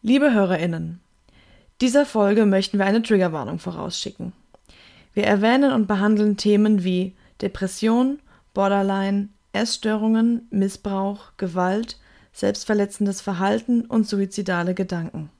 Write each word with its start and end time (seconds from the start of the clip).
Liebe 0.00 0.32
HörerInnen, 0.32 1.00
dieser 1.80 2.06
Folge 2.06 2.46
möchten 2.46 2.78
wir 2.78 2.86
eine 2.86 3.02
Triggerwarnung 3.02 3.58
vorausschicken. 3.58 4.32
Wir 5.12 5.24
erwähnen 5.24 5.72
und 5.72 5.88
behandeln 5.88 6.36
Themen 6.36 6.84
wie 6.84 7.16
Depression, 7.42 8.20
Borderline, 8.54 9.28
Essstörungen, 9.52 10.46
Missbrauch, 10.50 11.32
Gewalt, 11.36 11.98
selbstverletzendes 12.32 13.20
Verhalten 13.20 13.86
und 13.86 14.06
suizidale 14.06 14.72
Gedanken. 14.72 15.30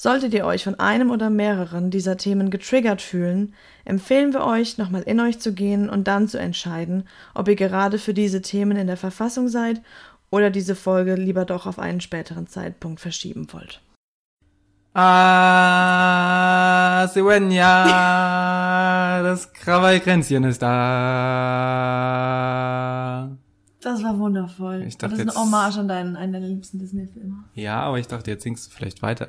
Solltet 0.00 0.32
ihr 0.32 0.46
euch 0.46 0.64
von 0.64 0.76
einem 0.76 1.10
oder 1.10 1.28
mehreren 1.28 1.90
dieser 1.90 2.16
Themen 2.16 2.48
getriggert 2.50 3.02
fühlen, 3.02 3.52
empfehlen 3.84 4.32
wir 4.32 4.46
euch, 4.46 4.78
nochmal 4.78 5.02
in 5.02 5.20
euch 5.20 5.40
zu 5.40 5.52
gehen 5.52 5.90
und 5.90 6.08
dann 6.08 6.26
zu 6.26 6.38
entscheiden, 6.38 7.06
ob 7.34 7.48
ihr 7.48 7.56
gerade 7.56 7.98
für 7.98 8.14
diese 8.14 8.40
Themen 8.40 8.78
in 8.78 8.86
der 8.86 8.96
Verfassung 8.96 9.48
seid 9.48 9.82
oder 10.30 10.50
diese 10.50 10.74
Folge 10.74 11.14
lieber 11.14 11.44
doch 11.44 11.66
auf 11.66 11.78
einen 11.78 12.00
späteren 12.00 12.46
Zeitpunkt 12.46 13.00
verschieben 13.00 13.46
wollt. 13.52 13.80
Ah, 14.94 16.26
Sewenya, 17.06 17.84
das 19.22 19.52
Krawallkränzchen 19.52 20.44
ist 20.44 20.62
da. 20.62 20.68
Das 23.80 24.02
war 24.02 24.18
wundervoll. 24.18 24.82
Ich 24.82 24.98
dachte 24.98 25.16
das 25.16 25.24
ist 25.24 25.36
eine 25.36 25.40
Hommage 25.44 25.78
an 25.78 25.86
deinen, 25.86 26.16
einen 26.16 26.32
deiner 26.32 26.48
liebsten 26.48 26.80
Disney-Filme. 26.80 27.44
Ja, 27.54 27.80
aber 27.82 28.00
ich 28.00 28.08
dachte, 28.08 28.30
jetzt 28.32 28.42
singst 28.42 28.66
du 28.66 28.70
vielleicht 28.74 29.02
weiter. 29.02 29.28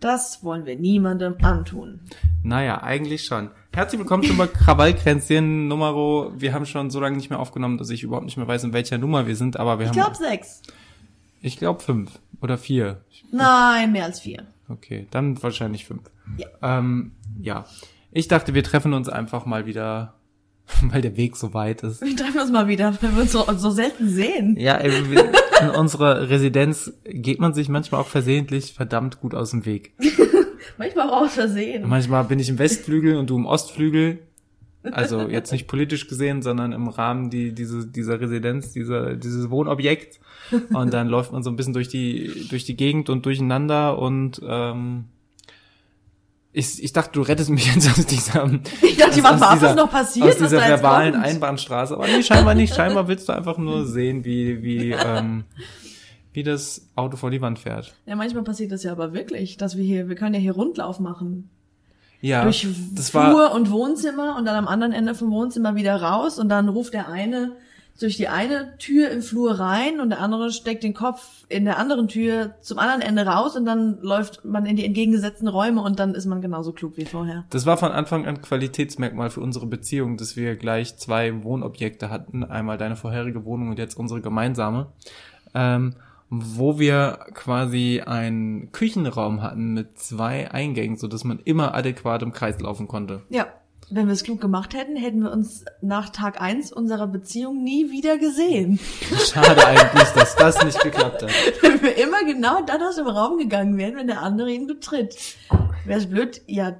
Das 0.00 0.44
wollen 0.44 0.64
wir 0.64 0.76
niemandem 0.76 1.36
antun. 1.42 2.00
Naja, 2.44 2.82
eigentlich 2.82 3.24
schon. 3.24 3.50
Herzlich 3.74 3.98
willkommen 3.98 4.22
zum 4.22 4.38
Krawallkränzchen 4.38 5.66
Numero. 5.66 6.32
Wir 6.36 6.52
haben 6.54 6.66
schon 6.66 6.90
so 6.90 7.00
lange 7.00 7.16
nicht 7.16 7.30
mehr 7.30 7.40
aufgenommen, 7.40 7.78
dass 7.78 7.90
ich 7.90 8.04
überhaupt 8.04 8.26
nicht 8.26 8.36
mehr 8.36 8.46
weiß, 8.46 8.64
in 8.64 8.72
welcher 8.72 8.98
Nummer 8.98 9.26
wir 9.26 9.34
sind, 9.34 9.56
aber 9.56 9.78
wir 9.78 9.84
Ich 9.86 9.90
haben. 9.90 9.96
glaube 9.96 10.14
sechs. 10.16 10.62
ich 11.42 11.58
glaube 11.58 11.80
fünf 11.80 12.18
oder 12.40 12.58
vier. 12.58 13.00
Nein, 13.32 13.90
mehr 13.92 14.04
als 14.04 14.20
vier. 14.20 14.46
Okay, 14.68 15.06
dann 15.10 15.42
wahrscheinlich 15.42 15.84
fünf. 15.84 16.02
Ja. 16.36 16.46
Ähm, 16.78 17.12
ja. 17.40 17.66
Ich 18.12 18.28
dachte, 18.28 18.54
wir 18.54 18.62
treffen 18.62 18.94
uns 18.94 19.08
einfach 19.08 19.46
mal 19.46 19.66
wieder, 19.66 20.14
weil 20.82 21.02
der 21.02 21.16
Weg 21.16 21.36
so 21.36 21.54
weit 21.54 21.82
ist. 21.82 22.02
Wir 22.02 22.16
treffen 22.16 22.40
uns 22.40 22.50
mal 22.50 22.68
wieder, 22.68 22.96
wenn 23.00 23.14
wir 23.14 23.22
uns 23.22 23.32
so, 23.32 23.44
so 23.56 23.70
selten 23.70 24.08
sehen. 24.08 24.56
Ja, 24.58 24.76
in 24.76 25.70
unserer 25.76 26.28
Residenz 26.28 26.92
geht 27.04 27.40
man 27.40 27.54
sich 27.54 27.68
manchmal 27.68 28.00
auch 28.00 28.06
versehentlich 28.06 28.74
verdammt 28.74 29.20
gut 29.20 29.34
aus 29.34 29.50
dem 29.50 29.66
Weg. 29.66 29.92
Manchmal 30.76 31.08
auch 31.08 31.22
aus 31.22 31.34
Versehen. 31.34 31.88
Manchmal 31.88 32.24
bin 32.24 32.38
ich 32.38 32.48
im 32.48 32.58
Westflügel 32.58 33.16
und 33.16 33.30
du 33.30 33.36
im 33.36 33.46
Ostflügel. 33.46 34.20
Also 34.92 35.28
jetzt 35.28 35.50
nicht 35.50 35.66
politisch 35.66 36.06
gesehen, 36.06 36.40
sondern 36.40 36.72
im 36.72 36.88
Rahmen 36.88 37.30
die, 37.30 37.52
diese, 37.52 37.86
dieser 37.86 38.20
Residenz, 38.20 38.72
dieser, 38.72 39.16
dieses 39.16 39.50
Wohnobjekt. 39.50 40.20
Und 40.72 40.92
dann 40.92 41.08
läuft 41.08 41.32
man 41.32 41.42
so 41.42 41.50
ein 41.50 41.56
bisschen 41.56 41.72
durch 41.72 41.88
die, 41.88 42.46
durch 42.48 42.64
die 42.64 42.76
Gegend 42.76 43.10
und 43.10 43.26
durcheinander 43.26 43.98
und 43.98 44.40
ähm, 44.46 45.06
ich, 46.52 46.82
ich 46.82 46.92
dachte, 46.92 47.12
du 47.12 47.22
rettest 47.22 47.50
mich 47.50 47.66
jetzt 47.74 47.88
aus 47.88 48.06
dieser, 48.06 48.50
Ich 48.82 48.96
dachte, 48.96 49.22
aus- 49.24 49.60
was 49.62 49.74
noch 49.74 49.90
passiert, 49.90 50.28
aus 50.28 50.38
dieser 50.38 50.66
verbalen 50.66 51.12
kommt. 51.14 51.24
Einbahnstraße. 51.24 51.94
Aber 51.94 52.06
nee, 52.06 52.22
scheinbar 52.22 52.54
nicht. 52.54 52.74
Scheinbar 52.74 53.08
willst 53.08 53.28
du 53.28 53.32
einfach 53.32 53.58
nur 53.58 53.86
sehen, 53.86 54.24
wie, 54.24 54.62
wie, 54.62 54.90
ähm, 55.06 55.44
wie 56.32 56.42
das 56.42 56.88
Auto 56.96 57.16
vor 57.16 57.30
die 57.30 57.40
Wand 57.40 57.58
fährt. 57.58 57.94
Ja, 58.06 58.16
manchmal 58.16 58.44
passiert 58.44 58.72
das 58.72 58.82
ja 58.82 58.92
aber 58.92 59.12
wirklich, 59.12 59.56
dass 59.56 59.76
wir 59.76 59.84
hier, 59.84 60.08
wir 60.08 60.16
können 60.16 60.34
ja 60.34 60.40
hier 60.40 60.52
Rundlauf 60.52 61.00
machen. 61.00 61.50
Ja, 62.20 62.42
durch 62.42 62.66
das 62.94 63.10
Flur 63.10 63.22
war, 63.22 63.54
und 63.54 63.70
Wohnzimmer 63.70 64.36
und 64.36 64.44
dann 64.44 64.56
am 64.56 64.66
anderen 64.66 64.92
Ende 64.92 65.14
vom 65.14 65.30
Wohnzimmer 65.30 65.76
wieder 65.76 66.02
raus 66.02 66.40
und 66.40 66.48
dann 66.48 66.68
ruft 66.68 66.92
der 66.94 67.08
eine 67.08 67.52
durch 67.98 68.16
die 68.16 68.28
eine 68.28 68.76
Tür 68.78 69.10
im 69.10 69.22
Flur 69.22 69.58
rein 69.58 70.00
und 70.00 70.10
der 70.10 70.20
andere 70.20 70.50
steckt 70.52 70.84
den 70.84 70.94
Kopf 70.94 71.44
in 71.48 71.64
der 71.64 71.78
anderen 71.78 72.08
Tür 72.08 72.54
zum 72.60 72.78
anderen 72.78 73.02
Ende 73.02 73.26
raus 73.26 73.56
und 73.56 73.64
dann 73.64 73.98
läuft 74.00 74.44
man 74.44 74.66
in 74.66 74.76
die 74.76 74.84
entgegengesetzten 74.84 75.48
Räume 75.48 75.82
und 75.82 75.98
dann 75.98 76.14
ist 76.14 76.26
man 76.26 76.40
genauso 76.40 76.72
klug 76.72 76.96
wie 76.96 77.04
vorher. 77.04 77.44
das 77.50 77.66
war 77.66 77.76
von 77.76 77.90
Anfang 77.90 78.26
an 78.26 78.40
Qualitätsmerkmal 78.40 79.30
für 79.30 79.40
unsere 79.40 79.66
Beziehung, 79.66 80.16
dass 80.16 80.36
wir 80.36 80.56
gleich 80.56 80.96
zwei 80.96 81.42
Wohnobjekte 81.42 82.08
hatten. 82.10 82.44
Einmal 82.44 82.78
deine 82.78 82.96
vorherige 82.96 83.44
Wohnung 83.44 83.70
und 83.70 83.78
jetzt 83.78 83.96
unsere 83.96 84.20
gemeinsame. 84.20 84.86
Ähm, 85.54 85.94
wo 86.30 86.78
wir 86.78 87.20
quasi 87.32 88.02
einen 88.04 88.70
Küchenraum 88.72 89.42
hatten 89.42 89.72
mit 89.72 89.98
zwei 89.98 90.50
Eingängen, 90.50 90.98
so 90.98 91.08
dass 91.08 91.24
man 91.24 91.38
immer 91.38 91.74
adäquat 91.74 92.22
im 92.22 92.32
Kreis 92.32 92.60
laufen 92.60 92.86
konnte. 92.86 93.22
Ja. 93.30 93.46
Wenn 93.90 94.06
wir 94.06 94.12
es 94.12 94.22
klug 94.22 94.40
gemacht 94.40 94.74
hätten, 94.74 94.96
hätten 94.96 95.22
wir 95.22 95.32
uns 95.32 95.64
nach 95.80 96.10
Tag 96.10 96.40
eins 96.42 96.72
unserer 96.72 97.06
Beziehung 97.06 97.62
nie 97.62 97.90
wieder 97.90 98.18
gesehen. 98.18 98.78
Schade 99.32 99.66
eigentlich, 99.66 100.08
dass 100.10 100.36
das 100.36 100.62
nicht 100.62 100.78
geklappt 100.82 101.22
hat. 101.22 101.30
Wenn 101.62 101.82
wir 101.82 101.96
immer 101.96 102.22
genau 102.24 102.60
dann 102.60 102.82
aus 102.82 102.96
dem 102.96 103.06
Raum 103.06 103.38
gegangen 103.38 103.78
wären, 103.78 103.96
wenn 103.96 104.06
der 104.06 104.22
andere 104.22 104.50
ihn 104.50 104.66
betritt. 104.66 105.16
Wäre 105.86 105.98
es 105.98 106.08
blöd? 106.08 106.42
Ja, 106.46 106.76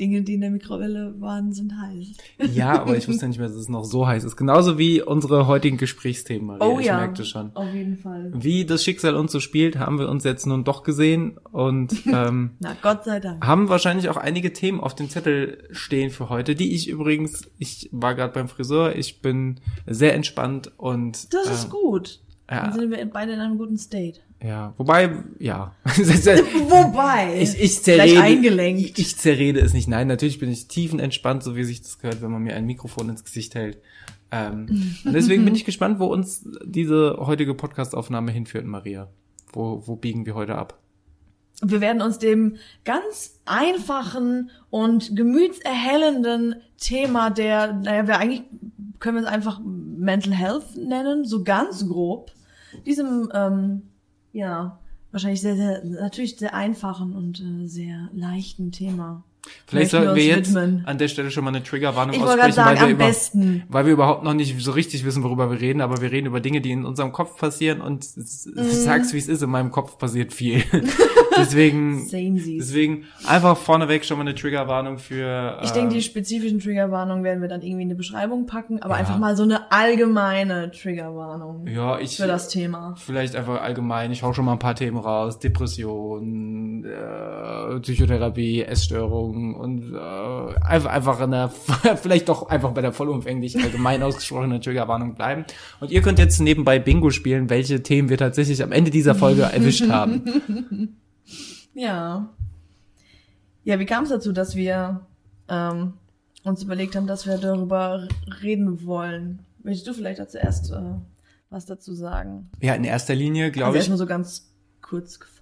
Dinge, 0.00 0.22
die 0.22 0.34
in 0.34 0.40
der 0.40 0.50
Mikrowelle 0.50 1.14
waren, 1.20 1.52
sind 1.52 1.72
heiß. 1.78 2.16
Ja, 2.54 2.80
aber 2.80 2.96
ich 2.96 3.06
wusste 3.06 3.28
nicht 3.28 3.38
mehr, 3.38 3.48
dass 3.48 3.56
es 3.56 3.68
noch 3.68 3.84
so 3.84 4.06
heiß 4.06 4.24
ist. 4.24 4.36
Genauso 4.36 4.78
wie 4.78 5.02
unsere 5.02 5.46
heutigen 5.46 5.76
Gesprächsthemen, 5.76 6.46
Maria. 6.46 6.66
Oh 6.66 6.80
ich 6.80 6.86
ja, 6.86 6.96
merkte 6.96 7.24
schon. 7.24 7.54
auf 7.54 7.72
jeden 7.74 7.98
Fall. 7.98 8.32
Wie 8.34 8.64
das 8.64 8.82
Schicksal 8.82 9.14
uns 9.14 9.30
so 9.32 9.40
spielt, 9.40 9.78
haben 9.78 9.98
wir 9.98 10.08
uns 10.08 10.24
jetzt 10.24 10.46
nun 10.46 10.64
doch 10.64 10.82
gesehen 10.82 11.36
und 11.52 11.92
ähm, 12.06 12.52
Na, 12.60 12.74
Gott 12.80 13.04
sei 13.04 13.20
Dank. 13.20 13.46
haben 13.46 13.68
wahrscheinlich 13.68 14.08
auch 14.08 14.16
einige 14.16 14.52
Themen 14.52 14.80
auf 14.80 14.94
dem 14.94 15.08
Zettel 15.10 15.58
stehen 15.70 16.10
für 16.10 16.30
heute, 16.30 16.54
die 16.54 16.74
ich 16.74 16.88
übrigens, 16.88 17.50
ich 17.58 17.88
war 17.92 18.14
gerade 18.14 18.32
beim 18.32 18.48
Friseur, 18.48 18.96
ich 18.96 19.20
bin 19.20 19.60
sehr 19.86 20.14
entspannt 20.14 20.72
und 20.78 21.32
Das 21.34 21.50
ist 21.50 21.64
ähm, 21.64 21.70
gut. 21.70 22.20
ja. 22.50 22.62
Dann 22.64 22.72
sind 22.72 22.90
wir 22.90 23.04
beide 23.10 23.32
in 23.32 23.40
einem 23.40 23.58
guten 23.58 23.76
State. 23.76 24.20
Ja, 24.42 24.74
wobei 24.78 25.10
ja, 25.38 25.74
Wobei. 25.84 27.40
ich, 27.40 27.60
ich 27.60 27.82
zerrede, 27.82 28.20
eingelenkt. 28.20 28.80
Ich, 28.80 28.98
ich 28.98 29.16
zerrede 29.16 29.60
es 29.60 29.74
nicht. 29.74 29.88
Nein, 29.88 30.08
natürlich 30.08 30.38
bin 30.38 30.50
ich 30.50 30.66
tiefenentspannt, 30.68 31.42
so 31.42 31.56
wie 31.56 31.64
sich 31.64 31.82
das 31.82 31.98
gehört, 31.98 32.22
wenn 32.22 32.30
man 32.30 32.42
mir 32.42 32.54
ein 32.54 32.64
Mikrofon 32.64 33.10
ins 33.10 33.24
Gesicht 33.24 33.54
hält. 33.54 33.78
Ähm, 34.30 34.94
und 35.04 35.12
deswegen 35.12 35.44
bin 35.44 35.54
ich 35.54 35.64
gespannt, 35.66 35.98
wo 35.98 36.06
uns 36.06 36.48
diese 36.64 37.18
heutige 37.18 37.54
Podcastaufnahme 37.54 38.32
hinführt, 38.32 38.64
Maria. 38.64 39.08
Wo, 39.52 39.82
wo 39.86 39.96
biegen 39.96 40.24
wir 40.24 40.34
heute 40.34 40.54
ab? 40.54 40.78
Wir 41.62 41.82
werden 41.82 42.00
uns 42.00 42.18
dem 42.18 42.56
ganz 42.84 43.40
einfachen 43.44 44.50
und 44.70 45.14
gemütserhellenden 45.14 46.56
Thema 46.78 47.28
der, 47.28 47.74
naja, 47.74 48.06
wir 48.06 48.18
eigentlich 48.18 48.44
können 48.98 49.16
wir 49.16 49.24
es 49.24 49.28
einfach 49.28 49.60
Mental 49.62 50.32
Health 50.32 50.76
nennen, 50.76 51.24
so 51.24 51.44
ganz 51.44 51.86
grob. 51.86 52.32
Diesem, 52.86 53.30
ähm, 53.34 53.89
ja, 54.32 54.78
wahrscheinlich 55.12 55.40
sehr, 55.40 55.56
sehr, 55.56 55.84
natürlich 55.84 56.36
sehr 56.36 56.54
einfachen 56.54 57.14
und 57.14 57.40
äh, 57.40 57.66
sehr 57.66 58.08
leichten 58.12 58.70
Thema. 58.72 59.24
Vielleicht 59.66 59.92
wir 59.92 60.00
sollten 60.00 60.16
wir 60.16 60.24
jetzt 60.26 60.48
widmen. 60.54 60.82
an 60.84 60.98
der 60.98 61.08
Stelle 61.08 61.30
schon 61.30 61.44
mal 61.44 61.48
eine 61.50 61.62
Triggerwarnung 61.62 62.14
Ich 62.14 62.22
aussprechen, 62.22 62.52
sagen, 62.52 62.78
weil 62.78 62.86
wir, 62.88 62.94
über, 62.94 63.06
besten. 63.06 63.62
weil 63.70 63.86
wir 63.86 63.92
überhaupt 63.94 64.22
noch 64.22 64.34
nicht 64.34 64.60
so 64.62 64.70
richtig 64.72 65.04
wissen, 65.06 65.22
worüber 65.22 65.50
wir 65.50 65.58
reden, 65.60 65.80
aber 65.80 66.02
wir 66.02 66.12
reden 66.12 66.26
über 66.26 66.40
Dinge, 66.40 66.60
die 66.60 66.70
in 66.72 66.84
unserem 66.84 67.10
Kopf 67.12 67.38
passieren 67.38 67.80
und 67.80 68.06
Mhm. 68.16 68.22
sag's 68.70 69.14
wie 69.14 69.18
es 69.18 69.28
ist, 69.28 69.42
in 69.42 69.48
meinem 69.50 69.70
Kopf 69.70 69.96
passiert 69.98 70.34
viel. 70.34 70.62
deswegen, 71.40 72.08
deswegen 72.58 73.04
einfach 73.26 73.56
vorneweg 73.56 74.04
schon 74.04 74.18
mal 74.18 74.22
eine 74.22 74.34
Triggerwarnung 74.34 74.98
für. 74.98 75.58
Ich 75.62 75.68
ähm, 75.70 75.74
denke, 75.74 75.94
die 75.94 76.02
spezifischen 76.02 76.60
Triggerwarnungen 76.60 77.24
werden 77.24 77.40
wir 77.40 77.48
dann 77.48 77.62
irgendwie 77.62 77.82
in 77.82 77.88
eine 77.88 77.96
Beschreibung 77.96 78.46
packen, 78.46 78.80
aber 78.82 78.94
Ja. 78.94 79.00
einfach 79.00 79.18
mal 79.18 79.36
so 79.36 79.42
eine 79.42 79.70
allgemeine 79.72 80.70
Triggerwarnung 80.70 81.66
ja, 81.66 81.98
ich, 81.98 82.16
für 82.16 82.26
das 82.26 82.48
Thema. 82.48 82.94
Vielleicht 82.98 83.34
einfach 83.36 83.60
allgemein, 83.60 84.12
ich 84.12 84.22
hau 84.22 84.32
schon 84.32 84.44
mal 84.44 84.52
ein 84.52 84.58
paar 84.58 84.74
Themen 84.74 84.98
raus. 84.98 85.38
Depression, 85.38 86.84
äh, 86.84 87.80
Psychotherapie, 87.80 88.62
Essstörungen 88.62 89.54
und 89.54 89.94
äh, 89.94 90.64
einfach, 90.64 90.90
einfach 90.90 91.20
in 91.20 91.30
der, 91.30 91.50
vielleicht 91.96 92.28
doch 92.28 92.48
einfach 92.48 92.70
bei 92.72 92.80
der 92.82 92.92
vollumfänglich 92.92 93.62
allgemein 93.62 94.02
ausgesprochenen 94.04 94.60
Triggerwarnung 94.60 95.14
bleiben. 95.14 95.44
Und 95.80 95.90
ihr 95.90 96.02
könnt 96.02 96.18
jetzt 96.18 96.40
nebenbei 96.40 96.78
Bingo 96.78 97.10
spielen, 97.10 97.50
welche 97.50 97.82
Themen 97.82 98.08
wir 98.08 98.18
tatsächlich 98.18 98.62
am 98.62 98.72
Ende 98.72 98.90
dieser 98.90 99.14
Folge 99.14 99.42
erwischt 99.42 99.88
haben. 99.88 100.96
Ja. 101.80 102.28
Ja, 103.64 103.78
wie 103.78 103.86
kam 103.86 104.04
es 104.04 104.10
dazu, 104.10 104.32
dass 104.32 104.54
wir 104.54 105.00
ähm, 105.48 105.94
uns 106.44 106.62
überlegt 106.62 106.94
haben, 106.94 107.06
dass 107.06 107.26
wir 107.26 107.38
darüber 107.38 108.06
reden 108.42 108.84
wollen? 108.84 109.46
Möchtest 109.62 109.86
du 109.86 109.94
vielleicht 109.94 110.20
dazu 110.20 110.36
erst 110.36 110.72
äh, 110.72 110.92
was 111.48 111.64
dazu 111.64 111.94
sagen? 111.94 112.50
Ja, 112.60 112.74
in 112.74 112.84
erster 112.84 113.14
Linie, 113.14 113.44
Also 113.44 113.52
glaube 113.52 113.70
ich, 113.70 113.76
erstmal 113.76 113.96
so 113.96 114.04
ganz 114.04 114.52
kurz 114.82 115.20
gefasst. 115.20 115.40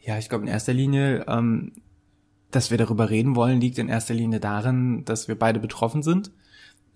Ja, 0.00 0.18
ich 0.18 0.28
glaube 0.28 0.42
in 0.44 0.50
erster 0.50 0.72
Linie, 0.72 1.24
ähm, 1.28 1.72
dass 2.50 2.72
wir 2.72 2.78
darüber 2.78 3.08
reden 3.08 3.36
wollen, 3.36 3.60
liegt 3.60 3.78
in 3.78 3.88
erster 3.88 4.14
Linie 4.14 4.40
darin, 4.40 5.04
dass 5.04 5.28
wir 5.28 5.38
beide 5.38 5.60
betroffen 5.60 6.02
sind. 6.02 6.32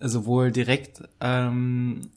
Sowohl 0.01 0.51
direkt 0.51 1.03
ähm, 1.21 2.09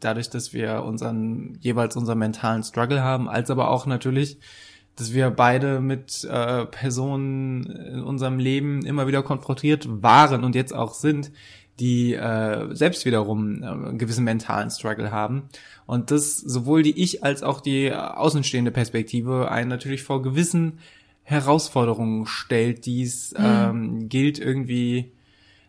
dadurch, 0.00 0.28
dass 0.28 0.52
wir 0.52 0.82
unseren 0.82 1.56
jeweils 1.60 1.96
unseren 1.96 2.18
mentalen 2.18 2.62
Struggle 2.64 3.02
haben, 3.02 3.30
als 3.30 3.50
aber 3.50 3.70
auch 3.70 3.86
natürlich, 3.86 4.38
dass 4.96 5.12
wir 5.12 5.30
beide 5.30 5.80
mit 5.80 6.24
äh, 6.24 6.64
Personen 6.66 7.66
in 7.66 8.02
unserem 8.02 8.38
Leben 8.38 8.84
immer 8.84 9.06
wieder 9.06 9.22
konfrontiert 9.22 9.86
waren 10.02 10.42
und 10.42 10.54
jetzt 10.54 10.74
auch 10.74 10.94
sind, 10.94 11.30
die 11.78 12.14
äh, 12.14 12.74
selbst 12.74 13.04
wiederum 13.04 13.62
äh, 13.62 13.66
einen 13.66 13.98
gewissen 13.98 14.24
mentalen 14.24 14.70
Struggle 14.70 15.12
haben. 15.12 15.44
Und 15.84 16.10
das 16.10 16.38
sowohl 16.38 16.82
die 16.82 16.98
ich 17.00 17.22
als 17.22 17.42
auch 17.42 17.60
die 17.60 17.92
außenstehende 17.92 18.70
Perspektive 18.70 19.50
einen 19.50 19.68
natürlich 19.68 20.02
vor 20.02 20.22
gewissen 20.22 20.78
Herausforderungen 21.22 22.24
stellt, 22.26 22.86
die 22.86 23.02
es 23.02 23.32
mhm. 23.32 23.44
ähm, 23.44 24.08
gilt 24.08 24.38
irgendwie 24.38 25.12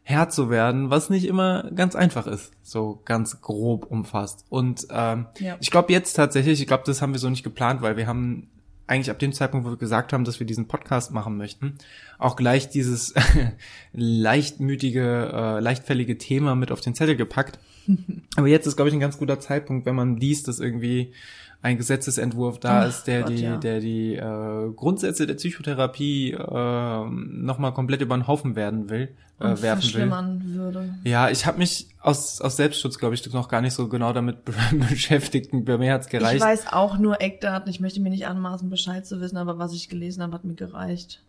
Herr 0.03 0.29
zu 0.29 0.50
werden, 0.50 0.89
was 0.89 1.09
nicht 1.09 1.25
immer 1.25 1.69
ganz 1.75 1.94
einfach 1.94 2.27
ist, 2.27 2.53
so 2.63 3.01
ganz 3.03 3.41
grob 3.41 3.91
umfasst. 3.91 4.45
Und 4.47 4.88
ähm, 4.89 5.25
ja. 5.39 5.57
ich 5.59 5.69
glaube 5.69 5.91
jetzt 5.91 6.13
tatsächlich, 6.13 6.62
ich 6.62 6.68
glaube, 6.68 6.83
das 6.85 7.01
haben 7.01 7.12
wir 7.12 7.19
so 7.19 7.29
nicht 7.29 7.44
geplant, 7.44 7.81
weil 7.81 7.97
wir 7.97 8.07
haben 8.07 8.47
eigentlich 8.88 9.12
ab 9.12 9.19
dem 9.19 9.34
Zeitpunkt, 9.34 9.66
wo 9.66 9.72
wir 9.72 9.78
gesagt 9.78 10.13
haben, 10.13 10.24
dass 10.24 10.39
wir 10.39 10.48
diesen 10.48 10.68
Podcast 10.68 11.12
machen 11.12 11.38
möchten, 11.38 11.75
auch 12.18 12.36
gleich 12.36 12.69
dieses 12.69 13.13
leichtmütige, 13.94 15.31
äh, 15.34 15.60
leichtfällige 15.60 16.18
Thema 16.18 16.56
mit 16.56 16.72
auf 16.72 16.81
den 16.81 16.95
Zettel 16.95 17.16
gepackt. 17.16 17.60
Aber 18.36 18.48
jetzt 18.48 18.66
ist, 18.66 18.75
glaube 18.75 18.89
ich, 18.89 18.95
ein 18.95 19.01
ganz 19.01 19.18
guter 19.18 19.39
Zeitpunkt, 19.39 19.86
wenn 19.86 19.95
man 19.95 20.18
liest, 20.18 20.48
dass 20.48 20.60
irgendwie 20.60 21.13
ein 21.62 21.77
Gesetzesentwurf 21.77 22.59
da 22.59 22.81
Ach, 22.81 22.88
ist, 22.88 23.06
der 23.06 23.21
Gott, 23.21 23.30
die, 23.30 23.42
ja. 23.42 23.57
der 23.57 23.80
die 23.80 24.15
äh, 24.15 24.71
Grundsätze 24.75 25.25
der 25.25 25.36
Psychotherapie 25.36 26.31
äh, 26.31 27.06
nochmal 27.09 27.74
komplett 27.74 28.01
über 28.01 28.15
den 28.15 28.27
Haufen 28.27 28.56
werden 28.56 28.89
will, 28.89 29.09
äh, 29.39 29.62
werfen 29.62 29.94
will. 29.94 30.56
würde. 30.56 30.95
Ja, 31.04 31.30
ich 31.30 31.45
habe 31.45 31.57
mich 31.57 31.88
aus, 32.00 32.42
aus 32.42 32.57
Selbstschutz, 32.57 33.00
glaube 33.00 33.15
ich, 33.15 33.33
noch 33.33 33.50
gar 33.50 33.62
nicht 33.62 33.74
so 33.74 33.88
genau 33.88 34.13
damit 34.13 34.45
beschäftigt. 34.89 35.50
Bei 35.51 35.77
mir 35.77 35.94
hat's 35.94 36.07
gereicht. 36.07 36.36
Ich 36.36 36.42
weiß 36.42 36.74
auch 36.74 36.98
nur 36.98 37.21
Eckdaten. 37.21 37.69
Ich 37.69 37.80
möchte 37.80 38.00
mir 38.00 38.10
nicht 38.10 38.27
anmaßen, 38.27 38.69
Bescheid 38.69 39.06
zu 39.06 39.19
wissen, 39.19 39.38
aber 39.38 39.57
was 39.57 39.74
ich 39.74 39.89
gelesen 39.89 40.21
habe, 40.21 40.33
hat 40.33 40.45
mir 40.45 40.56
gereicht. 40.56 41.24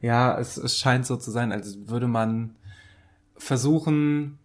Ja, 0.00 0.38
es, 0.38 0.56
es 0.56 0.78
scheint 0.78 1.06
so 1.06 1.16
zu 1.16 1.30
sein, 1.30 1.52
als 1.52 1.76
würde 1.86 2.06
man 2.06 2.54
versuchen, 3.36 4.38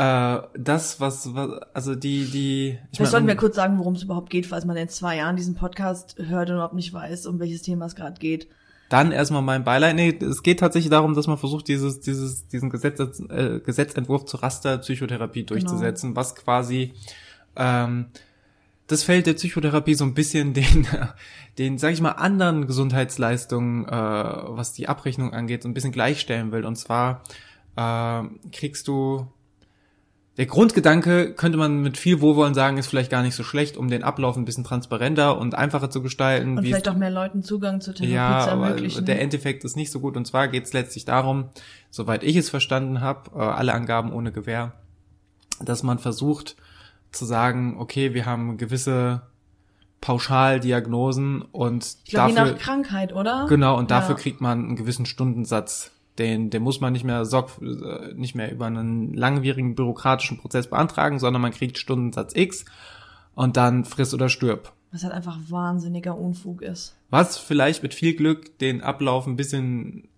äh, 0.00 0.40
das, 0.54 0.98
was, 0.98 1.34
was, 1.34 1.60
also 1.74 1.94
die, 1.94 2.24
die. 2.24 2.78
Ich 2.90 2.96
Vielleicht 2.96 3.12
sollten 3.12 3.26
wir 3.26 3.36
kurz 3.36 3.56
sagen, 3.56 3.78
worum 3.78 3.94
es 3.94 4.02
überhaupt 4.02 4.30
geht, 4.30 4.46
falls 4.46 4.64
man 4.64 4.74
in 4.78 4.88
zwei 4.88 5.16
Jahren 5.16 5.36
diesen 5.36 5.54
Podcast 5.54 6.16
hört 6.18 6.48
und 6.48 6.54
überhaupt 6.54 6.74
nicht 6.74 6.90
weiß, 6.94 7.26
um 7.26 7.38
welches 7.38 7.60
Thema 7.60 7.84
es 7.84 7.94
gerade 7.94 8.18
geht. 8.18 8.48
Dann 8.88 9.12
erstmal 9.12 9.42
mein 9.42 9.62
Beileid. 9.62 9.96
Nee, 9.96 10.18
es 10.18 10.42
geht 10.42 10.60
tatsächlich 10.60 10.90
darum, 10.90 11.14
dass 11.14 11.26
man 11.26 11.36
versucht, 11.36 11.68
dieses, 11.68 12.00
dieses, 12.00 12.48
diesen 12.48 12.70
Gesetz, 12.70 12.98
äh, 13.28 13.60
Gesetzentwurf 13.60 14.24
zur 14.24 14.42
Rasterpsychotherapie 14.42 15.44
genau. 15.44 15.60
durchzusetzen, 15.60 16.10
genau. 16.10 16.20
was 16.20 16.34
quasi 16.34 16.94
ähm, 17.56 18.06
das 18.86 19.02
Feld 19.02 19.26
der 19.26 19.34
Psychotherapie 19.34 19.94
so 19.94 20.04
ein 20.04 20.14
bisschen 20.14 20.54
den, 20.54 20.86
den, 21.58 21.76
sag 21.76 21.92
ich 21.92 22.00
mal, 22.00 22.12
anderen 22.12 22.66
Gesundheitsleistungen, 22.66 23.86
äh, 23.86 23.90
was 23.90 24.72
die 24.72 24.88
Abrechnung 24.88 25.34
angeht, 25.34 25.62
so 25.62 25.68
ein 25.68 25.74
bisschen 25.74 25.92
gleichstellen 25.92 26.52
will. 26.52 26.64
Und 26.64 26.76
zwar 26.76 27.22
äh, 27.76 28.22
kriegst 28.50 28.88
du 28.88 29.26
der 30.36 30.46
Grundgedanke 30.46 31.34
könnte 31.34 31.58
man 31.58 31.82
mit 31.82 31.98
viel 31.98 32.20
Wohlwollen 32.20 32.54
sagen, 32.54 32.78
ist 32.78 32.86
vielleicht 32.86 33.10
gar 33.10 33.22
nicht 33.22 33.34
so 33.34 33.42
schlecht, 33.42 33.76
um 33.76 33.88
den 33.88 34.04
Ablauf 34.04 34.36
ein 34.36 34.44
bisschen 34.44 34.64
transparenter 34.64 35.36
und 35.36 35.54
einfacher 35.54 35.90
zu 35.90 36.02
gestalten. 36.02 36.56
Und 36.56 36.64
vielleicht 36.64 36.88
auch 36.88 36.96
mehr 36.96 37.10
Leuten 37.10 37.42
Zugang 37.42 37.80
zur 37.80 37.94
Therapie 37.94 38.14
ja, 38.14 38.40
zu 38.44 38.50
ermöglichen. 38.50 38.98
Aber 38.98 39.06
der 39.06 39.20
Endeffekt 39.20 39.64
ist 39.64 39.76
nicht 39.76 39.90
so 39.90 40.00
gut. 40.00 40.16
Und 40.16 40.26
zwar 40.26 40.48
geht 40.48 40.64
es 40.64 40.72
letztlich 40.72 41.04
darum, 41.04 41.48
soweit 41.90 42.22
ich 42.22 42.36
es 42.36 42.48
verstanden 42.48 43.00
habe, 43.00 43.30
äh, 43.34 43.40
alle 43.40 43.74
Angaben 43.74 44.12
ohne 44.12 44.30
Gewähr, 44.30 44.72
dass 45.60 45.82
man 45.82 45.98
versucht 45.98 46.56
zu 47.10 47.24
sagen, 47.24 47.76
okay, 47.78 48.14
wir 48.14 48.24
haben 48.24 48.56
gewisse 48.56 49.22
Pauschaldiagnosen 50.00 51.42
und 51.42 51.96
ich 52.04 52.12
glaub, 52.12 52.28
dafür 52.28 52.46
je 52.46 52.52
nach 52.52 52.58
Krankheit, 52.58 53.12
oder? 53.12 53.46
Genau, 53.48 53.76
und 53.76 53.90
dafür 53.90 54.14
ja. 54.14 54.22
kriegt 54.22 54.40
man 54.40 54.64
einen 54.64 54.76
gewissen 54.76 55.06
Stundensatz 55.06 55.90
den, 56.20 56.50
den 56.50 56.62
muss 56.62 56.80
man 56.80 56.92
nicht 56.92 57.04
mehr 57.04 57.24
sorg, 57.24 57.50
äh, 57.60 58.14
nicht 58.14 58.36
mehr 58.36 58.52
über 58.52 58.66
einen 58.66 59.14
langwierigen 59.14 59.74
bürokratischen 59.74 60.38
Prozess 60.38 60.68
beantragen, 60.68 61.18
sondern 61.18 61.42
man 61.42 61.50
kriegt 61.50 61.78
Stundensatz 61.78 62.36
X 62.36 62.64
und 63.34 63.56
dann 63.56 63.84
friss 63.84 64.14
oder 64.14 64.28
stirb. 64.28 64.72
Was 64.92 65.02
halt 65.02 65.14
einfach 65.14 65.38
wahnsinniger 65.48 66.16
Unfug 66.16 66.62
ist. 66.62 66.96
Was 67.10 67.38
vielleicht 67.38 67.82
mit 67.82 67.94
viel 67.94 68.14
Glück 68.14 68.58
den 68.58 68.82
Ablauf 68.82 69.26
ein 69.26 69.36
bisschen 69.36 70.08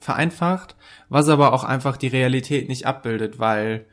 vereinfacht, 0.00 0.76
was 1.08 1.28
aber 1.28 1.52
auch 1.52 1.64
einfach 1.64 1.96
die 1.96 2.08
Realität 2.08 2.68
nicht 2.68 2.86
abbildet, 2.86 3.38
weil 3.38 3.86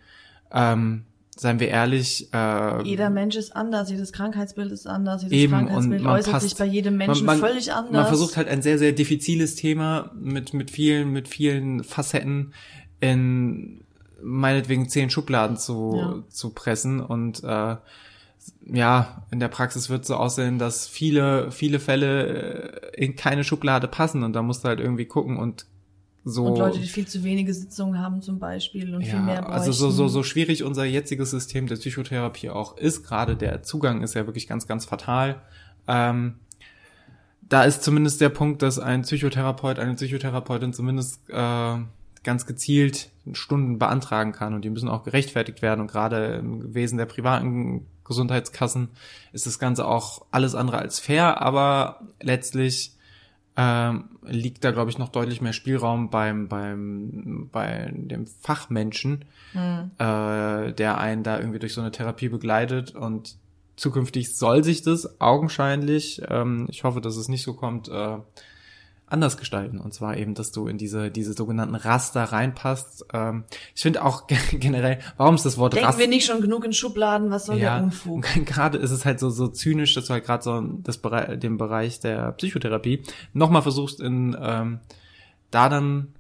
ähm, 0.52 1.06
seien 1.36 1.60
wir 1.60 1.70
ehrlich. 1.70 2.32
Äh, 2.34 2.84
Jeder 2.84 3.10
Mensch 3.10 3.36
ist 3.36 3.56
anders, 3.56 3.90
jedes 3.90 4.12
Krankheitsbild 4.12 4.72
ist 4.72 4.88
anders, 4.88 5.24
jedes 5.24 5.38
eben, 5.38 5.52
Krankheitsbild 5.54 6.06
äußert 6.06 6.34
passt, 6.34 6.50
sich 6.50 6.58
bei 6.58 6.66
jedem 6.66 6.98
Menschen 6.98 7.26
man, 7.26 7.40
man, 7.40 7.50
völlig 7.50 7.74
anders. 7.74 7.94
Man 7.94 8.08
versucht 8.08 8.38
halt 8.38 8.48
ein 8.48 8.62
sehr, 8.62 8.78
sehr 8.78 8.92
diffiziles 8.92 9.56
Thema 9.56 10.12
mit, 10.16 10.54
mit 10.54 10.72
vielen, 10.72 11.12
mit 11.12 11.28
vielen 11.28 11.84
Facetten 11.84 12.54
in 13.00 13.84
meinetwegen 14.22 14.88
zehn 14.88 15.10
Schubladen 15.10 15.58
zu, 15.58 15.96
ja. 15.98 16.24
zu 16.30 16.52
pressen 16.52 17.00
und 17.00 17.44
äh, 17.44 17.76
ja, 18.66 19.24
in 19.32 19.40
der 19.40 19.48
Praxis 19.48 19.90
wird 19.90 20.06
so 20.06 20.16
aussehen, 20.16 20.60
dass 20.60 20.88
viele, 20.88 21.52
viele 21.52 21.80
Fälle 21.80 22.92
äh, 22.94 23.04
in 23.04 23.16
keine 23.16 23.44
Schublade 23.44 23.88
passen 23.88 24.24
und 24.24 24.34
da 24.34 24.42
musst 24.42 24.64
du 24.64 24.68
halt 24.68 24.80
irgendwie 24.80 25.06
gucken 25.06 25.38
und 25.38 25.66
so, 26.24 26.46
und 26.46 26.58
Leute, 26.58 26.80
die 26.80 26.88
viel 26.88 27.08
zu 27.08 27.24
wenige 27.24 27.54
Sitzungen 27.54 28.00
haben 28.00 28.22
zum 28.22 28.38
Beispiel 28.38 28.94
und 28.94 29.02
ja, 29.02 29.10
viel 29.10 29.20
mehr 29.22 29.42
bräuchten. 29.42 29.54
Also 29.54 29.72
so, 29.72 29.90
so, 29.90 30.08
so 30.08 30.22
schwierig 30.22 30.64
unser 30.64 30.86
jetziges 30.86 31.32
System 31.32 31.66
der 31.68 31.78
Psychotherapie 31.78 32.50
auch 32.50 32.78
ist, 32.78 33.04
gerade 33.04 33.36
der 33.36 33.64
Zugang 33.64 34.04
ist 34.04 34.14
ja 34.14 34.28
wirklich 34.28 34.48
ganz, 34.48 34.68
ganz 34.68 34.86
fatal. 34.86 35.42
Ähm, 35.88 36.36
da 37.42 37.64
ist 37.64 37.84
zumindest 37.84 38.22
der 38.22 38.30
Punkt, 38.30 38.62
dass 38.62 38.78
ein 38.78 39.02
Psychotherapeut, 39.02 39.80
eine 39.80 39.96
Psychotherapeutin 39.96 40.74
zumindest 40.74 41.28
äh, 41.30 41.78
ganz 42.24 42.46
gezielt 42.46 43.10
Stunden 43.34 43.80
beantragen 43.80 44.32
kann 44.32 44.54
und 44.54 44.64
die 44.64 44.70
müssen 44.70 44.90
auch 44.90 45.04
gerechtfertigt 45.04 45.62
werden. 45.62 45.82
Und 45.82 45.88
gerade 45.92 46.36
im 46.36 46.74
Wesen 46.74 46.98
der 46.98 47.08
privaten 47.08 47.88
Gesundheitskassen 48.06 48.90
ist 49.34 49.48
das 49.48 49.58
Ganze 49.58 49.88
auch 49.88 50.26
alles 50.32 50.54
andere 50.54 50.78
als 50.78 51.00
fair, 51.00 51.42
aber 51.42 52.02
letztlich 52.22 52.96
ähm, 53.58 54.06
liegt 54.24 54.64
da, 54.64 54.72
glaube 54.72 54.90
ich, 54.90 54.98
noch 54.98 55.10
deutlich 55.10 55.42
mehr 55.42 55.54
Spielraum 55.54 56.10
beim, 56.10 56.48
beim, 56.48 57.50
bei 57.52 57.92
dem 57.94 58.26
Fachmenschen, 58.26 59.26
mhm. 59.54 59.92
äh, 59.98 60.72
der 60.74 60.98
einen 60.98 61.24
da 61.24 61.38
irgendwie 61.38 61.60
durch 61.60 61.74
so 61.74 61.82
eine 61.82 61.92
Therapie 61.92 62.30
begleitet 62.30 62.96
und 62.96 63.36
zukünftig 63.76 64.36
soll 64.36 64.64
sich 64.64 64.84
das 64.84 65.20
augenscheinlich, 65.20 66.22
ähm, 66.30 66.68
ich 66.70 66.84
hoffe, 66.84 67.02
dass 67.02 67.18
es 67.18 67.28
nicht 67.28 67.44
so 67.44 67.54
kommt, 67.54 67.90
äh, 67.90 68.18
anders 69.12 69.38
gestalten. 69.38 69.80
Und 69.80 69.94
zwar 69.94 70.18
eben, 70.18 70.34
dass 70.34 70.52
du 70.52 70.68
in 70.68 70.78
diese, 70.78 71.12
diese 71.12 71.34
sogenannten 71.34 71.76
Raster 71.76 72.24
reinpasst. 72.24 73.06
Ähm, 73.14 73.44
ich 73.76 73.82
finde 73.82 74.04
auch 74.04 74.28
generell, 74.52 75.00
warum 75.18 75.36
ist 75.36 75.46
das 75.46 75.58
Wort 75.58 75.74
Denken 75.74 75.86
Raster? 75.86 76.02
wir 76.02 76.08
nicht 76.08 76.26
schon 76.26 76.42
genug 76.42 76.66
in 76.66 76.74
Schubladen, 76.74 77.30
was 77.30 77.46
soll 77.46 77.58
ja, 77.58 77.76
der 77.76 77.84
Unfug? 77.86 78.26
Gerade 78.46 78.78
ist 78.78 78.92
es 78.92 79.06
halt 79.06 79.20
so, 79.20 79.30
so 79.30 79.48
zynisch, 79.48 79.94
dass 79.94 80.06
du 80.06 80.14
halt 80.14 80.26
gerade 80.26 80.44
so 80.44 80.62
das 80.62 80.98
Bereich, 80.98 81.40
den 81.40 81.58
Bereich 81.58 82.00
der 82.00 82.32
Psychotherapie 82.34 83.04
nochmal 83.34 83.62
versuchst 83.62 84.00
in 84.00 84.38
ähm, 84.40 84.80
da 85.50 85.68
dann 85.68 86.14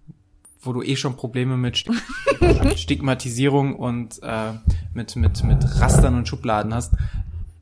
wo 0.63 0.73
du 0.73 0.83
eh 0.83 0.95
schon 0.95 1.15
Probleme 1.15 1.57
mit 1.57 1.83
Stigmatisierung 2.75 3.75
und 3.75 4.21
äh, 4.21 4.53
mit, 4.93 5.15
mit, 5.15 5.43
mit 5.43 5.81
Rastern 5.81 6.15
und 6.15 6.27
Schubladen 6.27 6.73
hast, 6.73 6.93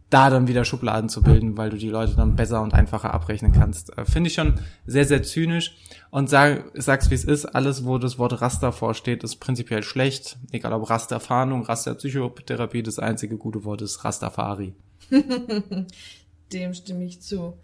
da 0.10 0.30
dann 0.30 0.48
wieder 0.48 0.66
Schubladen 0.66 1.10
zu 1.10 1.22
bilden, 1.22 1.58
weil 1.58 1.70
du 1.70 1.78
die 1.78 1.90
Leute 1.90 2.16
dann 2.16 2.36
besser 2.36 2.62
und 2.62 2.74
einfacher 2.74 3.14
abrechnen 3.14 3.52
kannst. 3.52 3.96
Äh, 3.98 4.06
Finde 4.06 4.30
ich 4.30 4.34
schon 4.34 4.56
sehr, 4.86 5.06
sehr 5.06 5.22
zynisch 5.22 5.78
und 6.10 6.30
sag, 6.30 6.72
sag's 6.74 7.10
wie 7.10 7.16
es 7.16 7.24
ist, 7.24 7.46
alles, 7.46 7.86
wo 7.86 7.98
das 7.98 8.18
Wort 8.18 8.42
Raster 8.42 8.72
vorsteht, 8.72 9.24
ist 9.24 9.38
prinzipiell 9.38 9.84
schlecht. 9.84 10.38
Egal 10.52 10.74
ob 10.74 10.90
Rasterfahndung, 10.90 11.64
Rasterpsychotherapie, 11.64 12.82
das 12.82 12.98
einzige 12.98 13.38
gute 13.38 13.64
Wort 13.66 13.82
ist 13.82 14.04
Rastafari. 14.04 14.74
Dem 16.54 16.74
stimme 16.74 17.06
ich 17.06 17.22
zu. 17.22 17.58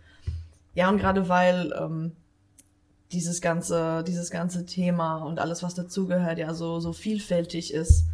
Ja, 0.76 0.90
und 0.90 0.98
gerade 0.98 1.28
weil 1.30 1.74
ähm, 1.80 2.12
dieses 3.12 3.42
ganze, 3.42 4.04
dieses 4.04 4.30
ganze 4.30 4.66
Thema 4.68 5.18
und 5.18 5.40
alles, 5.40 5.64
was 5.64 5.74
dazugehört, 5.74 6.38
ja 6.38 6.54
so, 6.54 6.80
so 6.80 6.94
vielfältig 6.94 7.74
ist, 7.74 8.06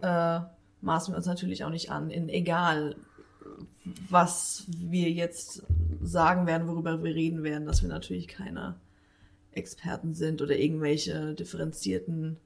äh, 0.00 0.40
maßen 0.80 1.12
wir 1.12 1.16
uns 1.16 1.26
natürlich 1.26 1.64
auch 1.64 1.70
nicht 1.70 1.90
an, 1.90 2.10
in 2.10 2.28
egal 2.28 2.96
was 4.08 4.64
wir 4.68 5.10
jetzt 5.10 5.62
sagen 6.00 6.46
werden, 6.46 6.68
worüber 6.68 7.02
wir 7.02 7.14
reden 7.14 7.42
werden, 7.42 7.66
dass 7.66 7.82
wir 7.82 7.88
natürlich 7.88 8.28
keine 8.28 8.76
Experten 9.52 10.14
sind 10.14 10.40
oder 10.40 10.56
irgendwelche 10.56 11.34
differenzierten, 11.34 12.36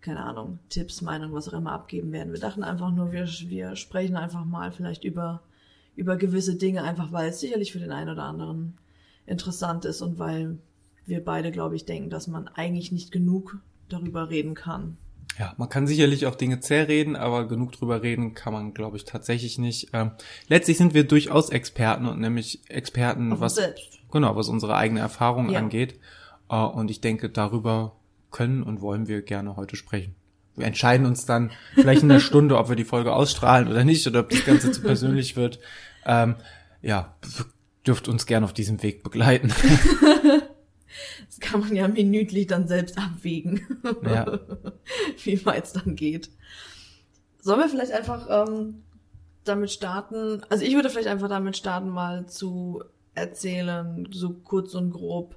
keine 0.00 0.24
Ahnung, 0.24 0.58
Tipps, 0.68 1.02
Meinungen, 1.02 1.34
was 1.34 1.48
auch 1.48 1.54
immer 1.54 1.72
abgeben 1.72 2.12
werden. 2.12 2.32
Wir 2.32 2.40
dachten 2.40 2.62
einfach 2.62 2.92
nur, 2.92 3.12
wir, 3.12 3.26
wir 3.26 3.76
sprechen 3.76 4.16
einfach 4.16 4.44
mal 4.44 4.72
vielleicht 4.72 5.04
über, 5.04 5.42
über 5.96 6.16
gewisse 6.16 6.56
Dinge, 6.56 6.82
einfach 6.82 7.12
weil 7.12 7.30
es 7.30 7.40
sicherlich 7.40 7.72
für 7.72 7.80
den 7.80 7.92
einen 7.92 8.10
oder 8.10 8.24
anderen 8.24 8.74
interessant 9.26 9.84
ist 9.84 10.02
und 10.02 10.18
weil 10.18 10.58
wir 11.06 11.24
beide, 11.24 11.50
glaube 11.50 11.76
ich, 11.76 11.84
denken, 11.84 12.10
dass 12.10 12.26
man 12.26 12.48
eigentlich 12.48 12.92
nicht 12.92 13.12
genug 13.12 13.58
darüber 13.88 14.30
reden 14.30 14.54
kann. 14.54 14.98
Ja, 15.38 15.54
man 15.56 15.68
kann 15.68 15.86
sicherlich 15.86 16.26
auch 16.26 16.34
Dinge 16.34 16.60
zerreden, 16.60 17.14
aber 17.14 17.46
genug 17.46 17.72
drüber 17.72 18.02
reden 18.02 18.34
kann 18.34 18.52
man, 18.52 18.74
glaube 18.74 18.96
ich, 18.96 19.04
tatsächlich 19.04 19.58
nicht. 19.58 19.90
Ähm, 19.92 20.12
letztlich 20.48 20.76
sind 20.78 20.94
wir 20.94 21.04
durchaus 21.04 21.50
Experten 21.50 22.06
und 22.06 22.20
nämlich 22.20 22.60
Experten, 22.68 23.32
Auf 23.32 23.40
was 23.40 23.54
selbst. 23.54 24.00
genau, 24.10 24.34
was 24.34 24.48
unsere 24.48 24.76
eigene 24.76 25.00
Erfahrung 25.00 25.50
ja. 25.50 25.60
angeht. 25.60 26.00
Äh, 26.50 26.56
und 26.56 26.90
ich 26.90 27.00
denke, 27.00 27.28
darüber 27.28 27.96
können 28.30 28.62
und 28.62 28.80
wollen 28.80 29.06
wir 29.06 29.22
gerne 29.22 29.56
heute 29.56 29.76
sprechen. 29.76 30.14
wir 30.56 30.66
entscheiden 30.66 31.06
uns 31.06 31.24
dann 31.24 31.52
vielleicht 31.74 32.02
in 32.02 32.10
einer 32.10 32.20
Stunde, 32.28 32.58
ob 32.58 32.68
wir 32.68 32.76
die 32.76 32.84
Folge 32.84 33.12
ausstrahlen 33.12 33.68
oder 33.68 33.84
nicht 33.84 34.06
oder 34.06 34.20
ob 34.20 34.30
das 34.30 34.44
Ganze 34.44 34.72
zu 34.72 34.82
persönlich 34.82 35.36
wird. 35.36 35.60
Ähm, 36.04 36.34
ja, 36.82 37.16
dürft 37.86 38.08
uns 38.08 38.26
gern 38.26 38.44
auf 38.44 38.52
diesem 38.52 38.82
Weg 38.82 39.02
begleiten. 39.02 39.52
Das 41.26 41.40
kann 41.40 41.60
man 41.60 41.74
ja 41.74 41.88
minütlich 41.88 42.46
dann 42.46 42.68
selbst 42.68 42.98
abwägen, 42.98 43.66
ja. 44.04 44.38
wie 45.24 45.44
weit 45.46 45.64
es 45.64 45.72
dann 45.72 45.96
geht. 45.96 46.30
Sollen 47.40 47.60
wir 47.60 47.68
vielleicht 47.68 47.92
einfach 47.92 48.48
ähm, 48.48 48.82
damit 49.44 49.70
starten? 49.70 50.42
Also 50.48 50.64
ich 50.64 50.74
würde 50.74 50.90
vielleicht 50.90 51.08
einfach 51.08 51.28
damit 51.28 51.56
starten, 51.56 51.88
mal 51.88 52.26
zu 52.26 52.82
erzählen, 53.14 54.08
so 54.12 54.30
kurz 54.30 54.74
und 54.74 54.92
grob, 54.92 55.36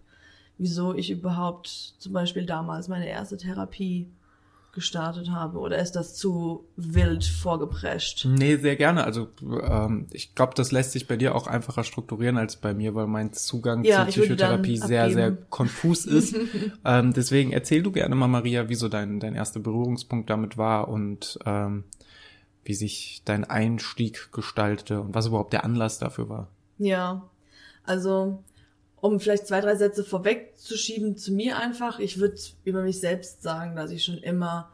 wieso 0.58 0.94
ich 0.94 1.10
überhaupt 1.10 1.68
zum 1.68 2.14
Beispiel 2.14 2.46
damals 2.46 2.88
meine 2.88 3.10
erste 3.10 3.38
Therapie 3.38 4.12
gestartet 4.74 5.30
habe 5.32 5.60
oder 5.60 5.78
ist 5.78 5.94
das 5.94 6.16
zu 6.16 6.66
wild 6.76 7.26
vorgeprescht? 7.26 8.26
Nee, 8.26 8.58
sehr 8.58 8.76
gerne. 8.76 9.04
Also 9.04 9.28
ähm, 9.42 10.08
ich 10.12 10.36
glaube, 10.36 10.54
das 10.56 10.72
lässt 10.72 10.92
sich 10.94 11.08
bei 11.08 11.18
dir 11.18 11.36
auch 11.36 11.48
einfacher 11.48 11.84
strukturieren 11.84 12.38
als 12.38 12.56
bei 12.56 12.74
mir, 12.74 12.96
weil 12.96 13.08
mein 13.08 13.34
Zugang 13.34 13.84
ja, 13.84 14.08
zur 14.08 14.24
Psychotherapie 14.24 14.78
sehr, 14.78 15.12
sehr 15.12 15.32
konfus 15.32 16.06
ist. 16.06 16.36
ähm, 16.86 17.14
deswegen 17.14 17.52
erzähl 17.52 17.84
du 17.84 17.92
gerne 17.92 18.16
mal, 18.16 18.28
Maria, 18.28 18.70
wieso 18.70 18.88
dein, 18.88 19.20
dein 19.20 19.36
erster 19.36 19.60
Berührungspunkt 19.60 20.30
damit 20.30 20.58
war 20.58 20.88
und 20.88 21.40
ähm, 21.46 21.84
wie 22.64 22.74
sich 22.74 23.22
dein 23.26 23.44
Einstieg 23.44 24.32
gestaltete 24.32 25.02
und 25.02 25.16
was 25.16 25.28
überhaupt 25.28 25.54
der 25.54 25.66
Anlass 25.66 26.00
dafür 26.00 26.30
war. 26.30 26.48
Ja, 26.78 27.30
also 27.84 28.44
um 29.02 29.20
vielleicht 29.20 29.48
zwei, 29.48 29.62
drei 29.62 29.76
Sätze 29.76 30.04
vorwegzuschieben 30.04 31.18
zu 31.18 31.34
mir 31.34 31.58
einfach. 31.58 32.00
Ich 32.00 32.20
würde 32.20 32.38
über 32.64 32.84
mich 32.84 33.00
selbst 33.00 33.42
sagen, 33.42 33.76
dass 33.76 33.92
ich 33.92 34.04
schon 34.04 34.20
immer 34.20 34.72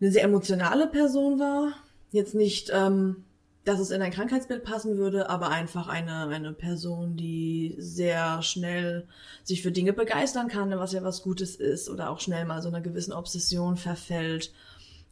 eine 0.00 0.10
sehr 0.10 0.22
emotionale 0.22 0.86
Person 0.86 1.38
war. 1.40 1.72
Jetzt 2.12 2.34
nicht, 2.34 2.70
ähm, 2.72 3.24
dass 3.64 3.80
es 3.80 3.90
in 3.90 4.02
ein 4.02 4.12
Krankheitsbild 4.12 4.62
passen 4.62 4.98
würde, 4.98 5.30
aber 5.30 5.48
einfach 5.48 5.88
eine, 5.88 6.28
eine 6.28 6.52
Person, 6.52 7.16
die 7.16 7.74
sehr 7.78 8.40
schnell 8.42 9.08
sich 9.42 9.62
für 9.62 9.72
Dinge 9.72 9.92
begeistern 9.92 10.48
kann, 10.48 10.70
was 10.70 10.92
ja 10.92 11.02
was 11.02 11.22
Gutes 11.22 11.56
ist, 11.56 11.88
oder 11.88 12.10
auch 12.10 12.20
schnell 12.20 12.44
mal 12.44 12.62
so 12.62 12.68
einer 12.68 12.82
gewissen 12.82 13.12
Obsession 13.12 13.76
verfällt, 13.76 14.52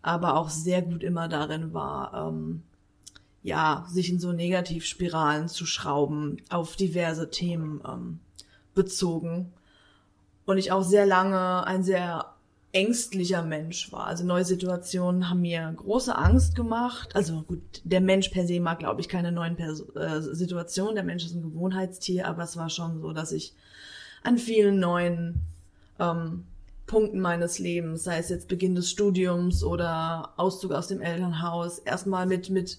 aber 0.01 0.37
auch 0.37 0.51
sehr 0.51 0.83
gut 0.83 1.03
immer 1.03 1.29
darin 1.29 1.73
war, 1.73 2.29
ähm, 2.29 2.63
ja, 3.43 3.87
sich 3.89 4.11
in 4.11 4.21
so 4.21 4.33
Negativspiralen 4.33 5.49
zu 5.49 5.67
schrauben, 5.67 6.39
auf 6.49 6.77
diverse 6.77 7.31
Themen 7.31 7.81
ähm, 7.87 8.21
bezogen. 8.75 9.53
Und 10.45 10.59
ich 10.59 10.73
auch 10.73 10.83
sehr 10.83 11.07
lange 11.07 11.67
ein 11.67 11.83
sehr 11.83 12.33
ängstlicher 12.73 13.43
Mensch 13.43 13.93
war. 13.93 14.07
Also 14.07 14.25
neue 14.25 14.45
Situationen 14.45 15.29
haben 15.29 15.43
mir 15.43 15.73
große 15.77 16.17
Angst 16.17 16.55
gemacht. 16.55 17.15
Also 17.15 17.43
gut, 17.43 17.61
der 17.85 18.01
Mensch 18.01 18.31
per 18.31 18.47
se 18.47 18.61
mag, 18.61 18.79
glaube 18.79 19.01
ich, 19.01 19.09
keine 19.09 19.31
neuen 19.31 19.57
Pers 19.57 19.85
äh, 19.95 20.21
Situationen. 20.21 20.95
Der 20.95 21.05
Mensch 21.05 21.25
ist 21.25 21.35
ein 21.35 21.43
Gewohnheitstier, 21.43 22.27
aber 22.27 22.45
es 22.45 22.57
war 22.57 22.71
schon 22.71 23.01
so, 23.01 23.13
dass 23.13 23.33
ich 23.33 23.55
an 24.23 24.39
vielen 24.39 24.81
neuen 24.81 25.41
ähm, 25.99 26.45
Punkten 26.87 27.21
meines 27.21 27.59
Lebens, 27.59 28.05
sei 28.05 28.19
es 28.19 28.31
jetzt 28.31 28.49
Beginn 28.49 28.75
des 28.75 28.91
Studiums 28.91 29.63
oder 29.63 30.33
Auszug 30.37 30.73
aus 30.73 30.89
dem 30.89 31.01
Elternhaus, 31.01 31.79
erstmal 31.79 32.27
mit, 32.27 32.49
mit 32.51 32.79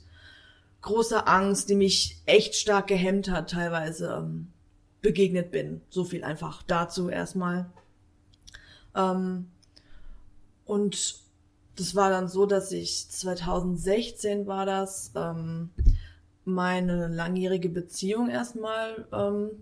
großer 0.84 1.28
Angst, 1.28 1.70
die 1.70 1.76
mich 1.76 2.22
echt 2.26 2.56
stark 2.56 2.88
gehemmt 2.88 3.32
hat, 3.32 3.50
teilweise 3.50 4.18
ähm, 4.20 4.50
begegnet 5.02 5.50
bin. 5.50 5.82
So 5.90 6.04
viel 6.04 6.24
einfach 6.24 6.62
dazu 6.62 7.10
erstmal. 7.10 7.72
Ähm, 8.96 9.48
und 10.66 11.16
das 11.76 11.96
war 11.96 12.12
dann 12.12 12.28
so, 12.28 12.46
dass 12.46 12.72
ich 12.72 13.10
2016 13.10 14.46
war 14.46 14.66
das, 14.66 15.12
ähm, 15.16 15.72
meine 16.46 17.08
langjährige 17.08 17.70
Beziehung 17.70 18.30
erstmal 18.30 19.08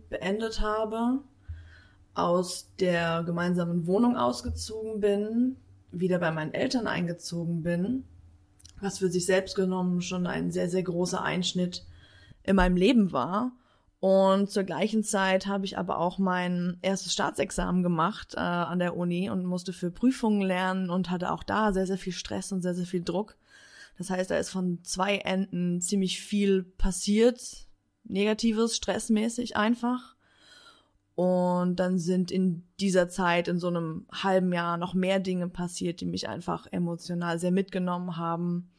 beendet 0.10 0.62
habe, 0.62 1.20
aus 2.16 2.72
der 2.80 3.22
gemeinsamen 3.24 3.86
Wohnung 3.86 4.18
ausgezogen 4.18 5.00
bin, 5.00 5.58
wieder 5.92 6.18
bei 6.18 6.32
meinen 6.32 6.56
Eltern 6.56 6.88
eingezogen 6.88 7.62
bin 7.62 8.06
was 8.82 9.00
für 9.00 9.10
sich 9.10 9.26
selbst 9.26 9.56
genommen 9.56 10.02
schon 10.02 10.28
ein 10.28 10.52
sehr, 10.52 10.70
sehr 10.70 10.84
großer 10.84 11.22
Einschnitt 11.22 11.86
in 12.44 12.56
meinem 12.56 12.76
Leben 12.76 13.12
war. 13.12 13.54
Und 14.00 14.50
zur 14.50 14.64
gleichen 14.64 15.04
Zeit 15.04 15.46
habe 15.46 15.66
ich 15.66 15.78
aber 15.78 16.00
auch 16.00 16.18
mein 16.18 16.80
erstes 16.82 17.14
Staatsexamen 17.14 17.84
gemacht 17.84 18.34
äh, 18.34 18.40
an 18.40 18.80
der 18.80 18.98
Uni 18.98 19.30
und 19.30 19.46
musste 19.46 19.74
für 19.74 19.92
Prüfungen 19.92 20.42
lernen 20.42 20.90
und 20.90 21.12
hatte 21.12 21.32
auch 21.32 21.44
da 21.44 21.72
sehr, 21.72 21.86
sehr 21.86 22.00
viel 22.00 22.14
Stress 22.14 22.52
und 22.52 22.64
sehr, 22.64 22.74
sehr 22.74 22.88
viel 22.88 23.04
Druck. 23.04 23.38
Das 24.00 24.10
heißt, 24.10 24.32
da 24.32 24.38
ist 24.38 24.50
von 24.50 24.80
zwei 24.84 25.18
Enden 25.18 25.82
ziemlich 25.82 26.20
viel 26.20 26.64
passiert, 26.64 27.68
negatives, 28.04 28.76
stressmäßig 28.76 29.56
einfach. 29.56 30.16
Und 31.14 31.76
dann 31.76 32.00
sind 32.00 32.32
in 32.32 32.64
dieser 32.80 33.08
Zeit, 33.08 33.48
in 33.48 33.60
so 33.60 33.68
einem 33.68 34.08
halben 34.12 34.52
Jahr, 34.52 34.78
noch 34.78 34.96
mehr 34.96 35.20
Dinge 35.20 35.48
passiert, 35.48 36.02
die 36.02 36.08
mich 36.08 36.28
einfach 36.28 36.66
emotional 36.72 37.38
sehr 37.38 37.52
mitgenommen 37.52 38.18
haben. 38.18 38.71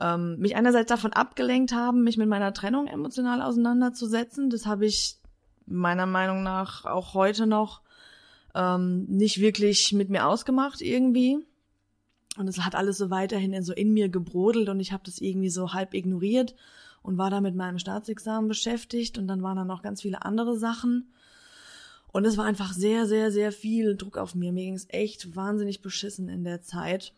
Ähm, 0.00 0.38
mich 0.38 0.56
einerseits 0.56 0.88
davon 0.88 1.12
abgelenkt 1.12 1.72
haben, 1.72 2.02
mich 2.02 2.16
mit 2.16 2.28
meiner 2.28 2.54
Trennung 2.54 2.86
emotional 2.86 3.42
auseinanderzusetzen. 3.42 4.48
Das 4.50 4.66
habe 4.66 4.86
ich 4.86 5.18
meiner 5.66 6.06
Meinung 6.06 6.42
nach 6.42 6.84
auch 6.84 7.14
heute 7.14 7.46
noch 7.46 7.82
ähm, 8.54 9.04
nicht 9.04 9.40
wirklich 9.40 9.92
mit 9.92 10.10
mir 10.10 10.26
ausgemacht 10.26 10.80
irgendwie. 10.80 11.38
Und 12.36 12.48
es 12.48 12.58
hat 12.58 12.74
alles 12.74 12.98
so 12.98 13.10
weiterhin 13.10 13.52
in, 13.52 13.62
so 13.62 13.72
in 13.72 13.92
mir 13.92 14.08
gebrodelt 14.08 14.68
und 14.68 14.80
ich 14.80 14.92
habe 14.92 15.02
das 15.04 15.18
irgendwie 15.18 15.50
so 15.50 15.72
halb 15.72 15.94
ignoriert 15.94 16.54
und 17.02 17.18
war 17.18 17.30
da 17.30 17.40
mit 17.40 17.54
meinem 17.54 17.78
Staatsexamen 17.78 18.48
beschäftigt 18.48 19.18
und 19.18 19.26
dann 19.26 19.42
waren 19.42 19.56
da 19.56 19.64
noch 19.64 19.82
ganz 19.82 20.02
viele 20.02 20.24
andere 20.24 20.56
Sachen. 20.56 21.12
Und 22.12 22.24
es 22.24 22.36
war 22.36 22.44
einfach 22.44 22.72
sehr, 22.72 23.06
sehr, 23.06 23.30
sehr 23.30 23.52
viel 23.52 23.96
Druck 23.96 24.18
auf 24.18 24.34
mir. 24.34 24.52
Mir 24.52 24.64
ging 24.64 24.74
es 24.74 24.88
echt 24.88 25.36
wahnsinnig 25.36 25.80
beschissen 25.80 26.28
in 26.28 26.42
der 26.44 26.62
Zeit. 26.62 27.12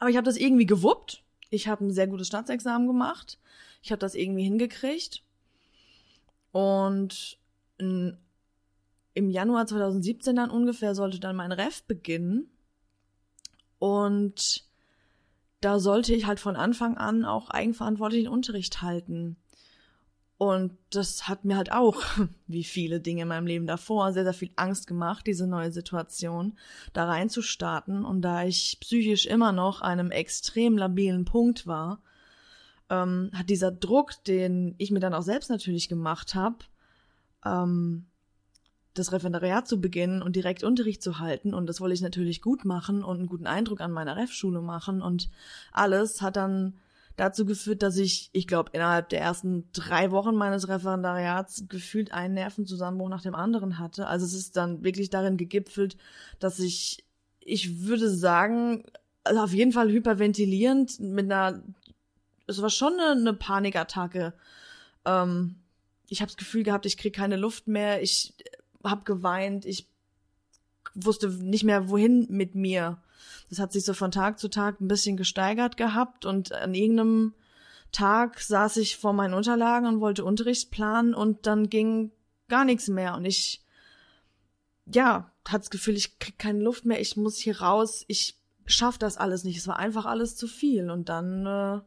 Aber 0.00 0.08
ich 0.08 0.16
habe 0.16 0.24
das 0.24 0.36
irgendwie 0.36 0.66
gewuppt. 0.66 1.22
Ich 1.50 1.68
habe 1.68 1.84
ein 1.84 1.92
sehr 1.92 2.06
gutes 2.06 2.26
Staatsexamen 2.26 2.86
gemacht. 2.86 3.38
Ich 3.82 3.92
habe 3.92 4.00
das 4.00 4.14
irgendwie 4.14 4.44
hingekriegt. 4.44 5.22
Und 6.52 7.38
im 7.78 8.18
Januar 9.14 9.66
2017 9.66 10.36
dann 10.36 10.50
ungefähr 10.50 10.94
sollte 10.94 11.20
dann 11.20 11.36
mein 11.36 11.52
Ref 11.52 11.82
beginnen. 11.84 12.50
Und 13.78 14.64
da 15.60 15.78
sollte 15.78 16.14
ich 16.14 16.26
halt 16.26 16.40
von 16.40 16.56
Anfang 16.56 16.96
an 16.96 17.24
auch 17.24 17.50
eigenverantwortlichen 17.50 18.28
Unterricht 18.28 18.82
halten. 18.82 19.36
Und 20.38 20.76
das 20.90 21.28
hat 21.28 21.44
mir 21.44 21.56
halt 21.56 21.72
auch, 21.72 22.02
wie 22.46 22.64
viele 22.64 23.00
Dinge 23.00 23.22
in 23.22 23.28
meinem 23.28 23.46
Leben 23.46 23.66
davor, 23.66 24.12
sehr, 24.12 24.24
sehr 24.24 24.34
viel 24.34 24.50
Angst 24.56 24.86
gemacht, 24.86 25.26
diese 25.26 25.46
neue 25.46 25.72
Situation, 25.72 26.58
da 26.92 27.06
reinzustarten. 27.06 28.04
Und 28.04 28.22
da 28.22 28.44
ich 28.44 28.78
psychisch 28.80 29.26
immer 29.26 29.52
noch 29.52 29.80
an 29.80 29.92
einem 29.92 30.10
extrem 30.10 30.76
labilen 30.76 31.24
Punkt 31.24 31.66
war, 31.66 32.02
ähm, 32.90 33.30
hat 33.32 33.48
dieser 33.48 33.72
Druck, 33.72 34.22
den 34.24 34.74
ich 34.78 34.90
mir 34.90 35.00
dann 35.00 35.14
auch 35.14 35.22
selbst 35.22 35.48
natürlich 35.48 35.88
gemacht 35.88 36.34
habe, 36.34 36.58
ähm, 37.44 38.06
das 38.92 39.12
Referendariat 39.12 39.66
zu 39.68 39.80
beginnen 39.80 40.22
und 40.22 40.36
direkt 40.36 40.64
Unterricht 40.64 41.02
zu 41.02 41.18
halten. 41.18 41.54
Und 41.54 41.66
das 41.66 41.80
wollte 41.80 41.94
ich 41.94 42.00
natürlich 42.00 42.42
gut 42.42 42.64
machen 42.64 43.02
und 43.02 43.18
einen 43.18 43.26
guten 43.26 43.46
Eindruck 43.46 43.80
an 43.80 43.92
meiner 43.92 44.16
Ref-Schule 44.16 44.60
machen. 44.60 45.02
Und 45.02 45.28
alles 45.72 46.22
hat 46.22 46.36
dann 46.36 46.74
dazu 47.16 47.46
geführt, 47.46 47.82
dass 47.82 47.96
ich, 47.96 48.30
ich 48.32 48.46
glaube, 48.46 48.70
innerhalb 48.72 49.08
der 49.08 49.20
ersten 49.20 49.70
drei 49.72 50.10
Wochen 50.10 50.34
meines 50.34 50.68
Referendariats 50.68 51.64
gefühlt 51.68 52.12
einen 52.12 52.34
Nervenzusammenbruch 52.34 53.08
nach 53.08 53.22
dem 53.22 53.34
anderen 53.34 53.78
hatte. 53.78 54.06
Also 54.06 54.26
es 54.26 54.34
ist 54.34 54.56
dann 54.56 54.84
wirklich 54.84 55.10
darin 55.10 55.36
gegipfelt, 55.36 55.96
dass 56.38 56.58
ich, 56.58 57.04
ich 57.40 57.86
würde 57.86 58.10
sagen, 58.10 58.84
also 59.24 59.40
auf 59.40 59.52
jeden 59.52 59.72
Fall 59.72 59.90
hyperventilierend 59.90 61.00
mit 61.00 61.24
einer, 61.30 61.62
es 62.46 62.60
war 62.60 62.70
schon 62.70 62.92
eine, 62.94 63.20
eine 63.20 63.32
Panikattacke. 63.32 64.34
Ähm, 65.04 65.56
ich 66.08 66.20
habe 66.20 66.30
das 66.30 66.36
Gefühl 66.36 66.62
gehabt, 66.62 66.86
ich 66.86 66.98
krieg 66.98 67.14
keine 67.14 67.36
Luft 67.36 67.66
mehr, 67.66 68.02
ich 68.02 68.34
habe 68.84 69.04
geweint, 69.04 69.64
ich 69.64 69.88
wusste 70.94 71.28
nicht 71.28 71.64
mehr, 71.64 71.88
wohin 71.88 72.26
mit 72.28 72.54
mir. 72.54 72.98
Das 73.48 73.58
hat 73.58 73.72
sich 73.72 73.84
so 73.84 73.94
von 73.94 74.10
Tag 74.10 74.38
zu 74.38 74.48
Tag 74.48 74.80
ein 74.80 74.88
bisschen 74.88 75.16
gesteigert 75.16 75.76
gehabt 75.76 76.24
und 76.24 76.52
an 76.52 76.74
irgendeinem 76.74 77.34
Tag 77.92 78.40
saß 78.40 78.76
ich 78.78 78.96
vor 78.96 79.12
meinen 79.12 79.34
Unterlagen 79.34 79.86
und 79.86 80.00
wollte 80.00 80.24
Unterricht 80.24 80.70
planen 80.70 81.14
und 81.14 81.46
dann 81.46 81.68
ging 81.70 82.10
gar 82.48 82.64
nichts 82.64 82.88
mehr 82.88 83.14
und 83.14 83.24
ich, 83.24 83.62
ja, 84.86 85.30
hatte 85.46 85.60
das 85.60 85.70
Gefühl, 85.70 85.96
ich 85.96 86.18
krieg 86.18 86.38
keine 86.38 86.62
Luft 86.62 86.84
mehr, 86.84 87.00
ich 87.00 87.16
muss 87.16 87.38
hier 87.38 87.60
raus, 87.60 88.04
ich 88.08 88.36
schaff 88.66 88.98
das 88.98 89.16
alles 89.16 89.44
nicht. 89.44 89.56
Es 89.56 89.68
war 89.68 89.78
einfach 89.78 90.06
alles 90.06 90.36
zu 90.36 90.46
viel 90.48 90.90
und 90.90 91.08
dann, 91.08 91.46
äh, 91.46 91.80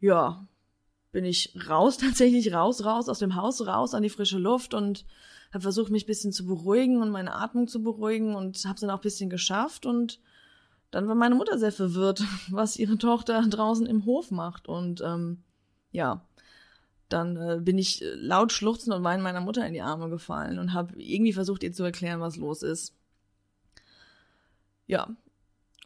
ja, 0.00 0.46
bin 1.12 1.24
ich 1.24 1.54
raus, 1.68 1.96
tatsächlich 2.00 2.52
raus, 2.52 2.84
raus, 2.84 3.08
aus 3.08 3.18
dem 3.18 3.34
Haus 3.34 3.66
raus 3.66 3.94
an 3.94 4.02
die 4.02 4.10
frische 4.10 4.38
Luft 4.38 4.74
und 4.74 5.04
habe 5.54 5.62
versucht, 5.62 5.90
mich 5.90 6.04
bisschen 6.04 6.32
zu 6.32 6.44
beruhigen 6.44 7.00
und 7.00 7.10
meine 7.10 7.34
Atmung 7.34 7.68
zu 7.68 7.82
beruhigen 7.82 8.34
und 8.34 8.62
habe 8.64 8.74
es 8.74 8.80
dann 8.80 8.90
auch 8.90 9.00
bisschen 9.00 9.30
geschafft 9.30 9.86
und 9.86 10.20
dann 10.90 11.08
war 11.08 11.14
meine 11.14 11.34
Mutter 11.34 11.58
sehr 11.58 11.72
verwirrt, 11.72 12.22
was 12.50 12.76
ihre 12.76 12.98
Tochter 12.98 13.42
draußen 13.42 13.86
im 13.86 14.04
Hof 14.04 14.30
macht. 14.30 14.68
Und 14.68 15.00
ähm, 15.00 15.42
ja, 15.90 16.24
dann 17.08 17.36
äh, 17.36 17.60
bin 17.60 17.78
ich 17.78 18.04
laut 18.14 18.52
schluchzend 18.52 18.94
und 18.94 19.04
weinend 19.04 19.24
meiner 19.24 19.40
Mutter 19.40 19.66
in 19.66 19.74
die 19.74 19.82
Arme 19.82 20.08
gefallen 20.08 20.58
und 20.58 20.72
habe 20.72 21.00
irgendwie 21.00 21.32
versucht, 21.32 21.62
ihr 21.62 21.72
zu 21.72 21.82
erklären, 21.82 22.20
was 22.20 22.36
los 22.36 22.62
ist. 22.62 22.94
Ja, 24.86 25.08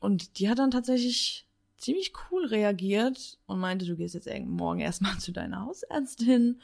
und 0.00 0.38
die 0.38 0.48
hat 0.48 0.58
dann 0.58 0.70
tatsächlich 0.70 1.46
ziemlich 1.76 2.12
cool 2.30 2.46
reagiert 2.46 3.38
und 3.46 3.60
meinte, 3.60 3.86
du 3.86 3.96
gehst 3.96 4.14
jetzt 4.14 4.28
morgen 4.46 4.80
erstmal 4.80 5.16
zu 5.18 5.32
deiner 5.32 5.64
Hausärztin 5.64 6.60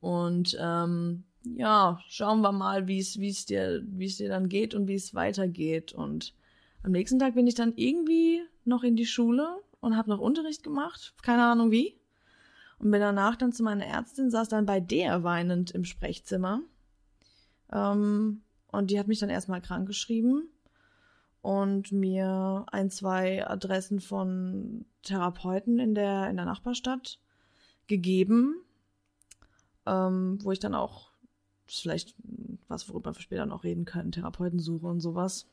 und 0.00 0.56
ähm, 0.60 1.24
ja, 1.44 2.00
schauen 2.08 2.40
wir 2.40 2.52
mal, 2.52 2.86
wie 2.86 2.98
es 2.98 3.18
wie 3.18 3.30
es 3.30 3.46
dir 3.46 3.82
wie 3.86 4.06
es 4.06 4.16
dir 4.16 4.28
dann 4.28 4.48
geht 4.48 4.74
und 4.74 4.88
wie 4.88 4.94
es 4.94 5.14
weitergeht 5.14 5.92
und 5.92 6.34
am 6.82 6.92
nächsten 6.92 7.18
Tag 7.18 7.34
bin 7.34 7.46
ich 7.46 7.54
dann 7.54 7.74
irgendwie 7.76 8.42
noch 8.64 8.82
in 8.82 8.96
die 8.96 9.06
Schule 9.06 9.60
und 9.80 9.96
habe 9.96 10.10
noch 10.10 10.18
Unterricht 10.18 10.62
gemacht, 10.62 11.14
keine 11.22 11.44
Ahnung 11.44 11.70
wie. 11.70 11.96
Und 12.78 12.90
bin 12.90 13.00
danach 13.00 13.36
dann 13.36 13.52
zu 13.52 13.62
meiner 13.62 13.84
Ärztin, 13.84 14.30
saß 14.30 14.48
dann 14.48 14.64
bei 14.64 14.80
der 14.80 15.22
weinend 15.22 15.70
im 15.72 15.84
Sprechzimmer. 15.84 16.62
Ähm, 17.70 18.40
und 18.68 18.90
die 18.90 18.98
hat 18.98 19.08
mich 19.08 19.18
dann 19.18 19.28
erstmal 19.28 19.60
krank 19.60 19.86
geschrieben 19.86 20.48
und 21.42 21.92
mir 21.92 22.64
ein, 22.70 22.90
zwei 22.90 23.46
Adressen 23.46 24.00
von 24.00 24.86
Therapeuten 25.02 25.78
in 25.78 25.94
der, 25.94 26.30
in 26.30 26.36
der 26.36 26.46
Nachbarstadt 26.46 27.18
gegeben, 27.86 28.56
ähm, 29.86 30.38
wo 30.42 30.52
ich 30.52 30.58
dann 30.58 30.74
auch, 30.74 31.09
vielleicht 31.70 32.14
was, 32.68 32.88
worüber 32.88 33.14
wir 33.14 33.20
später 33.20 33.46
noch 33.46 33.64
reden 33.64 33.84
können, 33.84 34.12
Therapeuten 34.12 34.58
suche 34.58 34.86
und 34.86 35.00
sowas. 35.00 35.46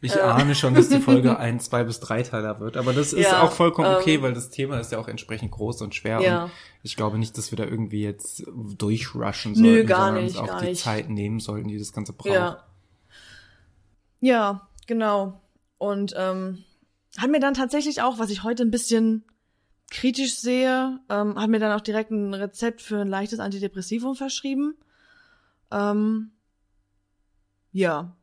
Ich 0.00 0.14
äh. 0.14 0.20
ahne 0.20 0.54
schon, 0.54 0.74
dass 0.74 0.88
die 0.88 1.00
Folge 1.00 1.38
ein, 1.38 1.60
zwei 1.60 1.84
bis 1.84 2.00
drei 2.00 2.22
Teiler 2.22 2.60
wird, 2.60 2.76
aber 2.76 2.92
das 2.92 3.12
ist 3.12 3.30
ja, 3.30 3.42
auch 3.42 3.52
vollkommen 3.52 3.94
okay, 3.94 4.16
ähm, 4.16 4.22
weil 4.22 4.34
das 4.34 4.50
Thema 4.50 4.78
ist 4.78 4.92
ja 4.92 4.98
auch 4.98 5.08
entsprechend 5.08 5.52
groß 5.52 5.82
und 5.82 5.94
schwer 5.94 6.20
ja. 6.20 6.44
und 6.44 6.50
ich 6.82 6.96
glaube 6.96 7.18
nicht, 7.18 7.38
dass 7.38 7.52
wir 7.52 7.56
da 7.56 7.64
irgendwie 7.64 8.02
jetzt 8.02 8.44
durchrushen 8.76 9.54
sollten, 9.54 9.62
Nö, 9.62 9.84
gar 9.84 10.06
sondern 10.06 10.24
nicht, 10.24 10.38
uns 10.38 10.50
auch 10.50 10.58
die 10.58 10.66
nicht. 10.66 10.82
Zeit 10.82 11.08
nehmen 11.08 11.40
sollten, 11.40 11.68
die 11.68 11.78
das 11.78 11.92
Ganze 11.92 12.12
braucht. 12.12 12.34
Ja, 12.34 12.64
ja 14.20 14.68
genau. 14.86 15.40
Und 15.78 16.14
ähm, 16.16 16.64
hat 17.16 17.30
mir 17.30 17.40
dann 17.40 17.54
tatsächlich 17.54 18.02
auch, 18.02 18.18
was 18.18 18.30
ich 18.30 18.42
heute 18.42 18.62
ein 18.62 18.70
bisschen 18.70 19.24
kritisch 19.90 20.36
sehe, 20.36 20.98
ähm, 21.08 21.40
hat 21.40 21.48
mir 21.48 21.60
dann 21.60 21.72
auch 21.72 21.80
direkt 21.80 22.10
ein 22.10 22.34
Rezept 22.34 22.82
für 22.82 23.00
ein 23.00 23.08
leichtes 23.08 23.38
Antidepressivum 23.38 24.14
verschrieben. 24.14 24.74
Ähm, 25.70 26.30
ja, 27.72 28.16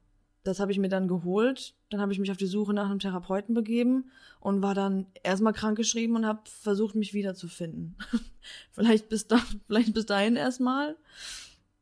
das 0.43 0.59
habe 0.59 0.71
ich 0.71 0.79
mir 0.79 0.89
dann 0.89 1.07
geholt. 1.07 1.73
Dann 1.89 2.01
habe 2.01 2.11
ich 2.11 2.19
mich 2.19 2.31
auf 2.31 2.37
die 2.37 2.45
Suche 2.45 2.73
nach 2.73 2.89
einem 2.89 2.99
Therapeuten 2.99 3.53
begeben 3.53 4.11
und 4.39 4.61
war 4.61 4.73
dann 4.73 5.05
erstmal 5.23 5.53
krankgeschrieben 5.53 6.15
und 6.15 6.25
habe 6.25 6.41
versucht, 6.45 6.95
mich 6.95 7.13
wiederzufinden. 7.13 7.95
vielleicht 8.71 9.09
bis 9.09 9.27
da, 9.27 9.37
vielleicht 9.67 9.93
bis 9.93 10.05
dahin 10.05 10.35
erstmal. 10.35 10.97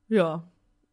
Ja. 0.09 0.47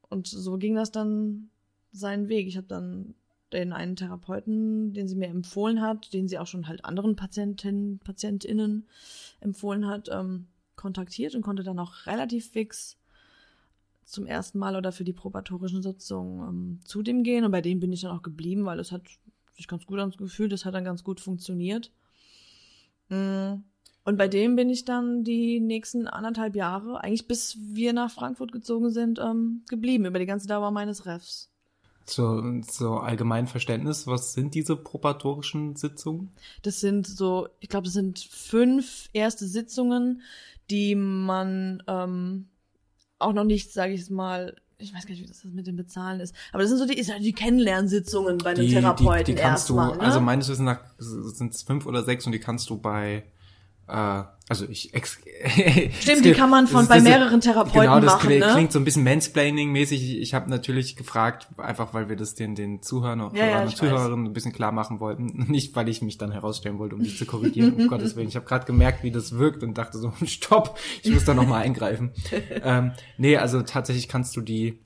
Und 0.08 0.26
so 0.26 0.56
ging 0.56 0.74
das 0.74 0.90
dann 0.90 1.50
seinen 1.92 2.28
Weg. 2.28 2.46
Ich 2.46 2.56
habe 2.56 2.66
dann 2.66 3.14
den 3.52 3.72
einen 3.72 3.96
Therapeuten, 3.96 4.92
den 4.92 5.08
sie 5.08 5.16
mir 5.16 5.28
empfohlen 5.28 5.80
hat, 5.80 6.12
den 6.12 6.28
sie 6.28 6.38
auch 6.38 6.46
schon 6.46 6.68
halt 6.68 6.84
anderen 6.84 7.16
Patientinnen, 7.16 7.98
PatientInnen 7.98 8.86
empfohlen 9.40 9.86
hat, 9.86 10.08
ähm, 10.10 10.46
kontaktiert 10.76 11.34
und 11.34 11.42
konnte 11.42 11.62
dann 11.62 11.78
auch 11.78 12.06
relativ 12.06 12.50
fix 12.50 12.96
zum 14.08 14.26
ersten 14.26 14.58
Mal 14.58 14.76
oder 14.76 14.92
für 14.92 15.04
die 15.04 15.12
probatorischen 15.12 15.82
Sitzungen 15.82 16.48
ähm, 16.48 16.80
zu 16.84 17.02
dem 17.02 17.22
gehen. 17.22 17.44
Und 17.44 17.50
bei 17.50 17.60
dem 17.60 17.80
bin 17.80 17.92
ich 17.92 18.02
dann 18.02 18.16
auch 18.16 18.22
geblieben, 18.22 18.64
weil 18.64 18.80
es 18.80 18.92
hat 18.92 19.02
sich 19.54 19.68
ganz 19.68 19.86
gut 19.86 19.98
angefühlt, 19.98 20.52
das 20.52 20.64
hat 20.64 20.74
dann 20.74 20.84
ganz 20.84 21.04
gut 21.04 21.20
funktioniert. 21.20 21.92
Mm. 23.08 23.62
Und 24.04 24.16
bei 24.16 24.28
dem 24.28 24.56
bin 24.56 24.70
ich 24.70 24.86
dann 24.86 25.22
die 25.22 25.60
nächsten 25.60 26.06
anderthalb 26.06 26.56
Jahre, 26.56 27.02
eigentlich 27.04 27.28
bis 27.28 27.58
wir 27.60 27.92
nach 27.92 28.10
Frankfurt 28.10 28.52
gezogen 28.52 28.90
sind, 28.90 29.18
ähm, 29.18 29.64
geblieben, 29.68 30.06
über 30.06 30.18
die 30.18 30.24
ganze 30.24 30.46
Dauer 30.46 30.70
meines 30.70 31.04
Refs 31.04 31.50
zur, 32.08 32.62
zur 32.66 33.04
allgemeinen 33.04 33.46
Verständnis, 33.46 34.06
was 34.06 34.32
sind 34.32 34.54
diese 34.54 34.76
probatorischen 34.76 35.76
Sitzungen? 35.76 36.30
Das 36.62 36.80
sind 36.80 37.06
so, 37.06 37.48
ich 37.60 37.68
glaube, 37.68 37.84
das 37.84 37.92
sind 37.92 38.18
fünf 38.18 39.08
erste 39.12 39.46
Sitzungen, 39.46 40.22
die 40.70 40.94
man 40.94 41.82
ähm, 41.86 42.48
auch 43.18 43.32
noch 43.32 43.44
nicht, 43.44 43.72
sage 43.72 43.92
ich 43.92 44.08
mal, 44.10 44.56
ich 44.78 44.94
weiß 44.94 45.06
gar 45.06 45.10
nicht, 45.10 45.22
wie 45.22 45.26
das 45.26 45.44
mit 45.44 45.66
dem 45.66 45.76
Bezahlen 45.76 46.20
ist, 46.20 46.34
aber 46.52 46.62
das 46.62 46.70
sind 46.70 46.78
so 46.78 46.86
die, 46.86 47.02
die 47.20 47.32
Kennenlernsitzungen 47.32 48.38
bei 48.38 48.50
einem 48.50 48.66
die, 48.66 48.72
Therapeuten 48.72 49.24
die, 49.24 49.34
die 49.34 49.40
kannst 49.42 49.70
erstmal. 49.70 49.92
du, 49.92 49.98
ne? 49.98 50.02
also 50.02 50.20
meines 50.20 50.48
Wissens 50.48 50.64
nach 50.64 50.80
sind 50.98 51.54
es 51.54 51.62
fünf 51.62 51.86
oder 51.86 52.04
sechs 52.04 52.26
und 52.26 52.32
die 52.32 52.38
kannst 52.38 52.70
du 52.70 52.78
bei 52.78 53.24
äh, 53.88 54.22
also 54.48 54.66
ich 54.68 54.94
ex 54.94 55.18
Stimmt, 56.00 56.24
die 56.24 56.32
kann 56.32 56.48
man 56.48 56.66
von 56.66 56.86
bei 56.88 57.00
mehreren 57.00 57.40
Therapeuten 57.40 57.80
genau, 57.80 58.00
das 58.00 58.14
machen, 58.14 58.28
klingt, 58.28 58.46
ne? 58.46 58.52
klingt 58.52 58.72
so 58.72 58.78
ein 58.78 58.84
bisschen 58.84 59.04
Mansplaining-mäßig. 59.04 60.18
Ich 60.20 60.34
habe 60.34 60.48
natürlich 60.48 60.96
gefragt, 60.96 61.48
einfach 61.58 61.92
weil 61.92 62.08
wir 62.08 62.16
das 62.16 62.34
den, 62.34 62.54
den 62.54 62.80
Zuhörern 62.82 63.20
und 63.20 63.36
Ja, 63.36 63.46
ja, 63.46 63.66
Zuhörerinnen 63.66 64.26
ein 64.26 64.32
bisschen 64.32 64.52
klar 64.52 64.72
machen 64.72 65.00
wollten. 65.00 65.26
Nicht, 65.48 65.76
weil 65.76 65.88
ich 65.88 66.02
mich 66.02 66.18
dann 66.18 66.32
herausstellen 66.32 66.78
wollte, 66.78 66.94
um 66.94 67.02
dich 67.02 67.18
zu 67.18 67.26
korrigieren, 67.26 67.74
um 67.74 67.86
Gottes 67.88 68.16
Willen. 68.16 68.28
Ich 68.28 68.36
habe 68.36 68.46
gerade 68.46 68.64
gemerkt, 68.64 69.02
wie 69.02 69.10
das 69.10 69.36
wirkt 69.36 69.62
und 69.62 69.76
dachte 69.76 69.98
so, 69.98 70.12
stopp, 70.24 70.78
ich 71.02 71.10
muss 71.10 71.24
da 71.24 71.34
nochmal 71.34 71.62
eingreifen. 71.62 72.12
ähm, 72.62 72.92
nee, 73.18 73.36
also 73.36 73.62
tatsächlich 73.62 74.08
kannst 74.08 74.34
du 74.36 74.40
die 74.40 74.78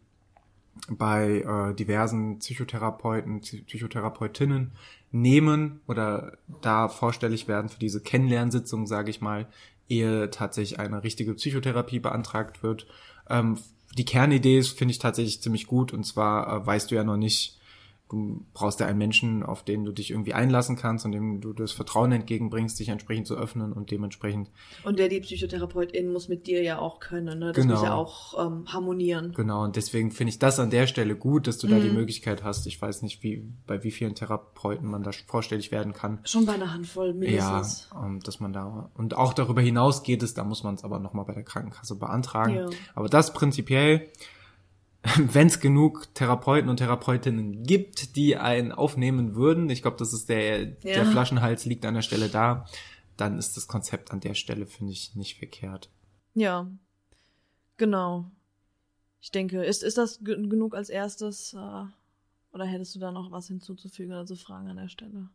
bei 0.90 1.40
äh, 1.40 1.75
diversen 1.75 2.38
Psychotherapeuten, 2.38 3.40
Psychotherapeutinnen 3.40 4.73
nehmen 5.12 5.81
oder 5.87 6.38
da 6.61 6.88
vorstellig 6.88 7.47
werden 7.47 7.68
für 7.68 7.79
diese 7.79 8.01
Kennenlernsitzung, 8.01 8.87
sage 8.87 9.11
ich 9.11 9.21
mal, 9.21 9.47
ehe 9.88 10.31
tatsächlich 10.31 10.81
eine 10.81 11.05
richtige 11.05 11.35
Psychotherapie 11.35 12.01
beantragt 12.01 12.62
wird. 12.62 12.87
Ähm, 13.29 13.59
die 13.97 14.05
Kernidee 14.05 14.59
ist, 14.59 14.77
finde 14.77 14.92
ich 14.92 14.99
tatsächlich 14.99 15.42
ziemlich 15.42 15.66
gut 15.66 15.92
und 15.92 16.05
zwar 16.05 16.62
äh, 16.62 16.66
weißt 16.66 16.90
du 16.90 16.95
ja 16.95 17.05
noch 17.05 17.16
nicht, 17.18 17.59
du 18.12 18.44
brauchst 18.53 18.79
ja 18.79 18.87
einen 18.87 18.98
Menschen, 18.98 19.42
auf 19.42 19.64
den 19.64 19.85
du 19.87 19.90
dich 19.92 20.11
irgendwie 20.11 20.35
einlassen 20.35 20.77
kannst 20.77 21.07
und 21.07 21.12
dem 21.12 21.40
du 21.40 21.55
das 21.55 21.72
Vertrauen 21.72 22.12
entgegenbringst, 22.12 22.79
dich 22.79 22.90
entsprechend 22.90 23.27
zu 23.27 23.35
öffnen 23.37 23.72
und 23.72 23.90
dementsprechend. 23.90 24.51
Und 24.85 24.98
der 24.98 25.09
die 25.09 25.20
Psychotherapeutin 25.20 26.12
muss 26.12 26.29
mit 26.29 26.46
dir 26.46 26.62
ja 26.62 26.79
auch 26.79 27.01
können, 27.01 27.38
ne? 27.38 27.53
Das 27.53 27.62
Genau. 27.64 27.75
muss 27.77 27.83
ja 27.83 27.94
auch 27.94 28.46
ähm, 28.46 28.64
harmonieren. 28.72 29.33
Genau, 29.35 29.64
und 29.64 29.77
deswegen 29.77 30.11
finde 30.11 30.29
ich 30.31 30.38
das 30.38 30.61
an 30.61 30.68
der 30.68 30.87
Stelle 30.87 31.16
gut, 31.16 31.46
dass 31.46 31.57
du 31.59 31.66
da 31.66 31.79
die 31.79 31.88
Mhm. 31.88 31.94
Möglichkeit 31.94 32.44
hast. 32.44 32.66
Ich 32.66 32.81
weiß 32.81 33.01
nicht, 33.03 33.22
wie 33.22 33.42
bei 33.66 33.83
wie 33.83 33.90
vielen 33.90 34.14
Therapeuten 34.14 34.88
man 34.90 35.03
da 35.03 35.11
vorstellig 35.27 35.72
werden 35.72 35.94
kann. 35.94 36.18
Schon 36.25 36.44
bei 36.44 36.53
einer 36.53 36.72
Handvoll 36.72 37.14
mindestens. 37.14 37.88
Ja, 37.92 38.05
ähm, 38.05 38.20
dass 38.20 38.38
man 38.40 38.53
da 38.53 38.90
und 38.94 39.14
auch 39.16 39.33
darüber 39.33 39.62
hinaus 39.62 40.03
geht 40.03 40.22
es, 40.22 40.35
da 40.35 40.44
muss 40.44 40.62
man 40.62 40.75
es 40.75 40.85
aber 40.85 40.98
nochmal 40.98 41.25
bei 41.25 41.33
der 41.33 41.44
Krankenkasse 41.44 41.96
beantragen. 41.96 42.55
Ja. 42.57 42.68
Aber 42.94 43.09
das 43.09 43.33
prinzipiell, 43.33 44.11
wenn 45.18 45.48
es 45.48 45.60
genug 45.60 46.14
Therapeuten 46.14 46.70
und 46.70 46.76
Therapeutinnen 46.76 47.64
gibt, 47.64 48.14
die 48.16 48.36
einen 48.36 48.70
aufnehmen 48.72 49.34
würden, 49.34 49.68
ich 49.70 49.82
glaube, 49.82 49.96
das 49.96 50.12
ist 50.12 50.28
der, 50.28 50.66
der 50.66 50.96
Ja. 50.96 51.04
Flaschenhals 51.04 51.64
liegt 51.64 51.84
an 51.84 51.94
der 51.94 52.02
Stelle 52.02 52.28
da, 52.28 52.66
dann 53.16 53.38
ist 53.38 53.56
das 53.56 53.66
Konzept 53.66 54.10
an 54.12 54.20
der 54.20 54.34
Stelle, 54.34 54.66
finde 54.66 54.92
ich, 54.92 55.14
nicht 55.16 55.38
verkehrt. 55.38 55.90
Ja, 56.34 56.70
genau. 57.76 58.30
Ich 59.20 59.30
denke, 59.30 59.64
ist, 59.64 59.82
ist 59.82 59.98
das 59.98 60.22
ge- 60.24 60.46
genug 60.48 60.74
als 60.74 60.88
erstes? 60.88 61.52
Äh, 61.54 61.84
oder 62.54 62.64
hättest 62.64 62.94
du 62.94 62.98
da 62.98 63.12
noch 63.12 63.30
was 63.30 63.48
hinzuzufügen 63.48 64.12
oder 64.12 64.26
zu 64.26 64.36
fragen 64.36 64.68
an 64.68 64.76
der 64.76 64.88
Stelle? 64.88 65.28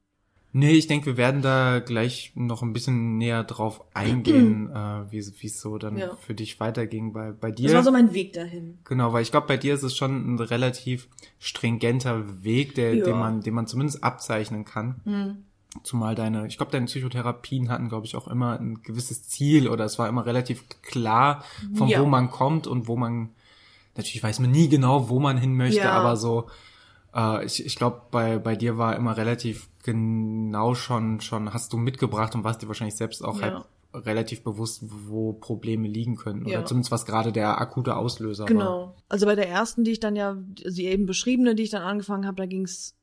Nee, 0.54 0.72
ich 0.72 0.88
denke, 0.88 1.06
wir 1.08 1.18
werden 1.18 1.42
da 1.42 1.80
gleich 1.80 2.32
noch 2.36 2.64
ein 2.64 2.74
bisschen 2.74 3.18
näher 3.18 3.44
drauf 3.44 3.84
eingehen, 3.94 4.72
äh, 4.74 5.12
wie 5.12 5.18
es 5.20 5.60
so 5.62 5.78
dann 5.78 5.98
Ja. 5.98 6.16
für 6.16 6.34
dich 6.34 6.60
weiterging 6.60 7.14
bei, 7.14 7.32
bei 7.32 7.52
dir. 7.52 7.66
Das 7.68 7.76
war 7.76 7.84
so 7.84 7.92
mein 7.92 8.14
Weg 8.14 8.34
dahin. 8.34 8.80
Genau, 8.86 9.14
weil 9.14 9.22
ich 9.24 9.32
glaube, 9.32 9.48
bei 9.48 9.58
dir 9.58 9.74
ist 9.74 9.84
es 9.84 9.96
schon 9.96 10.36
ein 10.36 10.40
relativ 10.40 11.08
stringenter 11.40 12.44
Weg, 12.44 12.76
der, 12.76 12.96
Ja. 12.96 13.06
den 13.06 13.18
man, 13.20 13.42
den 13.42 13.54
man 13.54 13.68
zumindest 13.68 14.04
abzeichnen 14.04 14.66
kann. 14.66 15.02
Hm. 15.04 15.38
Zumal 15.84 16.16
deine, 16.16 16.48
ich 16.48 16.58
glaube, 16.58 16.72
deine 16.72 16.86
Psychotherapien 16.88 17.70
hatten, 17.70 17.90
glaube 17.90 18.06
ich, 18.08 18.16
auch 18.16 18.28
immer 18.28 18.58
ein 18.60 18.82
gewisses 18.84 19.28
Ziel 19.28 19.68
oder 19.68 19.86
es 19.86 20.00
war 20.00 20.08
immer 20.08 20.26
relativ 20.26 20.64
klar, 20.82 21.44
von 21.76 21.88
Ja. 21.90 22.02
wo 22.02 22.06
man 22.06 22.32
kommt 22.32 22.66
und 22.68 22.88
wo 22.88 22.96
man, 22.96 23.30
natürlich 23.96 24.24
weiß 24.24 24.40
man 24.40 24.50
nie 24.50 24.70
genau, 24.70 25.10
wo 25.10 25.20
man 25.20 25.38
hin 25.38 25.56
möchte, 25.56 25.82
aber 25.92 26.16
so, 26.16 26.48
äh, 27.18 27.46
ich, 27.46 27.66
ich 27.66 27.76
glaube, 27.76 28.04
bei, 28.12 28.38
bei 28.38 28.56
dir 28.56 28.78
war 28.78 28.96
immer 28.96 29.18
relativ 29.18 29.70
genau 29.84 30.76
schon, 30.76 31.20
schon 31.20 31.54
hast 31.54 31.74
du 31.74 31.78
mitgebracht 31.78 32.36
und 32.36 32.44
warst 32.44 32.62
dir 32.62 32.68
wahrscheinlich 32.68 32.96
selbst 32.96 33.24
auch 33.24 33.42
Ja. 33.42 33.42
halt 33.42 33.66
relativ 34.06 34.44
bewusst, 34.44 34.84
wo 34.86 35.34
Probleme 35.34 35.88
liegen 35.88 36.18
können. 36.18 36.44
Oder 36.44 36.52
Ja. 36.54 36.66
zumindest 36.66 36.92
was 36.92 37.06
gerade 37.06 37.32
der 37.32 37.60
akute 37.60 37.96
Auslöser 37.96 38.44
war. 38.44 38.48
Genau. 38.48 38.96
Also 39.10 39.26
bei 39.26 39.36
der 39.36 39.50
ersten, 39.50 39.84
die 39.84 39.92
ich 39.92 40.00
dann 40.00 40.16
ja, 40.16 40.38
die 40.38 40.86
eben 40.86 41.06
beschriebene, 41.06 41.56
die 41.56 41.64
ich 41.64 41.70
dann 41.72 41.82
angefangen 41.84 42.28
habe, 42.28 42.38
da 42.38 42.46
ging's 42.46 42.94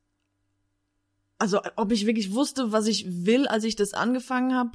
also 1.39 1.61
ob 1.77 1.91
ich 1.93 2.07
wirklich 2.07 2.33
wusste, 2.33 2.73
was 2.73 2.87
ich 2.87 3.27
will, 3.27 3.47
als 3.49 3.65
ich 3.65 3.77
das 3.77 3.93
angefangen 3.93 4.55
habe, 4.55 4.71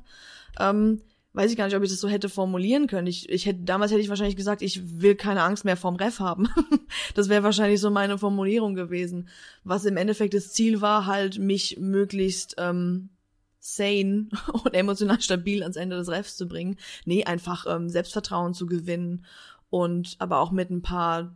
ähm, 0.60 1.02
weiß 1.34 1.52
ich 1.52 1.58
gar 1.58 1.66
nicht, 1.66 1.76
ob 1.76 1.84
ich 1.84 1.92
das 1.92 2.00
so 2.00 2.08
hätte 2.08 2.30
formulieren 2.30 2.88
können. 2.88 3.08
Ich, 3.08 3.30
ich 3.30 3.46
hätte, 3.46 3.62
damals 3.62 3.92
hätte 3.92 4.02
ich 4.02 4.10
wahrscheinlich 4.10 4.36
gesagt, 4.36 4.62
ich 4.62 5.02
will 5.02 5.16
keine 5.16 5.44
Angst 5.44 5.64
mehr 5.64 5.78
vorm 5.78 5.96
Ref 5.96 6.20
haben. 6.20 6.50
das 7.14 7.30
wäre 7.30 7.44
wahrscheinlich 7.44 7.80
so 7.80 7.92
meine 7.92 8.18
Formulierung 8.18 8.74
gewesen. 8.74 9.30
Was 9.64 9.86
im 9.86 9.98
Endeffekt 9.98 10.34
das 10.34 10.52
Ziel 10.52 10.82
war, 10.82 11.06
halt 11.06 11.38
mich 11.38 11.78
möglichst 11.80 12.56
ähm, 12.58 13.10
sane 13.60 14.30
und 14.54 14.74
emotional 14.74 15.22
stabil 15.22 15.62
ans 15.62 15.76
Ende 15.76 15.98
des 15.98 16.10
Refs 16.10 16.36
zu 16.36 16.48
bringen. 16.48 16.78
Nee, 17.06 17.26
einfach 17.26 17.66
ähm, 17.68 17.90
Selbstvertrauen 17.90 18.54
zu 18.54 18.66
gewinnen 18.66 19.26
und 19.70 20.16
aber 20.20 20.40
auch 20.40 20.52
mit 20.52 20.72
ein 20.72 20.82
paar 20.82 21.36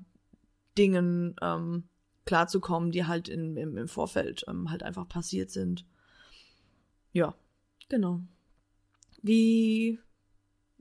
Dingen 0.75 1.35
ähm, 1.41 1.83
klarzukommen, 2.25 2.91
die 2.91 3.05
halt 3.05 3.29
in, 3.29 3.57
im, 3.57 3.77
im 3.77 3.87
Vorfeld 3.87 4.43
ähm, 4.47 4.71
halt 4.71 4.81
einfach 4.81 5.07
passiert 5.07 5.51
sind. 5.51 5.85
Ja, 7.11 7.35
genau. 7.89 8.21
Wie 9.23 9.99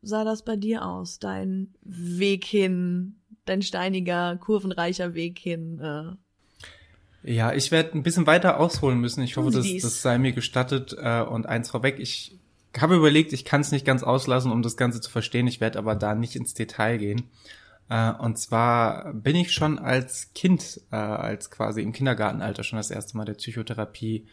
sah 0.02 0.24
das 0.24 0.44
bei 0.44 0.56
dir 0.56 0.84
aus? 0.84 1.18
Dein 1.18 1.74
Weg 1.82 2.44
hin, 2.44 3.20
dein 3.44 3.62
steiniger, 3.62 4.36
kurvenreicher 4.36 5.14
Weg 5.14 5.38
hin? 5.38 5.80
Äh. 5.80 7.32
Ja, 7.32 7.52
ich 7.52 7.70
werde 7.70 7.96
ein 7.96 8.02
bisschen 8.02 8.26
weiter 8.26 8.58
ausholen 8.58 9.00
müssen. 9.00 9.22
Ich 9.22 9.36
hoffe, 9.36 9.52
das, 9.52 9.66
das 9.80 10.02
sei 10.02 10.18
mir 10.18 10.32
gestattet. 10.32 10.94
Äh, 10.98 11.22
und 11.22 11.46
eins 11.46 11.70
vorweg, 11.70 12.00
ich 12.00 12.36
habe 12.76 12.96
überlegt, 12.96 13.32
ich 13.32 13.44
kann 13.44 13.60
es 13.60 13.70
nicht 13.70 13.86
ganz 13.86 14.02
auslassen, 14.02 14.50
um 14.50 14.62
das 14.62 14.76
Ganze 14.76 15.00
zu 15.00 15.10
verstehen. 15.10 15.46
Ich 15.46 15.60
werde 15.60 15.78
aber 15.78 15.94
da 15.94 16.16
nicht 16.16 16.34
ins 16.34 16.52
Detail 16.52 16.98
gehen. 16.98 17.30
Äh, 17.88 18.12
und 18.12 18.38
zwar 18.38 19.14
bin 19.14 19.36
ich 19.36 19.52
schon 19.52 19.78
als 19.78 20.32
Kind, 20.34 20.80
äh, 20.90 20.96
als 20.96 21.50
quasi 21.50 21.80
im 21.80 21.92
Kindergartenalter 21.92 22.64
schon 22.64 22.78
das 22.78 22.90
erste 22.90 23.16
Mal 23.16 23.24
der 23.24 23.34
Psychotherapie 23.34 24.26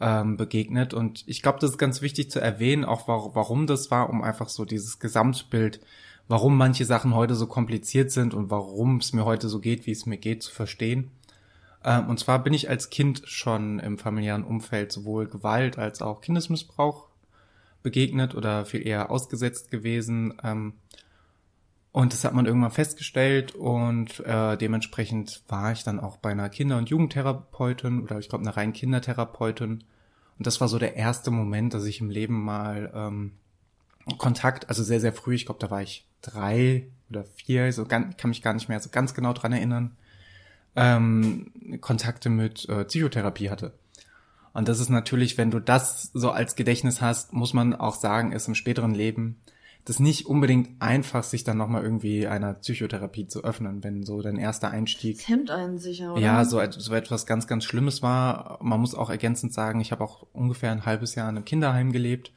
ähm, 0.00 0.36
begegnet. 0.36 0.94
Und 0.94 1.24
ich 1.26 1.42
glaube, 1.42 1.58
das 1.60 1.72
ist 1.72 1.78
ganz 1.78 2.02
wichtig 2.02 2.30
zu 2.30 2.40
erwähnen, 2.40 2.84
auch 2.84 3.06
warum 3.08 3.66
das 3.66 3.90
war, 3.90 4.10
um 4.10 4.22
einfach 4.22 4.48
so 4.48 4.64
dieses 4.64 4.98
Gesamtbild, 4.98 5.80
warum 6.28 6.56
manche 6.56 6.84
Sachen 6.84 7.14
heute 7.14 7.34
so 7.34 7.46
kompliziert 7.46 8.10
sind 8.10 8.34
und 8.34 8.50
warum 8.50 8.96
es 8.98 9.12
mir 9.12 9.24
heute 9.24 9.48
so 9.48 9.60
geht, 9.60 9.86
wie 9.86 9.92
es 9.92 10.06
mir 10.06 10.18
geht, 10.18 10.42
zu 10.42 10.52
verstehen. 10.52 11.10
Ähm, 11.84 12.08
und 12.08 12.18
zwar 12.18 12.42
bin 12.42 12.54
ich 12.54 12.68
als 12.68 12.90
Kind 12.90 13.22
schon 13.24 13.78
im 13.78 13.98
familiären 13.98 14.44
Umfeld 14.44 14.92
sowohl 14.92 15.26
Gewalt 15.26 15.78
als 15.78 16.02
auch 16.02 16.20
Kindesmissbrauch 16.20 17.08
begegnet 17.82 18.34
oder 18.34 18.64
viel 18.64 18.86
eher 18.86 19.10
ausgesetzt 19.10 19.70
gewesen. 19.70 20.34
Ähm, 20.42 20.74
und 21.92 22.12
das 22.12 22.24
hat 22.24 22.34
man 22.34 22.46
irgendwann 22.46 22.70
festgestellt 22.70 23.54
und 23.54 24.20
äh, 24.20 24.56
dementsprechend 24.56 25.42
war 25.48 25.72
ich 25.72 25.82
dann 25.82 25.98
auch 25.98 26.18
bei 26.18 26.30
einer 26.30 26.48
Kinder- 26.48 26.78
und 26.78 26.88
Jugendtherapeutin 26.88 28.02
oder 28.02 28.18
ich 28.18 28.28
glaube 28.28 28.44
einer 28.44 28.56
reinen 28.56 28.72
Kindertherapeutin. 28.72 29.82
Und 30.38 30.46
das 30.46 30.60
war 30.60 30.68
so 30.68 30.78
der 30.78 30.96
erste 30.96 31.30
Moment, 31.30 31.74
dass 31.74 31.84
ich 31.84 32.00
im 32.00 32.08
Leben 32.08 32.44
mal 32.44 32.92
ähm, 32.94 33.32
Kontakt, 34.18 34.68
also 34.68 34.84
sehr, 34.84 35.00
sehr 35.00 35.12
früh, 35.12 35.34
ich 35.34 35.46
glaube, 35.46 35.60
da 35.60 35.70
war 35.70 35.82
ich 35.82 36.06
drei 36.22 36.86
oder 37.10 37.24
vier, 37.24 37.72
so 37.72 37.84
ganz, 37.84 38.16
kann 38.16 38.30
mich 38.30 38.42
gar 38.42 38.54
nicht 38.54 38.68
mehr 38.68 38.80
so 38.80 38.90
ganz 38.90 39.12
genau 39.12 39.32
dran 39.32 39.52
erinnern, 39.52 39.96
ähm, 40.76 41.50
Kontakte 41.80 42.30
mit 42.30 42.68
äh, 42.68 42.84
Psychotherapie 42.84 43.50
hatte. 43.50 43.72
Und 44.52 44.68
das 44.68 44.78
ist 44.78 44.90
natürlich, 44.90 45.38
wenn 45.38 45.50
du 45.50 45.60
das 45.60 46.10
so 46.12 46.30
als 46.30 46.54
Gedächtnis 46.54 47.00
hast, 47.00 47.32
muss 47.32 47.52
man 47.52 47.74
auch 47.74 47.96
sagen, 47.96 48.32
ist 48.32 48.48
im 48.48 48.54
späteren 48.54 48.94
Leben 48.94 49.40
das 49.84 49.98
nicht 49.98 50.26
unbedingt 50.26 50.80
einfach, 50.80 51.24
sich 51.24 51.44
dann 51.44 51.56
nochmal 51.56 51.82
irgendwie 51.82 52.26
einer 52.26 52.54
Psychotherapie 52.54 53.26
zu 53.26 53.42
öffnen, 53.42 53.82
wenn 53.82 54.04
so 54.04 54.20
dein 54.20 54.36
erster 54.36 54.70
Einstieg. 54.70 55.18
Das 55.18 55.28
hemmt 55.28 55.50
einen 55.50 55.78
sicher, 55.78 56.12
oder? 56.12 56.20
Ja, 56.20 56.44
so, 56.44 56.60
so 56.70 56.94
etwas 56.94 57.26
ganz, 57.26 57.46
ganz 57.46 57.64
Schlimmes 57.64 58.02
war. 58.02 58.58
Man 58.62 58.80
muss 58.80 58.94
auch 58.94 59.10
ergänzend 59.10 59.54
sagen, 59.54 59.80
ich 59.80 59.92
habe 59.92 60.04
auch 60.04 60.26
ungefähr 60.32 60.70
ein 60.70 60.84
halbes 60.84 61.14
Jahr 61.14 61.28
in 61.28 61.36
einem 61.36 61.44
Kinderheim 61.44 61.92
gelebt. 61.92 62.32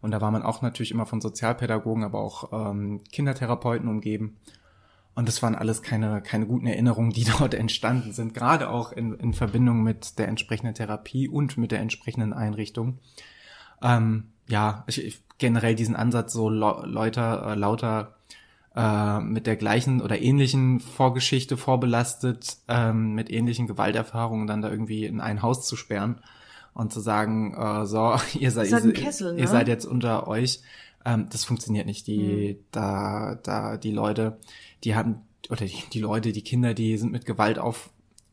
Und 0.00 0.10
da 0.10 0.20
war 0.20 0.30
man 0.30 0.42
auch 0.42 0.62
natürlich 0.62 0.90
immer 0.90 1.06
von 1.06 1.20
Sozialpädagogen, 1.20 2.04
aber 2.04 2.20
auch 2.20 2.52
ähm, 2.52 3.02
Kindertherapeuten 3.10 3.88
umgeben. 3.88 4.36
Und 5.14 5.28
das 5.28 5.42
waren 5.42 5.54
alles 5.54 5.82
keine, 5.82 6.20
keine 6.20 6.46
guten 6.46 6.66
Erinnerungen, 6.66 7.10
die 7.10 7.24
dort 7.38 7.54
entstanden 7.54 8.12
sind, 8.12 8.34
gerade 8.34 8.68
auch 8.68 8.92
in, 8.92 9.14
in 9.14 9.32
Verbindung 9.32 9.82
mit 9.82 10.18
der 10.18 10.28
entsprechenden 10.28 10.74
Therapie 10.74 11.28
und 11.28 11.56
mit 11.56 11.72
der 11.72 11.80
entsprechenden 11.80 12.32
Einrichtung. 12.32 12.98
Ähm, 13.82 14.33
ja, 14.48 14.84
ich, 14.86 15.04
ich 15.04 15.22
generell 15.38 15.74
diesen 15.74 15.96
Ansatz, 15.96 16.32
so 16.32 16.48
Leute 16.48 17.20
äh, 17.20 17.54
lauter 17.54 18.14
äh, 18.74 19.20
mit 19.20 19.46
der 19.46 19.56
gleichen 19.56 20.00
oder 20.00 20.20
ähnlichen 20.20 20.80
Vorgeschichte 20.80 21.56
vorbelastet, 21.56 22.58
ähm, 22.68 23.14
mit 23.14 23.30
ähnlichen 23.30 23.66
Gewalterfahrungen 23.66 24.46
dann 24.46 24.62
da 24.62 24.70
irgendwie 24.70 25.04
in 25.04 25.20
ein 25.20 25.42
Haus 25.42 25.66
zu 25.66 25.76
sperren 25.76 26.20
und 26.72 26.92
zu 26.92 27.00
sagen, 27.00 27.54
äh, 27.54 27.86
so, 27.86 28.16
ihr 28.38 28.50
seid, 28.50 28.70
ihr, 28.70 28.92
Kessel, 28.92 29.34
ne? 29.34 29.40
ihr 29.40 29.48
seid 29.48 29.68
jetzt 29.68 29.86
unter 29.86 30.26
euch. 30.28 30.60
Ähm, 31.04 31.26
das 31.30 31.44
funktioniert 31.44 31.86
nicht. 31.86 32.06
Die, 32.06 32.58
mhm. 32.58 32.64
da, 32.70 33.38
da, 33.42 33.76
die 33.76 33.92
Leute, 33.92 34.38
die 34.82 34.94
haben, 34.94 35.22
oder 35.50 35.66
die, 35.66 35.82
die 35.92 36.00
Leute, 36.00 36.32
die 36.32 36.42
Kinder, 36.42 36.74
die 36.74 36.96
sind 36.96 37.12
mit 37.12 37.26
Gewalt 37.26 37.58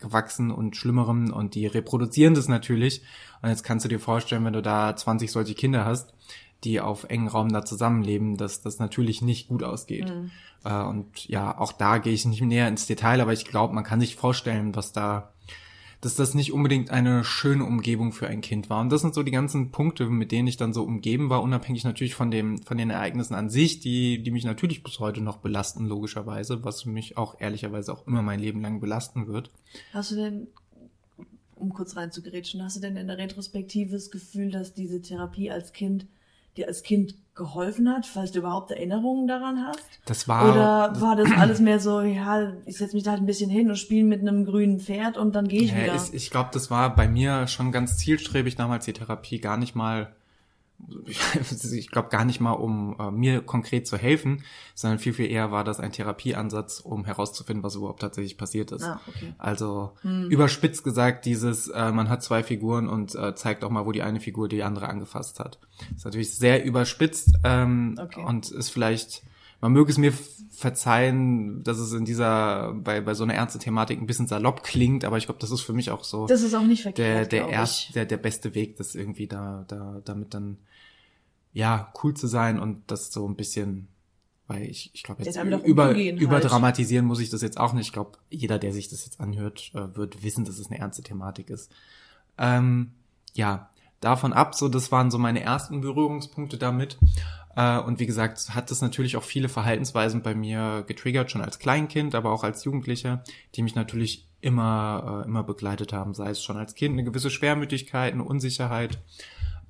aufgewachsen 0.02 0.52
und 0.52 0.76
Schlimmerem 0.76 1.32
und 1.32 1.56
die 1.56 1.68
reproduzieren 1.68 2.34
das 2.34 2.48
natürlich. 2.48 3.02
Und 3.42 3.50
jetzt 3.50 3.64
kannst 3.64 3.86
du 3.86 3.90
dir 3.90 4.00
vorstellen, 4.00 4.44
wenn 4.46 4.54
du 4.54 4.62
da 4.62 4.96
20 4.96 5.32
solche 5.32 5.54
Kinder 5.54 5.86
hast, 5.86 6.14
die 6.64 6.80
auf 6.80 7.06
engen 7.06 7.28
Raum 7.28 7.50
da 7.50 7.66
zusammenleben, 7.66 8.38
dass 8.38 8.62
das 8.62 8.80
natürlich 8.80 9.22
nicht 9.22 9.48
gut 9.48 9.64
ausgeht. 9.64 10.10
Mhm. 10.10 10.32
Äh, 10.64 10.84
und 10.84 11.28
ja, 11.28 11.58
auch 11.58 11.72
da 11.72 11.98
gehe 11.98 12.14
ich 12.14 12.26
nicht 12.26 12.42
näher 12.42 12.68
ins 12.68 12.86
Detail, 12.86 13.22
aber 13.22 13.34
ich 13.34 13.46
glaube, 13.46 13.74
man 13.74 13.84
kann 13.84 14.00
sich 14.00 14.16
vorstellen, 14.16 14.76
was 14.76 14.92
da, 14.92 15.32
dass 16.02 16.16
das 16.16 16.34
nicht 16.34 16.52
unbedingt 16.52 16.90
eine 16.90 17.24
schöne 17.24 17.64
Umgebung 17.64 18.12
für 18.12 18.28
ein 18.28 18.42
Kind 18.42 18.70
war. 18.72 18.82
Und 18.82 18.90
das 18.90 19.02
sind 19.02 19.14
so 19.14 19.22
die 19.22 19.32
ganzen 19.32 19.70
Punkte, 19.72 20.10
mit 20.10 20.32
denen 20.32 20.48
ich 20.48 20.58
dann 20.58 20.74
so 20.74 20.84
umgeben 20.84 21.30
war, 21.30 21.44
unabhängig 21.44 21.84
natürlich 21.84 22.16
von 22.16 22.32
dem, 22.32 22.62
von 22.64 22.78
den 22.78 22.90
Ereignissen 22.90 23.36
an 23.36 23.52
sich, 23.52 23.80
die, 23.80 24.22
die 24.24 24.32
mich 24.32 24.44
natürlich 24.44 24.84
bis 24.84 25.00
heute 25.00 25.22
noch 25.22 25.38
belasten, 25.38 25.86
logischerweise, 25.86 26.64
was 26.64 26.86
mich 26.86 27.18
auch 27.18 27.40
ehrlicherweise 27.40 27.94
auch 27.94 28.08
immer 28.08 28.24
mein 28.24 28.40
Leben 28.40 28.62
lang 28.62 28.80
belasten 28.80 29.28
wird. 29.28 29.52
Hast 29.94 30.12
du 30.12 30.16
denn 30.16 30.48
um 31.56 31.72
kurz 31.72 31.96
reinzugerätschen, 31.96 32.64
hast 32.64 32.78
du 32.78 32.82
denn 32.82 32.98
in 32.98 33.06
der 33.06 33.20
Retrospektive 33.20 33.92
das 33.92 34.10
Gefühl, 34.10 34.50
dass 34.50 34.74
diese 34.74 35.02
Therapie 35.04 35.52
als 35.52 35.72
Kind 35.72 36.08
dir 36.58 36.68
als 36.68 36.84
Kind 36.84 37.16
geholfen 37.36 37.90
hat, 37.90 38.06
falls 38.06 38.32
du 38.32 38.40
überhaupt 38.40 38.72
Erinnerungen 38.72 39.28
daran 39.28 39.66
hast? 39.66 39.84
Das 40.06 40.28
war. 40.28 40.52
Oder 40.52 41.02
war 41.02 41.16
das 41.16 41.32
alles 41.32 41.60
mehr 41.60 41.80
so, 41.80 42.02
ja, 42.02 42.54
ich 42.66 42.78
setze 42.78 42.96
mich 42.96 43.04
da 43.04 43.12
halt 43.12 43.22
ein 43.22 43.26
bisschen 43.26 43.50
hin 43.50 43.70
und 43.70 43.78
spiele 43.78 44.06
mit 44.06 44.22
einem 44.22 44.46
grünen 44.46 44.80
Pferd 44.80 45.18
und 45.18 45.34
dann 45.34 45.48
gehe 45.48 45.64
ich 45.64 45.72
ja, 45.72 45.84
wieder? 45.84 45.96
Ich, 45.96 46.14
ich 46.14 46.30
glaube, 46.30 46.50
das 46.54 46.70
war 46.70 46.96
bei 46.96 47.08
mir 47.08 47.48
schon 47.48 47.72
ganz 47.72 47.98
zielstrebig 47.98 48.56
damals 48.56 48.86
die 48.86 48.94
Therapie 48.94 49.40
gar 49.40 49.58
nicht 49.58 49.76
mal 49.76 50.14
ich 51.74 51.92
glaube 51.92 52.10
gar 52.10 52.26
nicht 52.26 52.40
mal, 52.40 52.52
um 52.52 52.96
äh, 53.00 53.12
mir 53.12 53.42
konkret 53.42 53.88
zu 53.88 53.98
helfen, 53.98 54.44
sondern 54.76 55.00
viel, 55.00 55.14
viel 55.14 55.30
eher 55.30 55.52
war 55.52 55.64
das 55.64 55.80
ein 55.80 55.92
Therapieansatz, 55.92 56.80
um 56.80 57.06
herauszufinden, 57.06 57.64
was 57.64 57.76
überhaupt 57.76 58.02
tatsächlich 58.02 58.38
passiert 58.38 58.72
ist. 58.72 58.84
Ah, 58.84 59.00
okay. 59.08 59.34
Also 59.38 59.94
hm. 60.02 60.30
überspitzt 60.30 60.84
gesagt, 60.84 61.26
dieses, 61.26 61.68
äh, 61.68 61.92
man 61.92 62.10
hat 62.10 62.24
zwei 62.24 62.44
Figuren 62.44 62.88
und 62.88 63.16
äh, 63.16 63.36
zeigt 63.36 63.64
auch 63.64 63.70
mal, 63.70 63.86
wo 63.86 63.92
die 63.92 64.02
eine 64.02 64.20
Figur 64.20 64.48
die 64.48 64.64
andere 64.64 64.90
angefasst 64.90 65.40
hat. 65.40 65.60
Das 65.90 65.98
ist 65.98 66.06
natürlich 66.06 66.36
sehr 66.36 66.64
überspitzt 66.64 67.36
ähm, 67.44 67.98
okay. 68.00 68.24
und 68.24 68.52
ist 68.52 68.70
vielleicht, 68.70 69.24
man 69.60 69.72
möge 69.72 69.92
es 69.92 69.98
mir 69.98 70.14
verzeihen, 70.52 71.64
dass 71.64 71.80
es 71.80 71.94
in 71.94 72.06
dieser, 72.06 72.74
bei, 72.74 73.02
bei 73.02 73.14
so 73.14 73.24
einer 73.24 73.34
ernsten 73.34 73.60
Thematik 73.60 74.00
ein 74.00 74.06
bisschen 74.06 74.28
salopp 74.28 74.64
klingt, 74.64 75.06
aber 75.06 75.18
ich 75.18 75.26
glaube, 75.26 75.40
das 75.40 75.50
ist 75.50 75.62
für 75.62 75.74
mich 75.74 75.92
auch 75.92 76.04
so 76.04 76.28
das 76.28 76.44
ist 76.44 76.54
auch 76.54 76.64
nicht 76.64 76.84
verkehrt, 76.84 77.32
der, 77.32 77.46
der, 77.46 77.50
erst, 77.50 77.96
der, 77.96 78.06
der 78.06 78.18
beste 78.18 78.54
Weg, 78.54 78.76
das 78.78 78.94
irgendwie 78.94 79.28
da, 79.28 79.66
da, 79.68 80.02
damit 80.04 80.34
dann 80.34 80.58
ja, 81.54 81.92
cool 82.04 82.14
zu 82.14 82.28
sein 82.28 82.60
und 82.60 82.84
das 82.88 83.12
so 83.12 83.28
ein 83.28 83.36
bisschen, 83.36 83.88
weil 84.48 84.64
ich, 84.64 84.92
ich 84.94 85.04
glaube 85.04 85.24
jetzt 85.24 85.38
über, 85.66 85.86
halt. 85.86 86.20
überdramatisieren 86.20 87.06
muss 87.06 87.20
ich 87.20 87.30
das 87.30 87.42
jetzt 87.42 87.60
auch 87.60 87.74
nicht. 87.74 87.88
Ich 87.88 87.94
glaube, 87.94 88.18
jeder, 88.30 88.60
der 88.60 88.74
sich 88.74 88.90
das 88.90 89.06
jetzt 89.06 89.20
anhört, 89.20 89.72
äh, 89.74 89.96
wird 89.96 90.24
wissen, 90.24 90.46
dass 90.46 90.60
es 90.60 90.70
eine 90.70 90.80
ernste 90.80 91.04
Thematik 91.04 91.50
ist. 91.50 91.72
Ähm, 92.38 92.92
ja, 93.34 93.70
davon 94.00 94.34
ab, 94.34 94.56
so 94.56 94.70
das 94.70 94.92
waren 94.92 95.12
so 95.12 95.18
meine 95.18 95.42
ersten 95.42 95.82
Berührungspunkte 95.82 96.58
damit. 96.58 96.98
Äh, 97.56 97.80
und 97.80 98.00
wie 98.00 98.06
gesagt, 98.06 98.56
hat 98.56 98.72
das 98.72 98.82
natürlich 98.82 99.18
auch 99.18 99.24
viele 99.24 99.50
Verhaltensweisen 99.50 100.22
bei 100.22 100.36
mir 100.36 100.84
getriggert, 100.88 101.32
schon 101.32 101.42
als 101.42 101.60
Kleinkind, 101.60 102.16
aber 102.16 102.32
auch 102.32 102.44
als 102.44 102.64
Jugendlicher, 102.64 103.24
die 103.56 103.64
mich 103.64 103.76
natürlich 103.76 104.28
immer, 104.42 105.22
äh, 105.24 105.28
immer 105.28 105.44
begleitet 105.44 105.94
haben, 105.94 106.14
sei 106.14 106.32
es 106.32 106.44
schon 106.44 106.58
als 106.58 106.76
Kind 106.76 106.94
eine 106.94 107.04
gewisse 107.04 107.30
Schwermütigkeit, 107.30 108.14
eine 108.14 108.24
Unsicherheit, 108.24 108.98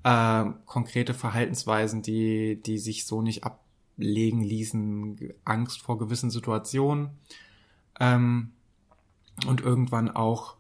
äh, 0.04 0.46
konkrete 0.66 1.14
Verhaltensweisen, 1.14 2.02
die, 2.02 2.62
die 2.62 2.78
sich 2.78 3.06
so 3.06 3.22
nicht 3.22 3.44
ablegen 3.44 4.42
ließen, 4.42 5.34
Angst 5.46 5.82
vor 5.82 5.98
gewissen 5.98 6.32
Situationen 6.32 7.10
ähm, 8.00 8.52
und 9.48 9.62
irgendwann 9.62 10.10
auch 10.10 10.56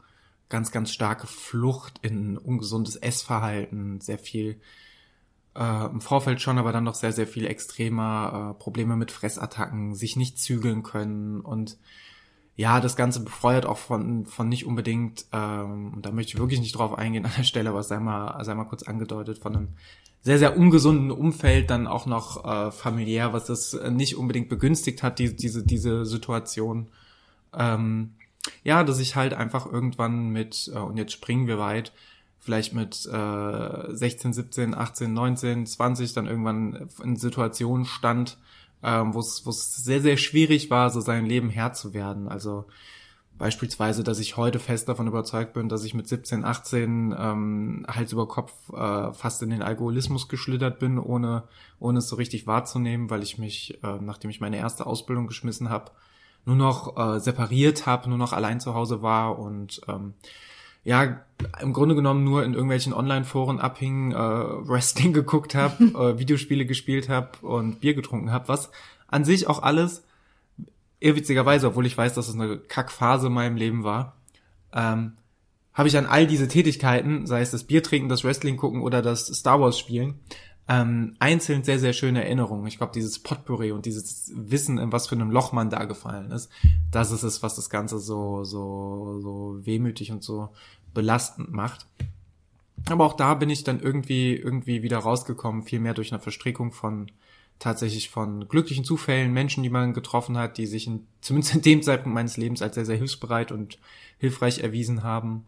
ganz, 0.49 0.71
ganz 0.71 0.91
starke 0.91 1.27
Flucht 1.27 1.99
in 2.01 2.37
ungesundes 2.37 2.97
Essverhalten, 2.97 4.01
sehr 4.01 4.19
viel 4.19 4.59
äh, 5.55 5.85
im 5.85 6.01
Vorfeld 6.01 6.41
schon, 6.41 6.57
aber 6.57 6.71
dann 6.71 6.83
noch 6.83 6.95
sehr, 6.95 7.13
sehr 7.13 7.27
viel 7.27 7.47
extremer 7.47 8.51
äh, 8.51 8.61
Probleme 8.61 8.95
mit 8.95 9.11
Fressattacken, 9.11 9.95
sich 9.95 10.15
nicht 10.15 10.39
zügeln 10.39 10.83
können 10.83 11.41
und 11.41 11.77
ja, 12.55 12.79
das 12.79 12.95
Ganze 12.95 13.21
befeuert 13.21 13.65
auch 13.65 13.77
von, 13.77 14.25
von 14.25 14.49
nicht 14.49 14.65
unbedingt, 14.65 15.25
ähm, 15.31 15.99
da 16.01 16.11
möchte 16.11 16.33
ich 16.33 16.39
wirklich 16.39 16.59
nicht 16.59 16.77
drauf 16.77 16.97
eingehen 16.97 17.25
an 17.25 17.31
der 17.37 17.43
Stelle, 17.43 17.69
aber 17.69 17.83
sei 17.83 17.99
mal, 17.99 18.43
sei 18.43 18.53
mal 18.53 18.65
kurz 18.65 18.83
angedeutet, 18.83 19.39
von 19.39 19.55
einem 19.55 19.67
sehr, 20.23 20.37
sehr 20.37 20.57
ungesunden 20.57 21.09
Umfeld 21.09 21.69
dann 21.71 21.87
auch 21.87 22.05
noch 22.05 22.45
äh, 22.45 22.71
familiär, 22.71 23.33
was 23.33 23.45
das 23.45 23.77
nicht 23.89 24.17
unbedingt 24.17 24.49
begünstigt 24.49 25.01
hat, 25.01 25.17
die, 25.17 25.35
diese, 25.35 25.63
diese 25.63 26.05
Situation. 26.05 26.87
Ähm, 27.53 28.13
ja, 28.63 28.83
dass 28.83 28.99
ich 28.99 29.15
halt 29.15 29.33
einfach 29.33 29.65
irgendwann 29.65 30.29
mit, 30.29 30.71
äh, 30.73 30.77
und 30.77 30.97
jetzt 30.97 31.13
springen 31.13 31.47
wir 31.47 31.57
weit, 31.57 31.91
vielleicht 32.39 32.73
mit 32.73 33.07
äh, 33.11 33.95
16, 33.95 34.33
17, 34.33 34.73
18, 34.75 35.13
19, 35.13 35.65
20 35.65 36.13
dann 36.13 36.27
irgendwann 36.27 36.89
in 37.03 37.15
Situationen 37.15 37.85
stand, 37.85 38.37
ähm, 38.83 39.13
wo 39.13 39.19
es 39.19 39.75
sehr, 39.75 40.01
sehr 40.01 40.17
schwierig 40.17 40.69
war, 40.69 40.89
so 40.89 41.01
sein 41.01 41.25
Leben 41.25 41.49
Herr 41.49 41.73
zu 41.73 41.93
werden. 41.93 42.27
Also 42.27 42.65
beispielsweise, 43.37 44.03
dass 44.03 44.19
ich 44.19 44.37
heute 44.37 44.59
fest 44.59 44.87
davon 44.87 45.07
überzeugt 45.07 45.53
bin, 45.53 45.67
dass 45.67 45.83
ich 45.83 45.93
mit 45.93 46.07
17, 46.07 46.45
18 46.45 47.15
ähm, 47.17 47.85
Hals 47.87 48.11
über 48.11 48.27
Kopf 48.27 48.53
äh, 48.71 49.11
fast 49.13 49.41
in 49.41 49.49
den 49.49 49.63
Alkoholismus 49.63 50.29
geschlittert 50.29 50.77
bin, 50.77 50.99
ohne, 50.99 51.43
ohne 51.79 51.99
es 51.99 52.07
so 52.07 52.15
richtig 52.17 52.45
wahrzunehmen, 52.45 53.09
weil 53.09 53.23
ich 53.23 53.39
mich, 53.39 53.83
äh, 53.83 53.97
nachdem 53.99 54.29
ich 54.29 54.41
meine 54.41 54.57
erste 54.57 54.85
Ausbildung 54.85 55.25
geschmissen 55.25 55.69
habe, 55.69 55.91
nur 56.45 56.55
noch 56.55 56.97
äh, 56.97 57.19
separiert 57.19 57.87
habe, 57.87 58.09
nur 58.09 58.17
noch 58.17 58.33
allein 58.33 58.59
zu 58.59 58.73
Hause 58.75 59.01
war 59.01 59.39
und 59.39 59.81
ähm, 59.87 60.13
ja, 60.83 61.21
im 61.61 61.73
Grunde 61.73 61.95
genommen 61.95 62.23
nur 62.23 62.43
in 62.43 62.53
irgendwelchen 62.53 62.93
Online-Foren 62.93 63.59
abhing, 63.59 64.11
äh, 64.11 64.15
Wrestling 64.15 65.13
geguckt 65.13 65.55
habe, 65.55 65.83
äh, 66.15 66.19
Videospiele 66.19 66.65
gespielt 66.65 67.09
habe 67.09 67.29
und 67.41 67.81
Bier 67.81 67.93
getrunken 67.93 68.31
habe, 68.31 68.47
was 68.47 68.69
an 69.07 69.25
sich 69.25 69.47
auch 69.47 69.61
alles, 69.61 70.03
irrwitzigerweise, 70.99 71.67
obwohl 71.67 71.85
ich 71.85 71.97
weiß, 71.97 72.13
dass 72.13 72.29
es 72.29 72.35
eine 72.35 72.57
Kackphase 72.57 73.27
in 73.27 73.33
meinem 73.33 73.57
Leben 73.57 73.83
war, 73.83 74.15
ähm, 74.73 75.13
habe 75.73 75.87
ich 75.87 75.97
an 75.97 76.05
all 76.05 76.27
diese 76.27 76.47
Tätigkeiten, 76.47 77.25
sei 77.25 77.41
es 77.41 77.51
das 77.51 77.63
Bier 77.63 77.81
trinken, 77.81 78.09
das 78.09 78.23
Wrestling 78.23 78.57
gucken 78.57 78.81
oder 78.81 79.01
das 79.01 79.27
Star 79.27 79.59
Wars 79.59 79.79
spielen, 79.79 80.19
ähm, 80.71 81.17
einzeln 81.19 81.65
sehr, 81.65 81.79
sehr 81.79 81.91
schöne 81.91 82.23
Erinnerungen. 82.23 82.65
Ich 82.65 82.77
glaube, 82.77 82.93
dieses 82.93 83.19
Potpourri 83.19 83.73
und 83.73 83.85
dieses 83.85 84.31
Wissen, 84.33 84.77
in 84.77 84.93
was 84.93 85.07
für 85.07 85.15
einem 85.15 85.29
Loch 85.29 85.51
man 85.51 85.69
da 85.69 85.83
gefallen 85.83 86.31
ist, 86.31 86.49
das 86.91 87.11
ist 87.11 87.23
es, 87.23 87.43
was 87.43 87.55
das 87.55 87.69
Ganze 87.69 87.99
so, 87.99 88.45
so, 88.45 89.19
so 89.21 89.59
wehmütig 89.63 90.13
und 90.13 90.23
so 90.23 90.47
belastend 90.93 91.51
macht. 91.51 91.87
Aber 92.89 93.05
auch 93.05 93.17
da 93.17 93.33
bin 93.33 93.49
ich 93.49 93.65
dann 93.65 93.81
irgendwie, 93.81 94.33
irgendwie 94.33 94.81
wieder 94.81 94.99
rausgekommen, 94.99 95.63
viel 95.63 95.81
mehr 95.81 95.93
durch 95.93 96.13
eine 96.13 96.21
Verstrickung 96.21 96.71
von 96.71 97.11
tatsächlich 97.59 98.09
von 98.09 98.47
glücklichen 98.47 98.85
Zufällen, 98.85 99.33
Menschen, 99.33 99.63
die 99.63 99.69
man 99.69 99.93
getroffen 99.93 100.37
hat, 100.37 100.57
die 100.57 100.67
sich 100.67 100.87
in, 100.87 101.05
zumindest 101.19 101.53
in 101.53 101.61
dem 101.63 101.83
Zeitpunkt 101.83 102.15
meines 102.15 102.37
Lebens 102.37 102.61
als 102.61 102.75
sehr, 102.75 102.85
sehr 102.85 102.97
hilfsbereit 102.97 103.51
und 103.51 103.77
hilfreich 104.19 104.59
erwiesen 104.59 105.03
haben 105.03 105.43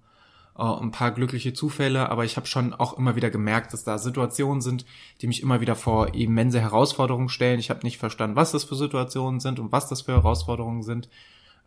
äh, 0.58 0.64
ein 0.64 0.92
paar 0.92 1.12
glückliche 1.12 1.54
Zufälle, 1.54 2.10
aber 2.10 2.26
ich 2.26 2.38
habe 2.38 2.48
schon 2.48 2.74
auch 2.74 2.98
immer 2.98 3.16
wieder 3.16 3.30
gemerkt, 3.30 3.74
dass 3.74 3.84
da 3.84 3.98
Situationen 3.98 4.62
sind, 4.62 4.86
die 5.22 5.28
mich 5.28 5.42
immer 5.42 5.62
wieder 5.62 5.76
vor 5.76 6.14
immense 6.14 6.60
Herausforderungen 6.60 7.30
stellen. 7.30 7.60
Ich 7.60 7.70
habe 7.70 7.84
nicht 7.84 7.98
verstanden, 7.98 8.36
was 8.36 8.52
das 8.52 8.64
für 8.64 8.76
Situationen 8.76 9.40
sind 9.40 9.60
und 9.60 9.72
was 9.72 9.88
das 9.88 10.04
für 10.04 10.14
Herausforderungen 10.14 10.84
sind. 10.84 11.10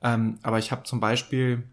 Ähm, 0.02 0.38
aber 0.42 0.58
ich 0.58 0.72
habe 0.72 0.84
zum 0.84 1.00
Beispiel 1.00 1.64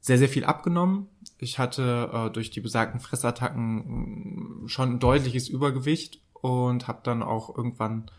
sehr, 0.00 0.18
sehr 0.18 0.28
viel 0.28 0.44
abgenommen. 0.44 1.08
Ich 1.38 1.58
hatte 1.58 2.10
äh, 2.12 2.30
durch 2.30 2.50
die 2.50 2.60
besagten 2.60 3.00
Fressattacken 3.00 4.62
mm, 4.64 4.68
schon 4.68 4.92
ein 4.92 4.98
deutliches 4.98 5.48
Übergewicht 5.48 6.20
und 6.32 6.86
habe 6.86 7.00
dann 7.02 7.22
auch 7.22 7.56
irgendwann 7.56 8.10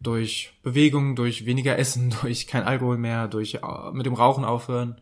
durch 0.00 0.52
Bewegung, 0.62 1.16
durch 1.16 1.46
weniger 1.46 1.78
Essen, 1.78 2.14
durch 2.22 2.46
kein 2.46 2.62
Alkohol 2.62 2.96
mehr, 2.96 3.28
durch 3.28 3.54
äh, 3.54 3.90
mit 3.92 4.06
dem 4.06 4.14
Rauchen 4.14 4.44
aufhören, 4.44 5.00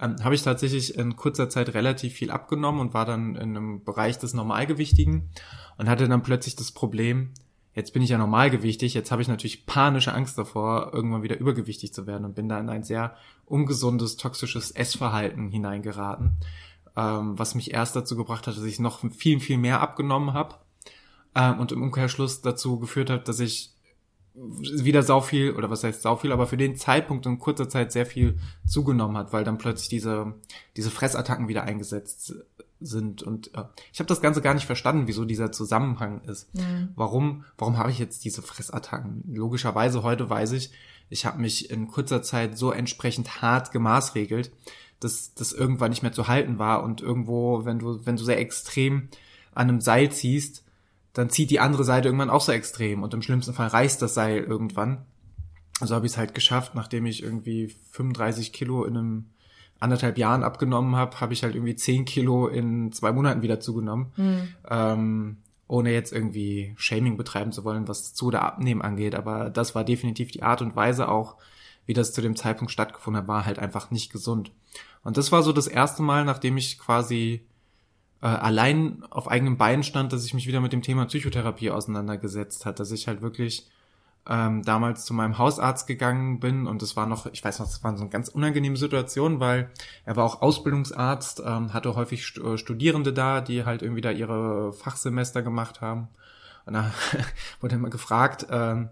ähm, 0.00 0.16
habe 0.22 0.34
ich 0.34 0.42
tatsächlich 0.42 0.96
in 0.96 1.16
kurzer 1.16 1.48
Zeit 1.48 1.74
relativ 1.74 2.14
viel 2.14 2.30
abgenommen 2.30 2.80
und 2.80 2.94
war 2.94 3.04
dann 3.04 3.34
in 3.36 3.56
einem 3.56 3.84
Bereich 3.84 4.18
des 4.18 4.34
Normalgewichtigen 4.34 5.30
und 5.78 5.88
hatte 5.88 6.08
dann 6.08 6.22
plötzlich 6.22 6.56
das 6.56 6.72
Problem, 6.72 7.32
jetzt 7.74 7.92
bin 7.92 8.02
ich 8.02 8.10
ja 8.10 8.18
normalgewichtig, 8.18 8.94
jetzt 8.94 9.10
habe 9.10 9.22
ich 9.22 9.28
natürlich 9.28 9.66
panische 9.66 10.12
Angst 10.12 10.36
davor, 10.38 10.92
irgendwann 10.92 11.22
wieder 11.22 11.38
übergewichtig 11.38 11.92
zu 11.92 12.06
werden 12.06 12.24
und 12.24 12.34
bin 12.34 12.48
da 12.48 12.58
in 12.58 12.68
ein 12.68 12.82
sehr 12.82 13.16
ungesundes, 13.44 14.16
toxisches 14.16 14.70
Essverhalten 14.70 15.48
hineingeraten, 15.48 16.38
ähm, 16.96 17.38
was 17.38 17.54
mich 17.54 17.72
erst 17.72 17.96
dazu 17.96 18.16
gebracht 18.16 18.46
hat, 18.46 18.56
dass 18.56 18.64
ich 18.64 18.80
noch 18.80 19.00
viel, 19.12 19.40
viel 19.40 19.58
mehr 19.58 19.80
abgenommen 19.80 20.34
habe 20.34 20.56
ähm, 21.34 21.60
und 21.60 21.72
im 21.72 21.82
Umkehrschluss 21.82 22.40
dazu 22.40 22.78
geführt 22.78 23.10
hat, 23.10 23.28
dass 23.28 23.40
ich 23.40 23.75
wieder 24.36 25.02
sau 25.02 25.20
viel, 25.20 25.52
oder 25.52 25.70
was 25.70 25.82
heißt 25.82 26.02
sau 26.02 26.16
viel, 26.16 26.32
aber 26.32 26.46
für 26.46 26.58
den 26.58 26.76
Zeitpunkt 26.76 27.24
in 27.24 27.38
kurzer 27.38 27.68
Zeit 27.68 27.90
sehr 27.90 28.04
viel 28.04 28.38
zugenommen 28.66 29.16
hat, 29.16 29.32
weil 29.32 29.44
dann 29.44 29.58
plötzlich 29.58 29.88
diese, 29.88 30.34
diese 30.76 30.90
Fressattacken 30.90 31.48
wieder 31.48 31.62
eingesetzt 31.62 32.34
sind. 32.80 33.22
Und 33.22 33.54
äh, 33.54 33.64
ich 33.92 33.98
habe 33.98 34.08
das 34.08 34.20
Ganze 34.20 34.42
gar 34.42 34.52
nicht 34.52 34.66
verstanden, 34.66 35.06
wieso 35.06 35.24
dieser 35.24 35.52
Zusammenhang 35.52 36.20
ist. 36.24 36.54
Mhm. 36.54 36.90
Warum, 36.96 37.44
warum 37.56 37.78
habe 37.78 37.90
ich 37.90 37.98
jetzt 37.98 38.24
diese 38.24 38.42
Fressattacken? 38.42 39.24
Logischerweise 39.26 40.02
heute 40.02 40.28
weiß 40.28 40.52
ich, 40.52 40.70
ich 41.08 41.24
habe 41.24 41.40
mich 41.40 41.70
in 41.70 41.88
kurzer 41.88 42.22
Zeit 42.22 42.58
so 42.58 42.72
entsprechend 42.72 43.40
hart 43.40 43.72
gemaßregelt, 43.72 44.50
dass 45.00 45.32
das 45.34 45.52
irgendwann 45.52 45.90
nicht 45.90 46.02
mehr 46.02 46.12
zu 46.12 46.28
halten 46.28 46.58
war. 46.58 46.82
Und 46.82 47.00
irgendwo, 47.00 47.64
wenn 47.64 47.78
du, 47.78 48.04
wenn 48.04 48.16
du 48.16 48.24
sehr 48.24 48.38
extrem 48.38 49.08
an 49.54 49.68
einem 49.68 49.80
Seil 49.80 50.12
ziehst, 50.12 50.65
dann 51.16 51.30
zieht 51.30 51.50
die 51.50 51.60
andere 51.60 51.82
Seite 51.82 52.08
irgendwann 52.08 52.28
auch 52.28 52.42
so 52.42 52.52
extrem 52.52 53.02
und 53.02 53.14
im 53.14 53.22
schlimmsten 53.22 53.54
Fall 53.54 53.68
reißt 53.68 54.02
das 54.02 54.12
Seil 54.12 54.44
irgendwann. 54.44 55.06
Also 55.80 55.94
habe 55.94 56.04
ich 56.04 56.12
es 56.12 56.18
halt 56.18 56.34
geschafft, 56.34 56.74
nachdem 56.74 57.06
ich 57.06 57.22
irgendwie 57.22 57.74
35 57.92 58.52
Kilo 58.52 58.84
in 58.84 58.98
einem 58.98 59.24
anderthalb 59.80 60.18
Jahren 60.18 60.42
abgenommen 60.42 60.94
habe, 60.94 61.18
habe 61.18 61.32
ich 61.32 61.42
halt 61.42 61.54
irgendwie 61.54 61.74
10 61.74 62.04
Kilo 62.04 62.48
in 62.48 62.92
zwei 62.92 63.12
Monaten 63.12 63.40
wieder 63.40 63.60
zugenommen. 63.60 64.12
Mhm. 64.16 64.48
Ähm, 64.68 65.36
ohne 65.68 65.90
jetzt 65.90 66.12
irgendwie 66.12 66.74
Shaming 66.76 67.16
betreiben 67.16 67.50
zu 67.50 67.64
wollen, 67.64 67.88
was 67.88 68.12
zu 68.12 68.26
oder 68.26 68.42
abnehmen 68.42 68.82
angeht. 68.82 69.14
Aber 69.14 69.48
das 69.48 69.74
war 69.74 69.84
definitiv 69.84 70.30
die 70.30 70.42
Art 70.42 70.60
und 70.60 70.76
Weise 70.76 71.08
auch, 71.08 71.36
wie 71.86 71.94
das 71.94 72.12
zu 72.12 72.20
dem 72.20 72.36
Zeitpunkt 72.36 72.72
stattgefunden 72.72 73.22
hat, 73.22 73.28
war 73.28 73.46
halt 73.46 73.58
einfach 73.58 73.90
nicht 73.90 74.12
gesund. 74.12 74.52
Und 75.02 75.16
das 75.16 75.32
war 75.32 75.42
so 75.42 75.52
das 75.52 75.66
erste 75.66 76.02
Mal, 76.02 76.26
nachdem 76.26 76.58
ich 76.58 76.78
quasi 76.78 77.46
äh, 78.26 78.28
allein 78.28 79.04
auf 79.08 79.30
eigenem 79.30 79.56
Bein 79.56 79.84
stand, 79.84 80.12
dass 80.12 80.24
ich 80.24 80.34
mich 80.34 80.48
wieder 80.48 80.60
mit 80.60 80.72
dem 80.72 80.82
Thema 80.82 81.04
Psychotherapie 81.04 81.70
auseinandergesetzt 81.70 82.66
hat, 82.66 82.80
dass 82.80 82.90
ich 82.90 83.06
halt 83.06 83.22
wirklich 83.22 83.70
ähm, 84.28 84.64
damals 84.64 85.04
zu 85.04 85.14
meinem 85.14 85.38
Hausarzt 85.38 85.86
gegangen 85.86 86.40
bin 86.40 86.66
und 86.66 86.82
es 86.82 86.96
war 86.96 87.06
noch, 87.06 87.26
ich 87.26 87.44
weiß 87.44 87.60
noch, 87.60 87.66
das 87.66 87.84
war 87.84 87.96
so 87.96 88.02
eine 88.02 88.10
ganz 88.10 88.28
unangenehme 88.28 88.76
Situation, 88.76 89.38
weil 89.38 89.70
er 90.04 90.16
war 90.16 90.24
auch 90.24 90.42
Ausbildungsarzt, 90.42 91.40
ähm, 91.46 91.72
hatte 91.72 91.94
häufig 91.94 92.36
äh, 92.38 92.58
Studierende 92.58 93.12
da, 93.12 93.40
die 93.40 93.64
halt 93.64 93.82
irgendwie 93.82 94.00
da 94.00 94.10
ihre 94.10 94.72
Fachsemester 94.72 95.42
gemacht 95.42 95.80
haben. 95.80 96.08
Und 96.64 96.72
da 96.72 96.92
wurde 97.60 97.76
immer 97.76 97.90
gefragt, 97.90 98.48
ähm, 98.50 98.88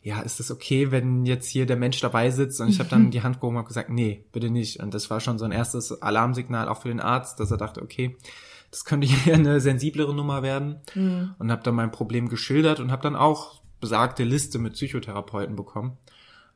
ja, 0.00 0.22
ist 0.22 0.40
das 0.40 0.50
okay, 0.50 0.90
wenn 0.90 1.26
jetzt 1.26 1.50
hier 1.50 1.66
der 1.66 1.76
Mensch 1.76 2.00
dabei 2.00 2.30
sitzt? 2.30 2.62
Und 2.62 2.68
ich 2.70 2.78
habe 2.78 2.88
dann 2.88 3.10
die 3.10 3.22
Hand 3.22 3.40
gehoben 3.40 3.58
und 3.58 3.68
gesagt, 3.68 3.90
nee, 3.90 4.24
bitte 4.32 4.48
nicht. 4.48 4.80
Und 4.80 4.94
das 4.94 5.10
war 5.10 5.20
schon 5.20 5.38
so 5.38 5.44
ein 5.44 5.52
erstes 5.52 6.00
Alarmsignal 6.00 6.66
auch 6.66 6.80
für 6.80 6.88
den 6.88 7.00
Arzt, 7.00 7.40
dass 7.40 7.50
er 7.50 7.58
dachte, 7.58 7.82
okay, 7.82 8.16
das 8.70 8.84
könnte 8.84 9.06
hier 9.06 9.34
eine 9.34 9.60
sensiblere 9.60 10.14
Nummer 10.14 10.42
werden. 10.42 10.80
Mhm. 10.94 11.34
Und 11.38 11.50
habe 11.50 11.62
dann 11.62 11.74
mein 11.74 11.90
Problem 11.90 12.28
geschildert 12.28 12.80
und 12.80 12.90
habe 12.90 13.02
dann 13.02 13.16
auch 13.16 13.60
besagte 13.80 14.24
Liste 14.24 14.58
mit 14.58 14.74
Psychotherapeuten 14.74 15.56
bekommen. 15.56 15.96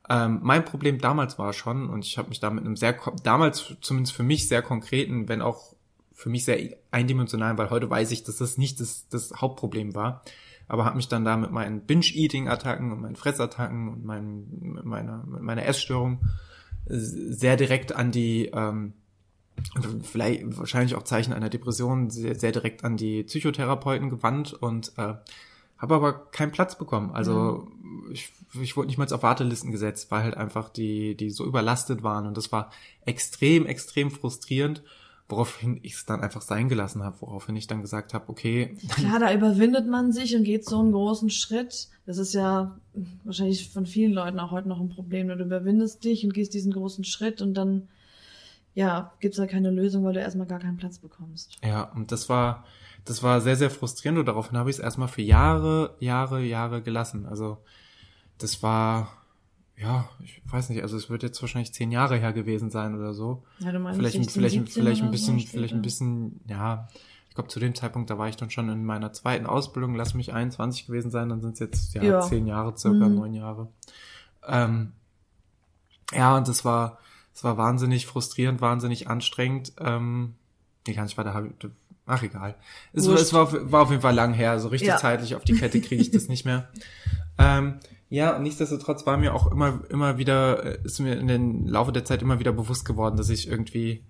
Ähm, 0.08 0.40
mein 0.42 0.64
Problem 0.64 0.98
damals 0.98 1.38
war 1.38 1.52
schon, 1.52 1.88
und 1.88 2.04
ich 2.04 2.18
habe 2.18 2.28
mich 2.28 2.40
da 2.40 2.50
mit 2.50 2.64
einem 2.64 2.76
sehr, 2.76 2.98
damals 3.22 3.74
zumindest 3.80 4.14
für 4.14 4.22
mich 4.22 4.48
sehr 4.48 4.60
konkreten, 4.60 5.28
wenn 5.28 5.40
auch 5.40 5.74
für 6.12 6.28
mich 6.28 6.44
sehr 6.44 6.76
eindimensionalen, 6.90 7.58
weil 7.58 7.70
heute 7.70 7.88
weiß 7.88 8.10
ich, 8.12 8.22
dass 8.22 8.36
das 8.36 8.58
nicht 8.58 8.80
das, 8.80 9.08
das 9.08 9.32
Hauptproblem 9.40 9.94
war, 9.94 10.22
aber 10.68 10.84
habe 10.84 10.96
mich 10.96 11.08
dann 11.08 11.24
da 11.24 11.36
mit 11.36 11.50
meinen 11.50 11.80
Binge-Eating-Attacken 11.80 12.92
und 12.92 13.00
meinen 13.00 13.16
Fressattacken 13.16 13.88
und 13.88 14.04
meinen, 14.04 14.80
meiner, 14.84 15.24
meiner 15.26 15.66
Essstörung 15.66 16.20
sehr 16.86 17.56
direkt 17.56 17.94
an 17.94 18.10
die 18.12 18.50
ähm, 18.52 18.92
vielleicht 20.02 20.58
wahrscheinlich 20.58 20.94
auch 20.94 21.02
Zeichen 21.04 21.32
einer 21.32 21.50
Depression 21.50 22.10
sehr, 22.10 22.34
sehr 22.34 22.52
direkt 22.52 22.84
an 22.84 22.96
die 22.96 23.22
Psychotherapeuten 23.22 24.10
gewandt 24.10 24.52
und 24.52 24.92
äh, 24.96 25.14
habe 25.78 25.94
aber 25.94 26.30
keinen 26.30 26.52
Platz 26.52 26.76
bekommen. 26.78 27.10
Also 27.12 27.68
mhm. 27.82 28.10
ich, 28.12 28.32
ich 28.60 28.76
wurde 28.76 28.88
nicht 28.88 28.98
mal 28.98 29.12
auf 29.12 29.22
Wartelisten 29.22 29.72
gesetzt, 29.72 30.10
weil 30.10 30.22
halt 30.22 30.36
einfach 30.36 30.68
die, 30.68 31.16
die 31.16 31.30
so 31.30 31.44
überlastet 31.44 32.02
waren 32.02 32.26
und 32.26 32.36
das 32.36 32.52
war 32.52 32.70
extrem, 33.04 33.66
extrem 33.66 34.10
frustrierend 34.10 34.82
woraufhin 35.28 35.80
ich 35.82 35.94
es 35.94 36.04
dann 36.04 36.20
einfach 36.20 36.42
sein 36.42 36.68
gelassen 36.68 37.02
habe, 37.02 37.20
woraufhin 37.20 37.56
ich 37.56 37.66
dann 37.66 37.80
gesagt 37.80 38.12
habe, 38.12 38.28
okay. 38.28 38.76
Klar, 38.90 39.18
da 39.18 39.32
überwindet 39.32 39.88
man 39.88 40.12
sich 40.12 40.36
und 40.36 40.44
geht 40.44 40.66
so 40.66 40.78
einen 40.78 40.92
großen 40.92 41.30
Schritt. 41.30 41.88
Das 42.04 42.18
ist 42.18 42.34
ja 42.34 42.78
wahrscheinlich 43.24 43.70
von 43.70 43.86
vielen 43.86 44.12
Leuten 44.12 44.38
auch 44.38 44.50
heute 44.50 44.68
noch 44.68 44.80
ein 44.80 44.90
Problem. 44.90 45.28
Du 45.28 45.34
überwindest 45.34 46.04
dich 46.04 46.24
und 46.24 46.34
gehst 46.34 46.52
diesen 46.52 46.72
großen 46.72 47.04
Schritt 47.04 47.40
und 47.40 47.54
dann 47.54 47.88
ja, 48.74 49.12
gibt's 49.20 49.36
da 49.36 49.46
keine 49.46 49.70
Lösung, 49.70 50.04
weil 50.04 50.14
du 50.14 50.20
erstmal 50.20 50.46
gar 50.46 50.58
keinen 50.58 50.76
Platz 50.76 50.98
bekommst. 50.98 51.56
Ja, 51.64 51.84
und 51.94 52.10
das 52.12 52.28
war, 52.28 52.64
das 53.04 53.22
war 53.22 53.40
sehr, 53.40 53.56
sehr 53.56 53.70
frustrierend 53.70 54.18
und 54.18 54.26
daraufhin 54.26 54.58
habe 54.58 54.70
ich 54.70 54.76
es 54.76 54.82
erstmal 54.82 55.08
für 55.08 55.22
Jahre, 55.22 55.94
Jahre, 56.00 56.42
Jahre 56.42 56.82
gelassen. 56.82 57.26
Also 57.26 57.58
das 58.38 58.62
war, 58.62 59.12
ja, 59.76 60.08
ich 60.20 60.42
weiß 60.50 60.70
nicht, 60.70 60.82
also 60.82 60.96
es 60.96 61.08
wird 61.10 61.22
jetzt 61.22 61.40
wahrscheinlich 61.40 61.72
zehn 61.72 61.90
Jahre 61.92 62.16
her 62.16 62.32
gewesen 62.32 62.70
sein 62.70 62.96
oder 62.96 63.14
so. 63.14 63.44
Ja, 63.60 63.72
du 63.72 63.78
meinst 63.78 63.98
vielleicht, 63.98 64.30
vielleicht, 64.30 64.68
vielleicht 64.70 65.02
ein 65.02 65.10
bisschen, 65.10 65.38
so 65.38 65.46
vielleicht 65.46 65.74
ein 65.74 65.82
bisschen, 65.82 66.40
ja, 66.48 66.88
ich 67.28 67.34
glaube, 67.34 67.48
zu 67.48 67.58
dem 67.60 67.74
Zeitpunkt, 67.74 68.10
da 68.10 68.18
war 68.18 68.28
ich 68.28 68.36
dann 68.36 68.50
schon 68.50 68.68
in 68.68 68.84
meiner 68.84 69.12
zweiten 69.12 69.46
Ausbildung, 69.46 69.94
lass 69.96 70.14
mich 70.14 70.32
21 70.32 70.86
gewesen 70.86 71.10
sein, 71.10 71.28
dann 71.28 71.40
sind 71.42 71.54
es 71.54 71.58
jetzt 71.60 71.94
ja, 71.94 72.04
Ja. 72.04 72.20
zehn 72.20 72.46
Jahre, 72.46 72.76
circa 72.76 73.08
Mhm. 73.08 73.14
neun 73.16 73.34
Jahre. 73.34 73.68
Ähm, 74.46 74.92
ja, 76.12 76.36
und 76.36 76.46
das 76.48 76.64
war, 76.64 76.98
es 77.34 77.42
war 77.44 77.56
wahnsinnig 77.58 78.06
frustrierend, 78.06 78.60
wahnsinnig 78.60 79.08
anstrengend. 79.08 79.72
Ähm, 79.80 80.34
nee, 80.86 80.94
gar 80.94 81.02
nicht 81.04 81.18
weiter. 81.18 81.48
Ach, 82.06 82.22
egal. 82.22 82.54
Es, 82.92 83.08
war, 83.08 83.14
es 83.16 83.32
war, 83.32 83.42
auf- 83.44 83.72
war 83.72 83.82
auf 83.82 83.90
jeden 83.90 84.02
Fall 84.02 84.14
lang 84.14 84.34
her. 84.34 84.60
So 84.60 84.68
richtig 84.68 84.88
Ja. 84.88 84.96
zeitlich 84.98 85.34
auf 85.34 85.42
die 85.44 85.54
Kette 85.54 85.80
kriege 85.80 86.00
ich 86.02 86.10
das 86.10 86.28
nicht 86.28 86.44
mehr. 86.44 86.68
Ähm, 87.36 87.80
ja, 88.10 88.36
und 88.36 88.44
nichtsdestotrotz 88.44 89.06
war 89.06 89.16
mir 89.16 89.34
auch 89.34 89.50
immer, 89.50 89.80
immer 89.90 90.18
wieder, 90.18 90.64
äh, 90.64 90.78
ist 90.84 91.00
mir 91.00 91.18
in 91.18 91.26
den 91.26 91.66
Laufe 91.66 91.90
der 91.90 92.04
Zeit 92.04 92.22
immer 92.22 92.38
wieder 92.38 92.52
bewusst 92.52 92.84
geworden, 92.84 93.16
dass 93.16 93.28
ich 93.28 93.48
irgendwie, 93.48 94.04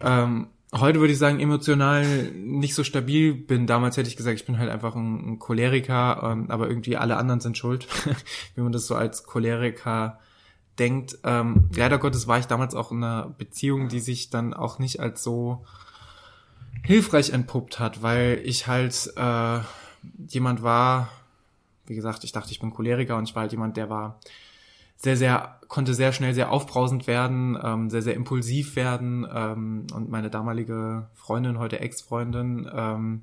ähm, 0.00 0.48
heute 0.74 0.98
würde 0.98 1.12
ich 1.12 1.18
sagen, 1.20 1.38
emotional 1.38 2.04
nicht 2.32 2.74
so 2.74 2.82
stabil 2.82 3.32
bin. 3.34 3.68
Damals 3.68 3.96
hätte 3.96 4.08
ich 4.08 4.16
gesagt, 4.16 4.40
ich 4.40 4.46
bin 4.46 4.58
halt 4.58 4.68
einfach 4.68 4.96
ein, 4.96 5.34
ein 5.34 5.38
Choleriker, 5.38 6.28
ähm, 6.32 6.50
aber 6.50 6.68
irgendwie 6.68 6.96
alle 6.96 7.16
anderen 7.16 7.38
sind 7.38 7.56
schuld, 7.56 7.86
wie 8.56 8.62
man 8.62 8.72
das 8.72 8.88
so 8.88 8.96
als 8.96 9.22
Choleriker 9.24 10.18
denkt. 10.78 11.18
Ähm, 11.24 11.70
leider 11.74 11.98
Gottes 11.98 12.26
war 12.26 12.38
ich 12.38 12.46
damals 12.46 12.74
auch 12.74 12.90
in 12.90 13.02
einer 13.02 13.34
Beziehung, 13.38 13.88
die 13.88 14.00
sich 14.00 14.30
dann 14.30 14.54
auch 14.54 14.78
nicht 14.78 15.00
als 15.00 15.22
so 15.22 15.64
hilfreich 16.82 17.30
entpuppt 17.30 17.78
hat, 17.78 18.02
weil 18.02 18.40
ich 18.44 18.66
halt 18.66 19.12
äh, 19.16 19.60
jemand 20.28 20.62
war, 20.62 21.08
wie 21.86 21.94
gesagt, 21.94 22.24
ich 22.24 22.32
dachte, 22.32 22.52
ich 22.52 22.60
bin 22.60 22.70
Choleriker 22.70 23.16
und 23.16 23.28
ich 23.28 23.34
war 23.34 23.42
halt 23.42 23.52
jemand, 23.52 23.76
der 23.76 23.90
war 23.90 24.20
sehr, 24.96 25.16
sehr, 25.16 25.60
konnte 25.68 25.94
sehr 25.94 26.12
schnell 26.12 26.34
sehr 26.34 26.50
aufbrausend 26.50 27.06
werden, 27.06 27.58
ähm, 27.62 27.90
sehr, 27.90 28.02
sehr 28.02 28.14
impulsiv 28.14 28.76
werden. 28.76 29.26
Ähm, 29.32 29.86
und 29.94 30.10
meine 30.10 30.30
damalige 30.30 31.08
Freundin, 31.14 31.58
heute 31.58 31.80
Ex-Freundin, 31.80 32.70
ähm, 32.72 33.22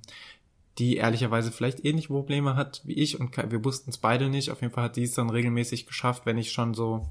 die 0.78 0.98
ehrlicherweise 0.98 1.52
vielleicht 1.52 1.84
ähnliche 1.86 2.08
Probleme 2.08 2.56
hat 2.56 2.82
wie 2.86 2.94
ich 2.94 3.20
und 3.20 3.36
wir 3.36 3.66
wussten 3.66 3.90
es 3.90 3.98
beide 3.98 4.30
nicht. 4.30 4.52
Auf 4.52 4.62
jeden 4.62 4.74
Fall 4.74 4.86
hat 4.86 4.96
die 4.96 5.04
es 5.04 5.14
dann 5.14 5.30
regelmäßig 5.30 5.86
geschafft, 5.86 6.26
wenn 6.26 6.38
ich 6.38 6.52
schon 6.52 6.74
so 6.74 7.10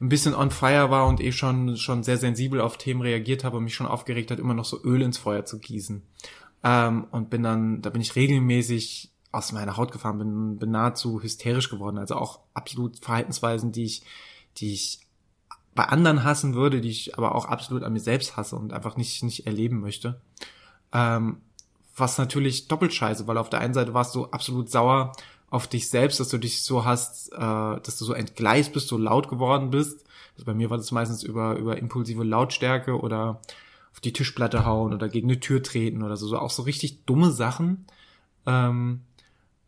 ein 0.00 0.08
bisschen 0.08 0.34
on 0.34 0.50
fire 0.50 0.90
war 0.90 1.06
und 1.06 1.20
eh 1.20 1.32
schon, 1.32 1.76
schon 1.76 2.02
sehr 2.02 2.18
sensibel 2.18 2.60
auf 2.60 2.76
Themen 2.76 3.02
reagiert 3.02 3.44
habe 3.44 3.56
und 3.56 3.64
mich 3.64 3.74
schon 3.74 3.86
aufgeregt 3.86 4.30
hat, 4.30 4.40
immer 4.40 4.54
noch 4.54 4.64
so 4.64 4.82
Öl 4.82 5.00
ins 5.00 5.18
Feuer 5.18 5.44
zu 5.44 5.58
gießen. 5.58 6.02
Ähm, 6.64 7.06
und 7.10 7.30
bin 7.30 7.42
dann, 7.42 7.82
da 7.82 7.90
bin 7.90 8.02
ich 8.02 8.16
regelmäßig 8.16 9.12
aus 9.30 9.52
meiner 9.52 9.76
Haut 9.76 9.92
gefahren, 9.92 10.18
bin, 10.18 10.58
bin 10.58 10.70
nahezu 10.72 11.22
hysterisch 11.22 11.70
geworden. 11.70 11.98
Also 11.98 12.16
auch 12.16 12.40
absolut 12.52 12.98
Verhaltensweisen, 12.98 13.72
die 13.72 13.84
ich, 13.84 14.02
die 14.58 14.72
ich 14.72 15.06
bei 15.74 15.84
anderen 15.84 16.24
hassen 16.24 16.54
würde, 16.54 16.80
die 16.80 16.90
ich 16.90 17.16
aber 17.16 17.34
auch 17.34 17.46
absolut 17.46 17.82
an 17.82 17.92
mir 17.92 18.00
selbst 18.00 18.36
hasse 18.36 18.56
und 18.56 18.72
einfach 18.72 18.96
nicht, 18.96 19.22
nicht 19.22 19.46
erleben 19.46 19.80
möchte. 19.80 20.20
Ähm, 20.92 21.40
was 21.96 22.18
natürlich 22.18 22.68
doppelt 22.68 22.92
scheiße, 22.92 23.26
weil 23.26 23.38
auf 23.38 23.50
der 23.50 23.60
einen 23.60 23.74
Seite 23.74 23.94
warst 23.94 24.14
du 24.14 24.26
absolut 24.26 24.70
sauer 24.70 25.12
auf 25.50 25.66
dich 25.66 25.90
selbst, 25.90 26.18
dass 26.18 26.28
du 26.28 26.38
dich 26.38 26.62
so 26.62 26.84
hast, 26.84 27.30
äh, 27.32 27.36
dass 27.36 27.98
du 27.98 28.04
so 28.04 28.14
entgleist 28.14 28.72
bist, 28.72 28.88
so 28.88 28.96
laut 28.96 29.28
geworden 29.28 29.70
bist. 29.70 30.06
Also 30.34 30.46
bei 30.46 30.54
mir 30.54 30.70
war 30.70 30.78
das 30.78 30.92
meistens 30.92 31.22
über, 31.22 31.56
über 31.56 31.76
impulsive 31.76 32.24
Lautstärke 32.24 32.98
oder 32.98 33.40
auf 33.92 34.00
die 34.00 34.14
Tischplatte 34.14 34.64
hauen 34.64 34.94
oder 34.94 35.08
gegen 35.10 35.28
eine 35.28 35.40
Tür 35.40 35.62
treten 35.62 36.02
oder 36.02 36.16
so, 36.16 36.26
so 36.26 36.38
auch 36.38 36.50
so 36.50 36.62
richtig 36.62 37.04
dumme 37.04 37.30
Sachen. 37.30 37.84
Ähm, 38.46 39.02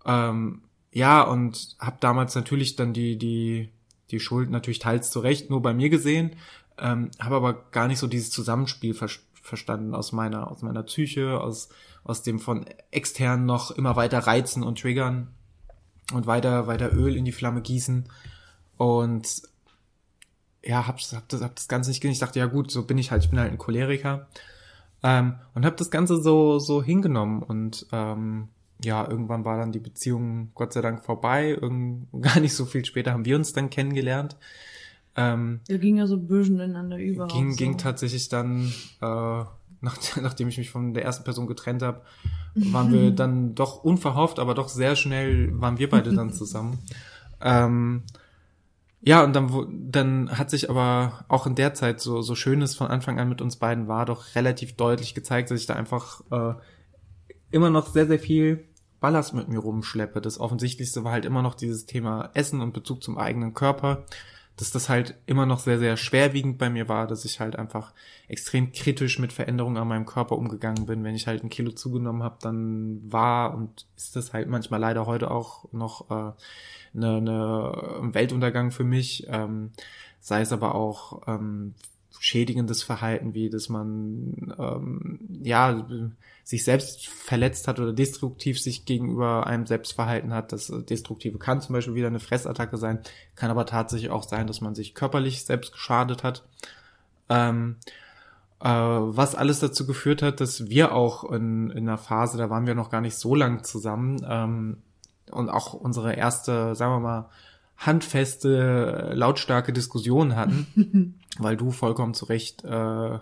ähm, 0.06 0.62
ja, 0.90 1.22
und 1.22 1.76
habe 1.78 1.96
damals 2.00 2.34
natürlich 2.34 2.76
dann 2.76 2.94
die, 2.94 3.18
die, 3.18 3.68
die 4.10 4.20
Schuld 4.20 4.48
natürlich 4.50 4.78
teils 4.78 5.10
zu 5.10 5.20
Recht 5.20 5.50
nur 5.50 5.60
bei 5.60 5.74
mir 5.74 5.90
gesehen, 5.90 6.36
ähm, 6.78 7.10
habe 7.18 7.36
aber 7.36 7.52
gar 7.72 7.88
nicht 7.88 7.98
so 7.98 8.06
dieses 8.06 8.30
Zusammenspiel 8.30 8.94
ver 8.94 9.08
verstanden 9.42 9.94
aus 9.94 10.12
meiner, 10.12 10.50
aus 10.50 10.62
meiner 10.62 10.82
Psyche, 10.84 11.38
aus, 11.38 11.68
aus 12.04 12.22
dem 12.22 12.38
von 12.38 12.66
extern 12.90 13.46
noch 13.46 13.70
immer 13.70 13.96
weiter 13.96 14.20
reizen 14.20 14.62
und 14.62 14.78
triggern 14.80 15.28
und 16.12 16.26
weiter, 16.26 16.66
weiter 16.66 16.92
Öl 16.92 17.16
in 17.16 17.24
die 17.24 17.32
Flamme 17.32 17.62
gießen. 17.62 18.08
Und 18.76 19.42
ja, 20.62 20.86
hab, 20.86 20.98
hab, 21.00 21.28
das, 21.28 21.42
hab 21.42 21.56
das 21.56 21.68
Ganze 21.68 21.90
nicht 21.90 22.00
gesehen. 22.00 22.12
Ich 22.12 22.18
dachte, 22.18 22.38
ja 22.38 22.46
gut, 22.46 22.70
so 22.70 22.84
bin 22.84 22.98
ich 22.98 23.10
halt, 23.10 23.24
ich 23.24 23.30
bin 23.30 23.38
halt 23.38 23.50
ein 23.50 23.58
Choleriker. 23.58 24.28
Ähm, 25.02 25.34
und 25.54 25.64
habe 25.64 25.76
das 25.76 25.90
Ganze 25.90 26.20
so, 26.22 26.58
so 26.58 26.82
hingenommen. 26.82 27.42
Und 27.42 27.86
ähm, 27.92 28.48
ja, 28.82 29.08
irgendwann 29.08 29.44
war 29.44 29.58
dann 29.58 29.72
die 29.72 29.78
Beziehung 29.78 30.50
Gott 30.54 30.72
sei 30.72 30.80
Dank 30.80 31.04
vorbei. 31.04 31.50
Irgend, 31.50 32.08
gar 32.20 32.40
nicht 32.40 32.54
so 32.54 32.64
viel 32.64 32.84
später 32.84 33.12
haben 33.12 33.24
wir 33.24 33.36
uns 33.36 33.52
dann 33.52 33.70
kennengelernt. 33.70 34.36
Ähm, 35.16 35.60
Wir 35.68 35.78
gingen 35.78 35.98
ja 35.98 36.06
so 36.06 36.18
bösen 36.18 36.56
ineinander 36.56 36.98
über. 36.98 37.28
ging, 37.28 37.52
so. 37.52 37.56
ging 37.56 37.78
tatsächlich 37.78 38.28
dann, 38.28 38.72
äh, 39.00 39.44
nach, 39.84 39.96
nachdem 40.20 40.48
ich 40.48 40.58
mich 40.58 40.70
von 40.70 40.94
der 40.94 41.04
ersten 41.04 41.24
Person 41.24 41.46
getrennt 41.46 41.82
habe, 41.82 42.02
waren 42.54 42.92
wir 42.92 43.10
dann 43.12 43.54
doch 43.54 43.84
unverhofft, 43.84 44.38
aber 44.38 44.54
doch 44.54 44.68
sehr 44.68 44.96
schnell 44.96 45.50
waren 45.60 45.78
wir 45.78 45.88
beide 45.88 46.12
dann 46.12 46.32
zusammen. 46.32 46.78
ähm, 47.40 48.02
ja, 49.06 49.22
und 49.22 49.36
dann, 49.36 49.90
dann 49.90 50.30
hat 50.38 50.48
sich 50.48 50.70
aber 50.70 51.26
auch 51.28 51.46
in 51.46 51.54
der 51.54 51.74
Zeit, 51.74 52.00
so, 52.00 52.22
so 52.22 52.34
schön 52.34 52.62
es 52.62 52.74
von 52.74 52.86
Anfang 52.86 53.20
an 53.20 53.28
mit 53.28 53.42
uns 53.42 53.56
beiden 53.56 53.86
war, 53.86 54.06
doch 54.06 54.34
relativ 54.34 54.76
deutlich 54.76 55.14
gezeigt, 55.14 55.50
dass 55.50 55.60
ich 55.60 55.66
da 55.66 55.74
einfach 55.74 56.22
äh, 56.30 56.54
immer 57.50 57.68
noch 57.68 57.88
sehr, 57.88 58.06
sehr 58.06 58.18
viel 58.18 58.64
Ballast 59.00 59.34
mit 59.34 59.48
mir 59.48 59.58
rumschleppe. 59.58 60.22
Das 60.22 60.40
Offensichtlichste 60.40 61.04
war 61.04 61.12
halt 61.12 61.26
immer 61.26 61.42
noch 61.42 61.54
dieses 61.54 61.84
Thema 61.84 62.30
Essen 62.32 62.62
und 62.62 62.72
Bezug 62.72 63.02
zum 63.02 63.18
eigenen 63.18 63.52
Körper. 63.52 64.06
Dass 64.56 64.70
das 64.70 64.88
halt 64.88 65.16
immer 65.26 65.46
noch 65.46 65.58
sehr, 65.58 65.78
sehr 65.78 65.96
schwerwiegend 65.96 66.58
bei 66.58 66.70
mir 66.70 66.88
war, 66.88 67.06
dass 67.06 67.24
ich 67.24 67.40
halt 67.40 67.56
einfach 67.56 67.92
extrem 68.28 68.72
kritisch 68.72 69.18
mit 69.18 69.32
Veränderungen 69.32 69.76
an 69.76 69.88
meinem 69.88 70.06
Körper 70.06 70.36
umgegangen 70.38 70.86
bin. 70.86 71.02
Wenn 71.02 71.16
ich 71.16 71.26
halt 71.26 71.42
ein 71.42 71.50
Kilo 71.50 71.72
zugenommen 71.72 72.22
habe, 72.22 72.36
dann 72.40 73.00
war 73.10 73.54
und 73.54 73.86
ist 73.96 74.14
das 74.14 74.32
halt 74.32 74.48
manchmal 74.48 74.80
leider 74.80 75.06
heute 75.06 75.30
auch 75.30 75.64
noch 75.72 76.10
äh, 76.10 76.32
eine, 76.94 77.16
eine 77.16 77.98
ein 78.02 78.14
Weltuntergang 78.14 78.70
für 78.70 78.84
mich. 78.84 79.26
Ähm, 79.28 79.72
sei 80.20 80.40
es 80.40 80.52
aber 80.52 80.74
auch 80.74 81.22
ähm, 81.26 81.74
schädigendes 82.18 82.82
Verhalten, 82.82 83.34
wie 83.34 83.50
dass 83.50 83.68
man 83.68 84.54
ähm, 84.58 85.20
ja 85.42 85.86
sich 86.44 86.62
selbst 86.62 87.08
verletzt 87.08 87.66
hat 87.66 87.80
oder 87.80 87.92
destruktiv 87.92 88.60
sich 88.60 88.84
gegenüber 88.84 89.46
einem 89.46 89.66
selbst 89.66 89.94
verhalten 89.94 90.32
hat. 90.32 90.52
Das 90.52 90.70
Destruktive 90.88 91.38
kann 91.38 91.62
zum 91.62 91.72
Beispiel 91.72 91.94
wieder 91.94 92.08
eine 92.08 92.20
Fressattacke 92.20 92.76
sein, 92.76 93.00
kann 93.34 93.50
aber 93.50 93.64
tatsächlich 93.66 94.10
auch 94.10 94.22
sein, 94.22 94.46
dass 94.46 94.60
man 94.60 94.74
sich 94.74 94.94
körperlich 94.94 95.44
selbst 95.44 95.72
geschadet 95.72 96.22
hat. 96.22 96.44
Ähm, 97.30 97.76
äh, 98.60 98.68
was 98.68 99.34
alles 99.34 99.60
dazu 99.60 99.86
geführt 99.86 100.20
hat, 100.20 100.40
dass 100.40 100.68
wir 100.68 100.94
auch 100.94 101.30
in, 101.32 101.70
in 101.70 101.88
einer 101.88 101.98
Phase, 101.98 102.36
da 102.36 102.50
waren 102.50 102.66
wir 102.66 102.74
noch 102.74 102.90
gar 102.90 103.00
nicht 103.00 103.16
so 103.16 103.34
lang 103.34 103.64
zusammen, 103.64 104.24
ähm, 104.28 104.76
und 105.30 105.48
auch 105.48 105.72
unsere 105.72 106.14
erste, 106.14 106.74
sagen 106.74 106.92
wir 106.92 107.00
mal, 107.00 107.30
handfeste, 107.76 109.12
lautstarke 109.14 109.72
Diskussion 109.72 110.36
hatten, 110.36 111.20
weil 111.38 111.56
du 111.56 111.70
vollkommen 111.70 112.14
zu 112.14 112.26
Recht 112.26 112.64
äh, 112.64 113.18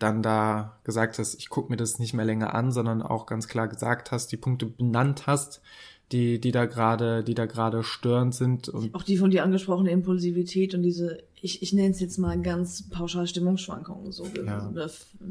dann 0.00 0.22
da 0.22 0.78
gesagt 0.84 1.18
hast, 1.18 1.34
ich 1.34 1.48
gucke 1.48 1.70
mir 1.70 1.76
das 1.76 1.98
nicht 2.00 2.14
mehr 2.14 2.24
länger 2.24 2.54
an, 2.54 2.72
sondern 2.72 3.02
auch 3.02 3.26
ganz 3.26 3.46
klar 3.46 3.68
gesagt 3.68 4.10
hast, 4.10 4.32
die 4.32 4.36
Punkte 4.36 4.66
benannt 4.66 5.26
hast, 5.28 5.60
die, 6.10 6.40
die 6.40 6.50
da 6.50 6.66
gerade, 6.66 7.22
die 7.22 7.34
da 7.34 7.46
gerade 7.46 7.84
störend 7.84 8.34
sind 8.34 8.68
und 8.68 8.92
Auch 8.94 9.04
die 9.04 9.16
von 9.16 9.30
dir 9.30 9.44
angesprochene 9.44 9.90
Impulsivität 9.90 10.74
und 10.74 10.82
diese, 10.82 11.22
ich, 11.40 11.62
ich 11.62 11.72
nenne 11.72 11.90
es 11.90 12.00
jetzt 12.00 12.18
mal 12.18 12.40
ganz 12.40 12.88
pauschal 12.90 13.26
Stimmungsschwankungen. 13.28 14.10
So, 14.10 14.26
Ja. 14.44 14.72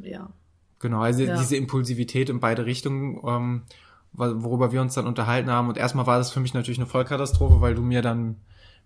Ja. 0.04 0.30
Genau, 0.80 1.02
also 1.02 1.24
Ja. 1.24 1.38
diese 1.38 1.58
Impulsivität 1.58 2.30
in 2.30 2.40
beide 2.40 2.66
Richtungen, 2.66 3.20
ähm, 3.28 3.64
wo- 4.14 4.44
worüber 4.44 4.72
wir 4.72 4.82
uns 4.82 4.94
dann 4.94 5.08
unterhalten 5.08 5.50
haben. 5.50 5.68
Und 5.68 5.78
erstmal 5.78 6.08
war 6.08 6.18
das 6.18 6.32
für 6.32 6.40
mich 6.40 6.54
natürlich 6.54 6.80
eine 6.80 6.88
Vollkatastrophe, 6.88 7.60
weil 7.60 7.76
du 7.76 7.82
mir 7.82 8.02
dann 8.02 8.38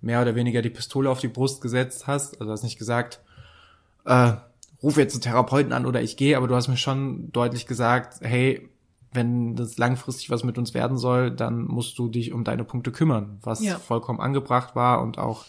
mehr 0.01 0.21
oder 0.21 0.33
weniger 0.33 0.61
die 0.63 0.71
Pistole 0.71 1.09
auf 1.09 1.19
die 1.19 1.27
Brust 1.27 1.61
gesetzt 1.61 2.07
hast. 2.07 2.41
Also 2.41 2.51
hast 2.51 2.63
nicht 2.63 2.79
gesagt, 2.79 3.19
äh, 4.05 4.33
ruf 4.83 4.97
jetzt 4.97 5.13
einen 5.15 5.21
Therapeuten 5.21 5.71
an 5.73 5.85
oder 5.85 6.01
ich 6.01 6.17
gehe, 6.17 6.35
aber 6.37 6.47
du 6.47 6.55
hast 6.55 6.67
mir 6.67 6.77
schon 6.77 7.31
deutlich 7.31 7.65
gesagt, 7.65 8.17
hey, 8.21 8.69
wenn 9.13 9.55
das 9.55 9.77
langfristig 9.77 10.29
was 10.29 10.43
mit 10.43 10.57
uns 10.57 10.73
werden 10.73 10.97
soll, 10.97 11.31
dann 11.31 11.63
musst 11.65 11.97
du 11.97 12.09
dich 12.09 12.33
um 12.33 12.43
deine 12.43 12.63
Punkte 12.63 12.91
kümmern, 12.91 13.37
was 13.43 13.63
Ja. 13.63 13.77
vollkommen 13.79 14.19
angebracht 14.19 14.75
war 14.75 15.01
und 15.01 15.17
auch 15.19 15.45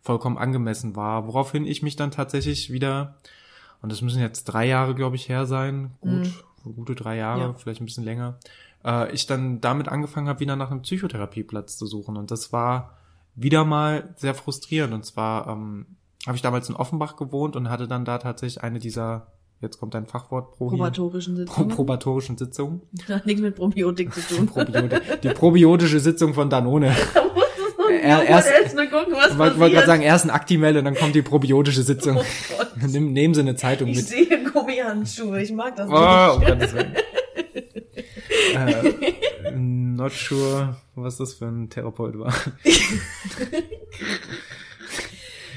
vollkommen 0.00 0.38
angemessen 0.38 0.96
war. 0.96 1.26
Woraufhin 1.26 1.64
ich 1.66 1.82
mich 1.82 1.94
dann 1.96 2.10
tatsächlich 2.10 2.72
wieder 2.72 3.16
und 3.82 3.90
das 3.92 4.00
müssen 4.00 4.20
jetzt 4.20 4.44
drei 4.44 4.66
Jahre, 4.66 4.94
glaube 4.94 5.16
ich, 5.16 5.28
her 5.28 5.44
sein. 5.46 5.90
Gut, 6.00 6.44
gute 6.64 6.94
drei 6.94 7.16
Jahre, 7.16 7.40
Ja. 7.40 7.52
vielleicht 7.54 7.80
ein 7.80 7.84
bisschen 7.84 8.04
länger. 8.04 8.38
Äh, 8.84 9.12
ich 9.12 9.26
dann 9.26 9.60
damit 9.60 9.88
angefangen 9.88 10.28
habe, 10.28 10.40
wieder 10.40 10.56
nach 10.56 10.70
einem 10.70 10.82
Psychotherapieplatz 10.82 11.76
zu 11.76 11.86
suchen. 11.86 12.16
Und 12.16 12.30
das 12.30 12.52
war 12.52 12.96
wieder 13.34 13.64
mal 13.64 14.14
sehr 14.16 14.34
frustrierend. 14.34 14.94
Und 14.94 15.04
zwar 15.04 15.48
ähm, 15.48 15.86
habe 16.26 16.36
ich 16.36 16.42
damals 16.42 16.68
in 16.68 16.76
Offenbach 16.76 17.16
gewohnt 17.16 17.56
und 17.56 17.68
hatte 17.70 17.88
dann 17.88 18.04
da 18.04 18.18
tatsächlich 18.18 18.62
eine 18.62 18.78
dieser, 18.78 19.26
jetzt 19.60 19.78
kommt 19.80 19.94
ein 19.96 20.06
Fachwort, 20.06 20.52
Pro 20.52 20.68
Probatorischen 20.68 21.34
Pro 21.34 21.40
Sitzungen. 21.44 21.68
probatorischen 21.70 22.38
Sitzungen. 22.38 22.82
Hat 23.08 23.26
nichts 23.26 23.42
mit 23.42 23.56
Probiotik 23.56 24.12
zu 24.14 24.20
tun. 24.20 24.46
Probioti 24.52 24.96
die 25.22 25.28
probiotische 25.30 26.00
Sitzung 26.00 26.34
von 26.34 26.48
Danone. 26.50 26.94
Er- 28.02 28.24
erst- 28.24 28.48
erst 28.48 28.76
gucken, 28.90 29.12
was 29.14 29.32
Ich 29.32 29.38
wollte 29.38 29.38
wollte 29.38 29.58
passiert. 29.58 29.72
gerade 29.74 29.86
sagen, 29.86 30.02
erst 30.02 30.24
ein 30.24 30.30
Aktimel 30.30 30.76
und 30.78 30.84
dann 30.86 30.94
kommt 30.94 31.14
die 31.14 31.20
probiotische 31.20 31.82
Sitzung. 31.82 32.16
Oh. 32.16 32.64
Nimm, 32.86 33.12
nehmen 33.12 33.34
Sie 33.34 33.40
eine 33.40 33.54
Zeitung 33.54 33.88
Ich 33.88 33.96
mit. 33.98 34.06
sehe 34.08 34.44
Gummihandschuhe, 34.50 35.42
ich 35.42 35.52
mag 35.52 35.76
das 35.76 35.88
Oh, 35.90 36.38
nicht. 36.38 36.72
Willen. 36.72 36.94
äh, 38.54 39.50
not 39.56 40.12
sure, 40.12 40.76
was 40.94 41.18
das 41.18 41.34
für 41.34 41.46
ein 41.46 41.68
Therapeut 41.68 42.18
war. 42.18 42.32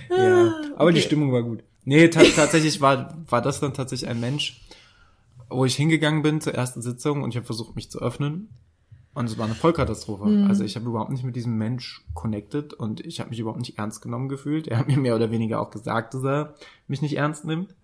Ja, 0.10 0.54
aber 0.76 0.92
die 0.92 1.00
Okay. 1.00 1.08
Stimmung 1.08 1.32
war 1.32 1.44
gut. 1.44 1.64
Nee, 1.84 2.08
ta 2.10 2.24
tatsächlich 2.36 2.82
war, 2.82 3.16
war 3.30 3.42
das 3.42 3.60
dann 3.60 3.74
tatsächlich 3.74 4.10
ein 4.10 4.20
Mensch, 4.20 4.62
wo 5.50 5.66
ich 5.66 5.76
hingegangen 5.76 6.22
bin 6.24 6.42
zur 6.42 6.56
ersten 6.56 6.82
Sitzung 6.82 7.22
und 7.24 7.30
ich 7.30 7.38
habe 7.38 7.46
versucht, 7.46 7.76
mich 7.76 7.92
zu 7.92 8.00
öffnen. 8.00 8.50
Und 9.14 9.30
es 9.30 9.38
war 9.38 9.46
eine 9.46 9.56
Vollkatastrophe. 9.56 10.26
Mhm. 10.26 10.48
Also 10.48 10.66
ich 10.66 10.76
habe 10.76 10.88
überhaupt 10.88 11.12
nicht 11.12 11.24
mit 11.24 11.38
diesem 11.38 11.58
Mensch 11.58 12.04
connected 12.14 12.74
und 12.74 13.00
ich 13.06 13.22
habe 13.22 13.30
mich 13.30 13.40
überhaupt 13.40 13.60
nicht 13.60 13.78
ernst 13.78 14.02
genommen 14.02 14.28
gefühlt. 14.28 14.68
Er 14.68 14.80
hat 14.80 14.88
mir 14.88 14.98
mehr 14.98 15.16
oder 15.16 15.32
weniger 15.32 15.62
auch 15.62 15.72
gesagt, 15.72 16.14
dass 16.14 16.24
er 16.26 16.56
mich 16.88 17.02
nicht 17.02 17.16
ernst 17.16 17.46
nimmt. 17.46 17.76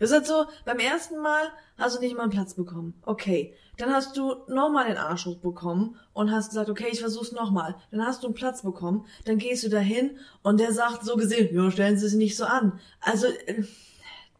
Das 0.00 0.10
ist 0.10 0.16
halt 0.16 0.26
so, 0.26 0.46
beim 0.64 0.78
ersten 0.78 1.20
Mal 1.20 1.42
hast 1.78 1.96
du 1.96 2.00
nicht 2.00 2.16
mal 2.16 2.24
einen 2.24 2.32
Platz 2.32 2.54
bekommen. 2.54 2.94
Okay. 3.02 3.54
Dann 3.76 3.90
hast 3.90 4.16
du 4.16 4.34
nochmal 4.48 4.86
den 4.88 4.96
Arsch 4.96 5.26
hochbekommen 5.26 5.96
und 6.12 6.32
hast 6.32 6.48
gesagt, 6.48 6.68
okay, 6.68 6.88
ich 6.90 7.00
versuch's 7.00 7.32
nochmal. 7.32 7.76
Dann 7.90 8.04
hast 8.04 8.22
du 8.22 8.26
einen 8.26 8.34
Platz 8.34 8.62
bekommen, 8.62 9.06
dann 9.24 9.38
gehst 9.38 9.62
du 9.62 9.68
dahin 9.68 10.18
und 10.42 10.58
der 10.58 10.72
sagt 10.72 11.04
so 11.04 11.16
gesehen, 11.16 11.54
ja, 11.54 11.70
stellen 11.70 11.96
Sie 11.98 12.08
sich 12.08 12.18
nicht 12.18 12.36
so 12.36 12.44
an. 12.44 12.78
Also, 13.00 13.26
äh, 13.26 13.64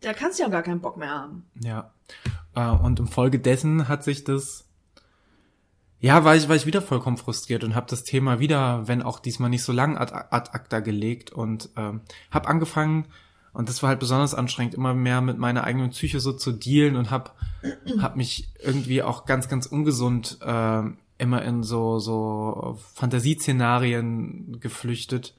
da 0.00 0.12
kannst 0.14 0.38
du 0.38 0.42
ja 0.42 0.48
gar 0.48 0.62
keinen 0.62 0.80
Bock 0.80 0.96
mehr 0.96 1.10
haben. 1.10 1.46
Ja. 1.62 1.92
Äh, 2.54 2.68
Und 2.68 2.98
infolgedessen 2.98 3.88
hat 3.88 4.02
sich 4.02 4.24
das, 4.24 4.66
ja, 6.00 6.24
war 6.24 6.36
ich, 6.36 6.48
war 6.48 6.56
ich 6.56 6.66
wieder 6.66 6.82
vollkommen 6.82 7.18
frustriert 7.18 7.64
und 7.64 7.74
habe 7.74 7.86
das 7.88 8.04
Thema 8.04 8.40
wieder, 8.40 8.88
wenn 8.88 9.02
auch 9.02 9.20
diesmal 9.20 9.50
nicht 9.50 9.62
so 9.62 9.72
lang, 9.72 9.98
ad, 9.98 10.12
ad 10.12 10.50
acta 10.52 10.80
gelegt 10.80 11.32
und 11.32 11.68
ähm, 11.76 12.00
habe 12.30 12.48
angefangen, 12.48 13.06
und 13.52 13.68
das 13.68 13.82
war 13.82 13.88
halt 13.90 14.00
besonders 14.00 14.34
anstrengend, 14.34 14.74
immer 14.74 14.94
mehr 14.94 15.20
mit 15.20 15.38
meiner 15.38 15.64
eigenen 15.64 15.90
Psyche 15.90 16.20
so 16.20 16.32
zu 16.32 16.52
dealen 16.52 16.96
und 16.96 17.10
hab, 17.10 17.34
hab 17.98 18.16
mich 18.16 18.48
irgendwie 18.62 19.02
auch 19.02 19.24
ganz, 19.24 19.48
ganz 19.48 19.66
ungesund 19.66 20.38
äh, 20.40 20.82
immer 21.18 21.42
in 21.42 21.62
so, 21.62 21.98
so 21.98 22.78
Fantasieszenarien 22.94 24.60
geflüchtet. 24.60 25.34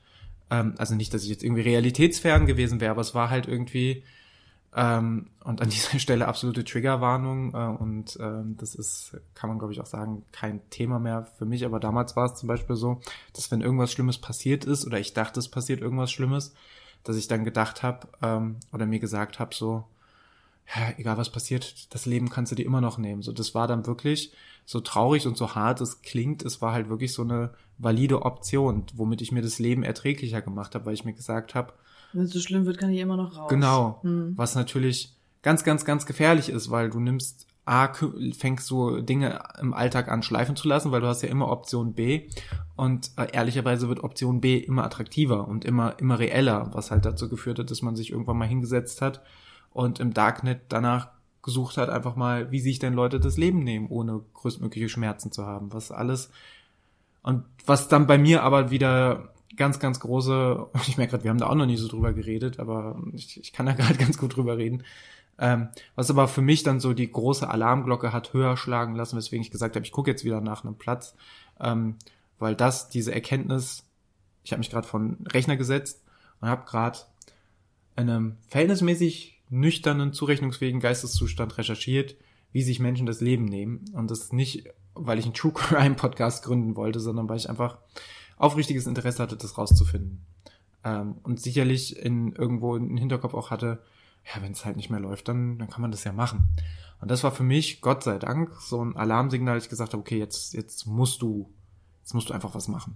Ähm, 0.49 0.75
also 0.77 0.95
nicht, 0.95 1.13
dass 1.13 1.23
ich 1.23 1.29
jetzt 1.29 1.43
irgendwie 1.43 1.61
realitätsfern 1.61 2.45
gewesen 2.45 2.81
wäre, 2.81 2.91
aber 2.91 3.01
es 3.01 3.15
war 3.15 3.29
halt 3.29 3.47
irgendwie, 3.47 4.03
ähm, 4.75 5.27
und 5.43 5.61
an 5.61 5.69
dieser 5.71 5.99
Stelle 5.99 6.27
absolute 6.27 6.63
Triggerwarnung. 6.63 7.53
Äh, 7.53 7.81
und 7.81 8.17
ähm, 8.21 8.57
das 8.57 8.75
ist, 8.75 9.17
kann 9.35 9.49
man 9.49 9.59
glaube 9.59 9.73
ich 9.73 9.81
auch 9.81 9.85
sagen, 9.85 10.23
kein 10.31 10.61
Thema 10.69 10.99
mehr 10.99 11.27
für 11.37 11.45
mich. 11.45 11.65
Aber 11.65 11.79
damals 11.79 12.15
war 12.15 12.25
es 12.25 12.35
zum 12.35 12.47
Beispiel 12.47 12.75
so, 12.75 13.01
dass 13.33 13.51
wenn 13.51 13.61
irgendwas 13.61 13.91
Schlimmes 13.91 14.17
passiert 14.17 14.65
ist 14.65 14.85
oder 14.85 14.99
ich 14.99 15.13
dachte, 15.13 15.39
es 15.39 15.49
passiert 15.49 15.81
irgendwas 15.81 16.11
Schlimmes, 16.11 16.53
dass 17.03 17.15
ich 17.15 17.27
dann 17.27 17.43
gedacht 17.43 17.83
habe 17.83 18.07
ähm, 18.21 18.57
oder 18.71 18.85
mir 18.85 18.99
gesagt 18.99 19.39
habe, 19.39 19.53
so, 19.55 19.85
ja, 20.75 20.93
egal 20.97 21.17
was 21.17 21.31
passiert, 21.31 21.93
das 21.93 22.05
Leben 22.05 22.29
kannst 22.29 22.51
du 22.51 22.55
dir 22.55 22.65
immer 22.65 22.81
noch 22.81 22.97
nehmen. 22.97 23.21
So, 23.21 23.31
das 23.31 23.53
war 23.55 23.67
dann 23.67 23.85
wirklich 23.85 24.31
so 24.65 24.79
traurig 24.79 25.27
und 25.27 25.37
so 25.37 25.55
hart 25.55 25.81
es 25.81 26.01
klingt, 26.01 26.43
es 26.43 26.61
war 26.61 26.73
halt 26.73 26.89
wirklich 26.89 27.13
so 27.13 27.23
eine 27.23 27.51
valide 27.77 28.21
Option, 28.21 28.85
womit 28.93 29.21
ich 29.21 29.31
mir 29.31 29.41
das 29.41 29.59
Leben 29.59 29.83
erträglicher 29.83 30.41
gemacht 30.41 30.75
habe, 30.75 30.85
weil 30.85 30.93
ich 30.93 31.03
mir 31.03 31.13
gesagt 31.13 31.55
habe, 31.55 31.73
Wenn 32.13 32.23
es 32.23 32.31
so 32.31 32.39
schlimm 32.39 32.65
wird, 32.65 32.77
kann 32.77 32.91
ich 32.91 32.99
immer 32.99 33.17
noch 33.17 33.37
raus. 33.37 33.49
Genau. 33.49 33.99
Hm. 34.03 34.33
Was 34.37 34.55
natürlich 34.55 35.13
ganz, 35.41 35.63
ganz, 35.63 35.83
ganz 35.83 36.05
gefährlich 36.05 36.49
ist, 36.49 36.69
weil 36.69 36.89
du 36.89 36.99
nimmst 36.99 37.47
A, 37.65 37.91
fängst 38.33 38.69
du 38.71 39.01
Dinge 39.01 39.39
im 39.61 39.73
Alltag 39.73 40.09
an 40.09 40.23
schleifen 40.23 40.55
zu 40.55 40.67
lassen, 40.67 40.91
weil 40.91 41.01
du 41.01 41.07
hast 41.07 41.21
ja 41.21 41.29
immer 41.29 41.49
Option 41.49 41.93
B 41.93 42.27
und 42.75 43.11
äh, 43.17 43.27
ehrlicherweise 43.31 43.87
wird 43.87 44.03
Option 44.03 44.41
B 44.41 44.57
immer 44.57 44.83
attraktiver 44.83 45.47
und 45.47 45.63
immer, 45.63 45.99
immer 45.99 46.17
reeller, 46.17 46.71
was 46.73 46.89
halt 46.89 47.05
dazu 47.05 47.29
geführt 47.29 47.59
hat, 47.59 47.69
dass 47.69 47.83
man 47.83 47.95
sich 47.95 48.11
irgendwann 48.11 48.37
mal 48.37 48.47
hingesetzt 48.47 49.01
hat 49.01 49.21
und 49.71 49.99
im 49.99 50.13
Darknet 50.13 50.61
danach 50.69 51.09
gesucht 51.43 51.77
hat, 51.77 51.89
einfach 51.89 52.15
mal, 52.15 52.51
wie 52.51 52.59
sich 52.59 52.79
denn 52.79 52.93
Leute 52.93 53.19
das 53.19 53.37
Leben 53.37 53.63
nehmen, 53.63 53.87
ohne 53.89 54.21
größtmögliche 54.33 54.89
Schmerzen 54.89 55.31
zu 55.31 55.45
haben, 55.45 55.71
was 55.71 55.91
alles 55.91 56.31
und 57.23 57.43
was 57.65 57.87
dann 57.87 58.07
bei 58.07 58.17
mir 58.17 58.43
aber 58.43 58.71
wieder 58.71 59.33
ganz, 59.55 59.79
ganz 59.79 59.99
große, 59.99 60.67
ich 60.87 60.97
merke 60.97 61.11
gerade, 61.11 61.23
wir 61.23 61.31
haben 61.31 61.37
da 61.37 61.47
auch 61.47 61.55
noch 61.55 61.65
nie 61.65 61.77
so 61.77 61.87
drüber 61.87 62.13
geredet, 62.13 62.59
aber 62.59 62.99
ich, 63.13 63.39
ich 63.39 63.53
kann 63.53 63.65
da 63.65 63.73
gerade 63.73 63.95
ganz 63.95 64.17
gut 64.17 64.35
drüber 64.35 64.57
reden. 64.57 64.83
Ähm, 65.41 65.69
was 65.95 66.11
aber 66.11 66.27
für 66.27 66.43
mich 66.43 66.61
dann 66.61 66.79
so 66.79 66.93
die 66.93 67.11
große 67.11 67.49
Alarmglocke 67.49 68.13
hat 68.13 68.31
höher 68.31 68.55
schlagen 68.57 68.95
lassen, 68.95 69.17
weswegen 69.17 69.41
ich 69.43 69.49
gesagt 69.49 69.75
habe, 69.75 69.83
ich 69.83 69.91
gucke 69.91 70.11
jetzt 70.11 70.23
wieder 70.23 70.39
nach 70.39 70.63
einem 70.63 70.75
Platz, 70.75 71.15
ähm, 71.59 71.95
weil 72.37 72.55
das, 72.55 72.89
diese 72.89 73.11
Erkenntnis, 73.11 73.83
ich 74.43 74.51
habe 74.51 74.59
mich 74.59 74.69
gerade 74.69 74.87
von 74.87 75.17
Rechner 75.33 75.57
gesetzt 75.57 76.03
und 76.39 76.47
habe 76.47 76.65
gerade 76.65 76.99
in 77.97 78.07
einem 78.07 78.37
verhältnismäßig 78.49 79.41
nüchternen, 79.49 80.13
zurechnungsfähigen 80.13 80.79
Geisteszustand 80.79 81.57
recherchiert, 81.57 82.15
wie 82.51 82.61
sich 82.61 82.79
Menschen 82.79 83.07
das 83.07 83.19
Leben 83.19 83.45
nehmen. 83.45 83.85
Und 83.93 84.11
das 84.11 84.31
nicht, 84.31 84.69
weil 84.93 85.17
ich 85.17 85.25
einen 85.25 85.33
True 85.33 85.51
Crime 85.55 85.95
Podcast 85.95 86.43
gründen 86.43 86.75
wollte, 86.75 86.99
sondern 86.99 87.27
weil 87.27 87.37
ich 87.37 87.49
einfach 87.49 87.79
aufrichtiges 88.37 88.85
Interesse 88.85 89.23
hatte, 89.23 89.37
das 89.37 89.57
rauszufinden. 89.57 90.23
Ähm, 90.83 91.15
und 91.23 91.41
sicherlich 91.41 91.97
in 91.97 92.33
irgendwo 92.33 92.75
im 92.75 92.95
Hinterkopf 92.95 93.33
auch 93.33 93.49
hatte, 93.49 93.81
ja, 94.25 94.41
wenn 94.41 94.51
es 94.51 94.65
halt 94.65 94.77
nicht 94.77 94.89
mehr 94.89 94.99
läuft, 94.99 95.27
dann, 95.27 95.57
dann 95.57 95.69
kann 95.69 95.81
man 95.81 95.91
das 95.91 96.03
ja 96.03 96.13
machen. 96.13 96.49
Und 97.01 97.09
das 97.09 97.23
war 97.23 97.31
für 97.31 97.43
mich, 97.43 97.81
Gott 97.81 98.03
sei 98.03 98.19
Dank, 98.19 98.53
so 98.61 98.83
ein 98.83 98.95
Alarmsignal, 98.95 99.55
dass 99.55 99.63
ich 99.65 99.69
gesagt 99.69 99.93
habe, 99.93 100.01
okay, 100.01 100.19
jetzt, 100.19 100.53
jetzt 100.53 100.85
musst 100.85 101.21
du, 101.21 101.49
jetzt 102.03 102.13
musst 102.13 102.29
du 102.29 102.33
einfach 102.33 102.53
was 102.53 102.67
machen. 102.67 102.95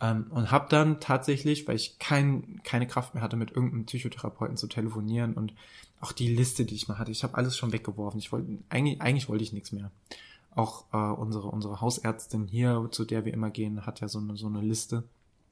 Ähm, 0.00 0.26
und 0.30 0.50
habe 0.50 0.66
dann 0.70 1.00
tatsächlich, 1.00 1.68
weil 1.68 1.76
ich 1.76 1.98
kein, 1.98 2.60
keine 2.64 2.86
Kraft 2.86 3.14
mehr 3.14 3.22
hatte, 3.22 3.36
mit 3.36 3.50
irgendeinem 3.50 3.84
Psychotherapeuten 3.84 4.56
zu 4.56 4.66
telefonieren 4.66 5.34
und 5.34 5.54
auch 6.00 6.12
die 6.12 6.34
Liste, 6.34 6.64
die 6.64 6.74
ich 6.74 6.88
mal 6.88 6.98
hatte, 6.98 7.10
ich 7.10 7.22
habe 7.22 7.34
alles 7.36 7.56
schon 7.56 7.72
weggeworfen. 7.72 8.18
Ich 8.18 8.32
wollte, 8.32 8.58
eigentlich, 8.68 9.00
eigentlich 9.00 9.28
wollte 9.28 9.44
ich 9.44 9.52
nichts 9.52 9.72
mehr. 9.72 9.90
Auch 10.54 10.84
äh, 10.92 10.96
unsere, 10.96 11.48
unsere 11.48 11.80
Hausärztin 11.80 12.46
hier, 12.46 12.88
zu 12.90 13.04
der 13.04 13.24
wir 13.24 13.32
immer 13.34 13.50
gehen, 13.50 13.84
hat 13.86 14.00
ja 14.00 14.08
so 14.08 14.18
eine, 14.18 14.36
so 14.36 14.46
eine 14.46 14.60
Liste, 14.60 15.04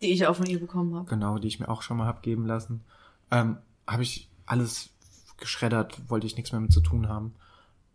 Die 0.02 0.12
ich 0.12 0.26
auch 0.26 0.36
von 0.36 0.46
ihr 0.46 0.60
bekommen 0.60 0.94
habe. 0.94 1.08
genau, 1.08 1.38
die 1.38 1.48
ich 1.48 1.60
mir 1.60 1.68
auch 1.68 1.82
schon 1.82 1.96
mal 1.98 2.06
hab 2.06 2.22
geben 2.22 2.46
lassen. 2.46 2.82
Ähm, 3.30 3.58
habe 3.86 4.02
ich 4.02 4.28
alles 4.46 4.90
geschreddert, 5.44 6.08
wollte 6.08 6.26
ich 6.26 6.36
nichts 6.36 6.52
mehr 6.52 6.60
mit 6.60 6.72
zu 6.72 6.80
tun 6.80 7.08
haben. 7.08 7.34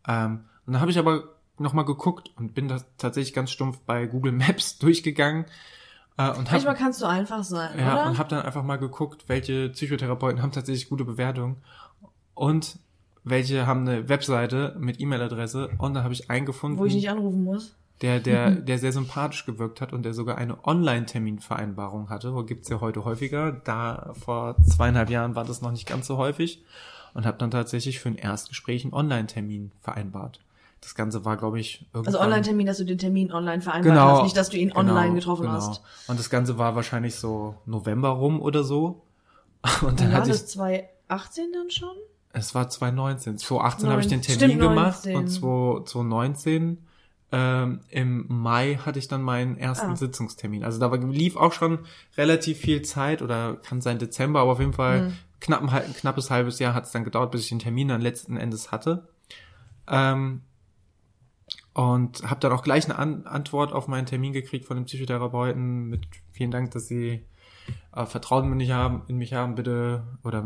Ähm, 0.07 0.45
und 0.65 0.73
dann 0.73 0.81
habe 0.81 0.91
ich 0.91 0.99
aber 0.99 1.23
nochmal 1.57 1.85
geguckt 1.85 2.31
und 2.37 2.53
bin 2.53 2.67
da 2.67 2.79
tatsächlich 2.97 3.33
ganz 3.33 3.51
stumpf 3.51 3.79
bei 3.85 4.05
Google 4.05 4.31
Maps 4.31 4.77
durchgegangen 4.79 5.45
äh, 6.17 6.29
und 6.29 6.51
Manchmal 6.51 6.73
habe 6.73 6.83
kannst 6.83 7.01
du 7.01 7.05
einfach 7.05 7.43
sein, 7.43 7.79
ja, 7.79 7.93
oder? 7.93 8.07
und 8.07 8.17
hab 8.17 8.27
dann 8.29 8.41
einfach 8.41 8.63
mal 8.63 8.75
geguckt, 8.75 9.23
welche 9.27 9.69
Psychotherapeuten 9.69 10.41
haben 10.41 10.51
tatsächlich 10.51 10.89
gute 10.89 11.05
Bewertungen 11.05 11.57
und 12.33 12.77
welche 13.23 13.65
haben 13.65 13.87
eine 13.87 14.09
Webseite 14.09 14.75
mit 14.79 14.99
E-Mail-Adresse 14.99 15.69
und 15.77 15.93
da 15.93 16.03
habe 16.03 16.13
ich 16.13 16.29
einen 16.29 16.45
gefunden, 16.45 16.77
Wo 16.77 16.85
ich 16.85 16.93
nicht 16.93 17.09
anrufen 17.09 17.43
muss. 17.43 17.75
der, 18.01 18.19
der, 18.19 18.51
der 18.55 18.79
sehr 18.79 18.91
sympathisch 18.91 19.45
gewirkt 19.45 19.79
hat 19.79 19.93
und 19.93 20.03
der 20.03 20.13
sogar 20.13 20.37
eine 20.37 20.65
Online-Terminvereinbarung 20.65 22.09
hatte. 22.09 22.33
Wo 22.33 22.43
gibt's 22.43 22.69
ja 22.69 22.81
heute 22.81 23.05
häufiger. 23.05 23.51
Da 23.51 24.13
vor 24.13 24.57
zweieinhalb 24.63 25.09
Jahren 25.09 25.35
war 25.35 25.45
das 25.45 25.61
noch 25.61 25.71
nicht 25.71 25.87
ganz 25.87 26.07
so 26.07 26.17
häufig 26.17 26.63
und 27.20 27.26
habe 27.26 27.38
dann 27.38 27.51
tatsächlich 27.51 27.99
für 27.99 28.07
ein 28.07 28.15
Erstgespräch 28.15 28.86
einen 28.86 28.93
Online-Termin 28.93 29.72
vereinbart. 29.82 30.39
Das 30.80 30.95
Ganze 30.95 31.26
war, 31.26 31.36
glaube 31.36 31.59
ich, 31.59 31.86
irgendwann... 31.93 32.15
Also 32.15 32.22
Online-Termin, 32.26 32.65
dass 32.65 32.78
du 32.78 32.86
den 32.86 32.97
Termin 32.97 33.34
online 33.34 33.61
vereinbart 33.61 33.93
Genau. 33.93 34.11
hast, 34.15 34.24
nicht, 34.24 34.38
dass 34.38 34.49
du 34.49 34.55
ihn 34.57 34.72
online 34.72 35.15
getroffen 35.15 35.51
hast. 35.51 35.82
Und 36.07 36.17
das 36.17 36.30
Ganze 36.30 36.57
war 36.57 36.78
wahrscheinlich 36.78 37.15
so 37.15 37.55
November 37.65 38.07
rum 38.07 38.41
oder 38.41 38.63
so. 38.63 39.01
Und 39.82 39.99
dann 39.99 40.13
war 40.13 40.20
hatte 40.20 40.30
ich 40.32 40.38
das 40.38 40.47
2018 40.47 41.51
dann 41.51 41.70
schon? 41.70 41.97
Es 42.32 42.55
war 42.55 42.70
2019. 42.70 43.38
2018 43.38 43.89
habe 43.89 43.99
ich 43.99 44.07
den 44.07 44.22
Termin 44.22 44.39
stimmt, 44.39 44.61
gemacht 44.61 45.05
19. 45.05 45.15
und 45.17 45.28
2 45.28 45.84
2019 45.91 46.78
ähm, 47.34 47.82
im 47.89 48.26
Mai 48.30 48.80
hatte 48.86 48.97
ich 48.97 49.09
dann 49.09 49.22
meinen 49.24 49.57
ersten 49.57 49.91
Ah. 49.91 49.95
Sitzungstermin. 49.97 50.63
Also 50.63 50.80
da 50.80 50.89
war, 50.89 50.97
lief 50.99 51.36
auch 51.36 51.51
schon 51.51 51.80
relativ 52.17 52.59
viel 52.59 52.82
Zeit 52.84 53.22
oder 53.22 53.55
kann 53.57 53.82
sein 53.82 53.99
Dezember, 53.99 54.39
aber 54.39 54.53
auf 54.53 54.59
jeden 54.61 54.72
Fall 54.74 55.01
Mhm. 55.09 55.13
Knapp 55.39 55.61
ein, 55.61 55.93
knappes 55.93 56.29
halbes 56.31 56.59
Jahr 56.59 56.73
hat 56.73 56.85
es 56.85 56.91
dann 56.91 57.03
gedauert, 57.03 57.31
bis 57.31 57.43
ich 57.43 57.49
den 57.49 57.59
Termin 57.59 57.87
dann 57.87 58.01
letzten 58.01 58.37
Endes 58.37 58.71
hatte. 58.71 59.07
Ähm, 59.87 60.41
und 61.73 62.23
habe 62.29 62.39
dann 62.39 62.51
auch 62.51 62.63
gleich 62.63 62.85
eine 62.85 62.97
An 62.97 63.25
Antwort 63.25 63.71
auf 63.71 63.87
meinen 63.87 64.05
Termin 64.05 64.33
gekriegt 64.33 64.65
von 64.65 64.75
dem 64.75 64.85
Psychotherapeuten 64.85 65.87
mit 65.87 66.01
vielen 66.31 66.51
Dank, 66.51 66.71
dass 66.71 66.87
sie 66.87 67.23
äh, 67.95 68.05
Vertrauen 68.05 68.51
in 68.51 68.57
mich 68.57 68.71
haben, 68.71 69.03
in 69.07 69.17
mich 69.17 69.33
haben, 69.33 69.55
bitte, 69.55 70.03
oder 70.23 70.45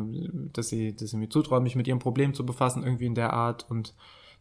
dass 0.54 0.70
sie, 0.70 0.96
dass 0.96 1.12
sie 1.12 1.18
mir 1.18 1.30
zutrauen, 1.30 1.64
mich 1.64 1.76
mit 1.76 1.88
ihrem 1.88 2.00
Problem 2.00 2.34
zu 2.34 2.46
befassen, 2.46 2.84
irgendwie 2.84 3.06
in 3.06 3.16
der 3.16 3.34
Art 3.34 3.70
und 3.70 3.94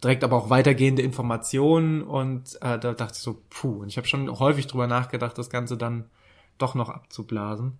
direkt 0.02 0.24
aber 0.24 0.36
auch 0.36 0.50
weitergehende 0.50 1.02
Informationen 1.02 2.02
und 2.02 2.56
äh, 2.56 2.78
da 2.78 2.92
dachte 2.92 3.14
ich 3.14 3.22
so, 3.22 3.40
puh, 3.50 3.82
und 3.82 3.88
ich 3.88 3.96
habe 3.96 4.08
schon 4.08 4.28
häufig 4.38 4.66
drüber 4.66 4.86
nachgedacht, 4.86 5.38
das 5.38 5.50
Ganze 5.50 5.76
dann 5.76 6.06
doch 6.58 6.74
noch 6.74 6.88
abzublasen. 6.88 7.78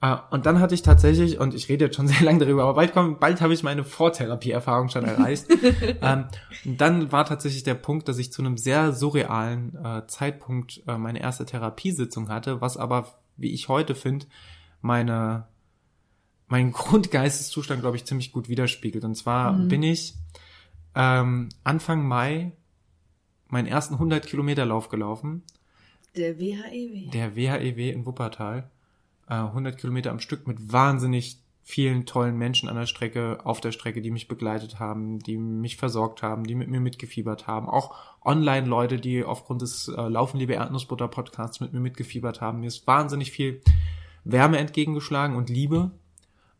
Äh, 0.00 0.16
und 0.30 0.46
dann 0.46 0.60
hatte 0.60 0.74
ich 0.74 0.82
tatsächlich, 0.82 1.38
und 1.38 1.54
ich 1.54 1.68
rede 1.68 1.86
jetzt 1.86 1.96
schon 1.96 2.08
sehr 2.08 2.22
lange 2.22 2.40
darüber, 2.40 2.62
aber 2.64 2.74
bald, 2.74 2.92
komm, 2.92 3.18
bald 3.18 3.40
habe 3.40 3.54
ich 3.54 3.62
meine 3.62 3.84
Vortherapie-Erfahrung 3.84 4.88
schon 4.88 5.04
erreicht. 5.04 5.46
ähm, 6.02 6.26
und 6.64 6.80
dann 6.80 7.12
war 7.12 7.24
tatsächlich 7.24 7.62
der 7.62 7.74
Punkt, 7.74 8.08
dass 8.08 8.18
ich 8.18 8.32
zu 8.32 8.42
einem 8.42 8.56
sehr 8.56 8.92
surrealen 8.92 9.76
äh, 9.84 10.06
Zeitpunkt 10.06 10.82
äh, 10.86 10.96
meine 10.96 11.20
erste 11.20 11.46
Therapiesitzung 11.46 12.28
hatte, 12.28 12.60
was 12.60 12.76
aber, 12.76 13.14
wie 13.36 13.52
ich 13.52 13.68
heute 13.68 13.94
finde, 13.94 14.26
meine 14.80 15.48
meinen 16.48 16.72
Grundgeisteszustand, 16.72 17.80
glaube 17.80 17.96
ich, 17.96 18.04
ziemlich 18.04 18.32
gut 18.32 18.48
widerspiegelt. 18.48 19.04
Und 19.04 19.14
zwar 19.14 19.52
Mhm. 19.52 19.68
bin 19.68 19.82
ich 19.82 20.14
ähm, 20.94 21.48
Anfang 21.62 22.06
Mai 22.06 22.52
meinen 23.48 23.66
ersten 23.66 23.94
100 23.94 24.26
Kilometer 24.26 24.64
Lauf 24.66 24.88
gelaufen. 24.88 25.42
Der 26.16 26.38
WHEW. 26.40 27.10
Der 27.12 27.36
WHEW 27.36 27.92
in 27.92 28.04
Wuppertal. 28.06 28.68
Äh, 29.30 29.34
100 29.34 29.78
Kilometer 29.78 30.10
am 30.10 30.18
Stück 30.18 30.46
mit 30.48 30.72
wahnsinnig 30.72 31.38
vielen 31.62 32.04
tollen 32.04 32.36
Menschen 32.36 32.68
an 32.68 32.74
der 32.74 32.86
Strecke, 32.86 33.38
auf 33.44 33.60
der 33.60 33.70
Strecke, 33.70 34.02
die 34.02 34.10
mich 34.10 34.26
begleitet 34.26 34.80
haben, 34.80 35.20
die 35.20 35.38
mich 35.38 35.76
versorgt 35.76 36.22
haben, 36.22 36.44
die 36.44 36.56
mit 36.56 36.68
mir 36.68 36.80
mitgefiebert 36.80 37.46
haben. 37.46 37.68
Auch 37.68 37.94
Online-Leute, 38.24 38.98
die 38.98 39.24
aufgrund 39.24 39.62
des 39.62 39.86
äh, 39.86 40.08
Laufen 40.08 40.38
liebe 40.38 40.54
Erdnussbutter 40.54 41.06
Podcasts 41.06 41.60
mit 41.60 41.72
mir 41.72 41.78
mitgefiebert 41.78 42.40
haben. 42.40 42.60
Mir 42.60 42.66
ist 42.66 42.88
wahnsinnig 42.88 43.30
viel 43.30 43.60
Wärme 44.24 44.58
entgegengeschlagen 44.58 45.36
und 45.36 45.48
Liebe. 45.48 45.92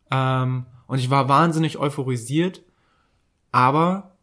Ähm, 0.09 0.65
und 0.87 0.99
ich 0.99 1.09
war 1.09 1.27
wahnsinnig 1.27 1.77
euphorisiert, 1.77 2.63
aber 3.51 4.15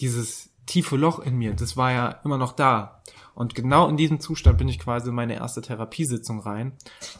dieses 0.00 0.50
tiefe 0.66 0.96
Loch 0.96 1.18
in 1.20 1.36
mir, 1.36 1.54
das 1.54 1.76
war 1.76 1.92
ja 1.92 2.20
immer 2.24 2.38
noch 2.38 2.52
da. 2.52 3.00
Und 3.34 3.54
genau 3.54 3.86
in 3.86 3.98
diesem 3.98 4.18
Zustand 4.18 4.56
bin 4.56 4.66
ich 4.66 4.78
quasi 4.78 5.10
in 5.10 5.14
meine 5.14 5.34
erste 5.34 5.60
Therapiesitzung 5.60 6.40
rein 6.40 6.72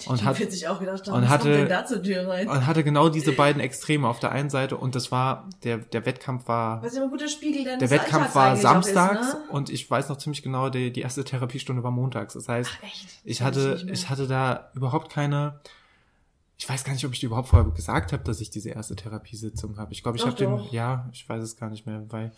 und, 0.07 0.25
hat, 0.25 0.39
gedacht, 0.39 1.09
und 1.09 1.29
hatte- 1.29 1.43
kommt 1.45 1.55
denn 1.61 1.69
da 1.69 1.85
zur 1.85 2.03
Tür 2.03 2.27
rein? 2.27 2.49
und 2.49 2.67
hatte 2.67 2.83
genau 2.83 3.11
diese 3.11 3.33
beiden 3.33 3.61
Extreme 3.61 4.09
auf 4.09 4.19
der 4.19 4.33
einen 4.33 4.49
Seite 4.49 4.79
und 4.79 4.95
das 4.95 5.13
war 5.13 5.47
der 5.63 5.77
der 5.77 6.07
Wettkampf 6.07 6.49
war 6.49 6.83
Was 6.83 6.97
ein 6.97 7.11
guter 7.11 7.29
Spiegel 7.29 7.65
deines 7.65 7.81
der 7.81 7.91
Wettkampf 7.91 8.35
Alltags 8.35 8.35
war 8.35 8.57
samstags 8.57 9.29
Ist, 9.29 9.35
ne? 9.35 9.41
und 9.51 9.69
ich 9.69 9.91
weiß 9.91 10.09
noch 10.09 10.17
ziemlich 10.17 10.43
genau 10.43 10.71
die 10.71 10.91
die 10.91 11.03
erste 11.03 11.23
Therapiestunde 11.23 11.83
war 11.83 11.91
montags. 11.91 12.33
Das 12.33 12.49
heißt, 12.49 12.71
Echt? 12.83 13.09
ich 13.23 13.43
hatte 13.43 13.83
mehr. 13.85 13.93
ich 13.93 14.09
hatte 14.09 14.27
da 14.27 14.71
überhaupt 14.75 15.13
keine 15.13 15.61
ich 16.57 16.67
weiß 16.67 16.85
gar 16.85 16.95
nicht, 16.95 17.05
ob 17.05 17.13
ich 17.13 17.21
dir 17.21 17.27
überhaupt 17.27 17.49
vorher 17.49 17.71
gesagt 17.73 18.15
habe, 18.15 18.25
dass 18.25 18.41
ich 18.41 18.49
diese 18.49 18.71
erste 18.71 18.97
Therapiesitzung 18.97 19.77
habe. 19.77 19.93
Ich 19.93 20.03
glaube, 20.03 20.17
ich 20.17 20.25
habe 20.25 20.35
den 20.35 20.59
ja, 20.71 21.11
ich 21.13 21.29
weiß 21.29 21.43
es 21.43 21.59
gar 21.59 21.69
nicht 21.69 21.85
mehr, 21.85 22.05
weil 22.09 22.33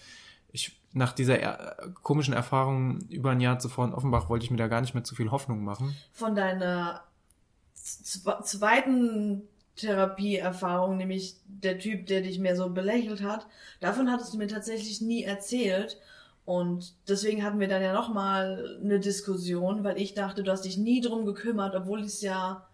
ich 0.52 0.78
nach 0.92 1.12
dieser 1.12 1.38
er 1.38 1.76
komischen 2.02 2.32
Erfahrung 2.34 3.00
über 3.10 3.30
ein 3.30 3.40
Jahr 3.40 3.58
zuvor 3.58 3.84
in 3.84 3.92
Offenbach 3.94 4.28
wollte 4.28 4.44
ich 4.44 4.50
mir 4.50 4.56
da 4.56 4.68
gar 4.68 4.80
nicht 4.80 4.94
mehr 4.94 5.04
zu 5.04 5.14
viel 5.14 5.30
Hoffnung 5.30 5.62
machen. 5.64 5.94
Von 6.12 6.34
deiner 6.34 7.02
zwe- 7.76 8.42
zweiten 8.42 9.42
Therapieerfahrung, 9.76 10.96
nämlich 10.96 11.36
der 11.46 11.78
Typ, 11.78 12.06
der 12.06 12.22
dich 12.22 12.38
mehr 12.38 12.56
so 12.56 12.70
belächelt 12.70 13.22
hat, 13.22 13.46
davon 13.80 14.10
hattest 14.10 14.32
du 14.34 14.38
mir 14.38 14.48
tatsächlich 14.48 15.00
nie 15.00 15.24
erzählt. 15.24 15.98
Und 16.44 16.94
deswegen 17.06 17.44
hatten 17.44 17.60
wir 17.60 17.68
dann 17.68 17.82
ja 17.82 17.92
nochmal 17.92 18.78
eine 18.82 18.98
Diskussion, 19.00 19.84
weil 19.84 19.98
ich 20.00 20.14
dachte, 20.14 20.42
du 20.42 20.50
hast 20.50 20.64
dich 20.64 20.78
nie 20.78 21.00
drum 21.02 21.26
gekümmert, 21.26 21.74
obwohl 21.74 22.00
es 22.00 22.22
ja, 22.22 22.66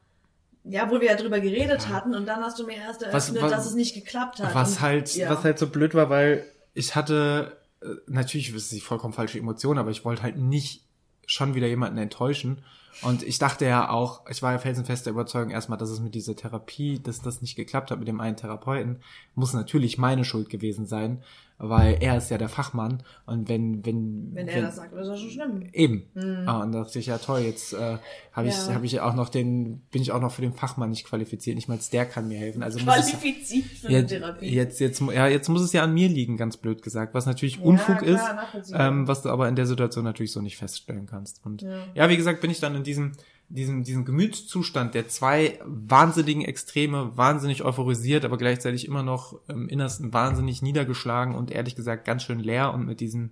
ja, 0.62 0.84
obwohl 0.84 1.00
wir 1.00 1.08
ja 1.08 1.16
drüber 1.16 1.40
geredet 1.40 1.82
Ja. 1.82 1.88
hatten 1.88 2.14
und 2.14 2.26
dann 2.26 2.40
hast 2.40 2.58
du 2.60 2.66
mir 2.66 2.76
erst 2.76 3.00
Was- 3.02 3.08
eröffnet, 3.08 3.42
was- 3.42 3.50
dass 3.50 3.66
es 3.66 3.74
nicht 3.74 3.94
geklappt 3.94 4.40
hat. 4.40 4.54
Was 4.54 4.74
und, 4.76 4.80
halt, 4.80 5.14
ja. 5.16 5.28
was 5.28 5.42
halt 5.42 5.58
so 5.58 5.66
blöd 5.66 5.94
war, 5.94 6.08
weil 6.08 6.44
ich 6.72 6.94
hatte, 6.94 7.52
äh, 7.52 7.63
natürlich 8.06 8.50
ist 8.50 8.56
es 8.56 8.68
die 8.70 8.80
vollkommen 8.80 9.14
falsche 9.14 9.38
Emotion, 9.38 9.78
aber 9.78 9.90
ich 9.90 10.04
wollte 10.04 10.22
halt 10.22 10.36
nicht 10.36 10.84
schon 11.26 11.54
wieder 11.54 11.66
jemanden 11.66 11.98
enttäuschen. 11.98 12.58
Und 13.02 13.22
ich 13.22 13.38
dachte 13.38 13.64
ja 13.64 13.90
auch, 13.90 14.28
ich 14.28 14.42
war 14.42 14.52
ja 14.52 14.58
felsenfest 14.58 15.06
der 15.06 15.12
Überzeugung 15.12 15.50
erstmal, 15.50 15.78
dass 15.78 15.90
es 15.90 16.00
mit 16.00 16.14
dieser 16.14 16.36
Therapie, 16.36 17.00
dass 17.00 17.20
das 17.20 17.42
nicht 17.42 17.56
geklappt 17.56 17.90
hat 17.90 17.98
mit 17.98 18.06
dem 18.06 18.20
einen 18.20 18.36
Therapeuten, 18.36 19.00
muss 19.34 19.52
natürlich 19.52 19.98
meine 19.98 20.24
Schuld 20.24 20.48
gewesen 20.48 20.86
sein, 20.86 21.22
weil 21.58 21.98
er 22.00 22.16
ist 22.18 22.30
ja 22.30 22.38
der 22.38 22.48
Fachmann. 22.48 23.02
Und 23.26 23.48
wenn, 23.48 23.84
wenn, 23.86 24.30
Wenn 24.34 24.48
er 24.48 24.62
das 24.62 24.76
sagt, 24.76 24.92
ist 24.92 25.06
das 25.06 25.20
schon 25.20 25.30
schlimm. 25.30 25.68
Eben. 25.72 26.08
Ah, 26.46 26.62
und 26.62 26.72
da 26.72 26.82
dachte 26.82 26.98
ich, 26.98 27.06
ja 27.06 27.18
toll, 27.18 27.40
jetzt 27.40 27.72
äh, 27.72 27.98
habe 28.32 28.48
ich. 28.48 28.54
Ja. 28.54 28.74
hab 28.74 28.82
ich 28.82 29.00
auch 29.00 29.14
noch 29.14 29.28
den, 29.28 29.80
bin 29.90 30.02
ich 30.02 30.12
auch 30.12 30.20
noch 30.20 30.32
für 30.32 30.42
den 30.42 30.52
Fachmann 30.52 30.90
nicht 30.90 31.06
qualifiziert, 31.06 31.56
nicht 31.56 31.68
mal 31.68 31.78
der 31.92 32.06
kann 32.06 32.28
mir 32.28 32.38
helfen. 32.38 32.62
Also 32.62 32.78
muss 32.80 32.96
es, 32.96 33.10
Qualifiziert 33.10 33.64
für 33.66 33.88
Jetzt, 33.88 34.12
eine 34.12 34.20
Therapie. 34.20 34.46
jetzt, 34.54 34.80
jetzt, 34.80 35.00
ja, 35.00 35.26
jetzt 35.28 35.48
muss 35.48 35.62
es 35.62 35.72
ja 35.72 35.82
an 35.84 35.94
mir 35.94 36.08
liegen, 36.08 36.36
ganz 36.36 36.56
blöd 36.56 36.82
gesagt, 36.82 37.14
was 37.14 37.26
natürlich 37.26 37.56
Ja, 37.56 37.62
Unfug 37.62 37.98
klar, 37.98 38.48
ist, 38.54 38.72
ähm, 38.74 39.06
was 39.06 39.22
du 39.22 39.30
aber 39.30 39.48
in 39.48 39.56
der 39.56 39.66
Situation 39.66 40.04
natürlich 40.04 40.32
so 40.32 40.40
nicht 40.40 40.56
feststellen 40.56 41.06
kannst. 41.06 41.44
Und 41.44 41.62
Ja. 41.62 41.84
ja, 41.94 42.08
wie 42.08 42.16
gesagt, 42.16 42.40
bin 42.40 42.50
ich 42.50 42.60
dann 42.60 42.74
in 42.74 42.82
diesem, 42.82 43.12
diesem, 43.54 43.84
diesem 43.84 44.04
Gemütszustand 44.04 44.94
der 44.94 45.08
zwei 45.08 45.60
wahnsinnigen 45.64 46.44
Extreme, 46.44 47.16
wahnsinnig 47.16 47.62
euphorisiert, 47.62 48.24
aber 48.24 48.36
gleichzeitig 48.36 48.86
immer 48.86 49.04
noch 49.04 49.38
im 49.46 49.68
Innersten 49.68 50.12
wahnsinnig 50.12 50.60
niedergeschlagen 50.60 51.36
und 51.36 51.52
ehrlich 51.52 51.76
gesagt 51.76 52.04
ganz 52.04 52.24
schön 52.24 52.40
leer 52.40 52.74
und 52.74 52.84
mit 52.84 52.98
diesen, 52.98 53.30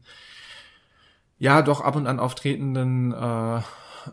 ja, 1.39 1.61
doch 1.61 1.81
ab 1.81 1.97
und 1.97 2.07
an 2.07 2.21
auftretenden 2.21 3.13
äh, 3.13 3.63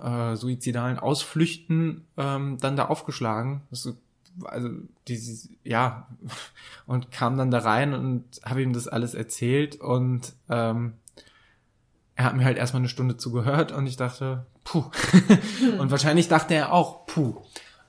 äh, 0.04 0.36
suizidalen 0.36 0.98
Ausflüchten 0.98 2.08
ähm, 2.18 2.58
dann 2.60 2.76
da 2.76 2.86
aufgeschlagen. 2.86 3.62
Das, 3.70 3.94
also 4.46 4.70
dieses, 5.08 5.50
ja, 5.64 6.08
und 6.88 7.12
kam 7.12 7.38
dann 7.38 7.52
da 7.52 7.60
rein 7.60 7.94
und 7.94 8.24
habe 8.44 8.64
ihm 8.64 8.74
das 8.74 8.88
alles 8.88 9.14
erzählt 9.14 9.80
und 9.80 10.34
ähm, 10.50 10.94
er 12.16 12.26
hat 12.26 12.36
mir 12.36 12.46
halt 12.46 12.58
erstmal 12.58 12.82
eine 12.82 12.90
Stunde 12.90 13.16
zugehört 13.16 13.72
und 13.72 13.86
ich 13.86 13.96
dachte, 13.96 14.48
puh. 14.70 14.86
und 15.80 15.92
wahrscheinlich 15.92 16.28
dachte 16.28 16.54
er 16.54 16.74
auch, 16.74 17.06
puh. 17.06 17.42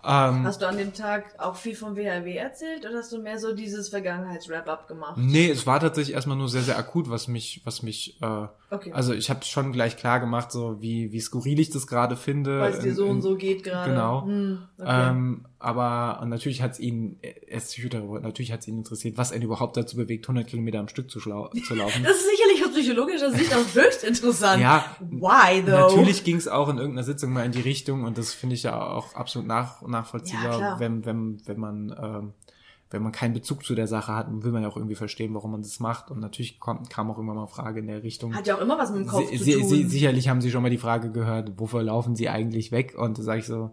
Ähm, 0.03 0.47
Hast 0.47 0.63
du 0.63 0.67
an 0.67 0.79
dem 0.79 0.95
Tag 0.95 1.35
auch 1.39 1.57
viel 1.57 1.75
vom 1.75 1.95
WHW 1.95 2.35
erzählt 2.35 2.87
oder 2.87 2.99
hast 2.99 3.13
du 3.13 3.19
mehr 3.19 3.39
so 3.39 3.55
dieses 3.55 3.91
Vergangenheits-Wrap-Up 3.91 4.89
gemacht? 4.89 5.19
nee, 5.19 5.51
es 5.51 5.67
war 5.67 5.79
tatsächlich 5.79 6.15
erstmal 6.15 6.39
nur 6.39 6.49
sehr, 6.49 6.63
sehr 6.63 6.79
akut, 6.79 7.11
was 7.11 7.29
mich, 7.29 7.61
was 7.65 7.83
mich, 7.83 8.21
äh, 8.23 8.47
Okay. 8.73 8.93
also 8.93 9.13
ich 9.13 9.29
habe 9.31 9.45
schon 9.45 9.73
gleich 9.73 9.97
klar 9.97 10.21
gemacht, 10.21 10.53
so 10.53 10.81
wie, 10.81 11.11
wie 11.11 11.21
skurril 11.21 11.59
ich 11.59 11.71
das 11.71 11.89
gerade 11.89 12.17
finde. 12.17 12.61
Weil 12.61 12.73
es 12.73 12.79
dir 12.79 12.95
so 12.95 13.07
in- 13.07 13.11
und 13.11 13.23
so 13.23 13.37
geht 13.37 13.65
gerade. 13.65 13.91
Genau. 13.91 14.25
Hm, 14.25 14.59
okay. 14.79 15.11
Ähm, 15.11 15.45
aber 15.59 16.21
und 16.23 16.29
natürlich 16.29 16.63
hat 16.63 16.73
es 16.73 16.81
ihn, 16.81 17.19
er 17.21 17.49
ist 17.57 17.67
Psychotherapeut, 17.73 18.23
natürlich 18.23 18.53
hat 18.53 18.61
es 18.61 18.69
ihn 18.69 18.79
interessiert, 18.79 19.19
was 19.19 19.33
ihn 19.33 19.43
überhaupt 19.43 19.77
dazu 19.77 19.97
bewegt, 19.97 20.25
100 20.27 20.47
Kilometer 20.47 20.79
am 20.79 20.87
Stück 20.89 21.11
zu, 21.11 21.19
schlau 21.19 21.51
zu 21.67 21.75
laufen. 21.75 22.03
das 22.05 22.17
ist 22.17 22.29
sicherlich 22.31 22.65
aus 22.65 22.71
psychologischer 22.73 23.31
Sicht 23.33 23.53
auch 23.55 23.75
höchst 23.75 24.05
interessant. 24.05 24.63
ja, 24.63 24.85
Why 25.01 25.63
though? 25.63 25.89
Natürlich 25.89 26.23
ging 26.23 26.37
es 26.37 26.47
auch 26.47 26.69
in 26.69 26.79
irgendeiner 26.79 27.05
Sitzung 27.05 27.33
mal 27.33 27.45
in 27.45 27.53
die 27.53 27.61
Richtung 27.61 28.05
und 28.05 28.19
das 28.19 28.33
finde 28.33 28.55
ich 28.55 28.63
ja 28.63 28.81
auch 28.81 29.15
absolut 29.15 29.49
nach, 29.49 29.83
Ja, 29.83 29.89
nachvollziehbar, 29.89 30.57
klar. 30.57 30.81
wenn, 30.81 31.05
wenn, 31.05 31.43
wenn 31.45 31.59
man 31.59 31.95
ähm, 32.01 32.33
wenn 32.91 33.03
man 33.03 33.13
keinen 33.13 33.35
Bezug 33.35 33.65
zu 33.65 33.75
der 33.75 33.87
Sache 33.87 34.15
hat, 34.15 34.27
will 34.31 34.51
man 34.51 34.63
ja 34.63 34.69
auch 34.69 34.77
irgendwie 34.77 34.97
verstehen, 34.97 35.33
warum 35.35 35.53
man 35.53 35.63
das 35.63 35.79
macht. 35.79 36.11
Und 36.11 36.19
natürlich 36.21 36.59
kommt, 36.59 36.91
kam 36.91 37.11
auch 37.11 37.19
immer 37.19 37.35
mal 37.35 37.47
Frage 37.47 37.81
in 37.81 37.87
der 37.87 38.03
Richtung. 38.03 38.35
Hat 38.35 38.47
ja 38.49 38.57
auch 38.57 38.61
immer 38.61 38.79
was 38.79 38.91
mit 38.91 39.03
dem 39.03 39.07
Kopf 39.07 39.29
Sie, 39.31 39.39
zu 39.39 39.59
tun. 39.61 39.69
sie, 39.69 39.85
sicherlich 39.85 40.29
haben 40.29 40.41
Sie 40.41 40.51
schon 40.51 40.63
mal 40.63 40.71
die 40.71 40.79
Frage 40.79 41.11
gehört, 41.13 41.53
wofür 41.57 41.83
laufen 41.85 42.17
Sie 42.17 42.29
eigentlich 42.29 42.73
weg? 42.73 42.95
Und 42.99 43.19
da 43.19 43.23
sage 43.23 43.39
ich 43.41 43.47
so, 43.47 43.71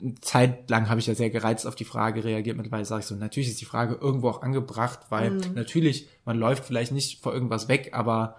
eine 0.00 0.14
Zeit 0.20 0.70
lang 0.70 0.88
habe 0.88 1.00
ich 1.00 1.06
ja 1.06 1.14
sehr 1.14 1.28
gereizt 1.28 1.66
auf 1.66 1.74
die 1.74 1.84
Frage 1.84 2.24
reagiert. 2.24 2.56
Mittlerweile 2.56 2.84
sage 2.84 3.00
ich 3.00 3.06
so, 3.06 3.14
natürlich 3.14 3.48
ist 3.50 3.60
die 3.60 3.64
Frage 3.66 3.94
irgendwo 4.00 4.28
auch 4.30 4.42
angebracht, 4.42 5.00
weil 5.10 5.32
Mhm. 5.32 5.40
natürlich, 5.54 6.08
man 6.24 6.38
läuft 6.38 6.64
vielleicht 6.64 6.92
nicht 6.92 7.20
vor 7.22 7.34
irgendwas 7.34 7.68
weg, 7.68 7.90
aber 7.92 8.36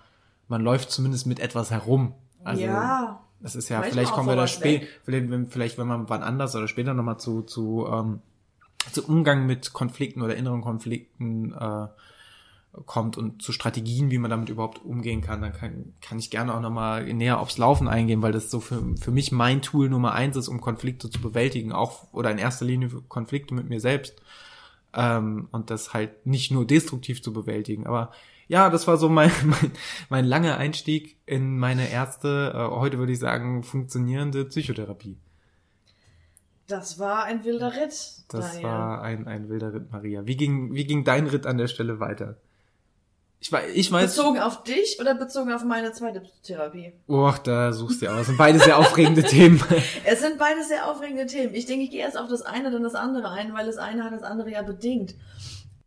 man 0.47 0.61
läuft 0.61 0.89
zumindest 0.89 1.27
mit 1.27 1.39
etwas 1.39 1.69
herum. 1.69 2.13
Also 2.43 2.63
ja. 2.63 3.19
das 3.41 3.55
ist 3.55 3.69
ja, 3.69 3.81
vielleicht 3.83 4.11
auch 4.11 4.15
kommen 4.15 4.29
wir 4.29 4.35
da 4.35 4.43
was 4.43 4.51
spät, 4.51 4.81
weg. 4.83 5.01
vielleicht, 5.03 5.29
wenn, 5.29 5.47
vielleicht 5.49 5.77
wenn 5.77 5.87
man 5.87 6.09
wann 6.09 6.23
anders 6.23 6.55
oder 6.55 6.67
später 6.67 6.93
nochmal 6.93 7.19
zu, 7.19 7.41
zu, 7.41 7.85
ähm, 7.91 8.21
zu 8.91 9.05
Umgang 9.07 9.45
mit 9.45 9.73
Konflikten 9.73 10.21
oder 10.21 10.35
inneren 10.35 10.61
Konflikten 10.61 11.53
äh, 11.53 11.87
kommt 12.85 13.17
und 13.17 13.41
zu 13.41 13.51
Strategien, 13.51 14.11
wie 14.11 14.19
man 14.19 14.29
damit 14.29 14.49
überhaupt 14.49 14.83
umgehen 14.83 15.21
kann, 15.21 15.41
dann 15.41 15.53
kann, 15.53 15.93
kann 16.01 16.19
ich 16.19 16.29
gerne 16.29 16.53
auch 16.53 16.61
nochmal 16.61 17.11
näher 17.13 17.39
aufs 17.39 17.57
Laufen 17.57 17.87
eingehen, 17.87 18.21
weil 18.21 18.31
das 18.31 18.51
so 18.51 18.59
für, 18.59 18.95
für 18.97 19.11
mich 19.11 19.31
mein 19.31 19.61
Tool 19.61 19.89
Nummer 19.89 20.13
eins 20.13 20.37
ist, 20.37 20.47
um 20.47 20.61
Konflikte 20.61 21.09
zu 21.09 21.19
bewältigen, 21.19 21.71
auch 21.71 22.11
oder 22.13 22.31
in 22.31 22.37
erster 22.37 22.65
Linie 22.65 22.89
Konflikte 23.07 23.53
mit 23.53 23.69
mir 23.69 23.79
selbst 23.79 24.21
ähm, 24.93 25.47
und 25.51 25.69
das 25.69 25.93
halt 25.93 26.25
nicht 26.25 26.51
nur 26.51 26.65
destruktiv 26.65 27.23
zu 27.23 27.33
bewältigen. 27.33 27.87
Aber 27.87 28.11
ja, 28.47 28.69
das 28.69 28.87
war 28.87 28.97
so 28.97 29.09
mein, 29.09 29.31
mein, 29.43 29.71
mein 30.09 30.25
langer 30.25 30.57
Einstieg 30.57 31.17
in 31.25 31.57
meine 31.57 31.89
erste, 31.89 32.53
äh, 32.55 32.75
heute 32.75 32.99
würde 32.99 33.13
ich 33.13 33.19
sagen, 33.19 33.63
funktionierende 33.63 34.45
Psychotherapie. 34.45 35.17
Das 36.69 36.99
war 36.99 37.23
ein 37.25 37.43
wilder 37.43 37.73
Ritt. 37.75 37.93
Das 38.29 38.51
Daniel. 38.51 38.63
war 38.63 39.01
ein, 39.01 39.27
ein 39.27 39.49
wilder 39.49 39.73
Ritt, 39.73 39.91
Maria. 39.91 40.25
Wie 40.25 40.37
ging, 40.37 40.73
wie 40.75 40.85
ging 40.85 41.03
dein 41.03 41.27
Ritt 41.27 41.45
an 41.45 41.57
der 41.57 41.67
Stelle 41.67 41.99
weiter? 41.99 42.37
Ich, 43.41 43.51
wei- 43.51 43.69
ich 43.73 43.89
weiß, 43.91 44.15
Bezogen 44.15 44.39
auf 44.39 44.63
dich 44.63 44.97
oder 44.99 45.15
bezogen 45.15 45.51
auf 45.53 45.63
meine 45.63 45.91
zweite 45.93 46.21
Therapie? 46.43 46.93
oh, 47.07 47.33
da 47.43 47.71
suchst 47.71 48.01
du 48.01 48.05
ja 48.05 48.19
aus. 48.19 48.27
Sind 48.27 48.37
beide 48.37 48.59
sehr 48.59 48.77
aufregende 48.77 49.23
Themen. 49.35 49.63
Es 50.05 50.21
sind 50.21 50.37
beide 50.37 50.63
sehr 50.63 50.89
aufregende 50.91 51.25
Themen. 51.25 51.53
Ich 51.55 51.65
denke, 51.65 51.85
ich 51.85 51.91
gehe 51.91 52.01
erst 52.01 52.17
auf 52.17 52.27
das 52.29 52.41
eine, 52.41 52.69
dann 52.69 52.83
das 52.83 52.95
andere 52.95 53.29
ein, 53.29 53.53
weil 53.53 53.65
das 53.65 53.77
eine 53.77 54.03
hat 54.03 54.11
das 54.13 54.23
andere 54.23 54.51
ja 54.51 54.61
bedingt. 54.61 55.15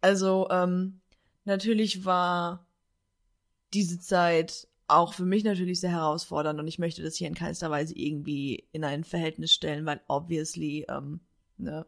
Also, 0.01 0.49
ähm, 0.51 1.01
natürlich 1.45 2.05
war 2.07 2.67
diese 3.75 4.01
Zeit 4.01 4.67
auch 4.89 5.15
für 5.15 5.25
mich 5.25 5.45
natürlich 5.45 5.81
sehr 5.81 5.91
herausfordernd 5.93 6.61
und 6.61 6.69
ich 6.69 6.79
möchte 6.79 7.03
das 7.03 7.17
hier 7.17 7.29
in 7.29 7.35
keinster 7.35 7.71
Weise 7.71 7.97
irgendwie 7.97 8.67
in 8.73 8.85
ein 8.85 9.05
Verhältnis 9.05 9.53
stellen, 9.53 9.87
weil 9.87 10.01
obviously, 10.09 10.87
ähm, 10.89 11.21
ne, 11.57 11.87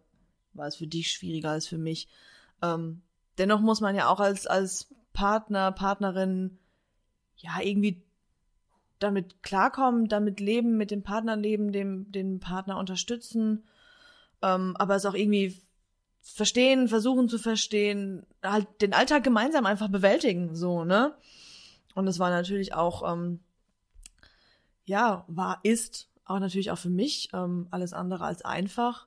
war 0.52 0.66
es 0.66 0.76
für 0.76 0.86
dich 0.86 1.10
schwieriger 1.12 1.50
als 1.50 1.66
für 1.66 1.78
mich. 1.78 2.08
Ähm, 2.62 3.02
dennoch 3.38 3.60
muss 3.60 3.80
man 3.80 3.94
ja 3.94 4.08
auch 4.08 4.20
als, 4.20 4.46
als 4.46 4.94
Partner, 5.12 5.72
Partnerin, 5.72 6.58
ja, 7.36 7.60
irgendwie 7.60 8.02
damit 8.98 9.42
klarkommen, 9.42 10.08
damit 10.08 10.40
leben, 10.40 10.76
mit 10.76 10.90
dem 10.90 11.02
Partner 11.02 11.36
leben, 11.36 11.72
dem, 11.72 12.10
den 12.10 12.40
Partner 12.40 12.78
unterstützen, 12.78 13.64
ähm, 14.42 14.76
aber 14.78 14.96
es 14.96 15.06
auch 15.06 15.14
irgendwie 15.14 15.60
verstehen, 16.22 16.88
versuchen 16.88 17.28
zu 17.28 17.38
verstehen, 17.38 18.24
halt 18.42 18.66
den 18.80 18.94
Alltag 18.94 19.24
gemeinsam 19.24 19.66
einfach 19.66 19.88
bewältigen, 19.88 20.54
so, 20.54 20.84
ne? 20.84 21.14
Und 21.94 22.06
es 22.08 22.18
war 22.18 22.30
natürlich 22.30 22.74
auch, 22.74 23.10
ähm, 23.10 23.40
ja, 24.84 25.24
war, 25.28 25.60
ist 25.62 26.08
auch 26.24 26.38
natürlich 26.38 26.70
auch 26.70 26.78
für 26.78 26.90
mich 26.90 27.28
ähm, 27.32 27.68
alles 27.70 27.92
andere 27.92 28.24
als 28.24 28.44
einfach. 28.44 29.06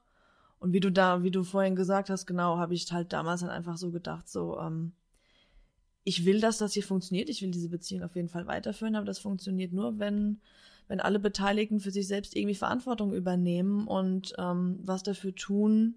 Und 0.59 0.73
wie 0.73 0.79
du 0.79 0.91
da, 0.91 1.23
wie 1.23 1.31
du 1.31 1.43
vorhin 1.43 1.75
gesagt 1.75 2.09
hast, 2.09 2.25
genau, 2.25 2.57
habe 2.57 2.73
ich 2.73 2.91
halt 2.91 3.13
damals 3.13 3.41
dann 3.41 3.49
einfach 3.49 3.77
so 3.77 3.91
gedacht, 3.91 4.27
so, 4.27 4.59
ähm, 4.59 4.93
ich 6.03 6.25
will, 6.25 6.39
dass 6.39 6.57
das 6.57 6.73
hier 6.73 6.83
funktioniert, 6.83 7.29
ich 7.29 7.41
will 7.41 7.51
diese 7.51 7.69
Beziehung 7.69 8.03
auf 8.03 8.15
jeden 8.15 8.29
Fall 8.29 8.47
weiterführen, 8.47 8.95
aber 8.95 9.05
das 9.05 9.19
funktioniert 9.19 9.73
nur, 9.73 9.99
wenn, 9.99 10.39
wenn 10.87 11.01
alle 11.01 11.19
Beteiligten 11.19 11.81
für 11.81 11.91
sich 11.91 12.07
selbst 12.07 12.35
irgendwie 12.35 12.55
Verantwortung 12.55 13.13
übernehmen 13.13 13.87
und 13.87 14.33
ähm, 14.37 14.79
was 14.81 15.03
dafür 15.03 15.35
tun, 15.35 15.95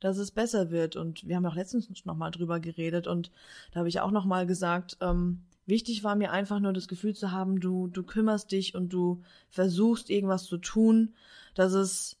dass 0.00 0.16
es 0.16 0.30
besser 0.30 0.70
wird. 0.70 0.94
Und 0.94 1.26
wir 1.26 1.34
haben 1.34 1.44
auch 1.44 1.56
letztens 1.56 1.90
noch 2.04 2.16
mal 2.16 2.30
drüber 2.30 2.60
geredet 2.60 3.08
und 3.08 3.32
da 3.72 3.80
habe 3.80 3.88
ich 3.88 4.00
auch 4.00 4.12
noch 4.12 4.26
mal 4.26 4.46
gesagt, 4.46 4.96
ähm, 5.00 5.42
wichtig 5.68 6.02
war 6.02 6.16
mir 6.16 6.32
einfach 6.32 6.60
nur 6.60 6.72
das 6.72 6.88
Gefühl 6.88 7.14
zu 7.14 7.30
haben, 7.30 7.60
du, 7.60 7.86
du 7.86 8.02
kümmerst 8.02 8.50
dich 8.50 8.74
und 8.74 8.92
du 8.92 9.22
versuchst 9.50 10.10
irgendwas 10.10 10.44
zu 10.44 10.58
tun, 10.58 11.14
dass 11.54 11.72
es 11.72 12.16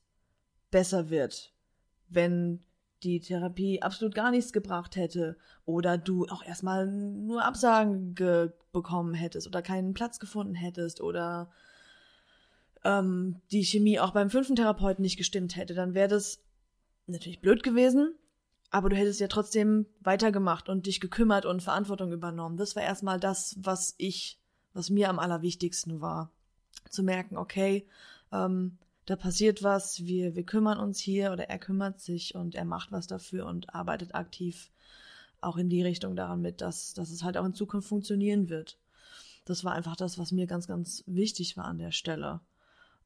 besser 0.70 1.10
wird. 1.10 1.52
Wenn 2.08 2.60
die 3.02 3.20
Therapie 3.20 3.80
absolut 3.82 4.14
gar 4.14 4.30
nichts 4.30 4.52
gebracht 4.52 4.96
hätte 4.96 5.36
oder 5.64 5.98
du 5.98 6.26
auch 6.26 6.44
erstmal 6.44 6.86
nur 6.86 7.44
Absagen 7.44 8.14
bekommen 8.72 9.14
hättest 9.14 9.46
oder 9.46 9.62
keinen 9.62 9.94
Platz 9.94 10.18
gefunden 10.18 10.54
hättest 10.54 11.00
oder 11.00 11.50
ähm, 12.84 13.40
die 13.50 13.64
Chemie 13.64 14.00
auch 14.00 14.10
beim 14.10 14.30
fünften 14.30 14.56
Therapeuten 14.56 15.02
nicht 15.02 15.16
gestimmt 15.16 15.56
hätte, 15.56 15.74
dann 15.74 15.94
wäre 15.94 16.08
das 16.08 16.42
natürlich 17.06 17.40
blöd 17.40 17.62
gewesen, 17.62 18.14
aber 18.70 18.88
du 18.88 18.96
hättest 18.96 19.20
ja 19.20 19.28
trotzdem 19.28 19.86
weitergemacht 20.00 20.68
und 20.68 20.86
dich 20.86 21.00
gekümmert 21.00 21.46
und 21.46 21.62
Verantwortung 21.62 22.12
übernommen. 22.12 22.56
Das 22.56 22.76
war 22.76 22.82
erstmal 22.82 23.18
das, 23.18 23.56
was 23.58 23.94
ich, 23.96 24.38
was 24.74 24.90
mir 24.90 25.08
am 25.08 25.18
allerwichtigsten 25.18 26.00
war. 26.00 26.30
Zu 26.90 27.02
merken, 27.02 27.36
okay, 27.36 27.86
ähm, 28.32 28.78
da 29.06 29.16
passiert 29.16 29.62
was, 29.62 30.04
wir, 30.04 30.34
wir 30.34 30.44
kümmern 30.44 30.78
uns 30.78 30.98
hier 30.98 31.32
oder 31.32 31.48
er 31.48 31.58
kümmert 31.58 32.00
sich 32.00 32.34
und 32.34 32.54
er 32.54 32.66
macht 32.66 32.92
was 32.92 33.06
dafür 33.06 33.46
und 33.46 33.74
arbeitet 33.74 34.14
aktiv 34.14 34.70
auch 35.40 35.56
in 35.56 35.70
die 35.70 35.82
Richtung 35.82 36.14
daran 36.14 36.42
mit, 36.42 36.60
dass, 36.60 36.92
dass 36.94 37.10
es 37.10 37.22
halt 37.22 37.38
auch 37.38 37.44
in 37.44 37.54
Zukunft 37.54 37.88
funktionieren 37.88 38.48
wird. 38.48 38.78
Das 39.44 39.64
war 39.64 39.72
einfach 39.72 39.96
das, 39.96 40.18
was 40.18 40.30
mir 40.30 40.46
ganz, 40.46 40.66
ganz 40.66 41.04
wichtig 41.06 41.56
war 41.56 41.64
an 41.64 41.78
der 41.78 41.92
Stelle. 41.92 42.40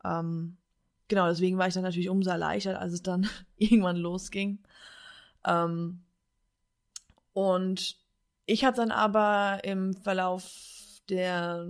Ähm, 0.04 0.56
genau, 1.06 1.28
deswegen 1.28 1.58
war 1.58 1.68
ich 1.68 1.74
dann 1.74 1.84
natürlich 1.84 2.08
umso 2.08 2.30
erleichtert, 2.30 2.76
als 2.76 2.94
es 2.94 3.02
dann 3.02 3.28
irgendwann 3.56 3.96
losging. 3.96 4.58
Ähm, 5.46 6.04
und 7.32 7.96
ich 8.46 8.64
habe 8.64 8.76
dann 8.76 8.90
aber 8.90 9.60
im 9.64 9.94
Verlauf 9.94 10.50
der 11.08 11.66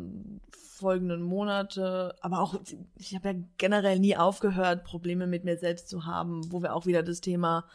folgenden 0.50 1.22
Monate, 1.22 2.16
aber 2.20 2.40
auch, 2.40 2.60
ich 2.96 3.14
habe 3.14 3.28
ja 3.28 3.34
generell 3.56 3.98
nie 3.98 4.16
aufgehört, 4.16 4.84
Probleme 4.84 5.26
mit 5.26 5.44
mir 5.44 5.56
selbst 5.56 5.88
zu 5.88 6.06
haben, 6.06 6.50
wo 6.50 6.62
wir 6.62 6.74
auch 6.74 6.86
wieder 6.86 7.02
das 7.02 7.20
Thema 7.20 7.66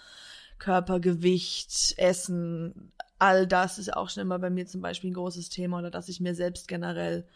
Körpergewicht, 0.59 1.97
Essen, 1.97 2.91
all 3.19 3.47
das 3.47 3.77
ist 3.77 3.95
auch 3.95 4.09
schon 4.09 4.21
immer 4.21 4.39
bei 4.39 4.49
mir 4.49 4.65
zum 4.65 4.81
Beispiel 4.81 5.11
ein 5.11 5.15
großes 5.15 5.49
Thema 5.49 5.79
oder 5.79 5.91
dass 5.91 6.09
ich 6.09 6.19
mir 6.19 6.35
selbst 6.35 6.67
generell 6.67 7.27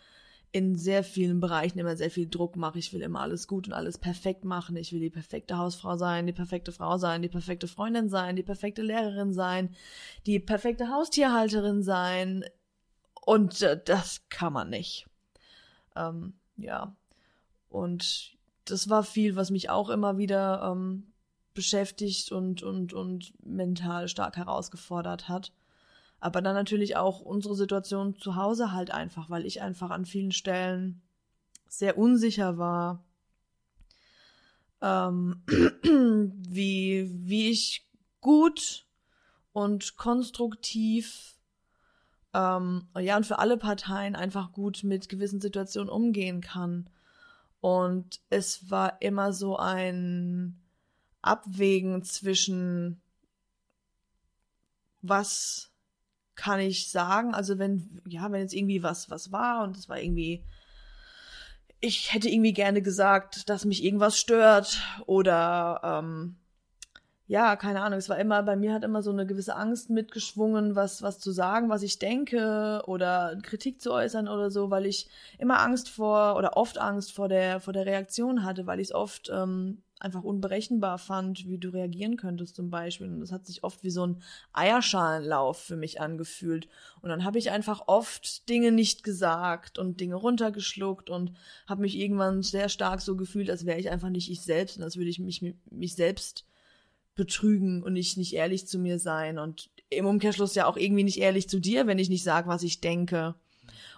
in 0.52 0.76
sehr 0.76 1.04
vielen 1.04 1.40
Bereichen 1.40 1.80
immer 1.80 1.96
sehr 1.96 2.12
viel 2.12 2.30
Druck 2.30 2.58
mache. 2.58 2.78
Ich 2.78 2.92
will 2.92 3.02
immer 3.02 3.22
alles 3.22 3.48
gut 3.48 3.68
und 3.68 3.74
alles 3.74 3.98
perfekt 3.98 4.44
machen. 4.44 4.76
Ich 4.76 4.92
will 4.92 5.00
die 5.00 5.10
perfekte 5.10 5.58
Hausfrau 5.58 5.96
sein, 5.96 6.28
die 6.28 6.34
perfekte 6.34 6.74
Frau 6.74 6.98
sein, 6.98 7.22
die 7.22 7.30
perfekte 7.30 7.68
Freundin 7.68 8.10
sein, 8.10 8.36
die 8.36 8.44
perfekte 8.44 8.82
Lehrerin 8.82 9.34
sein, 9.34 9.74
die 10.26 10.40
perfekte 10.40 10.90
Haustierhalterin 10.90 11.84
sein. 11.84 12.44
Und 13.26 13.62
äh, 13.62 13.82
das 13.84 14.28
kann 14.30 14.52
man 14.52 14.70
nicht. 14.70 15.08
Ähm, 15.96 16.34
ja. 16.58 16.96
Und 17.70 18.38
das 18.66 18.90
war 18.90 19.04
viel, 19.04 19.38
was 19.38 19.52
mich 19.52 19.70
auch 19.70 19.90
immer 19.90 20.18
wieder 20.18 20.70
ähm, 20.70 21.14
beschäftigt 21.54 22.32
und, 22.32 22.62
und, 22.62 22.94
und 22.94 23.34
mental 23.46 24.10
stark 24.10 24.36
herausgefordert 24.36 25.30
hat. 25.30 25.54
Aber 26.22 26.42
dann 26.42 26.56
natürlich 26.56 26.96
auch 26.96 27.20
unsere 27.20 27.56
Situation 27.56 28.16
zu 28.16 28.36
Hause 28.36 28.72
halt 28.72 28.92
einfach, 28.92 29.30
weil 29.30 29.46
ich 29.46 29.62
einfach 29.62 29.90
an 29.90 30.06
vielen 30.06 30.32
Stellen 30.32 31.02
sehr 31.68 31.98
unsicher 31.98 32.58
war, 32.58 33.04
ähm, 34.82 35.44
wie, 36.48 37.10
wie 37.12 37.50
ich 37.50 37.88
gut 38.22 38.86
und 39.52 39.98
konstruktiv 39.98 41.36
ähm, 42.34 42.88
ja, 42.98 43.18
und 43.18 43.26
für 43.26 43.40
alle 43.40 43.58
Parteien 43.58 44.16
einfach 44.16 44.52
gut 44.52 44.84
mit 44.84 45.10
gewissen 45.10 45.42
Situationen 45.42 45.90
umgehen 45.90 46.40
kann. 46.42 46.90
Und 47.60 48.22
es 48.30 48.70
war 48.72 49.02
immer 49.02 49.34
so 49.34 49.58
ein 49.58 50.62
Abwägen 51.22 52.04
zwischen 52.04 53.02
was 55.02 55.71
kann 56.36 56.60
ich 56.60 56.90
sagen, 56.90 57.34
also 57.34 57.60
wenn, 57.60 58.02
ja, 58.08 58.32
wenn 58.32 58.42
jetzt 58.42 58.54
irgendwie 58.54 58.84
was, 58.84 59.10
was 59.10 59.32
war 59.32 59.64
und 59.64 59.78
es 59.78 59.90
war 59.90 60.00
irgendwie, 60.00 60.44
ich 61.80 62.14
hätte 62.14 62.30
irgendwie 62.30 62.54
gerne 62.54 62.82
gesagt, 62.82 63.50
dass 63.50 63.66
mich 63.66 63.84
irgendwas 63.84 64.18
stört 64.18 64.82
oder 65.06 65.82
ähm, 65.84 66.36
ja, 67.32 67.56
keine 67.56 67.82
Ahnung, 67.82 67.98
es 67.98 68.10
war 68.10 68.18
immer, 68.18 68.44
bei 68.44 68.58
mir 68.58 68.74
hat 68.74 68.84
immer 68.84 69.02
so 69.02 69.10
eine 69.10 69.26
gewisse 69.26 69.56
Angst 69.56 69.90
mitgeschwungen, 69.90 70.76
was, 70.76 71.02
was 71.02 71.18
zu 71.18 71.32
sagen, 71.32 71.70
was 71.70 71.82
ich 71.82 71.98
denke 71.98 72.84
oder 72.88 73.38
Kritik 73.42 73.82
zu 73.82 73.94
äußern 73.94 74.28
oder 74.28 74.52
so, 74.52 74.70
weil 74.70 74.86
ich 74.86 75.08
immer 75.40 75.62
Angst 75.62 75.90
vor 75.90 76.36
oder 76.36 76.58
oft 76.58 76.78
Angst 76.78 77.14
vor 77.14 77.30
der, 77.30 77.62
vor 77.62 77.72
der 77.72 77.86
Reaktion 77.86 78.44
hatte, 78.44 78.68
weil 78.68 78.82
ich 78.82 78.90
es 78.90 78.94
oft 78.94 79.32
ähm, 79.34 79.82
einfach 80.02 80.24
unberechenbar 80.24 80.98
fand, 80.98 81.48
wie 81.48 81.58
du 81.58 81.70
reagieren 81.70 82.18
könntest 82.18 82.56
zum 82.56 82.70
Beispiel. 82.70 83.08
Und 83.08 83.20
das 83.20 83.32
hat 83.32 83.46
sich 83.46 83.64
oft 83.64 83.84
wie 83.84 83.92
so 83.92 84.06
ein 84.06 84.22
Eierschalenlauf 84.52 85.60
für 85.60 85.76
mich 85.76 86.02
angefühlt. 86.02 86.68
Und 87.02 87.10
dann 87.10 87.24
habe 87.24 87.38
ich 87.38 87.52
einfach 87.52 87.84
oft 87.88 88.50
Dinge 88.50 88.72
nicht 88.72 89.04
gesagt 89.04 89.78
und 89.78 90.00
Dinge 90.00 90.16
runtergeschluckt 90.16 91.10
und 91.10 91.34
habe 91.68 91.82
mich 91.82 91.98
irgendwann 91.98 92.42
sehr 92.42 92.68
stark 92.68 93.02
so 93.02 93.16
gefühlt, 93.16 93.50
als 93.50 93.66
wäre 93.66 93.80
ich 93.80 93.90
einfach 93.90 94.10
nicht 94.10 94.32
ich 94.32 94.42
selbst 94.42 94.78
und 94.78 94.84
als 94.84 94.98
würde 94.98 95.10
ich 95.10 95.20
mich, 95.20 95.44
mich 95.70 95.96
selbst 95.96 96.46
betrügen 97.16 97.84
und 97.84 97.94
nicht, 97.94 98.18
nicht 98.18 98.34
ehrlich 98.34 98.68
zu 98.68 98.80
mir 98.80 98.98
sein 98.98 99.38
und 99.38 99.70
im 99.90 100.06
Umkehrschluss 100.06 100.56
ja 100.56 100.66
auch 100.66 100.78
irgendwie 100.78 101.04
nicht 101.04 101.20
ehrlich 101.20 101.50
zu 101.50 101.60
dir, 101.60 101.86
wenn 101.86 102.00
ich 102.00 102.10
nicht 102.10 102.24
sage, 102.24 102.48
was 102.48 102.64
ich 102.64 102.82
denke. 102.82 103.36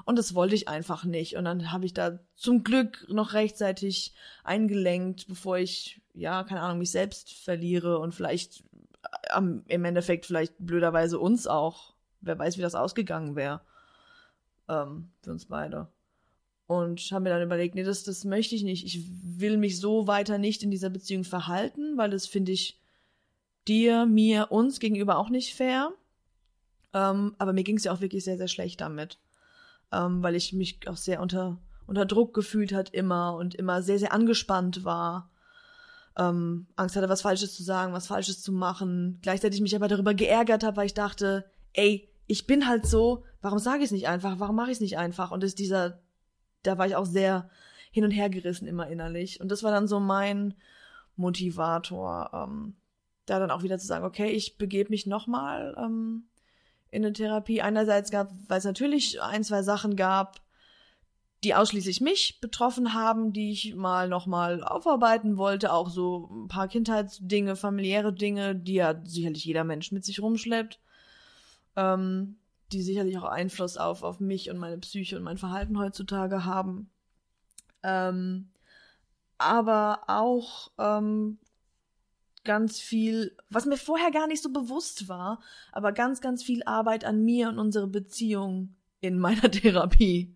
Und 0.05 0.17
das 0.17 0.35
wollte 0.35 0.55
ich 0.55 0.67
einfach 0.67 1.05
nicht. 1.05 1.35
Und 1.35 1.45
dann 1.45 1.71
habe 1.71 1.85
ich 1.85 1.93
da 1.93 2.19
zum 2.35 2.63
Glück 2.63 3.05
noch 3.09 3.33
rechtzeitig 3.33 4.13
eingelenkt, 4.43 5.27
bevor 5.27 5.57
ich, 5.57 6.01
ja, 6.13 6.43
keine 6.43 6.61
Ahnung, 6.61 6.79
mich 6.79 6.91
selbst 6.91 7.33
verliere 7.33 7.99
und 7.99 8.13
vielleicht 8.13 8.63
am, 9.29 9.63
im 9.67 9.85
Endeffekt 9.85 10.25
vielleicht 10.25 10.53
blöderweise 10.59 11.19
uns 11.19 11.47
auch. 11.47 11.93
Wer 12.21 12.37
weiß, 12.37 12.57
wie 12.57 12.61
das 12.61 12.75
ausgegangen 12.75 13.35
wäre. 13.35 13.61
Ähm, 14.67 15.11
für 15.21 15.31
uns 15.31 15.45
beide. 15.45 15.87
Und 16.67 17.01
habe 17.11 17.23
mir 17.23 17.29
dann 17.29 17.43
überlegt, 17.43 17.75
nee, 17.75 17.83
das, 17.83 18.03
das 18.03 18.23
möchte 18.23 18.55
ich 18.55 18.63
nicht. 18.63 18.85
Ich 18.85 19.05
will 19.21 19.57
mich 19.57 19.79
so 19.79 20.07
weiter 20.07 20.37
nicht 20.37 20.63
in 20.63 20.71
dieser 20.71 20.89
Beziehung 20.89 21.23
verhalten, 21.23 21.97
weil 21.97 22.09
das 22.09 22.25
finde 22.25 22.53
ich 22.53 22.79
dir, 23.67 24.05
mir, 24.05 24.51
uns 24.51 24.79
gegenüber 24.79 25.17
auch 25.17 25.29
nicht 25.29 25.55
fair. 25.55 25.91
Ähm, 26.93 27.35
aber 27.37 27.53
mir 27.53 27.63
ging 27.63 27.77
es 27.77 27.83
ja 27.83 27.93
auch 27.93 28.01
wirklich 28.01 28.23
sehr, 28.23 28.37
sehr 28.37 28.47
schlecht 28.47 28.81
damit. 28.81 29.19
Ähm, 29.93 30.23
weil 30.23 30.35
ich 30.35 30.53
mich 30.53 30.87
auch 30.87 30.97
sehr 30.97 31.21
unter, 31.21 31.57
unter 31.85 32.05
Druck 32.05 32.33
gefühlt 32.33 32.73
hat 32.73 32.89
immer 32.89 33.35
und 33.35 33.55
immer 33.55 33.81
sehr, 33.83 33.99
sehr 33.99 34.11
angespannt 34.11 34.83
war. 34.83 35.29
Ähm, 36.17 36.67
Angst 36.75 36.95
hatte, 36.95 37.09
was 37.09 37.21
Falsches 37.21 37.55
zu 37.55 37.63
sagen, 37.63 37.93
was 37.93 38.07
Falsches 38.07 38.41
zu 38.41 38.51
machen. 38.51 39.19
Gleichzeitig 39.21 39.61
mich 39.61 39.75
aber 39.75 39.87
darüber 39.87 40.13
geärgert 40.13 40.63
habe, 40.63 40.77
weil 40.77 40.85
ich 40.85 40.93
dachte, 40.93 41.45
ey, 41.73 42.09
ich 42.27 42.47
bin 42.47 42.67
halt 42.67 42.85
so, 42.85 43.23
warum 43.41 43.59
sage 43.59 43.79
ich 43.79 43.85
es 43.85 43.91
nicht 43.91 44.07
einfach? 44.07 44.39
Warum 44.39 44.55
mache 44.55 44.71
ich 44.71 44.77
es 44.77 44.81
nicht 44.81 44.97
einfach? 44.97 45.31
Und 45.31 45.43
ist 45.43 45.59
dieser, 45.59 45.99
da 46.63 46.77
war 46.77 46.87
ich 46.87 46.95
auch 46.95 47.05
sehr 47.05 47.49
hin 47.91 48.03
und 48.03 48.11
her 48.11 48.29
gerissen 48.29 48.67
immer 48.67 48.87
innerlich. 48.87 49.39
Und 49.39 49.49
das 49.49 49.63
war 49.63 49.71
dann 49.71 49.87
so 49.87 49.99
mein 49.99 50.55
Motivator, 51.15 52.31
ähm, 52.33 52.75
da 53.25 53.39
dann 53.39 53.51
auch 53.51 53.63
wieder 53.63 53.77
zu 53.77 53.87
sagen, 53.87 54.05
okay, 54.05 54.31
ich 54.31 54.57
begebe 54.57 54.89
mich 54.89 55.05
nochmal 55.05 55.75
ähm, 55.77 56.25
in 56.93 57.03
eine 57.03 57.11
Therapie. 57.11 57.61
Einerseits 57.61 58.11
gab, 58.11 58.31
weil 58.47 58.59
es 58.59 58.65
natürlich 58.65 59.19
ein, 59.21 59.43
zwei 59.43 59.63
Sachen 59.63 59.95
gab, 59.95 60.41
die 61.43 61.55
ausschließlich 61.55 62.01
mich 62.01 62.39
betroffen 62.39 62.93
haben, 62.93 63.33
die 63.33 63.51
ich 63.51 63.75
mal 63.75 64.07
nochmal 64.07 64.63
aufarbeiten 64.63 65.35
wollte. 65.37 65.73
Auch 65.73 65.89
so 65.89 66.29
ein 66.31 66.47
paar 66.47 66.67
Kindheitsdinge, 66.67 67.55
familiäre 67.55 68.13
Dinge, 68.13 68.55
die 68.55 68.75
ja 68.75 69.01
sicherlich 69.03 69.43
jeder 69.43 69.63
Mensch 69.63 69.91
mit 69.91 70.05
sich 70.05 70.21
rumschleppt. 70.21 70.79
Ähm, 71.75 72.37
die 72.71 72.83
sicherlich 72.83 73.17
auch 73.17 73.23
Einfluss 73.23 73.77
auf, 73.77 74.03
auf 74.03 74.19
mich 74.19 74.51
und 74.51 74.57
meine 74.57 74.77
Psyche 74.77 75.17
und 75.17 75.23
mein 75.23 75.37
Verhalten 75.37 75.79
heutzutage 75.79 76.45
haben. 76.45 76.91
Ähm, 77.81 78.49
aber 79.39 80.03
auch 80.07 80.71
ähm, 80.77 81.39
ganz 82.43 82.79
viel, 82.79 83.35
was 83.49 83.65
mir 83.65 83.77
vorher 83.77 84.11
gar 84.11 84.27
nicht 84.27 84.41
so 84.41 84.51
bewusst 84.51 85.07
war, 85.07 85.41
aber 85.71 85.91
ganz, 85.91 86.21
ganz 86.21 86.43
viel 86.43 86.63
Arbeit 86.63 87.05
an 87.05 87.23
mir 87.23 87.49
und 87.49 87.59
unsere 87.59 87.87
Beziehung 87.87 88.75
in 88.99 89.17
meiner 89.19 89.41
Therapie. 89.51 90.35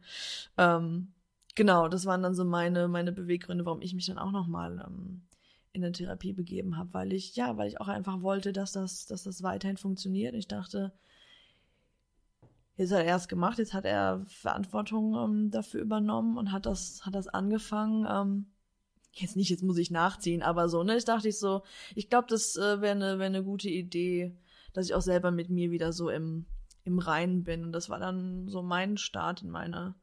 Ähm, 0.57 1.13
genau, 1.55 1.87
das 1.87 2.05
waren 2.05 2.23
dann 2.23 2.35
so 2.35 2.45
meine, 2.45 2.87
meine 2.87 3.11
Beweggründe, 3.11 3.65
warum 3.65 3.81
ich 3.81 3.93
mich 3.93 4.05
dann 4.05 4.17
auch 4.17 4.31
nochmal 4.31 4.85
ähm, 4.87 5.21
in 5.73 5.83
eine 5.83 5.91
Therapie 5.91 6.33
begeben 6.33 6.77
habe, 6.77 6.93
weil 6.93 7.13
ich, 7.13 7.35
ja, 7.35 7.57
weil 7.57 7.67
ich 7.67 7.79
auch 7.79 7.87
einfach 7.87 8.21
wollte, 8.21 8.53
dass 8.53 8.71
das, 8.71 9.05
dass 9.05 9.23
das 9.23 9.43
weiterhin 9.43 9.77
funktioniert. 9.77 10.33
Ich 10.33 10.47
dachte, 10.47 10.91
jetzt 12.77 12.91
hat 12.91 13.05
er 13.05 13.15
es 13.15 13.27
gemacht, 13.27 13.59
jetzt 13.59 13.73
hat 13.73 13.85
er 13.85 14.25
Verantwortung 14.27 15.15
ähm, 15.15 15.51
dafür 15.51 15.81
übernommen 15.81 16.37
und 16.37 16.51
hat 16.51 16.65
das, 16.65 17.05
hat 17.05 17.15
das 17.15 17.27
angefangen. 17.27 18.07
Ähm, 18.09 18.45
jetzt 19.21 19.35
nicht, 19.35 19.49
jetzt 19.49 19.63
muss 19.63 19.77
ich 19.77 19.91
nachziehen, 19.91 20.41
aber 20.41 20.69
so, 20.69 20.83
ne? 20.83 20.97
Ich 20.97 21.05
dachte 21.05 21.27
ich 21.27 21.39
so, 21.39 21.63
ich 21.95 22.09
glaube, 22.09 22.27
das 22.29 22.55
äh, 22.55 22.81
wäre 22.81 22.95
eine 22.95 23.19
wär 23.19 23.25
eine 23.25 23.43
gute 23.43 23.69
Idee, 23.69 24.35
dass 24.73 24.85
ich 24.85 24.93
auch 24.93 25.01
selber 25.01 25.31
mit 25.31 25.49
mir 25.49 25.71
wieder 25.71 25.93
so 25.93 26.09
im, 26.09 26.45
im 26.83 26.99
Reinen 26.99 27.43
bin. 27.43 27.63
Und 27.63 27.71
das 27.71 27.89
war 27.89 27.99
dann 27.99 28.47
so 28.47 28.61
mein 28.61 28.97
Start 28.97 29.41
in 29.41 29.49
meine, 29.49 29.95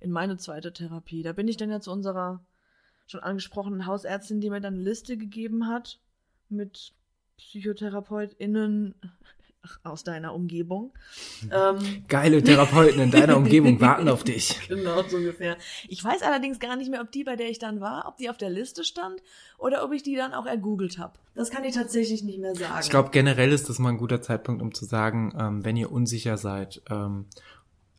in 0.00 0.10
meine 0.10 0.36
zweite 0.36 0.72
Therapie. 0.72 1.22
Da 1.22 1.32
bin 1.32 1.48
ich 1.48 1.56
dann 1.56 1.70
ja 1.70 1.80
zu 1.80 1.92
unserer 1.92 2.44
schon 3.06 3.20
angesprochenen 3.20 3.86
Hausärztin, 3.86 4.40
die 4.40 4.50
mir 4.50 4.60
dann 4.60 4.74
eine 4.74 4.82
Liste 4.82 5.16
gegeben 5.16 5.66
hat 5.66 6.00
mit 6.48 6.92
PsychotherapeutInnen 7.38 8.94
aus 9.82 10.04
deiner 10.04 10.34
Umgebung. 10.34 10.92
Ähm, 11.50 12.04
Geile 12.08 12.42
Therapeuten 12.42 13.00
in 13.00 13.10
deiner 13.10 13.36
Umgebung 13.36 13.80
warten 13.80 14.08
auf 14.08 14.24
dich. 14.24 14.60
Genau, 14.68 15.02
so 15.04 15.16
ungefähr. 15.16 15.56
Ich 15.88 16.04
weiß 16.04 16.22
allerdings 16.22 16.58
gar 16.58 16.76
nicht 16.76 16.90
mehr, 16.90 17.00
ob 17.00 17.10
die, 17.10 17.24
bei 17.24 17.36
der 17.36 17.48
ich 17.48 17.58
dann 17.58 17.80
war, 17.80 18.06
ob 18.06 18.16
die 18.16 18.28
auf 18.28 18.36
der 18.36 18.50
Liste 18.50 18.84
stand 18.84 19.22
oder 19.56 19.84
ob 19.84 19.92
ich 19.92 20.02
die 20.02 20.16
dann 20.16 20.34
auch 20.34 20.46
ergoogelt 20.46 20.98
habe. 20.98 21.14
Das 21.34 21.50
kann 21.50 21.64
ich 21.64 21.74
tatsächlich 21.74 22.22
nicht 22.22 22.38
mehr 22.38 22.54
sagen. 22.54 22.80
Ich 22.82 22.90
glaube, 22.90 23.10
generell 23.10 23.52
ist 23.52 23.68
das 23.68 23.78
mal 23.78 23.90
ein 23.90 23.98
guter 23.98 24.20
Zeitpunkt, 24.20 24.60
um 24.60 24.74
zu 24.74 24.84
sagen, 24.84 25.32
ähm, 25.38 25.64
wenn 25.64 25.76
ihr 25.76 25.90
unsicher 25.90 26.36
seid, 26.36 26.82
ähm, 26.90 27.26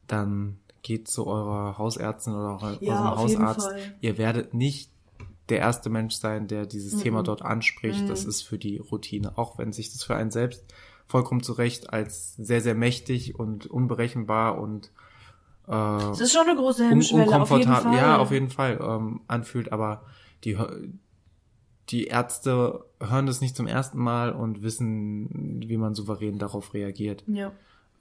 dann 0.07 0.59
geht 0.81 1.07
zu 1.07 1.27
eurer 1.27 1.77
Hausärztin 1.77 2.33
oder 2.33 2.61
eurem 2.61 2.77
ja, 2.81 3.15
Hausarzt. 3.15 3.69
Ihr 4.01 4.17
werdet 4.17 4.53
nicht 4.53 4.91
der 5.49 5.59
erste 5.59 5.89
Mensch 5.89 6.15
sein, 6.15 6.47
der 6.47 6.65
dieses 6.65 6.93
mhm. 6.95 7.01
Thema 7.01 7.23
dort 7.23 7.41
anspricht. 7.41 8.03
Mhm. 8.03 8.07
Das 8.07 8.25
ist 8.25 8.41
für 8.41 8.57
die 8.57 8.77
Routine, 8.77 9.37
auch 9.37 9.57
wenn 9.57 9.73
sich 9.73 9.91
das 9.91 10.03
für 10.03 10.15
einen 10.15 10.31
selbst 10.31 10.63
vollkommen 11.09 11.43
zu 11.43 11.53
Recht 11.53 11.91
als 11.91 12.35
sehr, 12.35 12.61
sehr 12.61 12.75
mächtig 12.75 13.37
und 13.37 13.65
unberechenbar 13.65 14.57
und 14.57 14.91
äh, 15.67 15.71
das 15.71 16.21
ist 16.21 16.31
schon 16.31 16.47
eine 16.47 16.55
große 16.55 16.87
Hemmschwelle, 16.87 17.27
un 17.27 17.41
auf 17.41 17.51
jeden 17.51 17.73
Fall. 17.73 17.95
Ja, 17.95 18.17
auf 18.17 18.31
jeden 18.31 18.49
Fall 18.49 18.79
ähm, 18.81 19.21
anfühlt, 19.27 19.73
aber 19.73 20.03
die 20.45 20.57
die 21.89 22.05
Ärzte 22.05 22.85
hören 23.01 23.25
das 23.25 23.41
nicht 23.41 23.55
zum 23.55 23.65
ersten 23.67 23.97
Mal 23.97 24.31
und 24.31 24.61
wissen, 24.61 25.59
wie 25.67 25.77
man 25.77 25.95
souverän 25.95 26.37
darauf 26.37 26.73
reagiert. 26.75 27.23
Ja. 27.25 27.51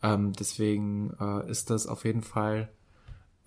Ähm, 0.03 0.33
deswegen 0.39 1.15
äh, 1.19 1.51
ist 1.51 1.71
das 1.71 1.87
auf 1.87 2.05
jeden 2.05 2.23
Fall 2.23 2.69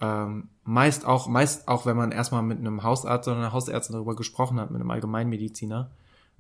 ähm, 0.02 0.50
meist 0.64 1.06
auch, 1.06 1.28
meist 1.28 1.68
auch, 1.68 1.86
wenn 1.86 1.96
man 1.96 2.12
erstmal 2.12 2.42
mit 2.42 2.58
einem 2.58 2.82
Hausarzt 2.82 3.28
oder 3.28 3.38
einer 3.38 3.54
Hausärztin 3.54 3.94
darüber 3.94 4.16
gesprochen 4.16 4.60
hat, 4.60 4.72
mit 4.72 4.82
einem 4.82 4.90
Allgemeinmediziner, 4.90 5.92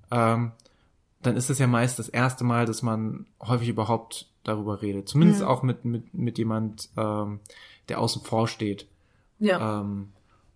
ähm, 0.09 0.51
dann 1.21 1.35
ist 1.35 1.49
es 1.49 1.59
ja 1.59 1.67
meist 1.67 1.99
das 1.99 2.09
erste 2.09 2.43
Mal, 2.43 2.65
dass 2.65 2.81
man 2.81 3.25
häufig 3.41 3.69
überhaupt 3.69 4.27
darüber 4.43 4.81
redet. 4.81 5.07
Zumindest 5.07 5.41
mhm. 5.41 5.47
auch 5.47 5.63
mit, 5.63 5.85
mit, 5.85 6.13
mit 6.13 6.37
jemand, 6.37 6.89
ähm, 6.97 7.39
der 7.89 7.99
außen 7.99 8.23
vor 8.23 8.47
steht. 8.47 8.87
Ja. 9.39 9.81
Ähm, 9.81 10.09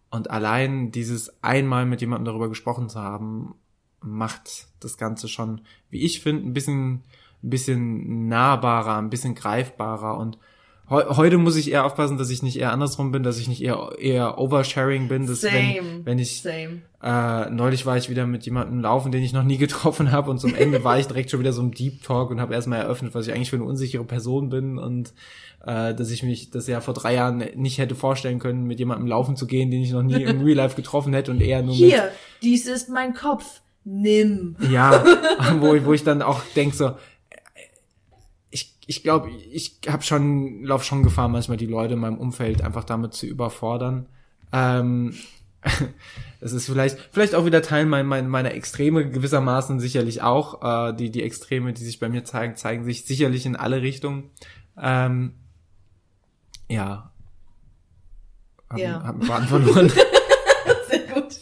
und 0.09 0.29
allein 0.31 0.91
dieses 0.91 1.43
einmal 1.43 1.85
mit 1.85 2.01
jemandem 2.01 2.25
darüber 2.25 2.49
gesprochen 2.49 2.89
zu 2.89 2.99
haben, 2.99 3.55
macht 4.01 4.67
das 4.79 4.97
Ganze 4.97 5.27
schon, 5.27 5.61
wie 5.89 6.03
ich 6.03 6.21
finde, 6.21 6.47
ein 6.47 6.53
bisschen, 6.53 7.03
ein 7.43 7.49
bisschen 7.49 8.27
nahbarer, 8.27 8.97
ein 8.97 9.09
bisschen 9.09 9.35
greifbarer 9.35 10.17
und 10.17 10.37
heute 10.89 11.37
muss 11.37 11.55
ich 11.55 11.71
eher 11.71 11.85
aufpassen, 11.85 12.17
dass 12.17 12.29
ich 12.29 12.43
nicht 12.43 12.59
eher 12.59 12.71
andersrum 12.71 13.11
bin, 13.11 13.23
dass 13.23 13.39
ich 13.39 13.47
nicht 13.47 13.61
eher 13.61 13.93
eher 13.99 14.37
Oversharing 14.37 15.07
bin. 15.07 15.25
Dass 15.25 15.41
Same. 15.41 15.53
Wenn, 15.53 16.05
wenn 16.05 16.19
ich 16.19 16.41
Same. 16.41 16.81
Äh, 17.01 17.49
neulich 17.49 17.85
war 17.85 17.97
ich 17.97 18.09
wieder 18.09 18.25
mit 18.27 18.45
jemandem 18.45 18.81
laufen, 18.81 19.11
den 19.11 19.23
ich 19.23 19.33
noch 19.33 19.43
nie 19.43 19.57
getroffen 19.59 20.11
habe 20.11 20.29
und 20.31 20.39
zum 20.39 20.55
Ende 20.55 20.83
war 20.83 20.99
ich 20.99 21.07
direkt 21.07 21.31
schon 21.31 21.39
wieder 21.39 21.53
so 21.53 21.61
im 21.61 21.71
Deep 21.71 22.03
Talk 22.03 22.31
und 22.31 22.39
habe 22.39 22.53
erstmal 22.53 22.79
eröffnet, 22.79 23.15
was 23.15 23.27
ich 23.27 23.33
eigentlich 23.33 23.49
für 23.49 23.55
eine 23.55 23.65
unsichere 23.65 24.03
Person 24.03 24.49
bin 24.49 24.77
und 24.77 25.13
äh, 25.65 25.93
dass 25.95 26.11
ich 26.11 26.23
mich 26.23 26.51
das 26.51 26.67
ja 26.67 26.81
vor 26.81 26.93
drei 26.93 27.15
Jahren 27.15 27.43
nicht 27.55 27.77
hätte 27.77 27.95
vorstellen 27.95 28.39
können, 28.39 28.65
mit 28.65 28.79
jemandem 28.79 29.07
laufen 29.07 29.35
zu 29.35 29.47
gehen, 29.47 29.71
den 29.71 29.81
ich 29.81 29.91
noch 29.91 30.03
nie 30.03 30.21
im 30.21 30.41
Real 30.43 30.57
Life 30.57 30.75
getroffen 30.75 31.13
hätte 31.13 31.31
und 31.31 31.41
eher 31.41 31.61
nur 31.61 31.73
Hier, 31.73 32.03
mit, 32.03 32.11
dies 32.43 32.67
ist 32.67 32.89
mein 32.89 33.13
Kopf. 33.13 33.61
Nimm. 33.83 34.55
Ja, 34.71 35.03
wo, 35.59 35.75
wo 35.85 35.93
ich 35.93 36.03
dann 36.03 36.23
auch 36.23 36.41
denk 36.55 36.73
so, 36.73 36.93
ich 38.87 39.03
glaube, 39.03 39.29
ich 39.31 39.79
habe 39.87 40.03
schon, 40.03 40.63
lauf 40.63 40.83
schon 40.83 41.03
Gefahr, 41.03 41.27
manchmal 41.27 41.57
die 41.57 41.65
Leute 41.65 41.95
in 41.95 41.99
meinem 41.99 42.17
Umfeld 42.17 42.61
einfach 42.61 42.83
damit 42.83 43.13
zu 43.13 43.25
überfordern. 43.25 44.07
Ähm, 44.51 45.15
das 46.39 46.53
ist 46.53 46.67
vielleicht, 46.67 46.99
vielleicht 47.11 47.33
auch 47.33 47.45
wieder 47.45 47.61
Teil 47.61 47.85
meiner, 47.85 48.03
meiner, 48.03 48.27
meiner 48.27 48.53
Extreme 48.53 49.09
gewissermaßen 49.09 49.79
sicherlich 49.79 50.21
auch. 50.21 50.89
Äh, 50.89 50.93
die, 50.95 51.09
die 51.09 51.23
Extreme, 51.23 51.73
die 51.73 51.83
sich 51.83 51.99
bei 51.99 52.09
mir 52.09 52.23
zeigen, 52.23 52.55
zeigen 52.55 52.83
sich 52.83 53.05
sicherlich 53.05 53.45
in 53.45 53.55
alle 53.55 53.81
Richtungen. 53.81 54.29
Ähm, 54.79 55.33
ja. 56.69 57.11
Hab, 58.69 58.77
ja. 58.77 59.03
Hab 59.03 59.29
einen 59.29 59.47
verloren. 59.47 59.89
Sehr 60.89 60.99
gut. 61.13 61.39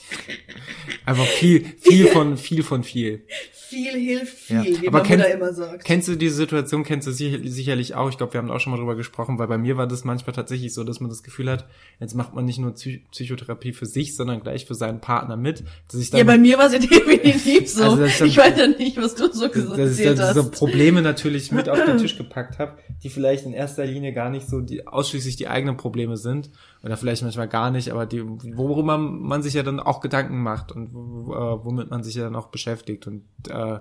Einfach 1.06 1.26
viel, 1.26 1.66
viel 1.80 2.08
von, 2.08 2.38
viel 2.38 2.64
von 2.64 2.84
viel 2.84 3.26
viel 3.74 4.00
hilft 4.00 4.38
viel, 4.38 4.56
ja. 4.56 4.82
wie 4.82 4.88
Aber 4.88 5.00
man 5.00 5.08
kenn, 5.08 5.20
immer 5.20 5.54
sagt. 5.54 5.84
Kennst 5.84 6.08
du 6.08 6.16
diese 6.16 6.36
Situation, 6.36 6.84
kennst 6.84 7.08
du 7.08 7.12
sicherlich 7.12 7.96
auch, 7.96 8.10
ich 8.10 8.18
glaube, 8.18 8.34
wir 8.34 8.40
haben 8.40 8.52
auch 8.52 8.60
schon 8.60 8.72
mal 8.72 8.78
drüber 8.78 8.96
gesprochen, 8.96 9.40
weil 9.40 9.48
bei 9.48 9.58
mir 9.58 9.78
war 9.78 9.88
das 9.88 10.04
manchmal 10.04 10.36
tatsächlich 10.36 10.74
so, 10.74 10.84
dass 10.84 11.00
man 11.00 11.10
das 11.10 11.24
Gefühl 11.24 11.50
hat, 11.50 11.68
jetzt 12.00 12.16
macht 12.16 12.34
man 12.34 12.46
nicht 12.46 12.60
nur 12.60 12.74
Psychotherapie 12.74 13.74
für 13.74 13.86
sich, 13.86 14.16
sondern 14.16 14.42
gleich 14.42 14.66
für 14.66 14.76
seinen 14.76 15.02
Partner 15.02 15.38
mit. 15.38 15.64
Dass 15.92 16.00
ich 16.00 16.12
dann, 16.12 16.20
ja, 16.20 16.24
bei 16.24 16.38
mir 16.38 16.58
war 16.58 16.68
es 16.68 16.74
ja 16.74 16.80
definitiv 16.80 17.70
so. 17.70 17.84
Also, 17.84 17.98
dann, 17.98 18.28
ich 18.28 18.38
weiß 18.38 18.58
ja 18.58 18.68
nicht, 18.68 18.98
was 18.98 19.16
du 19.16 19.32
so 19.32 19.50
gesagt 19.50 19.80
dass, 19.80 19.90
dass 19.90 20.00
ich 20.00 20.06
dann 20.06 20.34
diese 20.34 20.50
Probleme 20.50 21.02
natürlich 21.02 21.52
mit 21.52 21.70
auf 21.70 21.84
den 21.84 21.98
Tisch 21.98 22.18
gepackt 22.18 22.60
habe, 22.60 22.78
die 23.04 23.10
vielleicht 23.10 23.46
in 23.46 23.54
erster 23.54 23.86
Linie 23.86 24.14
gar 24.14 24.30
nicht 24.30 24.48
so 24.48 24.62
die 24.62 24.88
ausschließlich 24.88 25.36
die 25.36 25.48
eigenen 25.48 25.78
Probleme 25.78 26.18
sind 26.18 26.50
oder 26.84 26.98
vielleicht 26.98 27.24
manchmal 27.24 27.48
gar 27.48 27.72
nicht, 27.72 27.90
aber 27.90 28.06
die, 28.06 28.24
worüber 28.24 28.98
man 28.98 29.42
sich 29.42 29.54
ja 29.54 29.64
dann 29.64 29.80
auch 29.80 30.02
Gedanken 30.02 30.44
macht 30.44 30.72
und 30.72 30.90
äh, 30.90 30.94
womit 30.94 31.90
man 31.90 32.04
sich 32.04 32.16
ja 32.16 32.24
dann 32.24 32.36
auch 32.36 32.48
beschäftigt 32.48 33.08
und 33.08 33.24
äh, 33.50 33.80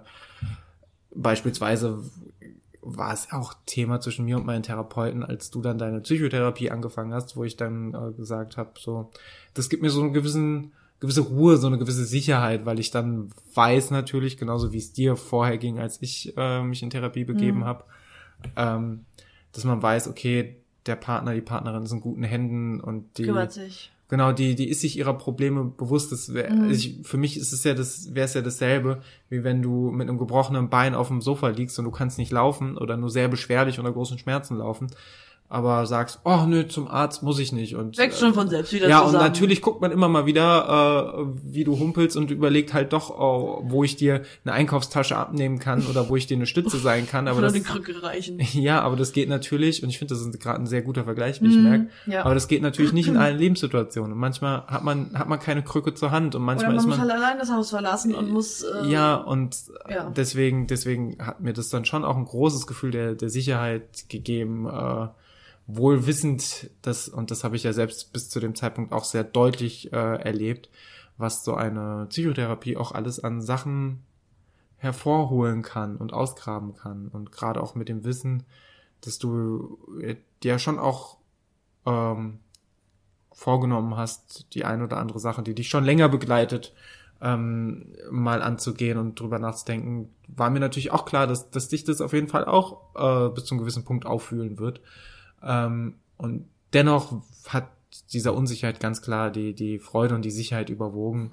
beispielsweise 1.15 2.03
war 2.81 3.13
es 3.13 3.31
auch 3.33 3.55
Thema 3.67 4.01
zwischen 4.01 4.25
mir 4.25 4.37
und 4.37 4.47
meinen 4.47 4.63
Therapeuten, 4.63 5.23
als 5.23 5.51
du 5.51 5.63
dann 5.63 5.79
deine 5.79 6.01
Psychotherapie 6.01 6.71
angefangen 6.71 7.13
hast, 7.13 7.37
wo 7.37 7.45
ich 7.45 7.57
dann 7.57 7.95
äh, 7.95 8.13
gesagt 8.13 8.57
habe, 8.57 8.71
so, 8.79 9.11
das 9.55 9.69
gibt 9.69 9.83
mir 9.83 9.91
so 9.91 10.01
einen 10.01 10.13
gewissen 10.13 10.73
gewisse 11.03 11.23
Ruhe, 11.23 11.57
so 11.57 11.67
eine 11.67 11.79
gewisse 11.79 12.05
Sicherheit, 12.05 12.65
weil 12.65 12.79
ich 12.79 12.93
dann 12.93 13.31
weiß 13.55 13.91
natürlich, 13.91 14.39
genauso 14.39 14.73
wie 14.73 14.79
es 14.79 14.93
dir 14.93 15.17
vorher 15.17 15.59
ging, 15.59 15.81
als 15.81 16.01
ich 16.01 16.33
äh, 16.37 16.63
mich 16.63 16.81
in 16.81 16.91
Therapie 16.91 17.25
begeben 17.25 17.59
mhm. 17.59 17.65
habe, 17.65 17.85
ähm, 18.55 19.05
dass 19.51 19.65
man 19.65 19.83
weiß, 19.83 20.07
okay, 20.07 20.62
der 20.87 20.97
Partner, 20.97 21.35
die 21.35 21.41
Partnerin 21.41 21.83
ist 21.83 21.93
in 21.93 22.01
guten 22.01 22.25
Händen 22.25 22.81
und 22.81 23.19
die 23.19 23.25
kümmert 23.25 23.53
sich. 23.53 23.93
Genau, 24.09 24.33
die, 24.33 24.55
die 24.55 24.69
ist 24.69 24.83
sich 24.83 24.99
ihrer 24.99 25.15
Probleme 25.15 25.65
bewusst. 25.65 26.13
Das 26.13 26.35
wär, 26.35 26.53
mhm. 26.53 26.71
ich, 26.71 26.99
für 27.03 27.17
mich 27.17 27.39
ist 27.39 27.51
es 27.53 27.65
ja 27.65 27.73
das, 27.73 28.15
wäre 28.15 28.27
es 28.27 28.35
ja 28.35 28.43
dasselbe, 28.43 29.01
wie 29.31 29.43
wenn 29.43 29.63
du 29.63 29.91
mit 29.91 30.07
einem 30.07 30.19
gebrochenen 30.19 30.69
Bein 30.69 30.95
auf 30.95 31.09
dem 31.09 31.23
Sofa 31.23 31.49
liegst 31.49 31.79
und 31.79 31.87
du 31.87 31.91
kannst 31.91 32.19
nicht 32.19 32.31
laufen 32.31 32.77
oder 32.77 32.99
nur 32.99 33.09
sehr 33.09 33.29
beschwerlich 33.29 33.79
unter 33.79 33.91
großen 33.91 34.19
Schmerzen 34.19 34.59
laufen 34.59 34.89
aber 35.53 35.85
sagst, 35.85 36.21
oh 36.25 36.47
nö, 36.47 36.67
zum 36.67 36.89
Arzt 36.89 37.23
muss 37.23 37.39
ich 37.39 37.53
nicht. 37.53 37.77
Und 37.77 37.99
wächst 37.99 38.21
schon 38.21 38.33
von 38.33 38.49
selbst 38.49 38.73
wieder 38.73 38.89
Ja, 38.89 39.01
zusammen. 39.01 39.17
und 39.17 39.23
natürlich 39.23 39.61
guckt 39.61 39.83
man 39.83 39.93
immer 39.93 40.09
mal 40.09 40.25
wieder, 40.25 41.19
äh, 41.19 41.27
wie 41.45 41.65
du 41.65 41.79
humpelst 41.79 42.17
und 42.17 42.31
überlegt 42.31 42.73
halt 42.73 42.95
doch, 42.95 43.11
oh, 43.11 43.63
wo 43.63 43.85
ich 43.85 43.95
dir 43.95 44.23
eine 44.47 44.55
Einkaufstasche 44.55 45.15
abnehmen 45.15 45.59
kann 45.59 45.85
oder 45.87 46.09
wo 46.09 46.17
ich 46.17 46.27
dir 46.27 46.39
eine 46.39 46.47
Stütze 46.47 46.79
sein 46.79 47.07
kann. 47.07 47.29
Aber 47.29 47.43
das, 47.43 47.53
die 47.53 47.63
Krücke 47.63 48.03
reichen. 48.03 48.41
Ja, 48.53 48.81
aber 48.81 48.97
das 48.97 49.13
geht 49.13 49.29
natürlich, 49.29 49.83
und 49.83 49.91
ich 49.91 49.99
finde, 49.99 50.15
das 50.15 50.23
ist 50.25 50.41
gerade 50.41 50.63
ein 50.63 50.67
sehr 50.67 50.83
guter 50.83 51.05
Vergleich, 51.05 51.43
wie 51.43 51.49
ich 51.49 51.57
mm, 51.57 51.63
merke. 51.63 51.87
Ja. 52.07 52.25
Aber 52.25 52.35
das 52.35 52.49
geht 52.49 52.63
natürlich 52.63 52.95
nicht 52.95 53.09
in 53.09 53.17
allen 53.19 53.37
Lebenssituationen. 53.37 54.13
Und 54.13 54.19
manchmal 54.19 54.67
hat 54.69 54.85
man, 54.85 55.11
hat 55.15 55.29
man 55.29 55.39
keine 55.39 55.63
Krücke 55.63 55.93
zur 55.93 56.13
Hand 56.13 56.35
und 56.35 56.43
manchmal 56.43 56.71
oder 56.71 56.77
man 56.77 56.79
ist 56.79 56.99
man. 56.99 57.07
muss 57.07 57.13
halt 57.13 57.23
allein 57.23 57.39
das 57.39 57.51
Haus 57.53 57.71
verlassen 57.71 58.15
und 58.15 58.31
muss. 58.31 58.63
Äh, 58.63 58.89
ja, 58.89 59.17
und 59.17 59.57
ja. 59.91 60.11
deswegen, 60.17 60.67
deswegen 60.67 61.19
hat 61.19 61.41
mir 61.41 61.53
das 61.53 61.69
dann 61.69 61.85
schon 61.85 62.05
auch 62.05 62.17
ein 62.17 62.25
großes 62.25 62.67
Gefühl 62.67 62.91
der, 62.91 63.15
der 63.15 63.29
Sicherheit 63.29 64.09
gegeben, 64.09 64.67
äh, 64.67 65.09
wohl 65.67 66.07
wissend, 66.07 66.71
dass, 66.83 67.09
und 67.09 67.31
das 67.31 67.45
habe 67.45 67.57
ich 67.57 67.63
ja 67.63 67.73
selbst 67.73 68.13
bis 68.13 68.29
zu 68.29 68.41
dem 68.41 68.55
Zeitpunkt 68.55 68.93
auch 68.93 69.05
sehr 69.05 69.25
deutlich 69.25 69.93
äh, 69.93 69.97
erlebt, 69.97 70.69
was 71.17 71.45
so 71.45 71.55
eine 71.55 72.07
Psychotherapie 72.09 72.77
auch 72.77 72.93
alles 72.93 73.21
an 73.21 73.41
Sachen 73.41 74.03
hervorholen 74.77 75.63
kann 75.63 75.97
und 75.97 76.13
ausgraben 76.13 76.75
kann. 76.75 77.09
Und 77.09 77.31
gerade 77.31 77.63
auch 77.63 77.75
mit 77.75 77.89
dem 77.89 78.05
Wissen, 78.05 78.43
dass 79.01 79.19
du 79.19 79.79
äh, 80.01 80.17
dir 80.43 80.59
schon 80.59 80.79
auch 80.79 81.19
ähm, 81.87 82.41
vorgenommen 83.33 83.97
hast, 83.97 84.53
die 84.55 84.65
ein 84.65 84.83
oder 84.83 84.97
andere 84.97 85.21
Sache, 85.21 85.43
die 85.43 85.55
dich 85.55 85.69
schon 85.69 85.85
länger 85.85 86.09
begleitet, 86.09 86.75
ähm, 87.21 87.95
mal 88.11 88.43
anzugehen 88.43 88.99
und 88.99 89.19
drüber 89.19 89.39
nachzudenken, 89.39 90.13
war 90.27 90.51
mir 90.51 90.61
natürlich 90.61 90.91
auch 90.91 91.05
klar, 91.05 91.27
dass, 91.29 91.51
dass 91.51 91.69
dich 91.69 91.85
das 91.85 92.01
auf 92.01 92.13
jeden 92.13 92.29
Fall 92.29 92.45
auch 92.45 92.95
äh, 92.97 93.33
bis 93.33 93.45
zu 93.45 93.55
einem 93.55 93.61
gewissen 93.61 93.85
Punkt 93.85 94.07
auffühlen 94.07 94.59
wird. 94.59 94.81
Ähm, 95.43 95.95
Und 96.17 96.47
dennoch 96.73 97.23
hat 97.49 97.69
dieser 98.13 98.35
Unsicherheit 98.35 98.81
ganz 98.81 99.03
klar 99.03 99.31
die, 99.31 99.55
die 99.55 99.79
Freude 99.79 100.15
und 100.15 100.25
die 100.25 100.31
Sicherheit 100.31 100.71
überwogen, 100.71 101.33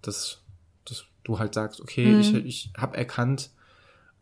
dass, 0.00 0.42
dass 0.84 1.04
du 1.24 1.38
halt 1.38 1.54
sagst, 1.54 1.80
okay, 1.80 2.06
mhm. 2.06 2.20
ich, 2.20 2.34
ich 2.34 2.72
habe 2.76 2.96
erkannt, 2.96 3.50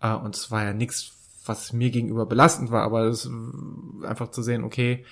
äh, 0.00 0.12
und 0.12 0.34
es 0.34 0.50
war 0.50 0.64
ja 0.64 0.72
nichts, 0.72 1.12
was 1.46 1.72
mir 1.72 1.90
gegenüber 1.90 2.26
belastend 2.26 2.70
war, 2.70 2.82
aber 2.82 3.04
es 3.04 3.30
einfach 4.02 4.30
zu 4.30 4.42
sehen, 4.42 4.64
okay, 4.64 5.04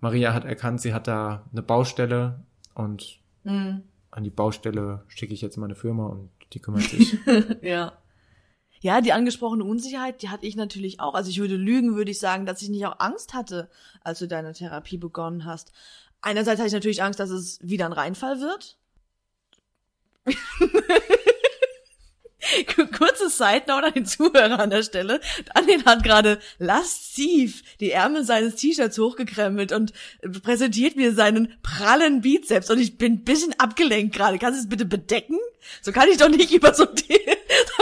Maria 0.00 0.32
hat 0.32 0.44
erkannt, 0.44 0.80
sie 0.80 0.94
hat 0.94 1.06
da 1.06 1.44
eine 1.52 1.62
Baustelle 1.62 2.40
und 2.74 3.18
mhm. 3.44 3.82
an 4.10 4.24
die 4.24 4.30
Baustelle 4.30 5.02
schicke 5.08 5.34
ich 5.34 5.40
jetzt 5.40 5.56
meine 5.56 5.74
Firma 5.74 6.06
und 6.06 6.30
die 6.52 6.60
kümmert 6.60 6.82
sich. 6.90 7.16
ja. 7.62 7.97
Ja, 8.80 9.00
die 9.00 9.12
angesprochene 9.12 9.64
Unsicherheit, 9.64 10.22
die 10.22 10.28
hatte 10.28 10.46
ich 10.46 10.56
natürlich 10.56 11.00
auch. 11.00 11.14
Also 11.14 11.30
ich 11.30 11.40
würde 11.40 11.56
lügen, 11.56 11.96
würde 11.96 12.10
ich 12.10 12.18
sagen, 12.18 12.46
dass 12.46 12.62
ich 12.62 12.68
nicht 12.68 12.86
auch 12.86 13.00
Angst 13.00 13.34
hatte, 13.34 13.68
als 14.02 14.18
du 14.20 14.28
deine 14.28 14.52
Therapie 14.52 14.98
begonnen 14.98 15.44
hast. 15.44 15.72
Einerseits 16.20 16.58
hatte 16.58 16.68
ich 16.68 16.74
natürlich 16.74 17.02
Angst, 17.02 17.20
dass 17.20 17.30
es 17.30 17.58
wieder 17.62 17.86
ein 17.86 17.92
Reinfall 17.92 18.40
wird. 18.40 18.76
Kurze 22.96 23.28
Side 23.28 23.64
Note 23.66 23.86
an 23.88 23.92
den 23.94 24.06
Zuhörer 24.06 24.58
an 24.58 24.70
der 24.70 24.82
Stelle. 24.82 25.20
Daniel 25.54 25.84
hat 25.84 26.02
gerade 26.02 26.38
lasziv 26.58 27.62
die 27.80 27.90
Ärmel 27.90 28.24
seines 28.24 28.54
T-Shirts 28.56 28.98
hochgekrempelt 28.98 29.72
und 29.72 29.92
präsentiert 30.42 30.96
mir 30.96 31.12
seinen 31.14 31.56
prallen 31.62 32.22
Bizeps 32.22 32.70
und 32.70 32.78
ich 32.78 32.96
bin 32.96 33.14
ein 33.14 33.24
bisschen 33.24 33.58
abgelenkt 33.58 34.14
gerade. 34.14 34.38
Kannst 34.38 34.58
du 34.58 34.62
es 34.62 34.68
bitte 34.68 34.84
bedecken? 34.86 35.38
So 35.82 35.92
kann 35.92 36.08
ich 36.08 36.16
doch 36.16 36.28
nicht 36.28 36.52
über 36.54 36.74
so, 36.74 36.84
so 36.84 36.92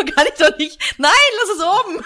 kann 0.15 0.27
ich 0.27 0.35
doch 0.39 0.57
nicht. 0.59 0.79
Nein, 0.99 1.13
lass 1.41 1.57
es 1.57 1.63
oben. 1.63 2.05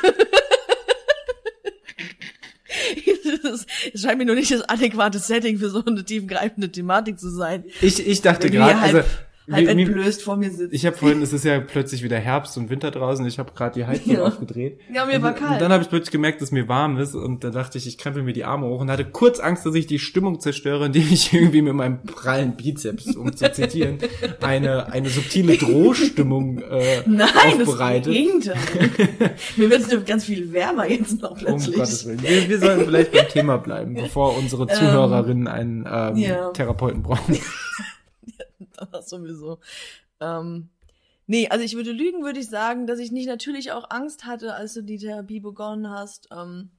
Es 3.93 4.03
scheint 4.03 4.18
mir 4.18 4.26
nur 4.26 4.36
nicht 4.36 4.51
das 4.51 4.62
adäquate 4.62 5.18
Setting 5.18 5.59
für 5.59 5.70
so 5.70 5.84
eine 5.84 6.05
tiefgreifende 6.05 6.70
Thematik 6.70 7.18
zu 7.18 7.28
sein. 7.30 7.64
Ich, 7.80 8.07
ich 8.07 8.22
dachte 8.22 8.49
gerade, 8.51 8.78
also 8.78 9.03
halb 9.51 9.68
entblößt 9.68 10.22
vor 10.22 10.36
mir 10.36 10.51
sitzt. 10.51 10.74
Ich 10.74 10.86
habe 10.86 10.96
vorhin, 10.96 11.22
es 11.22 11.32
ist 11.32 11.44
ja 11.44 11.61
plötzlich 11.61 12.03
wieder 12.03 12.18
Herbst 12.18 12.57
und 12.57 12.70
Winter 12.70 12.90
draußen, 12.90 13.24
ich 13.26 13.38
habe 13.38 13.53
gerade 13.53 13.74
die 13.74 13.86
Heizung 13.86 14.14
ja. 14.14 14.24
aufgedreht. 14.24 14.80
Ja, 14.92 15.07
mir 15.07 15.22
war 15.22 15.32
kalt. 15.32 15.53
Und 15.53 15.61
dann 15.61 15.72
habe 15.72 15.82
ich 15.82 15.88
plötzlich 15.88 16.11
gemerkt, 16.11 16.40
dass 16.40 16.53
mir 16.53 16.68
warm 16.68 16.98
ist 16.98 17.14
und 17.14 17.44
da 17.44 17.51
dachte 17.51 17.78
ich, 17.78 17.86
ich 17.86 17.98
krempel 17.98 18.22
mir 18.22 18.32
die 18.32 18.44
Arme 18.44 18.66
hoch 18.66 18.80
und 18.80 18.90
hatte 18.90 19.05
kurz 19.05 19.40
Angst, 19.40 19.66
dass 19.66 19.74
ich 19.74 19.86
die 19.86 19.98
Stimmung 19.98 20.40
zerstöre, 20.40 20.86
indem 20.86 21.09
ich 21.11 21.32
irgendwie 21.32 21.62
mit 21.62 21.74
meinem 21.74 22.03
prallen 22.03 22.57
Bizeps, 22.57 23.16
um 23.16 23.34
zu 23.34 23.53
zitieren, 23.53 23.98
eine, 24.40 24.92
eine 24.92 25.09
subtile 25.09 25.57
Drohstimmung 25.57 26.59
äh, 26.59 27.03
Nein, 27.07 27.28
aufbereite. 27.61 28.11
Nein, 28.11 28.42
das 28.44 28.57
Mir 29.57 29.70
wird 29.70 29.80
es 29.80 30.05
ganz 30.05 30.24
viel 30.24 30.53
wärmer 30.53 30.88
jetzt 30.88 31.20
noch 31.20 31.36
plötzlich. 31.36 31.74
Um 31.74 31.80
Gottes 31.80 32.07
Willen. 32.07 32.22
Wir, 32.22 32.48
wir 32.48 32.59
sollen 32.59 32.84
vielleicht 32.84 33.12
beim 33.12 33.28
Thema 33.28 33.59
bleiben, 33.59 33.94
bevor 33.94 34.36
unsere 34.36 34.62
ähm, 34.62 34.68
Zuhörerinnen 34.68 35.48
einen 35.48 35.88
ähm, 35.90 36.16
ja. 36.16 36.51
Therapeuten 36.51 37.03
brauchen. 37.03 37.38
das 38.93 39.09
sowieso. 39.11 39.59
Ähm, 40.20 40.68
nee, 41.26 41.49
also 41.49 41.64
ich 41.64 41.74
würde 41.74 41.93
lügen, 41.93 42.24
würde 42.24 42.41
ich 42.41 42.49
sagen, 42.49 42.87
dass 42.87 42.99
ich 42.99 43.12
nicht 43.12 43.26
natürlich 43.26 43.72
auch 43.72 43.91
Angst 43.91 44.24
hatte, 44.24 44.55
als 44.55 44.74
du 44.74 44.83
die 44.83 44.99
Therapie 44.99 45.41
begonnen 45.41 45.91
hast. 45.91 46.28
Ähm, 46.31 46.70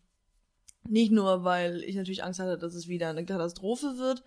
nicht 0.87 1.11
nur, 1.11 1.43
weil 1.43 1.83
ich 1.83 1.95
natürlich 1.95 2.23
Angst 2.23 2.39
hatte, 2.39 2.57
dass 2.57 2.73
es 2.73 2.87
wieder 2.87 3.09
eine 3.09 3.25
Katastrophe 3.25 3.97
wird, 3.97 4.23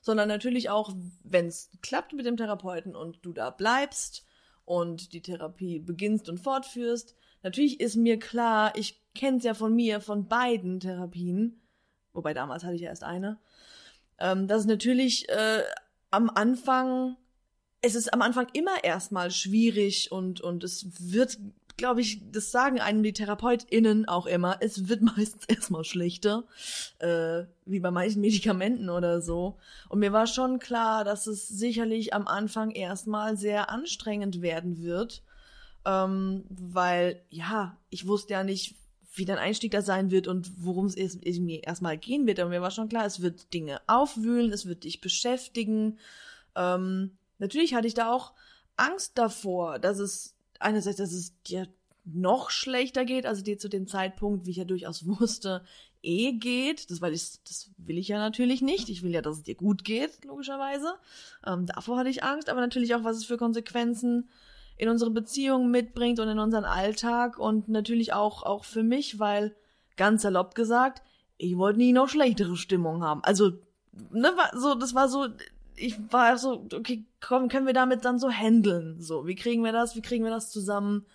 sondern 0.00 0.28
natürlich 0.28 0.70
auch, 0.70 0.94
wenn 1.24 1.46
es 1.46 1.70
klappt 1.82 2.12
mit 2.12 2.26
dem 2.26 2.36
Therapeuten 2.36 2.96
und 2.96 3.18
du 3.22 3.32
da 3.32 3.50
bleibst 3.50 4.24
und 4.64 5.12
die 5.12 5.22
Therapie 5.22 5.78
beginnst 5.78 6.28
und 6.28 6.38
fortführst. 6.38 7.14
Natürlich 7.42 7.80
ist 7.80 7.96
mir 7.96 8.18
klar, 8.18 8.72
ich 8.76 9.02
kenne 9.14 9.38
es 9.38 9.44
ja 9.44 9.54
von 9.54 9.74
mir, 9.74 10.00
von 10.00 10.28
beiden 10.28 10.80
Therapien, 10.80 11.60
wobei 12.12 12.34
damals 12.34 12.64
hatte 12.64 12.74
ich 12.74 12.82
ja 12.82 12.88
erst 12.88 13.04
eine, 13.04 13.38
ähm, 14.18 14.46
dass 14.46 14.60
es 14.60 14.66
natürlich 14.66 15.28
äh, 15.28 15.62
am 16.10 16.30
Anfang, 16.30 17.16
es 17.80 17.94
ist 17.94 18.12
am 18.12 18.22
Anfang 18.22 18.46
immer 18.52 18.82
erstmal 18.82 19.30
schwierig 19.30 20.10
und, 20.10 20.40
und 20.40 20.64
es 20.64 20.86
wird, 20.98 21.38
glaube 21.76 22.00
ich, 22.00 22.20
das 22.32 22.50
sagen 22.50 22.80
einem 22.80 23.02
die 23.02 23.12
TherapeutInnen 23.12 24.08
auch 24.08 24.26
immer, 24.26 24.56
es 24.60 24.88
wird 24.88 25.02
meistens 25.16 25.44
erstmal 25.46 25.84
schlechter, 25.84 26.44
äh, 26.98 27.44
wie 27.66 27.80
bei 27.80 27.90
manchen 27.90 28.20
Medikamenten 28.20 28.90
oder 28.90 29.20
so. 29.20 29.58
Und 29.88 30.00
mir 30.00 30.12
war 30.12 30.26
schon 30.26 30.58
klar, 30.58 31.04
dass 31.04 31.26
es 31.26 31.46
sicherlich 31.48 32.14
am 32.14 32.26
Anfang 32.26 32.70
erstmal 32.70 33.36
sehr 33.36 33.70
anstrengend 33.70 34.42
werden 34.42 34.82
wird, 34.82 35.22
ähm, 35.84 36.44
weil, 36.48 37.22
ja, 37.30 37.76
ich 37.90 38.06
wusste 38.06 38.32
ja 38.32 38.44
nicht, 38.44 38.74
wie 39.12 39.24
dein 39.24 39.38
Einstieg 39.38 39.72
da 39.72 39.82
sein 39.82 40.10
wird 40.10 40.26
und 40.26 40.64
worum 40.64 40.86
es 40.86 40.96
mir 41.40 41.64
erstmal 41.64 41.96
gehen 41.96 42.26
wird. 42.26 42.40
Aber 42.40 42.50
mir 42.50 42.62
war 42.62 42.70
schon 42.70 42.88
klar, 42.88 43.06
es 43.06 43.20
wird 43.20 43.52
Dinge 43.54 43.80
aufwühlen, 43.86 44.52
es 44.52 44.66
wird 44.66 44.84
dich 44.84 45.00
beschäftigen. 45.00 45.98
Ähm, 46.54 47.16
natürlich 47.38 47.74
hatte 47.74 47.86
ich 47.86 47.94
da 47.94 48.12
auch 48.12 48.32
Angst 48.76 49.12
davor, 49.16 49.78
dass 49.78 49.98
es 49.98 50.36
einerseits, 50.60 50.98
dass 50.98 51.12
es 51.12 51.40
dir 51.42 51.68
noch 52.04 52.50
schlechter 52.50 53.04
geht, 53.04 53.26
also 53.26 53.42
dir 53.42 53.58
zu 53.58 53.68
dem 53.68 53.86
Zeitpunkt, 53.86 54.46
wie 54.46 54.50
ich 54.50 54.56
ja 54.56 54.64
durchaus 54.64 55.06
wusste, 55.20 55.64
eh 56.02 56.32
geht. 56.32 56.90
Das, 56.90 57.00
weil 57.00 57.12
ich, 57.12 57.42
das 57.44 57.70
will 57.76 57.98
ich 57.98 58.08
ja 58.08 58.18
natürlich 58.18 58.62
nicht. 58.62 58.88
Ich 58.88 59.02
will 59.02 59.12
ja, 59.12 59.22
dass 59.22 59.38
es 59.38 59.42
dir 59.42 59.54
gut 59.54 59.84
geht, 59.84 60.24
logischerweise. 60.24 60.94
Ähm, 61.46 61.66
davor 61.66 61.98
hatte 61.98 62.10
ich 62.10 62.22
Angst, 62.22 62.48
aber 62.48 62.60
natürlich 62.60 62.94
auch, 62.94 63.04
was 63.04 63.16
es 63.16 63.24
für 63.24 63.36
Konsequenzen 63.36 64.28
in 64.78 64.88
unsere 64.88 65.10
Beziehung 65.10 65.70
mitbringt 65.70 66.20
und 66.20 66.28
in 66.28 66.38
unseren 66.38 66.64
Alltag 66.64 67.38
und 67.38 67.68
natürlich 67.68 68.12
auch, 68.12 68.44
auch 68.44 68.64
für 68.64 68.84
mich, 68.84 69.18
weil 69.18 69.54
ganz 69.96 70.22
salopp 70.22 70.54
gesagt, 70.54 71.02
ich 71.36 71.56
wollte 71.56 71.80
nie 71.80 71.92
noch 71.92 72.08
schlechtere 72.08 72.56
Stimmung 72.56 73.02
haben. 73.02 73.22
Also, 73.24 73.52
ne, 74.10 74.32
war 74.36 74.56
so, 74.58 74.76
das 74.76 74.94
war 74.94 75.08
so, 75.08 75.26
ich 75.74 75.96
war 76.12 76.38
so, 76.38 76.64
okay, 76.72 77.04
komm, 77.20 77.48
können 77.48 77.66
wir 77.66 77.74
damit 77.74 78.04
dann 78.04 78.20
so 78.20 78.30
handeln? 78.30 79.00
So, 79.00 79.26
wie 79.26 79.34
kriegen 79.34 79.64
wir 79.64 79.72
das? 79.72 79.96
Wie 79.96 80.02
kriegen 80.02 80.24
wir 80.24 80.30
das 80.30 80.50
zusammen 80.50 81.06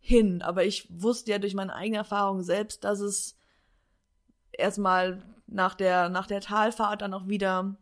hin? 0.00 0.42
Aber 0.42 0.64
ich 0.64 0.86
wusste 0.90 1.30
ja 1.30 1.38
durch 1.38 1.54
meine 1.54 1.74
eigene 1.74 1.98
Erfahrung 1.98 2.42
selbst, 2.42 2.84
dass 2.84 3.00
es 3.00 3.36
erstmal 4.52 5.22
nach 5.46 5.74
der, 5.74 6.10
nach 6.10 6.26
der 6.26 6.42
Talfahrt 6.42 7.00
dann 7.00 7.14
auch 7.14 7.26
wieder 7.26 7.76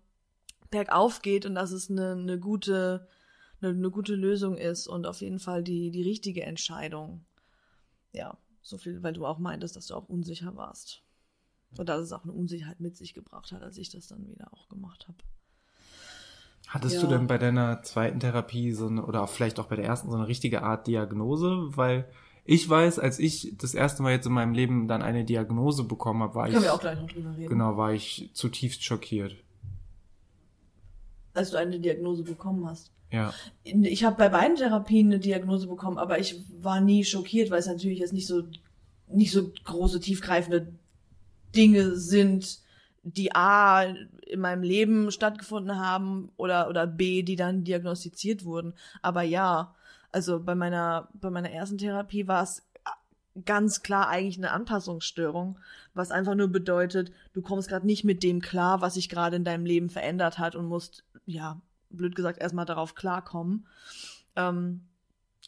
bergauf 0.71 1.23
geht 1.23 1.47
und 1.47 1.57
dass 1.57 1.73
es 1.73 1.91
eine, 1.91 2.13
eine 2.13 2.39
gute, 2.39 3.09
eine, 3.61 3.71
eine 3.71 3.91
gute 3.91 4.15
Lösung 4.15 4.57
ist 4.57 4.87
und 4.87 5.07
auf 5.07 5.21
jeden 5.21 5.39
Fall 5.39 5.63
die, 5.63 5.91
die 5.91 6.03
richtige 6.03 6.43
Entscheidung. 6.43 7.25
Ja, 8.13 8.39
so 8.63 8.79
viel, 8.79 9.03
weil 9.03 9.13
du 9.13 9.27
auch 9.27 9.39
meintest, 9.39 9.77
dass 9.77 9.87
du 9.87 9.95
auch 9.95 10.09
unsicher 10.09 10.57
warst. 10.57 11.03
Und 11.79 11.89
dass 11.89 12.01
es 12.01 12.13
auch 12.13 12.25
eine 12.25 12.33
Unsicherheit 12.33 12.81
mit 12.81 12.97
sich 12.97 13.13
gebracht 13.13 13.53
hat, 13.53 13.63
als 13.63 13.77
ich 13.77 13.91
das 13.91 14.07
dann 14.07 14.27
wieder 14.29 14.53
auch 14.53 14.69
gemacht 14.69 15.09
habe. 15.09 15.19
Hattest 16.69 16.97
ja. 16.97 17.01
du 17.03 17.07
denn 17.07 17.27
bei 17.27 17.39
deiner 17.39 17.83
zweiten 17.83 18.19
Therapie 18.19 18.73
so 18.73 18.87
eine, 18.87 19.05
oder 19.05 19.27
vielleicht 19.27 19.61
auch 19.61 19.67
bei 19.67 19.77
der 19.77 19.85
ersten 19.85 20.11
so 20.11 20.17
eine 20.17 20.27
richtige 20.27 20.63
Art 20.63 20.87
Diagnose? 20.87 21.77
Weil 21.77 22.09
ich 22.45 22.69
weiß, 22.69 22.99
als 22.99 23.19
ich 23.19 23.57
das 23.59 23.75
erste 23.75 24.03
Mal 24.03 24.13
jetzt 24.13 24.27
in 24.27 24.33
meinem 24.33 24.55
Leben 24.55 24.89
dann 24.89 25.03
eine 25.03 25.25
Diagnose 25.25 25.85
bekommen 25.85 26.23
habe, 26.23 26.35
war 26.35 26.45
Können 26.47 26.59
ich. 26.59 26.65
wir 26.65 26.75
auch 26.75 26.81
gleich 26.81 27.01
noch 27.01 27.09
drüber 27.09 27.37
reden. 27.37 27.49
Genau, 27.49 27.77
war 27.77 27.93
ich 27.93 28.31
zutiefst 28.35 28.85
schockiert. 28.85 29.37
Als 31.37 31.51
du 31.51 31.59
eine 31.59 31.79
Diagnose 31.79 32.23
bekommen 32.23 32.67
hast. 32.67 32.91
Ja. 33.13 33.33
Ich 33.63 34.05
habe 34.05 34.17
bei 34.17 34.29
beiden 34.29 34.57
Therapien 34.57 35.07
eine 35.07 35.19
Diagnose 35.21 35.69
bekommen, 35.69 35.99
aber 35.99 36.19
ich 36.19 36.43
war 36.61 36.81
nie 36.81 37.05
schockiert, 37.05 37.51
weil 37.51 37.61
es 37.61 37.67
natürlich 37.67 38.01
jetzt 38.01 38.13
nicht 38.13 38.27
so 38.27 38.43
nicht 39.09 39.31
so 39.31 39.53
große 39.65 40.01
tiefgreifende 40.01 40.73
Dinge 41.55 41.95
sind, 41.95 42.59
die 43.05 43.35
A 43.35 43.83
in 43.83 44.41
meinem 44.41 44.65
Leben 44.65 45.13
stattgefunden 45.13 45.79
haben 45.79 46.31
oder 46.37 46.69
oder 46.69 46.87
B, 46.87 47.23
die 47.23 47.37
dann 47.37 47.63
diagnostiziert 47.63 48.45
wurden. 48.45 48.75
Aber 49.03 49.23
ja, 49.23 49.75
also 50.11 50.41
bei 50.41 50.57
meiner 50.57 51.09
bei 51.15 51.31
meiner 51.31 51.51
ersten 51.51 51.79
Therapie 51.79 52.27
war 52.27 52.43
es 52.43 52.66
ganz 53.45 53.83
klar 53.83 54.09
eigentlich 54.09 54.39
eine 54.39 54.53
Anpassungsstörung, 54.53 55.59
was 55.95 56.11
einfach 56.11 56.35
nur 56.35 56.49
bedeutet, 56.49 57.13
du 57.33 57.43
kommst 57.43 57.69
gerade 57.69 57.87
nicht 57.87 58.05
mit 58.05 58.23
dem 58.23 58.41
klar, 58.41 58.81
was 58.81 58.95
sich 58.95 59.09
gerade 59.09 59.37
in 59.37 59.45
deinem 59.45 59.67
Leben 59.67 59.91
verändert 59.91 60.39
hat 60.39 60.55
und 60.55 60.67
musst 60.67 61.05
ja 61.27 61.61
blöd 61.91 62.15
gesagt, 62.15 62.41
erstmal 62.41 62.67
darauf 62.67 62.95
klarkommen. 62.95 63.67
Ähm, 64.37 64.83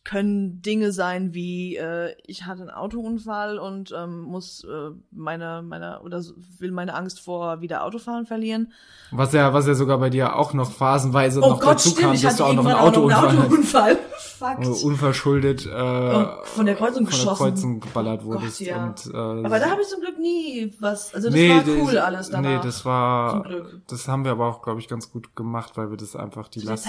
können 0.09 0.63
Dinge 0.63 0.91
sein 0.91 1.35
wie 1.35 1.77
äh, 1.77 2.15
ich 2.27 2.47
hatte 2.47 2.63
einen 2.63 2.71
Autounfall 2.71 3.59
und 3.59 3.95
ähm, 3.95 4.23
muss 4.23 4.65
äh, 4.65 4.91
meine 5.11 5.61
meine 5.63 6.01
oder 6.01 6.25
will 6.59 6.73
meine 6.73 6.95
Angst 6.95 7.21
vor 7.21 7.61
wieder 7.61 7.85
Autofahren 7.85 8.25
verlieren. 8.25 8.73
Was 9.11 9.35
ja 9.35 9.53
was 9.53 9.67
ja 9.67 9.75
sogar 9.75 9.99
bei 9.99 10.09
dir 10.09 10.37
auch 10.37 10.55
noch 10.55 10.73
phasenweise 10.73 11.43
oh 11.43 11.51
noch 11.51 11.61
Gott, 11.61 11.75
dazu 11.75 11.91
stimmt, 11.91 12.07
kam, 12.07 12.23
dass 12.23 12.37
du 12.37 12.45
auch 12.45 12.55
noch 12.55 12.65
einen 12.65 12.79
Autounfall, 12.79 13.29
einen 13.29 13.39
Autounfall. 13.43 13.99
Fuck. 14.39 14.85
unverschuldet 14.85 15.67
äh, 15.67 15.71
oh, 15.71 16.45
von 16.45 16.65
der 16.65 16.77
Kreuzung 16.77 17.05
von 17.05 17.07
geschossen. 17.07 17.45
der 17.45 17.53
Kreuzung 17.53 17.81
geballert 17.81 18.25
wurdest 18.25 18.61
Gott, 18.61 18.69
ja. 18.69 18.85
und 18.85 19.07
äh, 19.13 19.17
aber 19.47 19.59
da 19.59 19.69
habe 19.69 19.83
ich 19.83 19.89
zum 19.89 20.01
Glück 20.01 20.19
nie 20.19 20.73
was 20.79 21.13
also 21.13 21.29
das 21.29 21.35
nee, 21.35 21.51
war 21.51 21.65
cool 21.67 21.93
das, 21.93 22.05
alles 22.05 22.31
danach. 22.31 22.51
Nee, 22.51 22.61
das 22.63 22.85
war 22.85 23.45
das 23.89 24.07
haben 24.07 24.25
wir 24.25 24.31
aber 24.31 24.47
auch 24.47 24.63
glaube 24.63 24.79
ich 24.79 24.87
ganz 24.87 25.11
gut 25.11 25.35
gemacht, 25.35 25.77
weil 25.77 25.91
wir 25.91 25.97
das 25.97 26.15
einfach 26.15 26.47
die 26.49 26.61
Last 26.61 26.87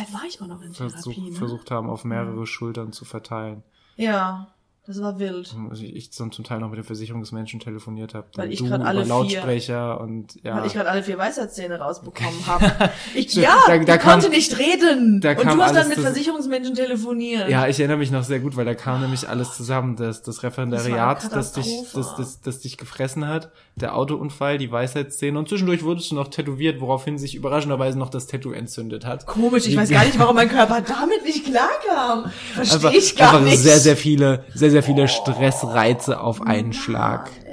versuch, 0.73 1.15
versucht 1.33 1.71
haben 1.71 1.89
auf 1.89 2.05
mehrere 2.05 2.41
mhm. 2.41 2.45
Schultern 2.45 2.91
zu 2.91 3.03
verteilen. 3.09 3.63
Ja, 3.95 4.47
Das 4.89 4.99
war 5.03 5.19
wild. 5.19 5.55
Also 5.69 5.83
ich 5.83 6.11
zum 6.11 6.31
Teil 6.31 6.57
noch 6.57 6.69
mit 6.69 6.77
den 6.77 6.83
Versicherungsmenschen 6.83 7.59
telefoniert 7.59 8.15
habe. 8.15 8.25
Weil 8.33 8.51
ich 8.51 8.65
gerade 8.65 8.83
alle 8.83 9.03
Lautsprecher 9.03 9.97
vier, 9.97 10.03
und 10.03 10.43
ja. 10.43 10.57
Weil 10.57 10.65
ich 10.65 10.73
gerade 10.73 10.89
alle 10.89 11.03
vier 11.03 11.15
Weisheitszähne 11.15 11.77
rausbekommen 11.77 12.33
habe. 12.47 12.89
Ich, 13.13 13.35
ja, 13.35 13.55
da, 13.67 13.77
da 13.77 13.97
kam, 13.99 14.13
konnte 14.13 14.29
nicht 14.29 14.57
reden. 14.57 15.21
Da 15.21 15.33
und 15.33 15.45
du 15.45 15.61
hast 15.61 15.75
dann 15.75 15.89
mit 15.89 15.99
Versicherungsmenschen 15.99 16.73
telefoniert. 16.73 17.49
Ja, 17.49 17.67
ich 17.67 17.79
erinnere 17.79 17.97
mich 17.97 18.09
noch 18.09 18.23
sehr 18.23 18.39
gut, 18.39 18.57
weil 18.57 18.65
da 18.65 18.73
kam 18.73 19.01
nämlich 19.01 19.29
alles 19.29 19.55
zusammen. 19.55 19.95
Das, 19.95 20.23
das 20.23 20.41
Referendariat, 20.41 21.23
Das 21.23 21.29
das, 21.29 21.51
dich, 21.51 21.83
das, 21.93 22.15
das, 22.15 22.41
das 22.41 22.59
dich 22.61 22.79
gefressen 22.79 23.27
hat, 23.27 23.51
der 23.75 23.95
Autounfall, 23.95 24.57
die 24.57 24.71
Weisheitsszene 24.71 25.37
und 25.37 25.47
zwischendurch 25.47 25.83
wurdest 25.83 26.09
du 26.09 26.15
noch 26.15 26.29
tätowiert, 26.29 26.81
woraufhin 26.81 27.19
sich 27.19 27.35
überraschenderweise 27.35 27.99
noch 27.99 28.09
das 28.09 28.25
Tattoo 28.25 28.53
entzündet 28.53 29.05
hat. 29.05 29.27
Komisch, 29.27 29.67
ich 29.67 29.77
weiß 29.77 29.91
gar 29.91 30.03
nicht, 30.03 30.17
warum 30.17 30.35
mein 30.35 30.49
Körper 30.57 30.81
damit 30.81 31.23
nicht 31.23 31.45
klarkam. 31.45 32.31
Verstehe 32.55 32.97
ich 32.97 33.15
gar 33.15 33.35
einfach 33.35 33.45
nicht. 33.45 33.59
sehr, 33.59 33.77
sehr 33.77 33.95
viele, 33.95 34.45
sehr, 34.55 34.71
sehr 34.71 34.78
viele 34.83 35.07
Stressreize 35.07 36.19
auf 36.19 36.41
einen 36.41 36.73
Schlag. 36.73 37.29
Mann. 37.31 37.49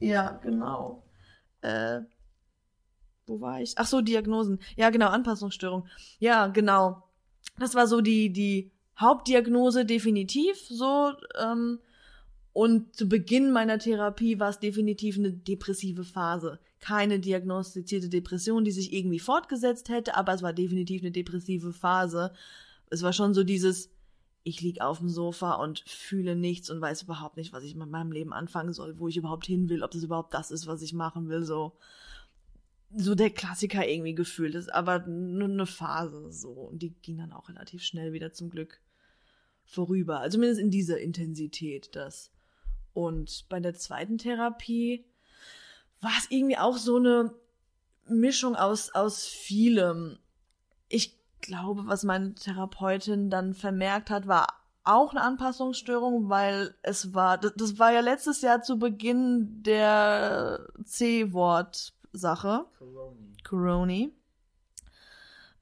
Ja, 0.00 0.38
genau. 0.42 1.02
Äh, 1.62 2.00
wo 3.26 3.40
war 3.40 3.60
ich? 3.60 3.74
Ach 3.76 3.86
so, 3.86 4.00
Diagnosen. 4.00 4.60
Ja, 4.76 4.90
genau, 4.90 5.08
Anpassungsstörung. 5.08 5.86
Ja, 6.18 6.46
genau. 6.48 7.02
Das 7.58 7.74
war 7.74 7.86
so 7.86 8.00
die, 8.00 8.32
die 8.32 8.72
Hauptdiagnose 8.98 9.84
definitiv 9.84 10.58
so. 10.68 11.12
Ähm, 11.40 11.80
und 12.52 12.96
zu 12.96 13.08
Beginn 13.08 13.52
meiner 13.52 13.78
Therapie 13.78 14.38
war 14.38 14.50
es 14.50 14.58
definitiv 14.58 15.18
eine 15.18 15.32
depressive 15.32 16.04
Phase. 16.04 16.58
Keine 16.80 17.18
diagnostizierte 17.18 18.08
Depression, 18.08 18.64
die 18.64 18.70
sich 18.70 18.92
irgendwie 18.92 19.18
fortgesetzt 19.18 19.88
hätte, 19.88 20.16
aber 20.16 20.32
es 20.34 20.42
war 20.42 20.52
definitiv 20.52 21.02
eine 21.02 21.10
depressive 21.10 21.72
Phase. 21.72 22.32
Es 22.88 23.02
war 23.02 23.12
schon 23.12 23.34
so 23.34 23.44
dieses, 23.44 23.90
ich 24.46 24.60
lieg 24.60 24.80
auf 24.80 24.98
dem 24.98 25.08
Sofa 25.08 25.54
und 25.54 25.80
fühle 25.80 26.36
nichts 26.36 26.70
und 26.70 26.80
weiß 26.80 27.02
überhaupt 27.02 27.36
nicht, 27.36 27.52
was 27.52 27.64
ich 27.64 27.74
mit 27.74 27.90
meinem 27.90 28.12
Leben 28.12 28.32
anfangen 28.32 28.72
soll, 28.72 28.96
wo 29.00 29.08
ich 29.08 29.16
überhaupt 29.16 29.44
hin 29.44 29.68
will, 29.68 29.82
ob 29.82 29.90
das 29.90 30.04
überhaupt 30.04 30.32
das 30.34 30.52
ist, 30.52 30.68
was 30.68 30.82
ich 30.82 30.92
machen 30.92 31.28
will, 31.28 31.42
so. 31.42 31.76
So 32.94 33.16
der 33.16 33.30
Klassiker 33.30 33.86
irgendwie 33.86 34.14
gefühlt 34.14 34.54
ist, 34.54 34.72
aber 34.72 35.00
nur 35.00 35.48
eine 35.48 35.66
Phase, 35.66 36.30
so. 36.30 36.52
Und 36.52 36.80
die 36.80 36.90
ging 37.02 37.18
dann 37.18 37.32
auch 37.32 37.48
relativ 37.48 37.82
schnell 37.82 38.12
wieder 38.12 38.32
zum 38.32 38.48
Glück 38.48 38.80
vorüber. 39.64 40.20
Also 40.20 40.36
zumindest 40.36 40.60
in 40.60 40.70
dieser 40.70 41.00
Intensität, 41.00 41.96
das. 41.96 42.30
Und 42.94 43.46
bei 43.48 43.58
der 43.58 43.74
zweiten 43.74 44.16
Therapie 44.16 45.04
war 46.00 46.14
es 46.18 46.30
irgendwie 46.30 46.56
auch 46.56 46.76
so 46.76 46.96
eine 46.96 47.34
Mischung 48.06 48.54
aus, 48.54 48.94
aus 48.94 49.26
vielem. 49.26 50.20
Ich 50.88 51.15
glaube, 51.40 51.86
was 51.86 52.04
meine 52.04 52.34
Therapeutin 52.34 53.30
dann 53.30 53.54
vermerkt 53.54 54.10
hat, 54.10 54.26
war 54.26 54.46
auch 54.86 55.10
eine 55.10 55.22
Anpassungsstörung, 55.22 56.28
weil 56.28 56.74
es 56.82 57.12
war, 57.12 57.38
das, 57.38 57.52
das 57.56 57.78
war 57.78 57.92
ja 57.92 58.00
letztes 58.00 58.40
Jahr 58.40 58.62
zu 58.62 58.78
Beginn 58.78 59.62
der 59.62 60.68
C-Wort-Sache. 60.84 62.66
Coroni. 63.44 64.12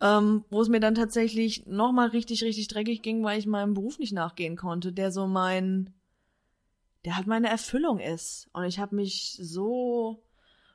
Ähm, 0.00 0.44
wo 0.50 0.60
es 0.60 0.68
mir 0.68 0.80
dann 0.80 0.94
tatsächlich 0.94 1.66
nochmal 1.66 2.08
richtig, 2.08 2.44
richtig 2.44 2.68
dreckig 2.68 3.00
ging, 3.00 3.24
weil 3.24 3.38
ich 3.38 3.46
meinem 3.46 3.74
Beruf 3.74 3.98
nicht 3.98 4.12
nachgehen 4.12 4.56
konnte, 4.56 4.92
der 4.92 5.10
so 5.10 5.26
mein, 5.26 5.94
der 7.06 7.16
halt 7.16 7.26
meine 7.26 7.48
Erfüllung 7.48 8.00
ist. 8.00 8.50
Und 8.52 8.64
ich 8.64 8.78
habe 8.78 8.96
mich 8.96 9.38
so 9.40 10.22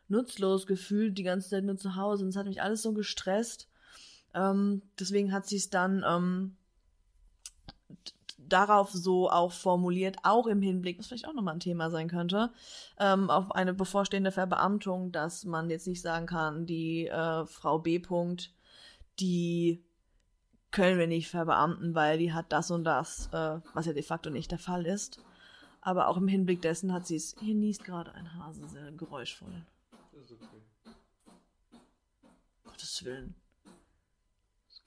nutzlos 0.08 0.66
gefühlt, 0.66 1.18
die 1.18 1.24
ganze 1.24 1.50
Zeit 1.50 1.64
nur 1.64 1.78
zu 1.78 1.96
Hause. 1.96 2.24
Und 2.24 2.30
es 2.30 2.36
hat 2.36 2.48
mich 2.48 2.64
alles 2.64 2.82
so 2.82 2.94
gestresst. 2.94 3.69
Ähm, 4.34 4.82
deswegen 5.00 5.32
hat 5.32 5.48
sie 5.48 5.58
es 5.58 5.70
dann 5.70 6.04
ähm, 6.08 6.56
darauf 8.38 8.92
so 8.92 9.30
auch 9.30 9.52
formuliert, 9.52 10.18
auch 10.24 10.48
im 10.48 10.62
Hinblick, 10.62 11.00
was 11.00 11.08
vielleicht 11.08 11.28
auch 11.28 11.34
nochmal 11.34 11.56
ein 11.56 11.60
Thema 11.60 11.90
sein 11.90 12.08
könnte, 12.08 12.52
ähm, 13.00 13.30
auf 13.30 13.52
eine 13.52 13.74
bevorstehende 13.74 14.32
Verbeamtung, 14.32 15.12
dass 15.12 15.46
man 15.46 15.70
jetzt 15.70 15.88
nicht 15.88 16.02
sagen 16.02 16.26
kann, 16.26 16.66
die 16.66 17.08
äh, 17.08 17.46
Frau 17.46 17.80
B. 17.80 18.00
-Punkt, 18.00 18.50
die 19.20 19.84
können 20.72 21.00
wir 21.00 21.08
nicht 21.08 21.30
verbeamten, 21.30 21.96
weil 21.96 22.20
die 22.20 22.34
hat 22.34 22.52
das 22.52 22.72
und 22.72 22.84
das, 22.84 23.28
äh, 23.34 23.60
was 23.74 23.86
ja 23.86 23.94
de 23.94 24.04
facto 24.04 24.30
nicht 24.30 24.52
der 24.52 24.60
Fall 24.60 24.86
ist. 24.86 25.20
Aber 25.82 26.10
auch 26.10 26.18
im 26.18 26.28
Hinblick 26.28 26.62
dessen 26.62 26.94
hat 26.94 27.08
sie 27.08 27.16
es, 27.16 27.36
hier 27.40 27.56
niest 27.56 27.84
gerade 27.84 28.14
ein 28.14 28.36
Hase 28.36 28.68
sehr 28.68 28.92
geräuschvoll. 28.92 29.66
Gottes 32.66 33.06
Willen. 33.06 33.36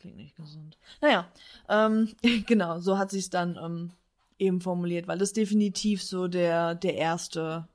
Klingt 0.03 0.17
nicht 0.17 0.35
gesund. 0.35 0.77
Naja, 1.01 1.29
ähm, 1.69 2.09
genau, 2.49 2.81
so 2.81 2.99
hat 2.99 3.13
sie 3.13 3.21
es 3.21 3.31
dann 3.31 3.57
ähm, 3.57 3.93
eben 4.37 4.61
formuliert, 4.61 5.07
weil 5.07 5.19
das 5.19 5.33
definitiv 5.33 6.03
so 6.03 6.27
der, 6.27 6.75
der 6.75 6.97
erste. 6.97 7.69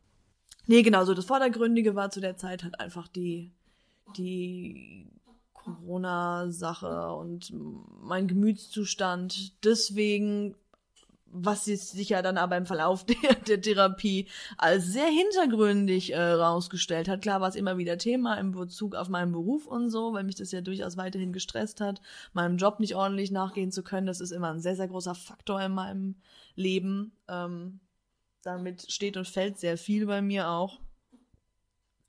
Nee, 0.65 0.81
genau, 0.81 1.05
so 1.05 1.13
das 1.13 1.23
Vordergründige 1.23 1.95
war 1.95 2.09
zu 2.09 2.19
der 2.19 2.35
Zeit 2.35 2.65
halt 2.65 2.81
einfach 2.81 3.07
die, 3.07 3.53
die 4.17 5.07
Corona-Sache 5.53 7.13
und 7.13 7.53
mein 8.01 8.27
Gemütszustand. 8.27 9.63
Deswegen, 9.63 10.55
was 11.31 11.65
sich 11.65 11.81
sicher 11.81 12.21
dann 12.21 12.37
aber 12.37 12.57
im 12.57 12.65
Verlauf 12.65 13.05
der, 13.23 13.35
der 13.35 13.61
Therapie 13.61 14.27
als 14.57 14.85
sehr 14.85 15.07
hintergründig 15.07 16.13
äh, 16.13 16.21
rausgestellt 16.21 17.07
hat. 17.07 17.21
Klar 17.21 17.41
war 17.41 17.49
es 17.49 17.55
immer 17.55 17.77
wieder 17.77 17.97
Thema 17.97 18.35
im 18.35 18.51
Bezug 18.51 18.95
auf 18.95 19.09
meinen 19.09 19.31
Beruf 19.31 19.67
und 19.67 19.89
so, 19.89 20.13
weil 20.13 20.23
mich 20.23 20.35
das 20.35 20.51
ja 20.51 20.61
durchaus 20.61 20.97
weiterhin 20.97 21.33
gestresst 21.33 21.81
hat, 21.81 22.01
meinem 22.33 22.57
Job 22.57 22.79
nicht 22.79 22.95
ordentlich 22.95 23.31
nachgehen 23.31 23.71
zu 23.71 23.83
können. 23.83 24.07
Das 24.07 24.21
ist 24.21 24.31
immer 24.31 24.51
ein 24.51 24.61
sehr, 24.61 24.75
sehr 24.75 24.87
großer 24.87 25.15
Faktor 25.15 25.61
in 25.61 25.73
meinem 25.73 26.15
Leben. 26.55 27.11
Ähm, 27.27 27.79
damit 28.43 28.91
steht 28.91 29.17
und 29.17 29.27
fällt 29.27 29.59
sehr 29.59 29.77
viel 29.77 30.05
bei 30.05 30.21
mir 30.21 30.49
auch. 30.49 30.79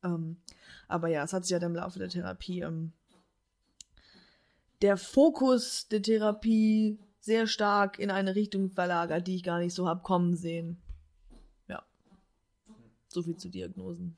Ähm, 0.05 0.37
aber 0.87 1.09
ja, 1.09 1.25
es 1.25 1.33
hat 1.33 1.45
sich 1.45 1.51
ja 1.51 1.59
dann 1.59 1.73
im 1.73 1.77
Laufe 1.77 1.99
der 1.99 2.09
Therapie 2.09 2.61
ähm, 2.61 2.93
der 4.83 4.97
Fokus 4.97 5.89
der 5.89 6.03
Therapie 6.03 6.99
sehr 7.29 7.47
stark 7.47 7.99
in 7.99 8.11
eine 8.11 8.35
Richtung 8.35 8.71
verlagert, 8.71 9.27
die 9.27 9.37
ich 9.37 9.43
gar 9.43 9.59
nicht 9.61 9.75
so 9.75 9.87
hab 9.87 10.03
kommen 10.03 10.35
sehen. 10.35 10.79
Ja. 11.69 11.83
So 13.09 13.23
viel 13.23 13.37
zu 13.37 13.51
Diagnosen. 13.51 14.17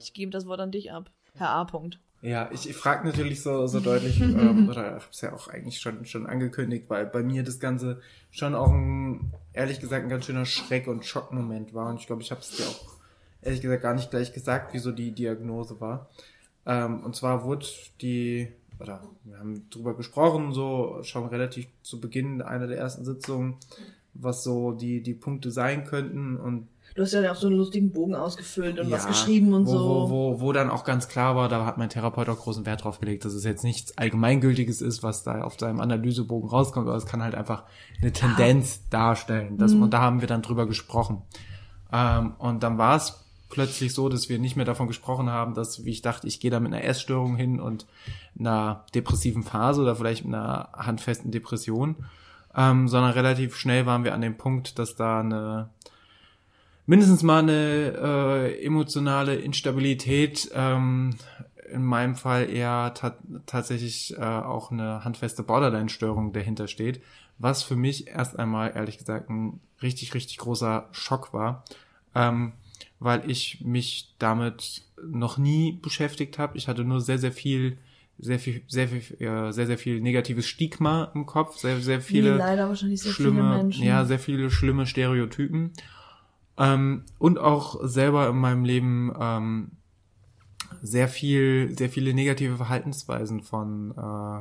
Ich 0.00 0.12
gebe 0.12 0.32
das 0.32 0.44
Wort 0.44 0.60
an 0.60 0.72
dich 0.72 0.92
ab. 0.92 1.10
Herr 1.34 1.50
A. 1.50 1.62
-Punkt. 1.62 1.98
Ja, 2.20 2.50
ich, 2.52 2.68
ich 2.68 2.74
frage 2.74 3.06
natürlich 3.06 3.42
so, 3.42 3.68
so 3.68 3.78
deutlich, 3.78 4.20
ähm, 4.20 4.68
oder 4.68 4.88
ich 4.88 5.04
habe 5.04 5.12
es 5.12 5.20
ja 5.20 5.32
auch 5.32 5.46
eigentlich 5.46 5.78
schon, 5.78 6.04
schon 6.04 6.26
angekündigt, 6.26 6.86
weil 6.90 7.06
bei 7.06 7.22
mir 7.22 7.44
das 7.44 7.60
Ganze 7.60 8.00
schon 8.32 8.56
auch 8.56 8.72
ein, 8.72 9.32
ehrlich 9.52 9.78
gesagt, 9.78 10.02
ein 10.02 10.10
ganz 10.10 10.24
schöner 10.26 10.44
Schreck- 10.44 10.88
und 10.88 11.04
Schockmoment 11.04 11.74
war. 11.74 11.90
Und 11.90 12.00
ich 12.00 12.08
glaube, 12.08 12.22
ich 12.22 12.32
habe 12.32 12.40
es 12.40 12.50
dir 12.50 12.64
auch, 12.64 12.96
ehrlich 13.40 13.60
gesagt, 13.60 13.82
gar 13.82 13.94
nicht 13.94 14.10
gleich 14.10 14.32
gesagt, 14.32 14.74
wieso 14.74 14.90
die 14.90 15.12
Diagnose 15.12 15.80
war. 15.80 16.10
Ähm, 16.66 17.04
und 17.04 17.14
zwar 17.14 17.44
wurde 17.44 17.66
die, 18.00 18.48
oder 18.80 19.02
wir 19.24 19.38
haben 19.38 19.68
drüber 19.70 19.96
gesprochen, 19.96 20.52
so 20.52 20.98
schon 21.02 21.26
relativ 21.26 21.66
zu 21.82 22.00
Beginn 22.00 22.42
einer 22.42 22.66
der 22.66 22.78
ersten 22.78 23.04
Sitzungen, 23.04 23.56
was 24.14 24.44
so 24.44 24.72
die, 24.72 25.02
die 25.02 25.14
Punkte 25.14 25.50
sein 25.50 25.84
könnten. 25.84 26.36
Und 26.36 26.68
Du 26.94 27.04
hast 27.04 27.12
ja 27.12 27.30
auch 27.30 27.36
so 27.36 27.46
einen 27.46 27.56
lustigen 27.56 27.92
Bogen 27.92 28.16
ausgefüllt 28.16 28.80
und 28.80 28.90
was 28.90 29.04
ja, 29.04 29.10
geschrieben 29.10 29.54
und 29.54 29.66
wo, 29.66 29.70
so. 29.70 29.78
Wo, 29.78 30.10
wo, 30.10 30.40
wo 30.40 30.52
dann 30.52 30.68
auch 30.68 30.82
ganz 30.82 31.06
klar 31.06 31.36
war, 31.36 31.48
da 31.48 31.64
hat 31.64 31.78
mein 31.78 31.90
Therapeut 31.90 32.28
auch 32.28 32.38
großen 32.38 32.66
Wert 32.66 32.82
drauf 32.82 32.98
gelegt, 32.98 33.24
dass 33.24 33.34
es 33.34 33.44
jetzt 33.44 33.62
nichts 33.62 33.96
Allgemeingültiges 33.96 34.80
ist, 34.80 35.04
was 35.04 35.22
da 35.22 35.42
auf 35.42 35.56
seinem 35.60 35.80
Analysebogen 35.80 36.48
rauskommt, 36.48 36.88
aber 36.88 36.96
es 36.96 37.06
kann 37.06 37.22
halt 37.22 37.36
einfach 37.36 37.62
eine 38.02 38.12
Tendenz 38.12 38.88
darstellen. 38.88 39.58
Das, 39.58 39.74
Mhm. 39.74 39.82
Und 39.82 39.94
da 39.94 40.00
haben 40.00 40.20
wir 40.22 40.26
dann 40.26 40.42
drüber 40.42 40.66
gesprochen. 40.66 41.22
Ähm, 41.92 42.34
und 42.38 42.64
dann 42.64 42.78
war 42.78 42.96
es 42.96 43.27
plötzlich 43.48 43.94
so, 43.94 44.08
dass 44.08 44.28
wir 44.28 44.38
nicht 44.38 44.56
mehr 44.56 44.64
davon 44.64 44.88
gesprochen 44.88 45.30
haben, 45.30 45.54
dass, 45.54 45.84
wie 45.84 45.90
ich 45.90 46.02
dachte, 46.02 46.26
ich 46.26 46.40
gehe 46.40 46.50
da 46.50 46.60
mit 46.60 46.72
einer 46.72 46.84
Essstörung 46.84 47.36
hin 47.36 47.60
und 47.60 47.86
einer 48.38 48.84
depressiven 48.94 49.42
Phase 49.42 49.82
oder 49.82 49.96
vielleicht 49.96 50.24
einer 50.24 50.70
handfesten 50.74 51.30
Depression, 51.30 51.96
ähm, 52.54 52.88
sondern 52.88 53.12
relativ 53.12 53.56
schnell 53.56 53.86
waren 53.86 54.04
wir 54.04 54.14
an 54.14 54.20
dem 54.20 54.36
Punkt, 54.36 54.78
dass 54.78 54.96
da 54.96 55.20
eine 55.20 55.70
mindestens 56.86 57.22
mal 57.22 57.40
eine 57.40 57.92
äh, 58.02 58.64
emotionale 58.64 59.36
Instabilität, 59.36 60.50
ähm, 60.54 61.16
in 61.70 61.84
meinem 61.84 62.16
Fall 62.16 62.48
eher 62.48 62.94
ta 62.94 63.14
tatsächlich 63.44 64.16
äh, 64.16 64.22
auch 64.22 64.70
eine 64.70 65.04
handfeste 65.04 65.42
Borderline-Störung 65.42 66.32
dahinter 66.32 66.66
steht, 66.66 67.02
was 67.36 67.62
für 67.62 67.76
mich 67.76 68.08
erst 68.08 68.38
einmal 68.38 68.72
ehrlich 68.74 68.96
gesagt 68.96 69.28
ein 69.28 69.60
richtig, 69.82 70.14
richtig 70.14 70.38
großer 70.38 70.88
Schock 70.92 71.34
war, 71.34 71.64
ähm, 72.14 72.54
weil 73.00 73.28
ich 73.30 73.60
mich 73.60 74.14
damit 74.18 74.82
noch 75.02 75.38
nie 75.38 75.78
beschäftigt 75.80 76.38
habe. 76.38 76.56
Ich 76.56 76.68
hatte 76.68 76.84
nur 76.84 77.00
sehr, 77.00 77.18
sehr 77.18 77.32
viel 77.32 77.78
sehr 78.18 78.38
viel, 78.40 78.62
sehr 78.66 78.88
viel, 78.88 79.20
äh, 79.20 79.52
sehr, 79.52 79.66
sehr 79.66 79.78
viel 79.78 80.00
negatives 80.00 80.46
Stigma 80.46 81.10
im 81.14 81.24
Kopf, 81.24 81.56
sehr, 81.58 81.80
sehr 81.80 82.00
viele 82.00 82.34
Wie 82.34 82.38
leider 82.38 82.68
wahrscheinlich 82.68 83.00
sehr 83.00 83.12
schlimme, 83.12 83.42
viele 83.42 83.62
Menschen. 83.62 83.84
ja, 83.84 84.04
sehr 84.04 84.18
viele 84.18 84.50
schlimme 84.50 84.86
Stereotypen. 84.86 85.72
Ähm, 86.58 87.04
und 87.18 87.38
auch 87.38 87.78
selber 87.82 88.28
in 88.28 88.36
meinem 88.36 88.64
Leben 88.64 89.12
ähm, 89.18 89.70
sehr 90.82 91.08
viel, 91.08 91.76
sehr 91.78 91.88
viele 91.88 92.12
negative 92.12 92.56
Verhaltensweisen 92.56 93.40
von 93.40 93.94
äh, 93.96 94.40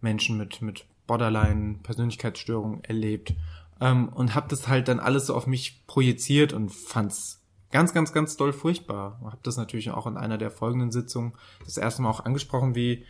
Menschen 0.00 0.38
mit, 0.38 0.62
mit 0.62 0.86
Borderline-Persönlichkeitsstörungen 1.08 2.84
erlebt. 2.84 3.34
ähm, 3.80 4.08
und 4.10 4.36
habe 4.36 4.46
das 4.48 4.68
halt 4.68 4.86
dann 4.86 5.00
alles 5.00 5.26
so 5.26 5.34
auf 5.34 5.48
mich 5.48 5.84
projiziert 5.88 6.52
und 6.52 6.70
fand's 6.70 7.39
ganz, 7.70 7.92
ganz, 7.92 8.12
ganz 8.12 8.36
doll 8.36 8.52
furchtbar. 8.52 9.20
Habe 9.24 9.38
das 9.42 9.56
natürlich 9.56 9.90
auch 9.90 10.06
in 10.06 10.16
einer 10.16 10.38
der 10.38 10.50
folgenden 10.50 10.90
Sitzungen 10.90 11.32
das 11.64 11.76
erste 11.76 12.02
Mal 12.02 12.10
auch 12.10 12.24
angesprochen, 12.24 12.74
wie 12.74 13.04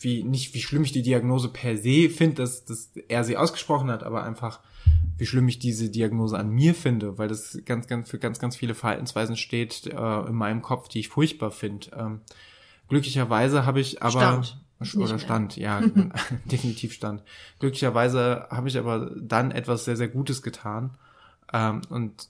wie 0.00 0.22
nicht 0.22 0.54
wie 0.54 0.60
schlimm 0.60 0.84
ich 0.84 0.92
die 0.92 1.02
Diagnose 1.02 1.48
per 1.48 1.76
se 1.76 2.10
finde, 2.10 2.36
dass, 2.36 2.64
dass 2.64 2.90
er 3.08 3.24
sie 3.24 3.36
ausgesprochen 3.36 3.90
hat, 3.90 4.02
aber 4.02 4.24
einfach 4.24 4.60
wie 5.18 5.26
schlimm 5.26 5.48
ich 5.48 5.58
diese 5.58 5.90
Diagnose 5.90 6.38
an 6.38 6.50
mir 6.50 6.74
finde, 6.74 7.16
weil 7.18 7.28
das 7.28 7.58
ganz, 7.64 7.86
ganz 7.86 8.10
für 8.10 8.18
ganz, 8.18 8.38
ganz 8.38 8.56
viele 8.56 8.74
Verhaltensweisen 8.74 9.36
steht 9.36 9.86
äh, 9.86 10.20
in 10.26 10.34
meinem 10.34 10.62
Kopf, 10.62 10.88
die 10.88 11.00
ich 11.00 11.08
furchtbar 11.08 11.50
finde. 11.50 11.88
Ähm, 11.96 12.20
glücklicherweise 12.88 13.64
habe 13.64 13.80
ich 13.80 14.02
aber 14.02 14.44
Stand. 14.44 14.60
oder 14.96 15.18
stand, 15.18 15.56
ja, 15.56 15.80
definitiv 16.44 16.92
stand. 16.92 17.22
Glücklicherweise 17.58 18.46
habe 18.50 18.68
ich 18.68 18.78
aber 18.78 19.10
dann 19.18 19.50
etwas 19.50 19.86
sehr, 19.86 19.96
sehr 19.96 20.08
Gutes 20.08 20.42
getan 20.42 20.90
ähm, 21.52 21.80
und 21.88 22.28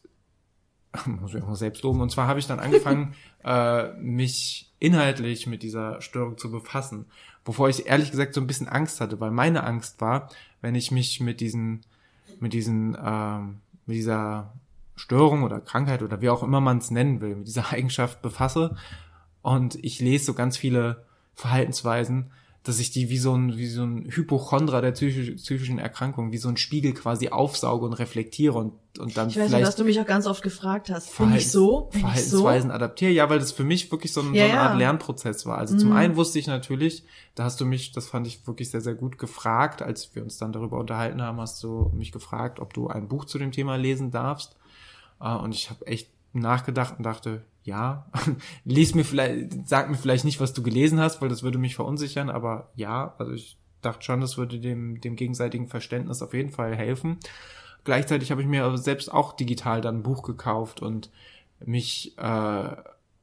muss 1.07 1.35
ich 1.35 1.43
auch 1.43 1.49
mal 1.49 1.57
selbst 1.57 1.83
loben. 1.83 2.01
Und 2.01 2.11
zwar 2.11 2.27
habe 2.27 2.39
ich 2.39 2.47
dann 2.47 2.61
angefangen, 2.61 3.15
äh, 3.45 3.93
mich 3.95 4.73
inhaltlich 4.79 5.47
mit 5.47 5.63
dieser 5.63 6.01
Störung 6.01 6.39
zu 6.39 6.51
befassen, 6.51 7.07
bevor 7.45 7.69
ich 7.69 7.87
ehrlich 7.87 8.11
gesagt 8.11 8.35
so 8.35 8.41
ein 8.41 8.47
bisschen 8.47 8.69
Angst 8.69 9.01
hatte, 9.01 9.21
weil 9.21 9.31
meine 9.31 9.65
Angst 9.65 10.01
war, 10.01 10.31
wenn 10.61 10.75
ich 10.75 10.91
mich 10.91 11.21
mit 11.21 11.41
diesen, 11.41 11.83
mit 12.41 12.53
diesen, 12.53 12.97
ähm, 13.03 13.61
mit 13.87 13.97
dieser 13.97 14.53
Störung 14.97 15.43
oder 15.43 15.61
Krankheit 15.61 16.03
oder 16.03 16.21
wie 16.21 16.31
auch 16.31 16.43
immer 16.43 16.61
man 16.61 16.79
es 16.79 16.91
nennen 16.91 17.21
will, 17.21 17.37
mit 17.37 17.47
dieser 17.47 17.71
Eigenschaft 17.73 18.23
befasse 18.23 18.77
und 19.43 19.77
ich 19.85 20.01
lese 20.01 20.25
so 20.25 20.35
ganz 20.35 20.57
viele 20.57 21.05
Verhaltensweisen, 21.35 22.31
dass 22.67 22.81
ich 22.81 22.91
die 22.91 23.09
wie 23.11 23.19
so 23.19 23.33
ein, 23.35 23.57
wie 23.57 23.67
so 23.69 23.85
ein 23.85 24.07
Hypochondra 24.11 24.81
der 24.81 24.91
psychisch, 24.93 25.31
psychischen 25.37 25.79
Erkrankung, 25.79 26.33
wie 26.33 26.39
so 26.39 26.49
ein 26.49 26.57
Spiegel 26.57 26.95
quasi 26.95 27.29
aufsauge 27.29 27.87
und 27.87 27.93
reflektiere 27.93 28.55
und, 28.59 28.73
und 28.99 29.17
dann 29.17 29.29
Ich 29.29 29.39
weiß 29.39 29.53
nicht, 29.53 29.63
was 29.67 29.77
du 29.77 29.85
mich 29.85 30.01
auch 30.01 30.07
ganz 30.07 30.27
oft 30.27 30.43
gefragt 30.43 30.91
hast. 30.91 31.17
Bin 31.17 31.29
ich 31.35 31.45
Verhaltens- 31.47 31.53
so? 31.53 31.81
Bin 31.93 32.01
ich 32.01 32.03
so? 32.03 32.39
Verhaltensweisen 32.41 32.71
adaptiere. 32.73 33.13
Ja, 33.13 33.31
weil 33.31 33.39
das 33.39 33.53
für 33.53 33.63
mich 33.65 33.91
wirklich 33.93 34.13
so, 34.13 34.21
ein, 34.23 34.35
Ja, 34.35 34.47
so 34.47 34.51
eine 34.53 34.61
Art 34.61 34.73
ja. 34.73 34.79
Lernprozess 34.79 35.47
war. 35.47 35.59
Also 35.59 35.75
Mhm. 35.75 35.79
zum 35.79 35.93
einen 35.93 36.17
wusste 36.17 36.39
ich 36.39 36.47
natürlich, 36.49 37.05
da 37.37 37.45
hast 37.45 37.61
du 37.61 37.67
mich, 37.67 37.93
das 37.93 38.09
fand 38.09 38.27
ich 38.27 38.47
wirklich 38.47 38.71
sehr, 38.71 38.81
sehr 38.81 38.95
gut 38.95 39.17
gefragt, 39.19 39.81
als 39.83 40.15
wir 40.17 40.23
uns 40.25 40.39
dann 40.39 40.53
darüber 40.53 40.79
unterhalten 40.79 41.23
haben, 41.23 41.41
hast 41.41 41.63
du 41.63 41.91
mich 41.95 42.11
gefragt, 42.11 42.59
ob 42.59 42.75
du 42.75 42.89
ein 42.89 43.07
Buch 43.09 43.27
zu 43.27 43.39
dem 43.39 43.53
Thema 43.53 43.77
lesen 43.77 44.11
darfst. 44.11 44.57
Äh, 45.21 45.35
Und 45.35 45.55
ich 45.55 45.71
habe 45.71 45.87
echt 45.87 46.11
nachgedacht 46.41 46.95
und 46.99 47.05
dachte, 47.05 47.43
ja, 47.65 48.07
lies 48.65 48.95
mir 48.95 49.05
vielleicht, 49.05 49.69
sag 49.69 49.91
mir 49.91 49.97
vielleicht 49.97 50.25
nicht, 50.25 50.41
was 50.41 50.53
du 50.53 50.63
gelesen 50.63 51.01
hast, 51.01 51.21
weil 51.21 51.29
das 51.29 51.43
würde 51.43 51.59
mich 51.59 51.75
verunsichern, 51.75 52.31
aber 52.31 52.71
ja, 52.77 53.15
also 53.19 53.33
ich 53.33 53.59
dachte 53.83 54.05
schon, 54.05 54.21
das 54.21 54.37
würde 54.37 54.59
dem, 54.59 55.01
dem 55.01 55.17
gegenseitigen 55.17 55.69
Verständnis 55.69 56.23
auf 56.23 56.35
jeden 56.35 56.51
Fall 56.51 56.75
helfen. 56.75 57.19
Gleichzeitig 57.85 58.31
habe 58.31 58.41
ich 58.43 58.49
mir 58.49 58.77
selbst 58.79 59.13
auch 59.13 59.33
digital 59.33 59.81
dann 59.81 59.99
ein 59.99 60.03
Buch 60.03 60.23
gekauft 60.23 60.83
und 60.83 61.11
mich 61.65 62.17
äh, 62.19 62.77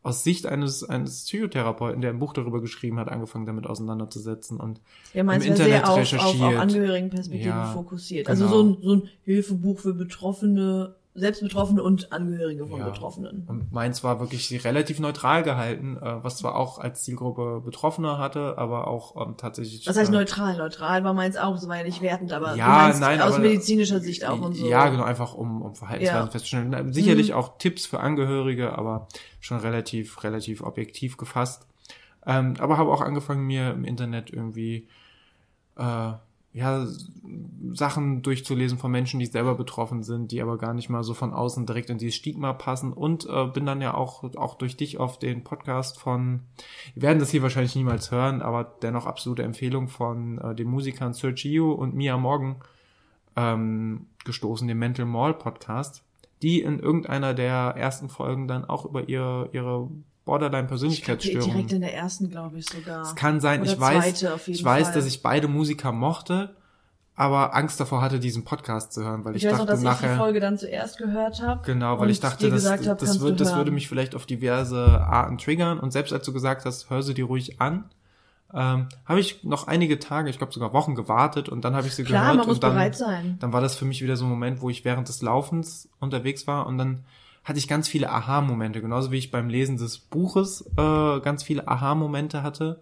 aus 0.03 0.23
Sicht 0.23 0.45
eines, 0.45 0.83
eines 0.83 1.23
Psychotherapeuten, 1.23 2.01
der 2.01 2.11
ein 2.11 2.19
Buch 2.19 2.33
darüber 2.33 2.61
geschrieben 2.61 2.99
hat, 2.99 3.09
angefangen 3.09 3.45
damit 3.45 3.65
auseinanderzusetzen 3.65 4.59
und 4.59 4.81
Ja, 5.13 5.23
meins 5.23 5.45
im 5.45 5.51
wäre 5.51 5.57
sehr 5.57 5.65
Internet 5.77 5.89
auf, 5.89 5.97
auf, 5.97 5.97
auf 5.97 6.13
recherchiert. 6.13 6.59
Angehörigenperspektive 6.61 7.49
Ja, 7.49 7.71
fokussiert. 7.73 8.27
genau. 8.27 8.41
Also 8.41 8.47
so 8.47 8.63
ein, 8.63 8.77
so 8.81 8.95
ein 8.95 9.09
Hilfebuch 9.23 9.79
für 9.79 9.93
Betroffene, 9.93 10.95
Selbstbetroffene 11.15 11.83
und 11.83 12.11
Angehörige 12.11 12.65
von 12.65 12.79
Ja. 12.79 12.89
Betroffenen. 12.89 13.45
Und 13.47 13.71
meins 13.71 14.03
war 14.03 14.19
wirklich 14.19 14.63
relativ 14.65 14.99
neutral 14.99 15.43
gehalten, 15.43 15.97
äh, 15.97 16.23
was 16.23 16.37
zwar 16.37 16.55
auch 16.55 16.79
als 16.79 17.03
Zielgruppe 17.03 17.61
Betroffene 17.63 18.17
hatte, 18.17 18.57
aber 18.57 18.87
auch 18.87 19.15
ähm, 19.27 19.35
tatsächlich. 19.37 19.87
Was 19.87 19.95
heißt 19.95 20.09
äh, 20.09 20.13
neutral? 20.13 20.57
Neutral 20.57 21.03
war 21.03 21.13
meins 21.13 21.37
auch, 21.37 21.57
so 21.57 21.67
war 21.67 21.77
ja 21.77 21.83
nicht 21.83 22.01
wertend, 22.01 22.33
aber 22.33 22.55
Ja, 22.55 22.91
nein, 22.99 23.21
aus 23.21 23.33
aber- 23.35 23.43
medizinischer 23.43 23.99
Sicht 23.99 24.25
auch 24.25 24.41
und 24.41 24.53
so. 24.55 24.65
Ja, 24.67 24.89
genau, 24.89 25.03
einfach 25.03 25.35
um, 25.35 25.61
um 25.61 25.75
Verhaltensweisen 25.75 26.19
Ja. 26.21 26.25
Mhm. 26.25 26.31
festzustellen. 26.31 26.93
Sicherlich 26.93 27.33
auch 27.35 27.57
Tipps 27.59 27.85
für 27.85 27.99
Angehörige, 27.99 28.75
aber 28.77 29.07
schon 29.39 29.59
relativ, 29.59 30.23
relativ 30.23 30.63
objektiv 30.63 31.17
gefasst. 31.17 31.67
Ähm, 32.25 32.55
aber 32.57 32.77
habe 32.77 32.91
auch 32.91 33.01
angefangen, 33.01 33.45
mir 33.45 33.69
im 33.71 33.83
Internet 33.85 34.31
irgendwie 34.31 34.87
äh, 35.77 36.13
ja, 36.53 36.85
Sachen 37.71 38.21
durchzulesen 38.21 38.77
von 38.77 38.91
Menschen, 38.91 39.19
die 39.19 39.25
selber 39.25 39.55
betroffen 39.55 40.03
sind, 40.03 40.31
die 40.31 40.41
aber 40.41 40.59
gar 40.59 40.75
nicht 40.75 40.87
mal 40.87 41.03
so 41.03 41.15
von 41.15 41.33
außen 41.33 41.65
direkt 41.65 41.89
in 41.89 41.97
dieses 41.97 42.15
Stigma 42.15 42.53
passen. 42.53 42.93
Und 42.93 43.27
äh, 43.27 43.47
bin 43.47 43.65
dann 43.65 43.81
ja 43.81 43.95
auch, 43.95 44.23
auch 44.35 44.55
durch 44.55 44.77
dich 44.77 44.99
auf 44.99 45.17
den 45.17 45.43
Podcast 45.43 45.99
von, 45.99 46.41
wir 46.93 47.03
werden 47.03 47.19
das 47.19 47.31
hier 47.31 47.41
wahrscheinlich 47.41 47.75
niemals 47.75 48.11
hören, 48.11 48.43
aber 48.43 48.63
dennoch 48.83 49.07
absolute 49.07 49.41
Empfehlung 49.41 49.87
von 49.87 50.37
äh, 50.37 50.53
den 50.53 50.67
Musikern 50.67 51.13
Sergio 51.13 51.71
und 51.71 51.95
Mia 51.95 52.17
Morgan 52.17 52.57
ähm, 53.35 54.05
gestoßen, 54.23 54.67
dem 54.67 54.77
Mental 54.77 55.05
Mall 55.05 55.33
Podcast, 55.33 56.03
die 56.43 56.61
in 56.61 56.79
irgendeiner 56.79 57.33
der 57.33 57.73
ersten 57.75 58.09
Folgen 58.09 58.47
dann 58.47 58.63
auch 58.63 58.85
über 58.85 59.09
ihre, 59.09 59.49
ihre 59.53 59.89
Ich 60.25 60.25
glaub, 60.25 60.39
direkt 60.39 60.69
Borderline-Persönlichkeitsstörung 60.69 61.69
in 61.69 61.81
der 61.81 61.93
ersten, 61.93 62.29
glaube 62.29 62.57
ich, 62.57 62.65
sogar. 62.69 63.01
es 63.01 63.15
kann 63.15 63.41
sein, 63.41 63.61
Oder 63.61 63.71
ich 63.73 63.79
weiß, 63.79 64.19
zweite 64.19 64.39
jeden 64.45 64.57
ich 64.59 64.63
weiß, 64.63 64.85
Fall. 64.85 64.93
dass 64.95 65.05
ich 65.05 65.21
beide 65.21 65.47
Musiker 65.49 65.91
mochte, 65.91 66.55
aber 67.15 67.53
Angst 67.55 67.79
davor 67.79 68.01
hatte, 68.01 68.19
diesen 68.19 68.43
Podcast 68.45 68.93
zu 68.93 69.03
hören, 69.03 69.25
weil 69.25 69.35
ich, 69.35 69.43
Ich 69.43 69.51
weiß 69.51 69.57
dachte 69.59 69.71
dass 69.71 69.79
ich 69.79 69.83
die 69.83 69.89
nachher, 69.89 70.17
Folge 70.17 70.39
dann 70.39 70.57
zuerst 70.57 70.97
gehört 70.97 71.41
habe. 71.41 71.61
genau, 71.65 71.99
weil 71.99 72.09
ich 72.09 72.19
dachte, 72.21 72.49
das, 72.49 72.65
hab, 72.69 72.97
das, 72.97 73.19
wird, 73.19 73.39
das 73.41 73.55
würde 73.55 73.71
mich 73.71 73.87
vielleicht 73.89 74.15
auf 74.15 74.25
diverse 74.25 75.01
Arten 75.01 75.37
triggern 75.37 75.79
und 75.79 75.91
selbst 75.91 76.13
als 76.13 76.25
du 76.25 76.31
gesagt 76.33 76.65
hast, 76.65 76.89
hör 76.89 77.03
sie 77.03 77.13
dir 77.13 77.25
ruhig 77.25 77.59
an, 77.61 77.83
ähm, 78.53 78.87
habe 79.05 79.19
ich 79.19 79.43
noch 79.43 79.67
einige 79.67 79.99
Tage, 79.99 80.29
ich 80.29 80.37
glaube 80.37 80.53
sogar 80.53 80.73
Wochen 80.73 80.95
gewartet 80.95 81.49
und 81.49 81.65
dann 81.65 81.75
habe 81.75 81.87
ich 81.87 81.95
sie 81.95 82.03
Klar, 82.03 82.21
gehört 82.21 82.37
man 82.37 82.47
muss 82.47 82.55
und 82.57 82.63
dann, 82.63 82.73
bereit 82.73 82.95
sein. 82.95 83.37
dann 83.39 83.51
war 83.51 83.61
das 83.61 83.75
für 83.75 83.85
mich 83.85 84.01
wieder 84.01 84.15
so 84.15 84.25
ein 84.25 84.29
Moment, 84.29 84.61
wo 84.61 84.69
ich 84.69 84.85
während 84.85 85.09
des 85.09 85.21
Laufens 85.21 85.89
unterwegs 85.99 86.47
war 86.47 86.65
und 86.67 86.77
dann 86.77 87.03
hatte 87.43 87.59
ich 87.59 87.67
ganz 87.67 87.87
viele 87.87 88.09
Aha-Momente, 88.09 88.81
genauso 88.81 89.11
wie 89.11 89.17
ich 89.17 89.31
beim 89.31 89.49
Lesen 89.49 89.77
des 89.77 89.97
Buches 89.99 90.61
äh, 90.77 91.19
ganz 91.19 91.43
viele 91.43 91.67
Aha-Momente 91.67 92.41
hatte, 92.43 92.81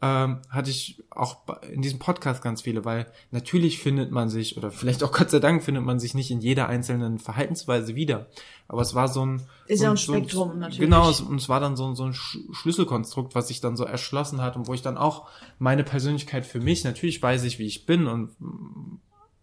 ähm, 0.00 0.38
hatte 0.48 0.70
ich 0.70 1.02
auch 1.10 1.38
in 1.72 1.82
diesem 1.82 1.98
Podcast 1.98 2.40
ganz 2.40 2.62
viele, 2.62 2.84
weil 2.84 3.06
natürlich 3.32 3.80
findet 3.80 4.12
man 4.12 4.28
sich, 4.28 4.56
oder 4.56 4.70
vielleicht 4.70 5.02
auch 5.02 5.10
Gott 5.18 5.30
sei 5.30 5.40
Dank 5.40 5.64
findet 5.64 5.82
man 5.84 5.98
sich 5.98 6.14
nicht 6.14 6.30
in 6.30 6.40
jeder 6.40 6.68
einzelnen 6.68 7.18
Verhaltensweise 7.18 7.96
wieder. 7.96 8.26
Aber 8.68 8.82
es 8.82 8.94
war 8.94 9.08
so 9.08 9.26
ein... 9.26 9.42
Ist 9.66 9.78
so 9.80 9.84
ja 9.86 9.90
ein 9.90 9.96
so 9.96 10.12
ein- 10.12 10.18
Spektrum, 10.20 10.58
natürlich. 10.60 10.78
Genau, 10.80 11.10
es- 11.10 11.20
und 11.22 11.36
es 11.40 11.48
war 11.48 11.58
dann 11.58 11.74
so, 11.76 11.86
ein- 11.88 11.96
so 11.96 12.04
ein 12.04 12.12
Sch- 12.12 12.38
Schlüsselkonstrukt, 12.54 13.34
was 13.34 13.48
sich 13.48 13.60
dann 13.60 13.76
so 13.76 13.84
erschlossen 13.84 14.40
hat 14.40 14.54
und 14.54 14.68
wo 14.68 14.74
ich 14.74 14.82
dann 14.82 14.98
auch 14.98 15.26
meine 15.58 15.82
Persönlichkeit 15.82 16.46
für 16.46 16.60
mich, 16.60 16.84
natürlich 16.84 17.20
weiß 17.20 17.42
ich, 17.44 17.58
wie 17.58 17.66
ich 17.66 17.84
bin 17.86 18.06
und 18.06 18.30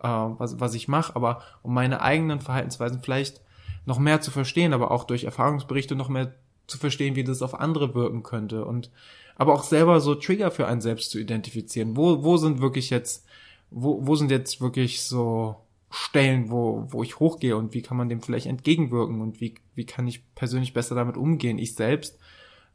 äh, 0.02 0.08
was, 0.08 0.60
was 0.62 0.74
ich 0.74 0.88
mache, 0.88 1.16
aber 1.18 1.42
um 1.64 1.74
meine 1.74 2.02
eigenen 2.02 2.40
Verhaltensweisen 2.40 3.02
vielleicht 3.02 3.42
noch 3.86 4.00
mehr 4.00 4.22
zu 4.22 4.32
verstehen, 4.32 4.74
aber 4.74 4.92
auch 4.92 5.04
durch 5.04 5.24
Erfahrungsberichte 5.24 5.96
noch 5.96 6.10
mehr 6.10 6.34
zu 6.68 6.78
verstehen, 6.78 7.16
wie 7.16 7.24
das 7.24 7.42
auf 7.42 7.60
andere 7.60 7.94
wirken 7.94 8.24
könnte 8.24 8.66
und 8.66 8.90
aber 9.36 9.54
auch 9.54 9.64
selber 9.64 10.00
so 10.00 10.16
Trigger 10.16 10.50
für 10.50 10.68
einen 10.68 10.82
selbst 10.82 11.12
zu 11.12 11.20
identifizieren. 11.20 11.98
Wo, 11.98 12.24
wo 12.24 12.38
sind 12.38 12.62
wirklich 12.62 12.90
jetzt, 12.90 13.26
wo, 13.70 14.06
wo 14.08 14.16
sind 14.16 14.32
jetzt 14.32 14.62
wirklich 14.62 15.04
so 15.04 15.58
Stellen, 15.92 16.50
wo, 16.50 16.88
wo 16.90 17.04
ich 17.04 17.20
hochgehe 17.20 17.56
und 17.56 17.74
wie 17.74 17.82
kann 17.82 17.98
man 17.98 18.10
dem 18.10 18.22
vielleicht 18.22 18.48
entgegenwirken 18.48 19.22
und 19.22 19.40
wie, 19.42 19.56
wie 19.76 19.86
kann 19.86 20.08
ich 20.08 20.24
persönlich 20.36 20.74
besser 20.74 20.96
damit 20.96 21.18
umgehen? 21.18 21.58
Ich 21.58 21.76
selbst 21.76 22.18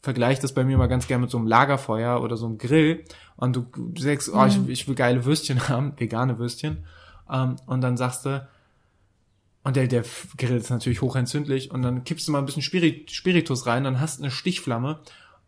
vergleiche 0.02 0.40
das 0.40 0.55
bei 0.55 0.64
mir 0.64 0.78
mal 0.78 0.86
ganz 0.86 1.06
gerne 1.06 1.22
mit 1.22 1.30
so 1.30 1.39
einem 1.39 1.47
Lagerfeuer 1.47 2.22
oder 2.22 2.36
so 2.36 2.47
einem 2.47 2.59
Grill 2.59 3.05
und 3.36 3.56
du, 3.56 3.66
du 3.74 4.01
sagst, 4.01 4.30
oh, 4.32 4.44
ich, 4.47 4.59
ich 4.68 4.89
will 4.89 4.94
geile 4.94 5.24
Würstchen 5.24 5.68
haben, 5.68 5.93
vegane 5.98 6.39
Würstchen, 6.39 6.84
ähm, 7.30 7.56
und 7.66 7.80
dann 7.80 7.97
sagst 7.97 8.26
du, 8.26 8.47
und 9.62 9.76
der, 9.76 9.86
der 9.86 10.04
Grill 10.36 10.56
ist 10.56 10.70
natürlich 10.70 11.02
hochentzündlich 11.02 11.70
und 11.70 11.82
dann 11.82 12.04
kippst 12.04 12.26
du 12.28 12.32
mal 12.32 12.38
ein 12.38 12.46
bisschen 12.46 12.62
Spirit, 12.62 13.10
Spiritus 13.10 13.66
rein, 13.66 13.84
dann 13.84 14.00
hast 14.00 14.18
du 14.18 14.24
eine 14.24 14.30
Stichflamme 14.30 15.00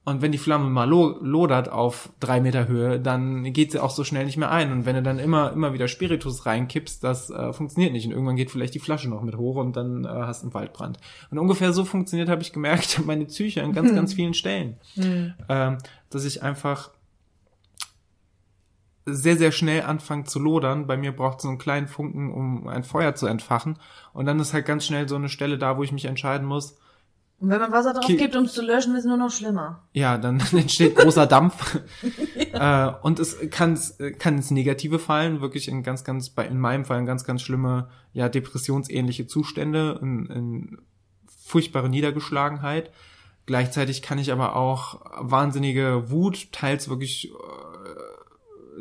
und 0.04 0.20
wenn 0.20 0.32
die 0.32 0.38
Flamme 0.38 0.68
mal 0.68 0.88
lo 0.88 1.16
lodert 1.20 1.68
auf 1.68 2.10
drei 2.18 2.40
Meter 2.40 2.66
Höhe, 2.66 2.98
dann 2.98 3.52
geht 3.52 3.70
sie 3.70 3.78
auch 3.78 3.90
so 3.90 4.02
schnell 4.02 4.24
nicht 4.24 4.36
mehr 4.36 4.50
ein. 4.50 4.72
Und 4.72 4.84
wenn 4.84 4.96
du 4.96 5.02
dann 5.02 5.20
immer, 5.20 5.52
immer 5.52 5.74
wieder 5.74 5.86
Spiritus 5.86 6.44
reinkippst, 6.44 7.04
das 7.04 7.30
äh, 7.30 7.52
funktioniert 7.52 7.92
nicht. 7.92 8.06
Und 8.06 8.10
irgendwann 8.10 8.34
geht 8.34 8.50
vielleicht 8.50 8.74
die 8.74 8.80
Flasche 8.80 9.08
noch 9.08 9.22
mit 9.22 9.36
hoch 9.36 9.56
und 9.56 9.76
dann 9.76 10.04
äh, 10.04 10.08
hast 10.08 10.42
du 10.42 10.46
einen 10.46 10.54
Waldbrand. 10.54 10.98
Und 11.30 11.38
ungefähr 11.38 11.72
so 11.72 11.84
funktioniert, 11.84 12.28
habe 12.28 12.42
ich 12.42 12.52
gemerkt, 12.52 13.00
meine 13.06 13.26
Psyche 13.26 13.62
an 13.62 13.72
ganz, 13.72 13.90
ganz 13.94 14.14
vielen 14.14 14.34
Stellen. 14.34 14.76
Ähm, 15.48 15.78
dass 16.10 16.24
ich 16.24 16.42
einfach 16.42 16.90
sehr, 19.04 19.36
sehr 19.36 19.52
schnell 19.52 19.82
anfange 19.82 20.24
zu 20.24 20.38
lodern. 20.38 20.86
Bei 20.86 20.96
mir 20.96 21.12
braucht 21.12 21.38
es 21.38 21.42
so 21.42 21.48
einen 21.48 21.58
kleinen 21.58 21.88
Funken, 21.88 22.32
um 22.32 22.68
ein 22.68 22.84
Feuer 22.84 23.14
zu 23.14 23.26
entfachen. 23.26 23.78
Und 24.12 24.26
dann 24.26 24.38
ist 24.40 24.52
halt 24.52 24.66
ganz 24.66 24.86
schnell 24.86 25.08
so 25.08 25.16
eine 25.16 25.28
Stelle 25.28 25.58
da, 25.58 25.76
wo 25.76 25.82
ich 25.82 25.92
mich 25.92 26.04
entscheiden 26.04 26.46
muss, 26.46 26.76
Und 27.40 27.48
wenn 27.50 27.60
man 27.60 27.72
Wasser 27.72 27.92
drauf 27.92 28.06
Ki- 28.06 28.16
gibt, 28.16 28.36
um 28.36 28.44
es 28.44 28.52
zu 28.52 28.62
löschen, 28.62 28.92
ist 28.94 29.00
es 29.00 29.04
nur 29.06 29.16
noch 29.16 29.30
schlimmer. 29.32 29.82
Ja, 29.92 30.18
dann 30.18 30.40
entsteht 30.52 30.94
großer 30.94 31.26
Dampf. 31.26 31.80
äh, 32.52 32.92
und 33.02 33.18
es 33.18 33.36
kann, 33.50 33.76
kann 34.20 34.36
ins 34.36 34.52
Negative 34.52 35.00
fallen, 35.00 35.40
wirklich 35.40 35.66
in 35.66 35.82
ganz, 35.82 36.04
ganz, 36.04 36.30
bei, 36.30 36.46
in 36.46 36.60
meinem 36.60 36.84
Fall 36.84 37.00
in 37.00 37.06
ganz, 37.06 37.24
ganz 37.24 37.42
schlimme, 37.42 37.88
ja, 38.12 38.28
depressionsähnliche 38.28 39.26
Zustände, 39.26 39.98
in, 40.00 40.26
in 40.26 40.78
furchtbare 41.44 41.88
Niedergeschlagenheit. 41.88 42.92
Gleichzeitig 43.46 44.02
kann 44.02 44.18
ich 44.18 44.30
aber 44.30 44.54
auch 44.54 45.00
wahnsinnige 45.18 46.10
Wut, 46.12 46.52
teils 46.52 46.88
wirklich 46.88 47.32
äh, 47.32 47.71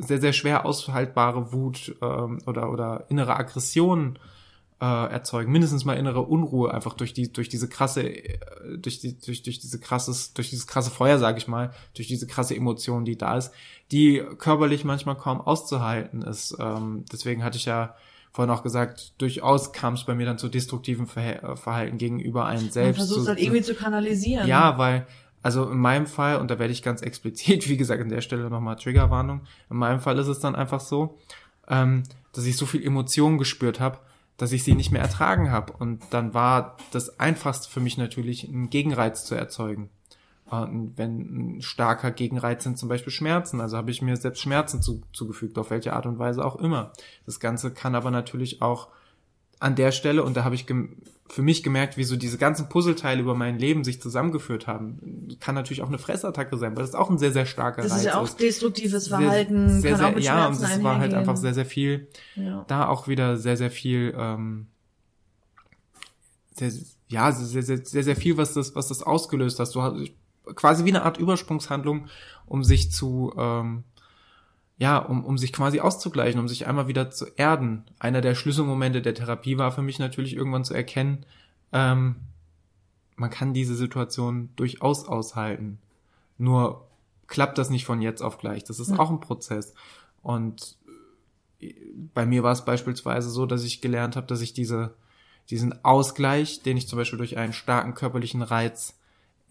sehr, 0.01 0.19
sehr 0.19 0.33
schwer 0.33 0.65
aushaltbare 0.65 1.53
Wut 1.53 1.95
ähm, 2.01 2.39
oder, 2.45 2.71
oder 2.71 3.05
innere 3.09 3.35
Aggression 3.35 4.17
äh, 4.81 5.11
erzeugen, 5.11 5.51
mindestens 5.51 5.85
mal 5.85 5.93
innere 5.93 6.21
Unruhe 6.21 6.73
einfach 6.73 6.95
durch 6.95 7.13
die 7.13 7.31
durch 7.31 7.49
diese 7.49 7.69
krasse 7.69 8.03
äh, 8.03 8.39
durch 8.77 8.99
die 8.99 9.19
durch 9.19 9.43
durch 9.43 9.59
diese 9.59 9.79
krasses 9.79 10.33
durch 10.33 10.49
dieses 10.49 10.65
krasse 10.65 10.89
Feuer 10.89 11.19
sage 11.19 11.37
ich 11.37 11.47
mal 11.47 11.71
durch 11.93 12.07
diese 12.07 12.25
krasse 12.25 12.55
Emotion, 12.55 13.05
die 13.05 13.15
da 13.15 13.37
ist, 13.37 13.51
die 13.91 14.23
körperlich 14.39 14.83
manchmal 14.83 15.15
kaum 15.15 15.39
auszuhalten 15.39 16.23
ist. 16.23 16.57
Ähm, 16.59 17.05
deswegen 17.11 17.43
hatte 17.43 17.57
ich 17.57 17.65
ja 17.65 17.95
vorhin 18.31 18.51
auch 18.51 18.63
gesagt, 18.63 19.13
durchaus 19.19 19.71
kam 19.71 19.93
es 19.93 20.05
bei 20.05 20.15
mir 20.15 20.25
dann 20.25 20.39
zu 20.39 20.47
destruktiven 20.47 21.05
Verha 21.05 21.55
Verhalten 21.55 21.97
gegenüber 21.99 22.45
einem 22.45 22.71
selbst. 22.71 22.97
Man 22.97 23.07
versucht 23.07 23.27
halt 23.27 23.39
irgendwie 23.39 23.61
zu 23.61 23.75
kanalisieren. 23.75 24.47
Ja, 24.47 24.77
weil 24.77 25.05
also 25.43 25.69
in 25.69 25.79
meinem 25.79 26.07
Fall, 26.07 26.37
und 26.37 26.51
da 26.51 26.59
werde 26.59 26.73
ich 26.73 26.83
ganz 26.83 27.01
explizit, 27.01 27.67
wie 27.69 27.77
gesagt, 27.77 28.01
an 28.01 28.09
der 28.09 28.21
Stelle 28.21 28.49
nochmal 28.49 28.75
Triggerwarnung, 28.75 29.41
in 29.69 29.77
meinem 29.77 29.99
Fall 29.99 30.17
ist 30.19 30.27
es 30.27 30.39
dann 30.39 30.55
einfach 30.55 30.79
so, 30.79 31.17
ähm, 31.67 32.03
dass 32.33 32.45
ich 32.45 32.57
so 32.57 32.65
viel 32.65 32.85
Emotionen 32.85 33.37
gespürt 33.37 33.79
habe, 33.79 33.99
dass 34.37 34.51
ich 34.51 34.63
sie 34.63 34.73
nicht 34.73 34.91
mehr 34.91 35.01
ertragen 35.01 35.51
habe. 35.51 35.73
Und 35.73 36.01
dann 36.11 36.33
war 36.33 36.77
das 36.91 37.19
Einfachste 37.19 37.69
für 37.69 37.79
mich 37.79 37.97
natürlich, 37.97 38.47
einen 38.47 38.69
Gegenreiz 38.69 39.25
zu 39.25 39.35
erzeugen. 39.35 39.89
Und 40.49 40.97
wenn 40.97 41.57
ein 41.57 41.61
starker 41.61 42.11
Gegenreiz 42.11 42.63
sind 42.63 42.77
zum 42.77 42.89
Beispiel 42.89 43.13
Schmerzen, 43.13 43.61
also 43.61 43.77
habe 43.77 43.91
ich 43.91 44.01
mir 44.01 44.17
selbst 44.17 44.41
Schmerzen 44.41 44.81
zu, 44.81 45.01
zugefügt, 45.13 45.57
auf 45.57 45.69
welche 45.69 45.93
Art 45.93 46.05
und 46.05 46.19
Weise 46.19 46.43
auch 46.43 46.57
immer. 46.57 46.91
Das 47.25 47.39
Ganze 47.39 47.71
kann 47.71 47.95
aber 47.95 48.11
natürlich 48.11 48.61
auch 48.61 48.89
an 49.61 49.75
der 49.75 49.91
Stelle, 49.91 50.23
und 50.23 50.35
da 50.35 50.43
habe 50.43 50.55
ich 50.55 50.65
für 51.29 51.41
mich 51.43 51.61
gemerkt, 51.61 51.95
wie 51.95 52.03
so 52.03 52.17
diese 52.17 52.39
ganzen 52.39 52.67
Puzzleteile 52.67 53.21
über 53.21 53.35
mein 53.35 53.59
Leben 53.59 53.83
sich 53.83 54.01
zusammengeführt 54.01 54.65
haben. 54.65 55.37
Kann 55.39 55.53
natürlich 55.53 55.83
auch 55.83 55.87
eine 55.87 55.99
Fressattacke 55.99 56.57
sein, 56.57 56.75
weil 56.75 56.81
das 56.81 56.89
ist 56.89 56.95
auch 56.95 57.11
ein 57.11 57.19
sehr, 57.19 57.31
sehr 57.31 57.45
starker 57.45 57.83
das 57.83 57.91
Reiz. 57.91 57.97
Das 57.99 58.07
ist 58.07 58.13
ja 58.13 58.19
auch 58.19 58.25
ist. 58.25 58.39
destruktives 58.39 59.07
Verhalten, 59.07 59.69
sehr, 59.69 59.81
sehr, 59.81 59.91
kann 59.91 60.05
auch 60.05 60.15
mit 60.15 60.23
Ja, 60.23 60.47
und 60.47 60.59
das 60.59 60.83
war 60.83 60.97
halt 60.97 61.13
einfach 61.13 61.37
sehr, 61.37 61.53
sehr 61.53 61.67
viel, 61.67 62.07
ja. 62.35 62.65
da 62.67 62.87
auch 62.87 63.07
wieder 63.07 63.37
sehr, 63.37 63.55
sehr 63.55 63.69
viel, 63.69 64.15
ähm, 64.17 64.65
sehr, 66.55 66.71
ja, 67.07 67.31
sehr, 67.31 67.61
sehr, 67.61 67.85
sehr, 67.85 68.03
sehr 68.03 68.15
viel, 68.15 68.37
was 68.37 68.53
das, 68.53 68.73
was 68.73 68.87
das 68.87 69.03
ausgelöst 69.03 69.59
hast. 69.59 69.75
Du 69.75 69.83
hast 69.83 69.95
quasi 70.55 70.85
wie 70.85 70.89
eine 70.89 71.03
Art 71.03 71.17
Übersprungshandlung, 71.17 72.07
um 72.47 72.63
sich 72.63 72.91
zu, 72.91 73.31
ähm, 73.37 73.83
ja, 74.81 74.97
um, 74.97 75.23
um 75.23 75.37
sich 75.37 75.53
quasi 75.53 75.79
auszugleichen, 75.79 76.39
um 76.39 76.47
sich 76.47 76.65
einmal 76.65 76.87
wieder 76.87 77.11
zu 77.11 77.27
erden. 77.35 77.83
Einer 77.99 78.19
der 78.19 78.33
Schlüsselmomente 78.33 79.03
der 79.03 79.13
Therapie 79.13 79.59
war 79.59 79.71
für 79.71 79.83
mich 79.83 79.99
natürlich 79.99 80.35
irgendwann 80.35 80.65
zu 80.65 80.73
erkennen, 80.73 81.23
ähm, 81.71 82.15
man 83.15 83.29
kann 83.29 83.53
diese 83.53 83.75
Situation 83.75 84.49
durchaus 84.55 85.07
aushalten. 85.07 85.77
Nur 86.39 86.87
klappt 87.27 87.59
das 87.59 87.69
nicht 87.69 87.85
von 87.85 88.01
jetzt 88.01 88.23
auf 88.23 88.39
gleich. 88.39 88.63
Das 88.63 88.79
ist 88.79 88.89
ja. 88.89 88.97
auch 88.97 89.11
ein 89.11 89.19
Prozess. 89.19 89.75
Und 90.23 90.77
äh, 91.59 91.75
bei 92.15 92.25
mir 92.25 92.41
war 92.41 92.53
es 92.53 92.65
beispielsweise 92.65 93.29
so, 93.29 93.45
dass 93.45 93.63
ich 93.63 93.81
gelernt 93.81 94.15
habe, 94.15 94.25
dass 94.25 94.41
ich 94.41 94.53
diese, 94.53 94.95
diesen 95.51 95.85
Ausgleich, 95.85 96.63
den 96.63 96.75
ich 96.75 96.87
zum 96.87 96.97
Beispiel 96.97 97.19
durch 97.19 97.37
einen 97.37 97.53
starken 97.53 97.93
körperlichen 97.93 98.41
Reiz 98.41 98.97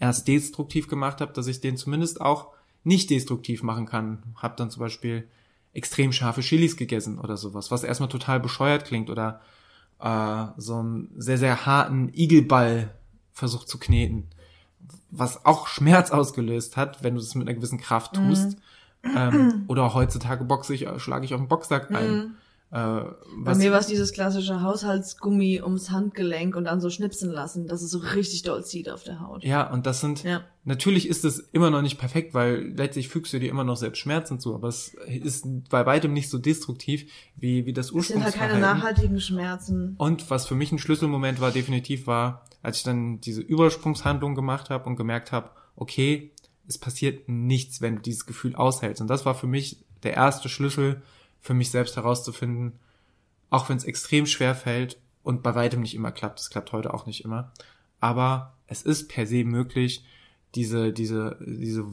erst 0.01 0.27
destruktiv 0.27 0.89
gemacht 0.89 1.21
habe, 1.21 1.33
dass 1.35 1.47
ich 1.47 1.61
den 1.61 1.77
zumindest 1.77 2.21
auch 2.21 2.49
nicht 2.85 3.11
destruktiv 3.11 3.63
machen 3.63 3.87
kann. 3.87 4.23
Hab 4.37 4.57
dann 4.57 4.71
zum 4.71 4.81
Beispiel 4.81 5.29
extrem 5.73 6.13
scharfe 6.13 6.41
Chilis 6.41 6.77
gegessen 6.77 7.19
oder 7.19 7.37
sowas, 7.37 7.71
was 7.71 7.85
erstmal 7.85 8.09
total 8.09 8.41
bescheuert 8.41 8.85
klingt 8.85 9.11
oder 9.11 9.41
äh, 10.01 10.47
so 10.57 10.77
einen 10.77 11.11
sehr, 11.17 11.39
sehr 11.39 11.67
harten 11.67 12.11
Igelball 12.13 12.95
versucht 13.33 13.69
zu 13.69 13.79
kneten, 13.79 14.29
was 15.11 15.45
auch 15.45 15.67
Schmerz 15.67 16.11
ausgelöst 16.11 16.77
hat, 16.77 17.03
wenn 17.03 17.15
du 17.15 17.21
es 17.21 17.35
mit 17.35 17.47
einer 17.47 17.57
gewissen 17.57 17.81
Kraft 17.81 18.15
tust. 18.15 18.57
Mhm. 19.03 19.17
Ähm, 19.17 19.65
oder 19.69 19.95
heutzutage 19.95 20.45
boxe 20.45 20.75
ich, 20.75 20.87
schlage 20.99 21.25
ich 21.25 21.35
auf 21.35 21.41
den 21.41 21.49
Boxsack 21.49 21.91
ein. 21.91 22.11
Mhm. 22.13 22.35
Äh, 22.73 23.03
Bei 23.39 23.57
mir 23.57 23.73
war 23.73 23.81
es 23.81 23.89
dieses 23.89 24.13
klassische 24.13 24.63
Haushaltsgummi 24.63 25.61
ums 25.61 25.91
Handgelenk 25.91 26.55
und 26.55 26.65
dann 26.65 26.81
so 26.81 26.89
schnipsen 26.89 27.31
lassen, 27.31 27.67
dass 27.67 27.83
es 27.83 27.91
so 27.91 27.99
richtig 27.99 28.43
doll 28.43 28.65
zieht 28.65 28.89
auf 28.89 29.03
der 29.03 29.21
Haut. 29.21 29.43
Ja, 29.43 29.69
und 29.73 29.87
das 29.87 30.01
sind, 30.01 30.23
ja. 30.23 30.45
natürlich 30.65 31.09
ist 31.09 31.25
es 31.25 31.41
immer 31.41 31.71
noch 31.71 31.83
nicht 31.83 31.99
perfekt, 31.99 32.33
weil 32.33 32.73
letztlich 32.77 33.09
fügst 33.09 33.33
du 33.33 33.41
dir 33.41 33.51
immer 33.51 33.65
noch 33.65 33.77
selbst 33.77 33.99
Schmerzen 33.99 34.39
zu, 34.39 34.55
aber 34.55 34.69
es 34.69 34.95
ist 35.09 35.47
bei 35.69 35.85
weitem 35.85 36.13
nicht 36.13 36.31
so 36.31 36.39
destruktiv, 36.39 37.11
wie, 37.37 37.67
wie 37.67 37.73
das 37.73 37.91
Ursprungsverhalten. 37.91 38.29
Es 38.29 38.33
sind 38.33 38.41
halt 38.41 38.51
keine 38.51 38.79
nachhaltigen 38.79 39.21
Schmerzen. 39.21 39.97
Und 39.99 40.31
was 40.31 40.47
für 40.47 40.55
mich 40.55 40.71
ein 40.71 40.79
Schlüsselmoment 40.79 41.41
war, 41.41 41.51
definitiv 41.51 42.07
war, 42.07 42.45
als 42.63 42.79
ich 42.79 42.83
dann 42.85 43.21
diese 43.21 43.41
Übersprungshandlung 43.41 44.37
gemacht 44.37 44.71
habe 44.71 44.89
und 44.89 44.95
gemerkt 44.95 45.33
habe, 45.33 45.51
okay, 45.75 46.31
es 46.69 46.79
passiert 46.79 47.29
nichts, 47.29 47.81
wenn 47.81 47.97
du 47.97 48.03
dieses 48.03 48.27
Gefühl 48.27 48.55
aushältst. 48.55 49.03
Und 49.03 49.09
das 49.09 49.27
war 49.27 49.35
für 49.35 49.49
mich 49.49 49.85
der 50.05 50.15
erste 50.15 50.49
Schlüssel, 50.49 51.03
für 51.41 51.55
mich 51.55 51.71
selbst 51.71 51.97
herauszufinden, 51.97 52.73
auch 53.51 53.69
wenn 53.69 53.77
es 53.77 53.85
extrem 53.85 54.27
schwer 54.27 54.55
fällt 54.55 54.99
und 55.23 55.43
bei 55.43 55.55
weitem 55.55 55.81
nicht 55.81 55.95
immer 55.95 56.13
klappt, 56.13 56.41
es 56.41 56.51
klappt 56.51 56.73
heute 56.73 56.95
auch 56.95 57.07
nicht 57.07 57.25
immer, 57.25 57.53
aber 58.01 58.55
es 58.67 58.83
ist 58.83 59.09
per 59.09 59.27
se 59.27 59.45
möglich, 59.45 60.05
diese, 60.55 60.93
diese, 60.93 61.37
diese 61.41 61.85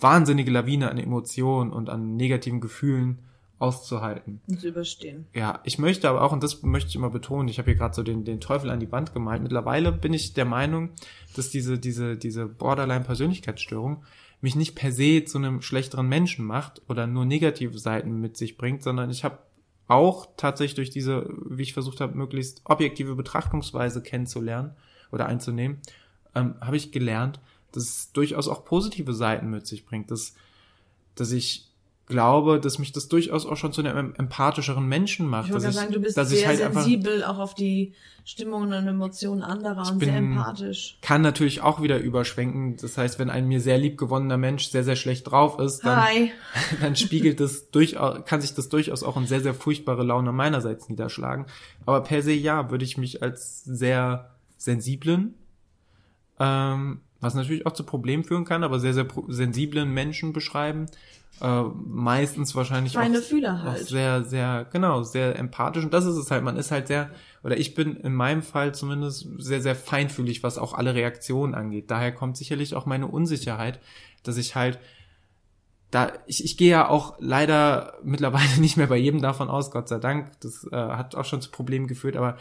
wahnsinnige 0.00 0.50
Lawine 0.50 0.90
an 0.90 0.98
Emotionen 0.98 1.72
und 1.72 1.90
an 1.90 2.16
negativen 2.16 2.60
Gefühlen 2.60 3.18
auszuhalten. 3.58 4.40
Und 4.46 4.60
zu 4.60 4.68
überstehen. 4.68 5.26
Ja, 5.34 5.60
ich 5.64 5.78
möchte 5.78 6.08
aber 6.08 6.22
auch, 6.22 6.32
und 6.32 6.42
das 6.42 6.62
möchte 6.62 6.90
ich 6.90 6.96
immer 6.96 7.10
betonen, 7.10 7.48
ich 7.48 7.58
habe 7.58 7.70
hier 7.70 7.78
gerade 7.78 7.94
so 7.94 8.02
den, 8.02 8.24
den 8.24 8.40
Teufel 8.40 8.70
an 8.70 8.80
die 8.80 8.90
Wand 8.92 9.12
gemalt. 9.12 9.42
Mittlerweile 9.42 9.90
bin 9.90 10.14
ich 10.14 10.32
der 10.32 10.44
Meinung, 10.44 10.90
dass 11.34 11.50
diese, 11.50 11.78
diese, 11.78 12.16
diese 12.16 12.46
Borderline-Persönlichkeitsstörung 12.46 14.04
mich 14.40 14.54
nicht 14.54 14.74
per 14.74 14.92
se 14.92 15.24
zu 15.24 15.38
einem 15.38 15.62
schlechteren 15.62 16.08
Menschen 16.08 16.44
macht 16.44 16.82
oder 16.88 17.06
nur 17.06 17.24
negative 17.24 17.78
Seiten 17.78 18.20
mit 18.20 18.36
sich 18.36 18.56
bringt, 18.56 18.82
sondern 18.82 19.10
ich 19.10 19.24
habe 19.24 19.38
auch 19.88 20.28
tatsächlich 20.36 20.76
durch 20.76 20.90
diese, 20.90 21.28
wie 21.48 21.62
ich 21.62 21.72
versucht 21.72 22.00
habe, 22.00 22.16
möglichst 22.16 22.60
objektive 22.64 23.14
Betrachtungsweise 23.14 24.02
kennenzulernen 24.02 24.76
oder 25.10 25.26
einzunehmen, 25.26 25.78
ähm, 26.34 26.54
habe 26.60 26.76
ich 26.76 26.92
gelernt, 26.92 27.40
dass 27.72 27.84
es 27.84 28.12
durchaus 28.12 28.48
auch 28.48 28.64
positive 28.64 29.14
Seiten 29.14 29.50
mit 29.50 29.66
sich 29.66 29.86
bringt, 29.86 30.10
dass, 30.10 30.34
dass 31.14 31.32
ich 31.32 31.67
glaube, 32.08 32.58
dass 32.58 32.78
mich 32.78 32.92
das 32.92 33.08
durchaus 33.08 33.46
auch 33.46 33.56
schon 33.56 33.72
zu 33.72 33.82
einem 33.82 34.14
empathischeren 34.16 34.86
Menschen 34.86 35.26
macht. 35.26 35.46
Ich 35.46 35.52
würde 35.52 35.70
sagen, 35.70 35.92
du 35.92 36.00
bist 36.00 36.14
sehr 36.16 36.48
halt 36.48 36.58
sensibel 36.58 37.22
auch 37.22 37.38
auf 37.38 37.54
die 37.54 37.92
Stimmungen 38.24 38.72
und 38.72 38.86
Emotionen 38.86 39.42
anderer 39.42 39.90
und 39.90 39.98
bin, 39.98 40.08
sehr 40.08 40.18
empathisch. 40.18 40.98
Kann 41.00 41.22
natürlich 41.22 41.62
auch 41.62 41.80
wieder 41.80 41.98
überschwenken. 41.98 42.76
Das 42.76 42.98
heißt, 42.98 43.18
wenn 43.18 43.30
ein 43.30 43.46
mir 43.46 43.60
sehr 43.60 43.78
liebgewonnener 43.78 44.36
Mensch 44.36 44.68
sehr, 44.68 44.84
sehr 44.84 44.96
schlecht 44.96 45.30
drauf 45.30 45.58
ist, 45.58 45.80
dann, 45.84 46.30
dann 46.80 46.96
spiegelt 46.96 47.40
das 47.40 47.70
durchaus, 47.70 48.24
kann 48.24 48.40
sich 48.40 48.54
das 48.54 48.68
durchaus 48.68 49.02
auch 49.02 49.16
in 49.16 49.26
sehr, 49.26 49.40
sehr 49.40 49.54
furchtbare 49.54 50.02
Laune 50.02 50.32
meinerseits 50.32 50.88
niederschlagen. 50.88 51.46
Aber 51.86 52.02
per 52.02 52.22
se 52.22 52.32
ja, 52.32 52.70
würde 52.70 52.84
ich 52.84 52.98
mich 52.98 53.22
als 53.22 53.64
sehr 53.64 54.30
sensiblen, 54.56 55.34
ähm, 56.40 57.00
was 57.20 57.34
natürlich 57.34 57.66
auch 57.66 57.72
zu 57.72 57.84
Problemen 57.84 58.24
führen 58.24 58.44
kann, 58.44 58.64
aber 58.64 58.78
sehr, 58.78 58.94
sehr 58.94 59.06
sensiblen 59.28 59.92
Menschen 59.92 60.32
beschreiben, 60.32 60.86
äh, 61.40 61.62
meistens 61.62 62.54
wahrscheinlich 62.54 62.94
Feine 62.94 63.18
auch, 63.18 63.22
Fühler 63.22 63.62
halt. 63.62 63.82
auch 63.82 63.86
sehr, 63.86 64.24
sehr, 64.24 64.66
genau, 64.72 65.02
sehr 65.02 65.38
empathisch. 65.38 65.84
Und 65.84 65.94
das 65.94 66.04
ist 66.04 66.16
es 66.16 66.30
halt. 66.30 66.42
Man 66.42 66.56
ist 66.56 66.70
halt 66.70 66.88
sehr, 66.88 67.10
oder 67.42 67.56
ich 67.56 67.74
bin 67.74 67.96
in 67.96 68.14
meinem 68.14 68.42
Fall 68.42 68.74
zumindest 68.74 69.28
sehr, 69.38 69.60
sehr 69.60 69.74
feinfühlig, 69.74 70.42
was 70.42 70.58
auch 70.58 70.74
alle 70.74 70.94
Reaktionen 70.94 71.54
angeht. 71.54 71.90
Daher 71.90 72.12
kommt 72.12 72.36
sicherlich 72.36 72.74
auch 72.74 72.86
meine 72.86 73.06
Unsicherheit, 73.06 73.80
dass 74.22 74.36
ich 74.36 74.54
halt 74.54 74.78
da, 75.90 76.12
ich, 76.26 76.44
ich 76.44 76.56
gehe 76.58 76.70
ja 76.70 76.88
auch 76.88 77.16
leider 77.18 77.94
mittlerweile 78.02 78.48
nicht 78.60 78.76
mehr 78.76 78.88
bei 78.88 78.96
jedem 78.96 79.22
davon 79.22 79.48
aus, 79.48 79.70
Gott 79.70 79.88
sei 79.88 79.98
Dank. 79.98 80.32
Das 80.40 80.66
äh, 80.70 80.76
hat 80.76 81.14
auch 81.14 81.24
schon 81.24 81.40
zu 81.40 81.50
Problemen 81.50 81.86
geführt, 81.86 82.16
aber 82.16 82.36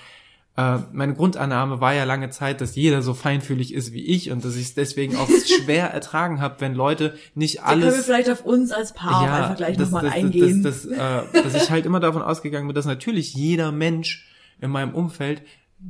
äh, 0.57 0.79
meine 0.91 1.13
Grundannahme 1.13 1.81
war 1.81 1.93
ja 1.93 2.03
lange 2.03 2.31
Zeit, 2.31 2.61
dass 2.61 2.75
jeder 2.75 3.03
so 3.03 3.13
feinfühlig 3.13 3.73
ist 3.73 3.93
wie 3.93 4.03
ich 4.03 4.31
und 4.31 4.43
dass 4.43 4.55
ich 4.55 4.63
es 4.63 4.73
deswegen 4.73 5.15
auch 5.15 5.29
schwer 5.63 5.91
ertragen 5.91 6.41
habe, 6.41 6.55
wenn 6.59 6.73
Leute 6.73 7.15
nicht 7.35 7.61
alles. 7.61 7.85
Da 7.85 7.91
können 7.91 7.99
wir 7.99 8.03
vielleicht 8.03 8.29
auf 8.31 8.43
uns 8.43 8.71
als 8.71 8.93
Paar 8.93 9.23
ja, 9.23 9.35
einfach 9.35 9.57
gleich 9.57 9.77
nochmal 9.77 10.09
eingehen. 10.09 10.63
Das, 10.63 10.81
das, 10.81 10.97
das, 10.97 11.35
äh, 11.35 11.43
dass 11.43 11.63
ich 11.63 11.69
halt 11.69 11.85
immer 11.85 11.99
davon 11.99 12.23
ausgegangen 12.23 12.67
bin, 12.67 12.73
dass 12.73 12.85
natürlich 12.85 13.35
jeder 13.35 13.71
Mensch 13.71 14.27
in 14.59 14.71
meinem 14.71 14.95
Umfeld 14.95 15.43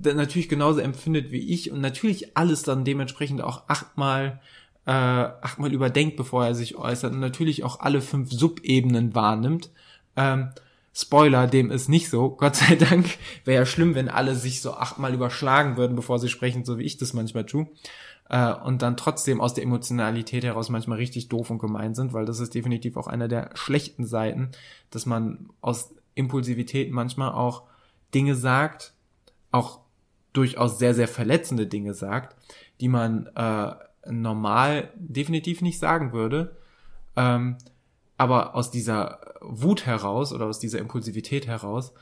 natürlich 0.03 0.49
genauso 0.49 0.81
empfindet 0.81 1.31
wie 1.31 1.39
ich 1.39 1.71
und 1.71 1.79
natürlich 1.79 2.35
alles 2.35 2.63
dann 2.63 2.83
dementsprechend 2.83 3.41
auch 3.41 3.69
achtmal 3.69 4.41
äh, 4.85 4.91
achtmal 4.91 5.71
überdenkt, 5.71 6.17
bevor 6.17 6.45
er 6.45 6.55
sich 6.55 6.75
äußert 6.75 7.13
und 7.13 7.21
natürlich 7.21 7.63
auch 7.63 7.79
alle 7.79 8.01
fünf 8.01 8.31
Subebenen 8.31 9.15
wahrnimmt. 9.15 9.69
Ähm, 10.17 10.49
Spoiler, 10.99 11.45
dem 11.45 11.69
ist 11.69 11.89
nicht 11.89 12.09
so. 12.09 12.31
Gott 12.31 12.55
sei 12.55 12.75
Dank 12.75 13.05
wäre 13.45 13.61
ja 13.61 13.65
schlimm, 13.67 13.93
wenn 13.93 14.09
alle 14.09 14.33
sich 14.33 14.61
so 14.61 14.73
achtmal 14.73 15.13
überschlagen 15.13 15.77
würden, 15.77 15.95
bevor 15.95 16.17
sie 16.17 16.27
sprechen, 16.27 16.65
so 16.65 16.79
wie 16.79 16.85
ich 16.85 16.97
das 16.97 17.13
manchmal 17.13 17.45
tue. 17.45 17.67
Äh, 18.29 18.51
und 18.51 18.81
dann 18.81 18.97
trotzdem 18.97 19.39
aus 19.39 19.53
der 19.53 19.63
Emotionalität 19.63 20.43
heraus 20.43 20.69
manchmal 20.69 20.97
richtig 20.97 21.29
doof 21.29 21.51
und 21.51 21.59
gemein 21.59 21.93
sind, 21.93 22.13
weil 22.13 22.25
das 22.25 22.39
ist 22.39 22.55
definitiv 22.55 22.97
auch 22.97 23.05
einer 23.05 23.27
der 23.27 23.51
schlechten 23.53 24.07
Seiten, 24.07 24.49
dass 24.89 25.05
man 25.05 25.51
aus 25.61 25.93
Impulsivität 26.15 26.91
manchmal 26.91 27.31
auch 27.31 27.65
Dinge 28.15 28.33
sagt, 28.33 28.93
auch 29.51 29.81
durchaus 30.33 30.79
sehr, 30.79 30.95
sehr 30.95 31.07
verletzende 31.07 31.67
Dinge 31.67 31.93
sagt, 31.93 32.35
die 32.81 32.87
man 32.87 33.27
äh, 33.35 33.75
normal 34.09 34.89
definitiv 34.95 35.61
nicht 35.61 35.77
sagen 35.77 36.11
würde. 36.11 36.57
Ähm, 37.15 37.57
aber 38.17 38.55
aus 38.55 38.71
dieser 38.71 39.19
Wut 39.41 39.85
heraus 39.85 40.33
oder 40.33 40.45
aus 40.45 40.59
dieser 40.59 40.79
Impulsivität 40.79 41.47
heraus 41.47 41.93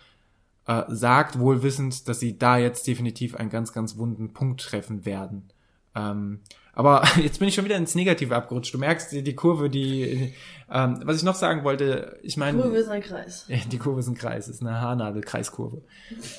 äh, 0.68 0.84
sagt, 0.88 1.40
wohl 1.40 1.62
wissend, 1.62 2.08
dass 2.08 2.20
sie 2.20 2.38
da 2.38 2.58
jetzt 2.58 2.88
definitiv 2.88 3.36
einen 3.36 3.50
ganz, 3.50 3.74
ganz 3.74 3.98
wunden 3.98 4.34
Punkt 4.34 4.62
treffen 4.62 5.06
werden. 5.06 5.52
Ähm, 5.94 6.40
aber 6.74 7.04
jetzt 7.22 7.40
bin 7.40 7.48
ich 7.48 7.56
schon 7.56 7.66
wieder 7.66 7.78
ins 7.78 7.96
Negative 7.96 8.36
abgerutscht. 8.36 8.74
Du 8.74 8.78
merkst 8.78 9.12
die, 9.12 9.24
die 9.24 9.36
Kurve, 9.36 9.70
die, 9.70 10.34
ähm, 10.72 11.00
was 11.04 11.18
ich 11.18 11.24
noch 11.24 11.36
sagen 11.36 11.64
wollte, 11.64 12.20
ich 12.24 12.38
meine. 12.38 12.62
Kurve 12.62 12.78
ist 12.78 12.90
ein 12.90 13.02
Kreis. 13.02 13.46
Die 13.72 13.78
Kurve 13.78 14.00
ist 14.00 14.08
ein 14.08 14.16
Kreis, 14.16 14.48
ist 14.48 14.62
eine 14.62 14.82
Haarnadel-Kreiskurve. 14.82 15.82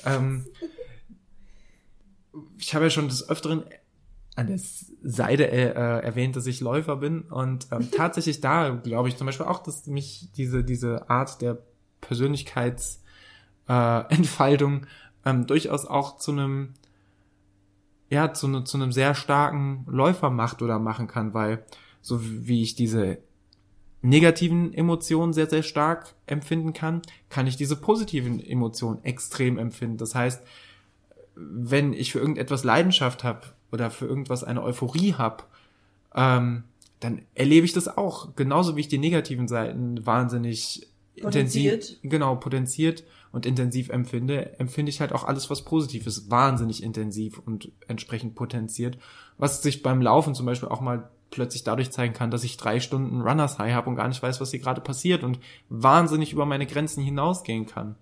ähm, 0.05 0.45
ich 2.59 2.75
habe 2.75 2.85
ja 2.85 2.89
schon 2.89 3.07
des 3.07 3.27
Öfteren 3.29 3.63
an 4.37 4.47
der 4.47 4.59
Seite 5.03 5.51
äh, 5.51 5.73
erwähnt, 5.73 6.35
dass 6.35 6.45
ich 6.45 6.61
Läufer 6.61 6.97
bin 6.97 7.21
und 7.21 7.67
ähm, 7.71 7.89
tatsächlich 7.95 8.39
da 8.39 8.69
glaube 8.69 9.09
ich 9.09 9.17
zum 9.17 9.25
Beispiel 9.25 9.47
auch, 9.47 9.63
dass 9.63 9.87
mich 9.87 10.29
diese 10.37 10.63
diese 10.63 11.09
Art 11.09 11.41
der 11.41 11.57
Persönlichkeitsentfaltung 12.01 14.83
äh, 14.83 14.87
ähm, 15.25 15.47
durchaus 15.47 15.85
auch 15.85 16.17
zu 16.17 16.31
einem 16.31 16.75
ja, 18.09 18.33
zu, 18.33 18.47
ne, 18.47 18.63
zu 18.63 18.77
einem 18.77 18.91
sehr 18.91 19.15
starken 19.15 19.85
Läufer 19.87 20.29
macht 20.29 20.61
oder 20.61 20.79
machen 20.79 21.07
kann, 21.07 21.33
weil 21.33 21.65
so 22.01 22.19
wie 22.21 22.63
ich 22.63 22.75
diese 22.75 23.17
negativen 24.01 24.73
Emotionen 24.73 25.33
sehr, 25.33 25.49
sehr 25.49 25.63
stark 25.63 26.13
empfinden 26.25 26.71
kann, 26.71 27.01
kann 27.29 27.47
ich 27.47 27.57
diese 27.57 27.75
positiven 27.75 28.39
Emotionen 28.39 29.03
extrem 29.03 29.57
empfinden. 29.57 29.97
Das 29.97 30.15
heißt, 30.15 30.41
wenn 31.35 31.93
ich 31.93 32.11
für 32.11 32.19
irgendetwas 32.19 32.63
Leidenschaft 32.63 33.23
habe 33.23 33.41
oder 33.71 33.91
für 33.91 34.05
irgendwas 34.05 34.43
eine 34.43 34.63
Euphorie 34.63 35.13
habe, 35.13 35.43
ähm, 36.15 36.63
dann 36.99 37.21
erlebe 37.35 37.65
ich 37.65 37.73
das 37.73 37.87
auch. 37.87 38.35
Genauso 38.35 38.75
wie 38.75 38.81
ich 38.81 38.87
die 38.87 38.97
negativen 38.97 39.47
Seiten 39.47 40.05
wahnsinnig 40.05 40.87
potenziert. 41.21 41.73
intensiv, 41.73 41.99
genau, 42.03 42.35
potenziert 42.35 43.03
und 43.31 43.45
intensiv 43.45 43.89
empfinde, 43.89 44.59
empfinde 44.59 44.89
ich 44.89 45.01
halt 45.01 45.13
auch 45.13 45.23
alles, 45.23 45.49
was 45.49 45.63
positiv 45.63 46.07
ist, 46.07 46.31
wahnsinnig 46.31 46.81
intensiv 46.81 47.39
und 47.39 47.71
entsprechend 47.87 48.35
potenziert. 48.35 48.97
Was 49.37 49.61
sich 49.61 49.83
beim 49.83 50.01
Laufen 50.01 50.33
zum 50.33 50.45
Beispiel 50.45 50.69
auch 50.69 50.81
mal 50.81 51.09
plötzlich 51.29 51.63
dadurch 51.63 51.91
zeigen 51.91 52.13
kann, 52.13 52.31
dass 52.31 52.43
ich 52.43 52.57
drei 52.57 52.79
Stunden 52.79 53.21
Runners 53.21 53.59
High 53.59 53.73
habe 53.73 53.89
und 53.89 53.95
gar 53.95 54.07
nicht 54.07 54.23
weiß, 54.23 54.39
was 54.39 54.51
hier 54.51 54.59
gerade 54.59 54.81
passiert 54.81 55.23
und 55.23 55.39
wahnsinnig 55.69 56.33
über 56.33 56.45
meine 56.45 56.65
Grenzen 56.65 57.03
hinausgehen 57.03 57.65
kann. 57.65 57.95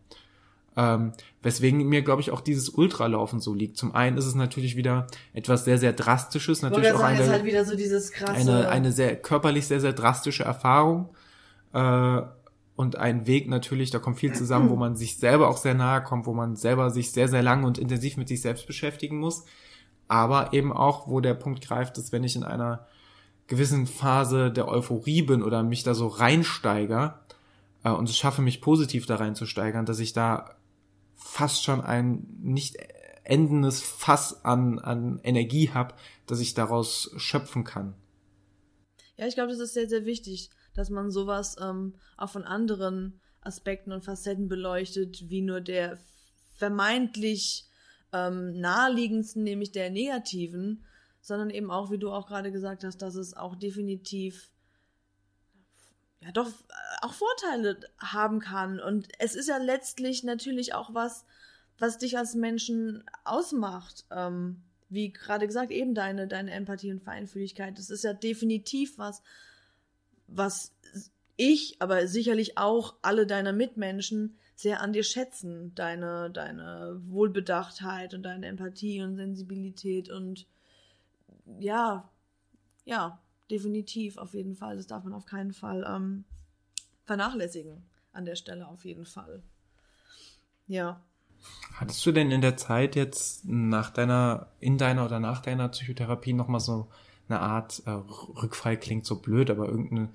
Ähm, 0.77 1.14
weswegen 1.41 1.88
mir, 1.88 2.02
glaube 2.02 2.22
ich, 2.22 2.31
auch 2.31 2.41
dieses 2.41 2.69
Ultralaufen 2.69 3.39
so 3.39 3.53
liegt. 3.53 3.77
Zum 3.77 3.95
einen 3.95 4.18
ist 4.18 4.26
es 4.26 4.35
natürlich 4.35 4.76
wieder 4.76 5.07
etwas 5.34 5.64
sehr, 5.64 5.77
sehr 5.77 5.93
Drastisches. 5.93 6.61
Natürlich 6.61 6.91
auch 6.91 6.99
sagen, 6.99 7.18
eine, 7.18 7.30
halt 7.30 7.45
wieder 7.45 7.64
so 7.64 7.77
dieses 7.77 8.11
krasse... 8.11 8.34
eine, 8.34 8.68
eine 8.68 8.91
sehr 8.91 9.15
körperlich 9.15 9.68
sehr, 9.68 9.80
sehr 9.80 9.93
drastische 9.93 10.43
Erfahrung. 10.43 11.10
Äh, 11.73 12.22
und 12.76 12.97
ein 12.97 13.26
Weg 13.26 13.47
natürlich, 13.47 13.89
da 13.89 13.99
kommt 13.99 14.19
viel 14.19 14.34
zusammen, 14.34 14.69
wo 14.69 14.76
man 14.77 14.95
sich 14.97 15.18
selber 15.18 15.47
auch 15.49 15.57
sehr 15.57 15.76
nahe 15.76 16.03
kommt, 16.03 16.26
wo 16.26 16.34
man 16.34 16.56
selber 16.57 16.89
sich 16.89 17.11
sehr, 17.11 17.30
sehr 17.30 17.43
lang 17.43 17.64
und 17.64 17.77
intensiv 17.77 18.18
mit 18.18 18.27
sich 18.27 18.41
selbst 18.41 18.68
beschäftigen 18.68 19.18
muss. 19.18 19.45
Aber 20.07 20.53
eben 20.53 20.73
auch, 20.73 21.07
wo 21.07 21.22
der 21.22 21.34
Punkt 21.35 21.65
greift, 21.65 21.97
dass 21.97 22.11
wenn 22.11 22.23
ich 22.23 22.35
in 22.35 22.43
einer 22.43 22.85
gewissen 23.47 23.88
Phase 23.88 24.52
der 24.52 24.68
Euphorie 24.68 25.22
bin 25.22 25.41
oder 25.41 25.64
mich 25.64 25.84
da 25.84 25.93
so 25.93 26.07
reinsteiger 26.07 27.22
äh, 27.84 27.91
und 27.91 28.10
es 28.10 28.18
schaffe, 28.18 28.41
mich 28.41 28.61
positiv 28.61 29.06
da 29.06 29.15
reinzusteigern, 29.15 29.85
dass 29.85 29.99
ich 29.99 30.14
da 30.14 30.56
fast 31.15 31.63
schon 31.63 31.81
ein 31.81 32.27
nicht 32.41 32.77
endendes 33.23 33.81
Fass 33.81 34.45
an, 34.45 34.79
an 34.79 35.19
Energie 35.23 35.71
habe, 35.71 35.95
dass 36.27 36.39
ich 36.39 36.53
daraus 36.53 37.11
schöpfen 37.17 37.63
kann. 37.63 37.95
Ja, 39.17 39.25
ich 39.27 39.35
glaube, 39.35 39.51
das 39.51 39.59
ist 39.59 39.73
sehr, 39.73 39.89
sehr 39.89 40.05
wichtig 40.05 40.51
dass 40.75 40.89
man 40.89 41.09
sowas 41.09 41.55
ähm, 41.59 41.95
auch 42.17 42.29
von 42.29 42.43
anderen 42.43 43.19
Aspekten 43.41 43.91
und 43.91 44.03
Facetten 44.03 44.47
beleuchtet, 44.47 45.29
wie 45.29 45.41
nur 45.41 45.61
der 45.61 45.97
vermeintlich 46.53 47.67
ähm, 48.13 48.59
naheliegendsten, 48.59 49.43
nämlich 49.43 49.71
der 49.71 49.89
negativen, 49.89 50.83
sondern 51.21 51.49
eben 51.49 51.71
auch, 51.71 51.91
wie 51.91 51.97
du 51.97 52.11
auch 52.11 52.27
gerade 52.27 52.51
gesagt 52.51 52.83
hast, 52.83 53.01
dass 53.01 53.15
es 53.15 53.35
auch 53.35 53.55
definitiv 53.55 54.51
ja 56.21 56.31
doch 56.31 56.51
auch 57.01 57.13
Vorteile 57.13 57.79
haben 57.99 58.39
kann. 58.39 58.79
Und 58.79 59.07
es 59.19 59.35
ist 59.35 59.49
ja 59.49 59.57
letztlich 59.57 60.23
natürlich 60.23 60.73
auch 60.73 60.93
was, 60.93 61.25
was 61.77 61.97
dich 61.97 62.17
als 62.17 62.35
Menschen 62.35 63.03
ausmacht. 63.23 64.05
Ähm, 64.11 64.63
wie 64.89 65.11
gerade 65.11 65.47
gesagt, 65.47 65.71
eben 65.71 65.95
deine, 65.95 66.27
deine 66.27 66.51
Empathie 66.51 66.91
und 66.91 67.03
Feinfühligkeit. 67.03 67.77
Das 67.77 67.89
ist 67.89 68.03
ja 68.03 68.13
definitiv 68.13 68.97
was, 68.97 69.21
was 70.27 70.73
ich, 71.37 71.81
aber 71.81 72.07
sicherlich 72.07 72.57
auch 72.57 72.95
alle 73.01 73.27
deiner 73.27 73.51
Mitmenschen 73.51 74.37
sehr 74.55 74.81
an 74.81 74.93
dir 74.93 75.03
schätzen. 75.03 75.73
Deine, 75.75 76.29
deine 76.31 77.01
Wohlbedachtheit 77.07 78.13
und 78.13 78.23
deine 78.23 78.47
Empathie 78.47 79.01
und 79.01 79.15
Sensibilität 79.15 80.09
und 80.09 80.47
ja, 81.59 82.09
ja, 82.85 83.19
definitiv, 83.49 84.17
auf 84.17 84.34
jeden 84.34 84.55
Fall. 84.55 84.77
Das 84.77 84.88
darf 84.88 85.03
man 85.03 85.13
auf 85.13 85.26
keinen 85.26 85.53
Fall 85.53 85.85
ähm, 85.88 86.26
vernachlässigen. 87.05 87.84
An 88.11 88.26
der 88.26 88.35
Stelle 88.35 88.67
auf 88.67 88.85
jeden 88.85 89.05
Fall. 89.05 89.43
Ja. 90.67 91.01
Hattest 91.73 92.05
du 92.05 92.11
denn 92.11 92.31
in 92.31 92.41
der 92.41 92.55
Zeit 92.55 92.95
jetzt 92.95 93.45
nach 93.45 93.89
deiner, 93.89 94.47
in 94.59 94.77
deiner 94.77 95.05
oder 95.05 95.19
nach 95.19 95.41
deiner 95.41 95.67
Psychotherapie 95.67 96.34
nochmal 96.34 96.61
so 96.61 96.88
eine 97.27 97.41
Art 97.41 97.84
äh, 97.85 97.91
Rückfall 97.91 98.77
klingt 98.77 99.05
so 99.05 99.17
blöd, 99.17 99.49
aber 99.49 99.67
irgendeine, 99.67 100.09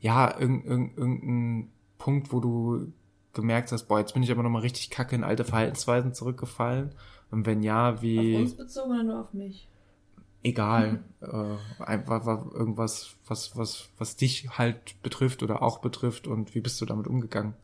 ja, 0.00 0.38
irgendein, 0.38 0.94
irgendein 0.96 1.72
Punkt, 1.98 2.32
wo 2.32 2.40
du 2.40 2.92
gemerkt 3.32 3.72
hast, 3.72 3.84
boah, 3.88 3.98
jetzt 3.98 4.14
bin 4.14 4.22
ich 4.22 4.30
aber 4.30 4.42
nochmal 4.42 4.62
richtig 4.62 4.90
kacke 4.90 5.14
in 5.14 5.24
alte 5.24 5.44
Verhaltensweisen 5.44 6.14
zurückgefallen? 6.14 6.94
Und 7.30 7.46
wenn 7.46 7.62
ja, 7.62 8.02
wie. 8.02 8.36
Auf 8.36 8.42
uns 8.42 8.56
bezogen 8.56 8.90
oder 8.92 9.02
nur 9.02 9.20
auf 9.20 9.32
mich? 9.32 9.68
Egal. 10.42 11.04
Mhm. 11.20 11.58
Äh, 11.78 11.82
einfach 11.82 12.26
irgendwas, 12.52 13.16
was, 13.26 13.56
was, 13.56 13.88
was 13.98 14.16
dich 14.16 14.58
halt 14.58 15.00
betrifft 15.02 15.42
oder 15.42 15.62
auch 15.62 15.78
betrifft 15.80 16.26
und 16.26 16.54
wie 16.54 16.60
bist 16.60 16.80
du 16.80 16.86
damit 16.86 17.06
umgegangen? 17.06 17.54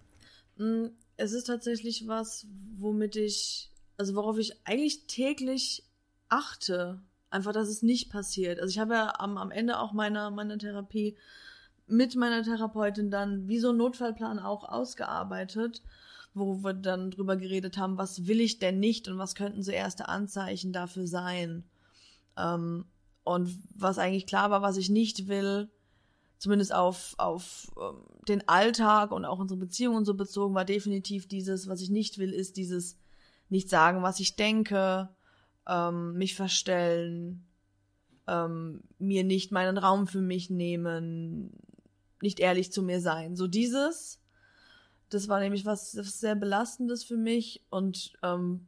Mm, 0.56 0.86
es 1.16 1.32
ist 1.32 1.44
tatsächlich 1.44 2.06
was, 2.06 2.46
womit 2.76 3.16
ich, 3.16 3.70
also 3.96 4.14
worauf 4.14 4.38
ich 4.38 4.52
eigentlich 4.66 5.06
täglich 5.06 5.84
achte 6.28 7.00
einfach, 7.30 7.52
dass 7.52 7.68
es 7.68 7.82
nicht 7.82 8.10
passiert. 8.10 8.60
Also 8.60 8.70
ich 8.70 8.78
habe 8.78 8.94
ja 8.94 9.14
am, 9.18 9.38
am 9.38 9.50
Ende 9.50 9.78
auch 9.78 9.92
meiner, 9.92 10.30
meiner 10.30 10.58
Therapie 10.58 11.16
mit 11.86 12.16
meiner 12.16 12.42
Therapeutin 12.42 13.10
dann 13.10 13.48
wie 13.48 13.58
so 13.58 13.70
ein 13.70 13.76
Notfallplan 13.76 14.38
auch 14.38 14.64
ausgearbeitet, 14.64 15.82
wo 16.34 16.62
wir 16.62 16.74
dann 16.74 17.10
drüber 17.10 17.36
geredet 17.36 17.78
haben, 17.78 17.96
was 17.96 18.26
will 18.26 18.40
ich 18.40 18.58
denn 18.58 18.80
nicht 18.80 19.08
und 19.08 19.18
was 19.18 19.34
könnten 19.34 19.62
so 19.62 19.70
erste 19.70 20.08
Anzeichen 20.08 20.72
dafür 20.72 21.06
sein. 21.06 21.64
Ähm, 22.36 22.86
und 23.24 23.50
was 23.74 23.98
eigentlich 23.98 24.26
klar 24.26 24.50
war, 24.50 24.62
was 24.62 24.76
ich 24.76 24.88
nicht 24.88 25.28
will, 25.28 25.70
zumindest 26.38 26.74
auf, 26.74 27.14
auf 27.18 27.72
ähm, 27.80 28.04
den 28.28 28.48
Alltag 28.48 29.12
und 29.12 29.24
auch 29.24 29.38
unsere 29.38 29.58
Beziehungen 29.58 30.04
so 30.04 30.14
bezogen, 30.14 30.54
war 30.54 30.64
definitiv 30.64 31.26
dieses, 31.28 31.68
was 31.68 31.80
ich 31.80 31.90
nicht 31.90 32.18
will, 32.18 32.32
ist 32.32 32.56
dieses 32.56 32.98
nicht 33.48 33.68
sagen, 33.68 34.02
was 34.02 34.20
ich 34.20 34.36
denke, 34.36 35.08
ähm, 35.68 36.14
mich 36.14 36.34
verstellen, 36.34 37.42
mir 38.28 39.22
nicht 39.22 39.52
meinen 39.52 39.78
Raum 39.78 40.08
für 40.08 40.20
mich 40.20 40.50
nehmen, 40.50 41.52
nicht 42.20 42.40
ehrlich 42.40 42.72
zu 42.72 42.82
mir 42.82 43.00
sein. 43.00 43.36
So 43.36 43.46
dieses, 43.46 44.20
das 45.10 45.28
war 45.28 45.38
nämlich 45.38 45.64
was 45.64 45.92
sehr 45.92 46.34
belastendes 46.34 47.04
für 47.04 47.16
mich 47.16 47.64
und 47.70 48.14
ähm, 48.22 48.66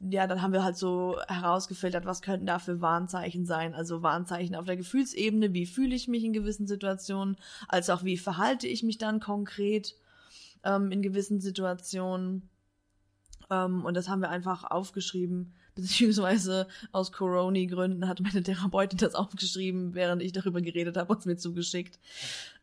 ja, 0.00 0.26
dann 0.26 0.42
haben 0.42 0.52
wir 0.52 0.62
halt 0.62 0.76
so 0.76 1.18
herausgefiltert, 1.26 2.04
was 2.04 2.22
könnten 2.22 2.46
da 2.46 2.58
für 2.58 2.80
Warnzeichen 2.80 3.46
sein. 3.46 3.74
Also 3.74 4.02
Warnzeichen 4.02 4.54
auf 4.54 4.66
der 4.66 4.76
Gefühlsebene, 4.76 5.54
wie 5.54 5.66
fühle 5.66 5.94
ich 5.94 6.06
mich 6.06 6.22
in 6.24 6.32
gewissen 6.32 6.66
Situationen, 6.66 7.36
als 7.68 7.88
auch 7.88 8.04
wie 8.04 8.18
verhalte 8.18 8.66
ich 8.66 8.82
mich 8.82 8.98
dann 8.98 9.20
konkret 9.20 9.96
ähm, 10.64 10.92
in 10.92 11.00
gewissen 11.00 11.40
Situationen. 11.40 12.48
Ähm, 13.50 13.84
und 13.84 13.94
das 13.94 14.08
haben 14.08 14.20
wir 14.20 14.28
einfach 14.28 14.64
aufgeschrieben 14.64 15.54
beziehungsweise 15.76 16.68
aus 16.92 17.12
Corona-Gründen 17.12 18.08
hat 18.08 18.20
meine 18.20 18.42
Therapeutin 18.42 18.98
das 18.98 19.14
aufgeschrieben, 19.14 19.94
während 19.94 20.22
ich 20.22 20.32
darüber 20.32 20.62
geredet 20.62 20.96
habe 20.96 21.12
und 21.12 21.18
es 21.18 21.26
mir 21.26 21.36
zugeschickt. 21.36 21.98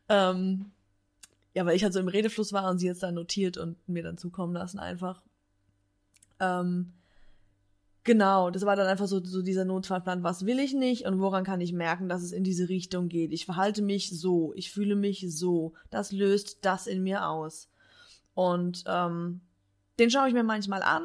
Ähm, 0.08 0.72
ja, 1.54 1.64
weil 1.64 1.76
ich 1.76 1.84
halt 1.84 1.92
so 1.92 2.00
im 2.00 2.08
Redefluss 2.08 2.52
war 2.52 2.68
und 2.68 2.78
sie 2.78 2.86
jetzt 2.86 3.04
dann 3.04 3.14
notiert 3.14 3.56
und 3.56 3.76
mir 3.88 4.02
dann 4.02 4.18
zukommen 4.18 4.52
lassen 4.52 4.80
einfach. 4.80 5.22
Ähm, 6.40 6.92
genau, 8.04 8.50
das 8.50 8.64
war 8.64 8.76
dann 8.76 8.86
einfach 8.86 9.06
so, 9.06 9.24
so 9.24 9.42
dieser 9.42 9.64
Notfallplan, 9.64 10.22
was 10.22 10.46
will 10.46 10.58
ich 10.58 10.74
nicht 10.74 11.06
und 11.06 11.20
woran 11.20 11.44
kann 11.44 11.60
ich 11.60 11.72
merken, 11.72 12.08
dass 12.08 12.22
es 12.22 12.32
in 12.32 12.44
diese 12.44 12.68
Richtung 12.68 13.08
geht. 13.08 13.32
Ich 13.32 13.44
verhalte 13.46 13.82
mich 13.82 14.10
so, 14.10 14.52
ich 14.54 14.70
fühle 14.70 14.94
mich 14.94 15.26
so, 15.28 15.72
das 15.90 16.12
löst 16.12 16.58
das 16.64 16.86
in 16.86 17.02
mir 17.02 17.26
aus. 17.28 17.68
Und 18.34 18.84
ähm, 18.86 19.40
den 19.98 20.10
schaue 20.10 20.28
ich 20.28 20.34
mir 20.34 20.44
manchmal 20.44 20.82
an. 20.82 21.04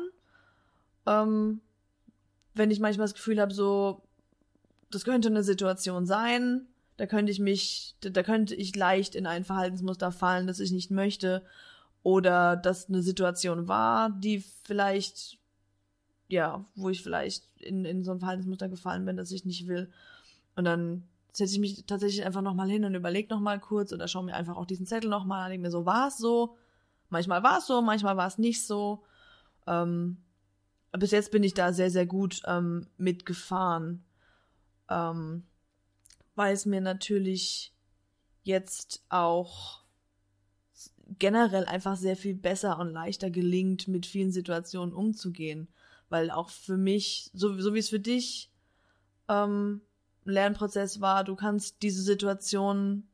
Ähm, 1.05 1.61
wenn 2.53 2.71
ich 2.71 2.80
manchmal 2.80 3.05
das 3.05 3.13
Gefühl 3.13 3.39
habe, 3.39 3.53
so, 3.53 4.03
das 4.91 5.05
könnte 5.05 5.30
eine 5.30 5.43
Situation 5.43 6.05
sein, 6.05 6.67
Da 6.97 7.05
könnte 7.05 7.31
ich 7.31 7.39
mich, 7.39 7.95
da 8.01 8.23
könnte 8.23 8.53
ich 8.55 8.76
leicht 8.76 9.15
in 9.15 9.26
ein 9.26 9.45
Verhaltensmuster 9.45 10.11
fallen, 10.11 10.47
das 10.47 10.59
ich 10.59 10.73
nicht 10.73 10.91
möchte. 10.91 11.45
Oder 12.03 12.57
dass 12.57 12.89
eine 12.89 13.01
Situation 13.01 13.69
war, 13.69 14.09
die 14.09 14.43
vielleicht, 14.65 15.39
ja, 16.30 16.64
wo 16.76 16.89
ich 16.89 17.03
vielleicht 17.03 17.43
in, 17.57 17.84
in 17.84 18.03
so 18.03 18.11
ein 18.11 18.19
Verhaltensmuster 18.19 18.69
gefallen 18.69 19.03
bin, 19.06 19.18
das 19.18 19.31
ich 19.31 19.45
nicht 19.45 19.68
will. 19.68 19.91
Und 20.56 20.64
dann 20.64 21.03
setze 21.31 21.53
ich 21.53 21.60
mich 21.60 21.85
tatsächlich 21.85 22.26
einfach 22.26 22.41
nochmal 22.41 22.69
hin 22.69 22.85
und 22.85 22.95
überlege 22.95 23.34
nochmal 23.34 23.60
kurz 23.60 23.91
oder 23.91 24.07
schaue 24.07 24.26
mir 24.26 24.35
einfach 24.35 24.56
auch 24.56 24.65
diesen 24.65 24.85
Zettel 24.85 25.10
nochmal 25.10 25.43
an, 25.43 25.51
denke 25.51 25.68
mir 25.68 25.72
so, 25.72 25.85
war 25.85 26.07
es 26.07 26.18
so? 26.18 26.56
Manchmal 27.10 27.43
war 27.43 27.57
es 27.57 27.68
so, 27.68 27.81
manchmal 27.81 28.15
war 28.15 28.27
es 28.27 28.38
nicht 28.38 28.65
so. 28.65 29.03
Ähm, 29.65 30.18
bis 30.91 31.11
jetzt 31.11 31.31
bin 31.31 31.43
ich 31.43 31.56
da 31.56 31.73
sehr, 31.73 31.89
sehr 31.89 32.06
gut 32.06 32.41
ähm, 32.45 32.88
mitgefahren. 32.97 34.03
Ähm, 34.89 35.43
weil 36.35 36.53
es 36.53 36.65
mir 36.65 36.81
natürlich 36.81 37.73
jetzt 38.43 39.03
auch 39.10 39.84
generell 41.18 41.65
einfach 41.65 41.95
sehr 41.95 42.15
viel 42.15 42.35
besser 42.35 42.77
und 42.80 42.91
leichter 42.91 43.31
gelingt, 43.31 43.88
mit 43.88 44.06
vielen 44.06 44.31
Situationen 44.31 44.93
umzugehen. 44.93 45.68
Weil 46.10 46.31
auch 46.31 46.49
für 46.49 46.77
mich, 46.77 47.30
so, 47.34 47.60
so 47.60 47.73
wie 47.73 47.80
es 47.80 47.90
für 47.90 47.99
dich 47.99 48.52
ähm, 49.27 49.81
ein 50.26 50.31
Lernprozess 50.31 51.02
war, 51.02 51.23
du 51.23 51.36
kannst 51.36 51.81
diese 51.81 52.02
Situation 52.02 53.07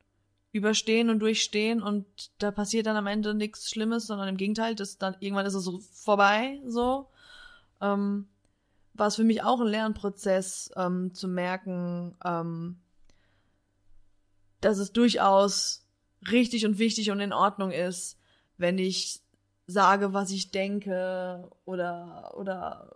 überstehen 0.51 1.09
und 1.09 1.19
durchstehen 1.19 1.81
und 1.81 2.05
da 2.37 2.49
passiert 2.49 2.85
dann 2.85 2.95
am 2.95 3.07
Ende 3.07 3.33
nichts 3.33 3.69
Schlimmes, 3.69 4.07
sondern 4.07 4.29
im 4.29 4.37
Gegenteil, 4.37 4.73
das 4.73 4.97
dann 4.97 5.17
irgendwann 5.19 5.45
ist 5.45 5.53
es 5.53 5.65
so 5.65 5.79
vorbei, 5.79 6.61
so. 6.65 7.09
Ähm, 7.81 8.27
war 8.93 9.07
es 9.07 9.17
für 9.17 9.25
mich 9.25 9.43
auch 9.43 9.59
ein 9.59 9.67
Lernprozess, 9.67 10.71
ähm, 10.77 11.13
zu 11.13 11.27
merken, 11.27 12.15
ähm, 12.23 12.77
dass 14.61 14.77
es 14.77 14.93
durchaus 14.93 15.85
richtig 16.31 16.65
und 16.65 16.79
wichtig 16.79 17.11
und 17.11 17.19
in 17.19 17.33
Ordnung 17.33 17.71
ist, 17.71 18.17
wenn 18.57 18.77
ich 18.77 19.21
sage, 19.67 20.13
was 20.13 20.31
ich 20.31 20.51
denke 20.51 21.49
oder 21.65 22.33
oder 22.37 22.91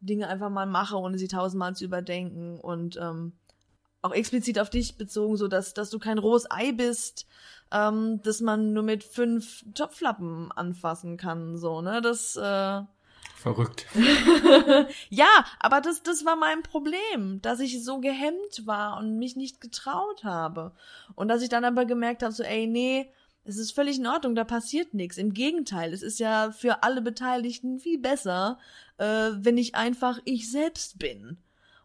Dinge 0.00 0.28
einfach 0.28 0.50
mal 0.50 0.66
mache, 0.66 0.96
ohne 0.96 1.18
sie 1.18 1.28
tausendmal 1.28 1.76
zu 1.76 1.84
überdenken 1.84 2.58
und 2.60 2.96
ähm, 2.96 3.32
auch 4.02 4.12
explizit 4.12 4.58
auf 4.58 4.70
dich 4.70 4.96
bezogen, 4.96 5.36
so 5.36 5.48
dass 5.48 5.74
dass 5.74 5.90
du 5.90 5.98
kein 5.98 6.18
rohes 6.18 6.50
Ei 6.50 6.72
bist, 6.72 7.26
ähm, 7.70 8.20
dass 8.22 8.40
man 8.40 8.72
nur 8.72 8.82
mit 8.82 9.04
fünf 9.04 9.64
Topflappen 9.74 10.52
anfassen 10.52 11.16
kann, 11.16 11.58
so 11.58 11.82
ne, 11.82 12.00
das 12.00 12.36
äh, 12.36 12.82
Verrückt. 13.44 13.84
ja, 15.10 15.28
aber 15.60 15.82
das, 15.82 16.02
das 16.02 16.24
war 16.24 16.34
mein 16.34 16.62
Problem, 16.62 17.42
dass 17.42 17.60
ich 17.60 17.84
so 17.84 18.00
gehemmt 18.00 18.62
war 18.66 18.96
und 18.96 19.18
mich 19.18 19.36
nicht 19.36 19.60
getraut 19.60 20.24
habe. 20.24 20.72
Und 21.14 21.28
dass 21.28 21.42
ich 21.42 21.50
dann 21.50 21.66
aber 21.66 21.84
gemerkt 21.84 22.22
habe, 22.22 22.32
so, 22.32 22.42
ey, 22.42 22.66
nee, 22.66 23.12
es 23.44 23.58
ist 23.58 23.72
völlig 23.72 23.98
in 23.98 24.06
Ordnung, 24.06 24.34
da 24.34 24.44
passiert 24.44 24.94
nichts. 24.94 25.18
Im 25.18 25.34
Gegenteil, 25.34 25.92
es 25.92 26.02
ist 26.02 26.18
ja 26.18 26.50
für 26.50 26.82
alle 26.82 27.02
Beteiligten 27.02 27.78
viel 27.78 27.98
besser, 27.98 28.58
äh, 28.98 29.30
wenn 29.36 29.58
ich 29.58 29.74
einfach 29.74 30.18
ich 30.24 30.50
selbst 30.50 30.98
bin 30.98 31.36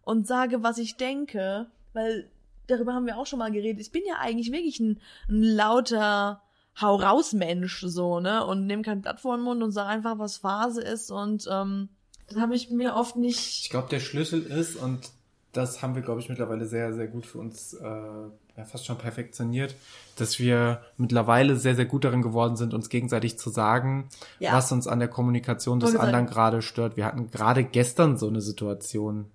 und 0.03 0.27
sage, 0.27 0.63
was 0.63 0.77
ich 0.77 0.95
denke, 0.95 1.67
weil 1.93 2.29
darüber 2.67 2.93
haben 2.93 3.05
wir 3.05 3.17
auch 3.17 3.25
schon 3.25 3.39
mal 3.39 3.51
geredet. 3.51 3.81
Ich 3.81 3.91
bin 3.91 4.03
ja 4.07 4.15
eigentlich 4.19 4.51
wirklich 4.51 4.79
ein, 4.79 4.99
ein 5.27 5.43
lauter, 5.43 6.41
hau 6.79 6.95
raus 6.95 7.33
Mensch 7.33 7.81
so, 7.81 8.19
ne? 8.19 8.45
Und 8.45 8.65
nehme 8.65 8.83
kein 8.83 9.01
Blatt 9.01 9.19
vor 9.19 9.35
den 9.35 9.43
Mund 9.43 9.61
und 9.61 9.71
sag 9.71 9.87
einfach, 9.87 10.17
was 10.17 10.37
Phase 10.37 10.81
ist 10.81 11.11
und 11.11 11.47
ähm, 11.51 11.89
das 12.29 12.37
habe 12.37 12.55
ich 12.55 12.69
mir 12.69 12.95
oft 12.95 13.15
nicht. 13.15 13.63
Ich 13.63 13.69
glaube, 13.69 13.89
der 13.89 13.99
Schlüssel 13.99 14.43
ist, 14.43 14.75
und 14.75 15.09
das 15.51 15.81
haben 15.81 15.95
wir, 15.95 16.03
glaube 16.03 16.21
ich, 16.21 16.29
mittlerweile 16.29 16.65
sehr, 16.65 16.93
sehr 16.93 17.07
gut 17.07 17.25
für 17.25 17.39
uns 17.39 17.73
äh, 17.73 18.29
ja, 18.59 18.65
fast 18.65 18.85
schon 18.85 18.97
perfektioniert, 18.97 19.73
dass 20.17 20.37
wir 20.37 20.81
mittlerweile 20.97 21.55
sehr, 21.55 21.75
sehr 21.75 21.85
gut 21.85 22.03
darin 22.03 22.21
geworden 22.21 22.57
sind, 22.57 22.73
uns 22.73 22.89
gegenseitig 22.89 23.39
zu 23.39 23.49
sagen, 23.49 24.09
ja. 24.39 24.51
was 24.51 24.69
uns 24.73 24.85
an 24.85 24.99
der 24.99 25.07
Kommunikation 25.07 25.79
des 25.79 25.95
anderen 25.95 26.25
gerade 26.25 26.61
stört. 26.61 26.97
Wir 26.97 27.05
hatten 27.05 27.31
gerade 27.31 27.63
gestern 27.63 28.17
so 28.17 28.27
eine 28.27 28.41
Situation. 28.41 29.31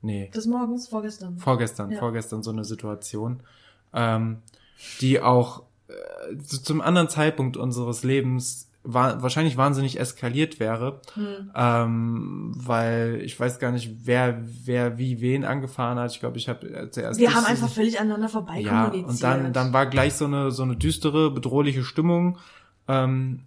Nee. 0.00 0.30
Des 0.32 0.46
Morgens, 0.46 0.88
vorgestern. 0.88 1.38
Vorgestern, 1.38 1.90
ja. 1.90 1.98
vorgestern 1.98 2.44
so 2.44 2.52
eine 2.52 2.64
Situation, 2.64 3.42
ähm, 3.92 4.42
die 5.00 5.20
auch 5.20 5.64
äh, 5.88 6.38
zum 6.38 6.80
anderen 6.80 7.08
Zeitpunkt 7.08 7.56
unseres 7.56 8.04
Lebens 8.04 8.69
war, 8.82 9.22
wahrscheinlich 9.22 9.56
wahnsinnig 9.56 10.00
eskaliert 10.00 10.58
wäre, 10.58 11.00
hm. 11.14 11.50
ähm, 11.54 12.52
weil 12.56 13.20
ich 13.22 13.38
weiß 13.38 13.58
gar 13.58 13.72
nicht, 13.72 14.06
wer 14.06 14.42
wer 14.64 14.98
wie 14.98 15.20
wen 15.20 15.44
angefahren 15.44 15.98
hat. 15.98 16.12
Ich 16.12 16.20
glaube, 16.20 16.38
ich 16.38 16.48
habe 16.48 16.88
zuerst. 16.90 17.20
Wir 17.20 17.34
haben 17.34 17.44
einfach 17.44 17.68
völlig 17.68 18.00
aneinander 18.00 18.28
vorbei 18.28 18.60
ja, 18.60 18.84
kommuniziert. 18.84 19.08
Und 19.08 19.22
dann 19.22 19.52
dann 19.52 19.72
war 19.72 19.86
gleich 19.86 20.14
so 20.14 20.24
eine 20.24 20.50
so 20.50 20.62
eine 20.62 20.76
düstere, 20.76 21.30
bedrohliche 21.30 21.84
Stimmung, 21.84 22.38
ähm, 22.88 23.42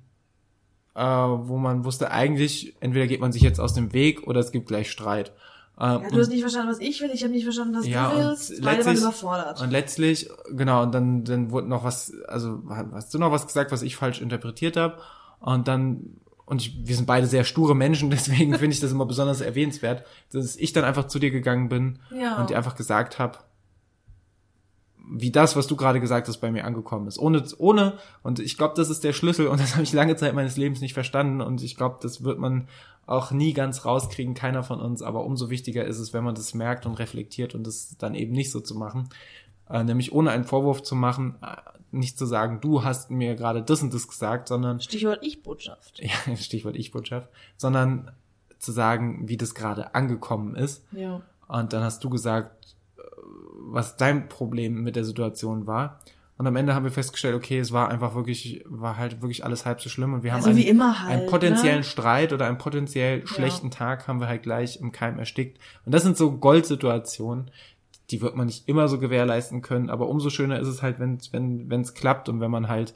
äh, 0.93 1.01
wo 1.01 1.57
man 1.57 1.83
wusste, 1.83 2.11
eigentlich 2.11 2.75
entweder 2.79 3.07
geht 3.07 3.19
man 3.19 3.31
sich 3.31 3.41
jetzt 3.41 3.59
aus 3.59 3.73
dem 3.73 3.91
Weg 3.93 4.27
oder 4.27 4.39
es 4.39 4.51
gibt 4.51 4.67
gleich 4.67 4.91
Streit. 4.91 5.33
Ja, 5.79 5.97
du 5.97 6.19
hast 6.19 6.29
nicht 6.29 6.41
verstanden, 6.41 6.69
was 6.69 6.79
ich 6.79 7.01
will, 7.01 7.09
ich 7.11 7.23
habe 7.23 7.33
nicht 7.33 7.43
verstanden, 7.43 7.75
was 7.75 7.87
ja, 7.87 8.11
du 8.11 8.17
willst. 8.17 8.61
Beide 8.61 8.85
waren 8.85 8.95
überfordert. 8.95 9.59
Und 9.59 9.71
letztlich, 9.71 10.29
genau, 10.51 10.83
und 10.83 10.93
dann, 10.93 11.23
dann 11.23 11.49
wurde 11.49 11.67
noch 11.67 11.83
was, 11.83 12.13
also 12.27 12.61
hast 12.69 13.11
du 13.13 13.17
noch 13.17 13.31
was 13.31 13.47
gesagt, 13.47 13.71
was 13.71 13.81
ich 13.81 13.95
falsch 13.95 14.21
interpretiert 14.21 14.77
habe. 14.77 14.99
Und 15.43 15.67
dann, 15.67 16.21
und 16.45 16.61
ich, 16.61 16.87
wir 16.87 16.95
sind 16.95 17.05
beide 17.05 17.27
sehr 17.27 17.43
sture 17.43 17.75
Menschen, 17.75 18.09
deswegen 18.09 18.53
finde 18.53 18.73
ich 18.73 18.79
das 18.79 18.91
immer 18.91 19.05
besonders 19.05 19.41
erwähnenswert, 19.41 20.05
dass 20.31 20.55
ich 20.55 20.71
dann 20.71 20.85
einfach 20.85 21.07
zu 21.07 21.19
dir 21.19 21.31
gegangen 21.31 21.69
bin 21.69 21.99
ja. 22.17 22.39
und 22.39 22.49
dir 22.49 22.57
einfach 22.57 22.75
gesagt 22.75 23.19
habe, 23.19 23.39
wie 25.05 25.31
das, 25.31 25.57
was 25.57 25.67
du 25.67 25.75
gerade 25.75 25.99
gesagt 25.99 26.29
hast, 26.29 26.37
bei 26.37 26.49
mir 26.49 26.63
angekommen 26.63 27.07
ist. 27.07 27.19
Ohne, 27.19 27.43
ohne, 27.57 27.97
und 28.23 28.39
ich 28.39 28.57
glaube, 28.57 28.73
das 28.77 28.89
ist 28.89 29.03
der 29.03 29.11
Schlüssel 29.11 29.47
und 29.47 29.59
das 29.59 29.73
habe 29.73 29.83
ich 29.83 29.91
lange 29.91 30.15
Zeit 30.15 30.33
meines 30.33 30.55
Lebens 30.55 30.79
nicht 30.79 30.93
verstanden 30.93 31.41
und 31.41 31.61
ich 31.61 31.75
glaube, 31.75 31.97
das 32.01 32.23
wird 32.23 32.39
man 32.39 32.69
auch 33.05 33.31
nie 33.31 33.51
ganz 33.51 33.83
rauskriegen, 33.83 34.33
keiner 34.33 34.63
von 34.63 34.79
uns, 34.79 35.01
aber 35.01 35.25
umso 35.25 35.49
wichtiger 35.49 35.83
ist 35.83 35.99
es, 35.99 36.13
wenn 36.13 36.23
man 36.23 36.35
das 36.35 36.53
merkt 36.53 36.85
und 36.85 36.93
reflektiert 36.99 37.53
und 37.53 37.67
das 37.67 37.97
dann 37.97 38.15
eben 38.15 38.31
nicht 38.31 38.49
so 38.49 38.61
zu 38.61 38.75
machen. 38.75 39.09
Äh, 39.69 39.83
nämlich 39.83 40.13
ohne 40.13 40.31
einen 40.31 40.45
Vorwurf 40.45 40.83
zu 40.83 40.95
machen, 40.95 41.35
nicht 41.93 42.17
zu 42.17 42.25
sagen, 42.25 42.59
du 42.61 42.83
hast 42.83 43.11
mir 43.11 43.35
gerade 43.35 43.61
das 43.61 43.81
und 43.81 43.93
das 43.93 44.07
gesagt, 44.07 44.47
sondern. 44.47 44.79
Stichwort 44.81 45.19
Ich-Botschaft. 45.21 46.01
Ja, 46.01 46.35
Stichwort 46.35 46.75
Ich-Botschaft. 46.75 47.29
Sondern 47.57 48.11
zu 48.59 48.71
sagen, 48.71 49.27
wie 49.27 49.37
das 49.37 49.55
gerade 49.55 49.93
angekommen 49.93 50.55
ist. 50.55 50.83
Ja. 50.91 51.21
Und 51.47 51.73
dann 51.73 51.83
hast 51.83 52.03
du 52.03 52.09
gesagt, 52.09 52.75
äh, 52.97 53.01
was 53.57 53.97
dein 53.97 54.29
Problem 54.29 54.83
mit 54.83 54.95
der 54.95 55.03
Situation 55.03 55.67
war. 55.67 55.99
Und 56.37 56.47
am 56.47 56.55
Ende 56.55 56.73
haben 56.73 56.83
wir 56.83 56.91
festgestellt, 56.91 57.35
okay, 57.35 57.59
es 57.59 57.71
war 57.71 57.89
einfach 57.89 58.15
wirklich, 58.15 58.63
war 58.65 58.97
halt 58.97 59.21
wirklich 59.21 59.45
alles 59.45 59.65
halb 59.65 59.81
so 59.81 59.89
schlimm. 59.89 60.13
Und 60.13 60.23
wir 60.23 60.33
haben 60.33 60.43
also 60.43 60.49
einen, 60.49 60.99
halt, 60.99 61.09
einen, 61.09 61.29
potenziellen 61.29 61.79
ne? 61.79 61.83
Streit 61.83 62.33
oder 62.33 62.47
einen 62.47 62.57
potenziell 62.57 63.27
schlechten 63.27 63.67
ja. 63.67 63.77
Tag 63.77 64.07
haben 64.07 64.19
wir 64.19 64.27
halt 64.27 64.41
gleich 64.41 64.79
im 64.81 64.91
Keim 64.91 65.19
erstickt. 65.19 65.59
Und 65.85 65.93
das 65.93 66.01
sind 66.01 66.17
so 66.17 66.31
Goldsituationen, 66.31 67.51
die 68.11 68.21
wird 68.21 68.35
man 68.35 68.47
nicht 68.47 68.67
immer 68.67 68.87
so 68.87 68.99
gewährleisten 68.99 69.61
können, 69.61 69.89
aber 69.89 70.07
umso 70.07 70.29
schöner 70.29 70.59
ist 70.59 70.67
es 70.67 70.81
halt, 70.81 70.99
wenn 70.99 71.15
es 71.15 71.31
wenn, 71.33 71.69
wenn's 71.69 71.93
klappt 71.93 72.29
und 72.29 72.41
wenn 72.41 72.51
man 72.51 72.67
halt 72.67 72.93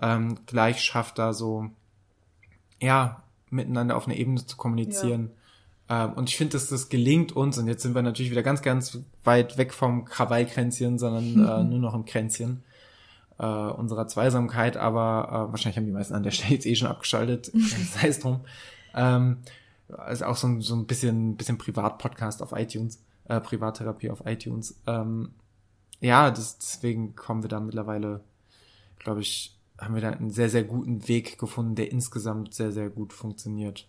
ähm, 0.00 0.38
gleich 0.46 0.82
schafft, 0.82 1.18
da 1.18 1.32
so, 1.32 1.70
ja, 2.80 3.22
miteinander 3.50 3.96
auf 3.96 4.06
einer 4.06 4.16
Ebene 4.16 4.44
zu 4.44 4.56
kommunizieren. 4.56 5.30
Ja. 5.88 6.06
Ähm, 6.06 6.12
und 6.14 6.28
ich 6.28 6.36
finde, 6.36 6.52
dass 6.52 6.68
das 6.68 6.88
gelingt 6.88 7.32
uns, 7.32 7.58
und 7.58 7.66
jetzt 7.66 7.82
sind 7.82 7.94
wir 7.94 8.02
natürlich 8.02 8.30
wieder 8.30 8.42
ganz, 8.42 8.62
ganz 8.62 8.98
weit 9.24 9.58
weg 9.58 9.72
vom 9.72 10.04
Krawallkränzchen, 10.04 10.98
sondern 10.98 11.24
äh, 11.34 11.64
nur 11.64 11.78
noch 11.78 11.94
im 11.94 12.04
Kränzchen 12.04 12.62
äh, 13.38 13.44
unserer 13.44 14.06
Zweisamkeit, 14.06 14.76
aber 14.76 15.28
äh, 15.48 15.52
wahrscheinlich 15.52 15.76
haben 15.76 15.86
die 15.86 15.92
meisten 15.92 16.14
an 16.14 16.22
der 16.22 16.30
Stelle 16.30 16.54
jetzt 16.54 16.66
eh 16.66 16.76
schon 16.76 16.88
abgeschaltet, 16.88 17.50
sei 17.94 18.08
es 18.08 18.20
drum. 18.20 18.40
Ähm, 18.94 19.38
also 19.88 20.26
auch 20.26 20.36
so 20.36 20.46
ein, 20.46 20.60
so 20.60 20.74
ein 20.74 20.86
bisschen, 20.86 21.36
bisschen 21.36 21.58
Privat-Podcast 21.58 22.42
auf 22.42 22.52
iTunes, 22.52 23.02
äh, 23.30 23.40
Privattherapie 23.40 24.10
auf 24.10 24.26
iTunes. 24.26 24.80
Ähm, 24.86 25.34
ja, 26.00 26.30
das, 26.30 26.58
deswegen 26.58 27.14
kommen 27.14 27.42
wir 27.42 27.48
da 27.48 27.60
mittlerweile, 27.60 28.24
glaube 28.98 29.20
ich, 29.20 29.58
haben 29.78 29.94
wir 29.94 30.02
da 30.02 30.10
einen 30.10 30.30
sehr, 30.30 30.50
sehr 30.50 30.64
guten 30.64 31.08
Weg 31.08 31.38
gefunden, 31.38 31.74
der 31.74 31.90
insgesamt 31.90 32.54
sehr, 32.54 32.72
sehr 32.72 32.90
gut 32.90 33.12
funktioniert. 33.12 33.88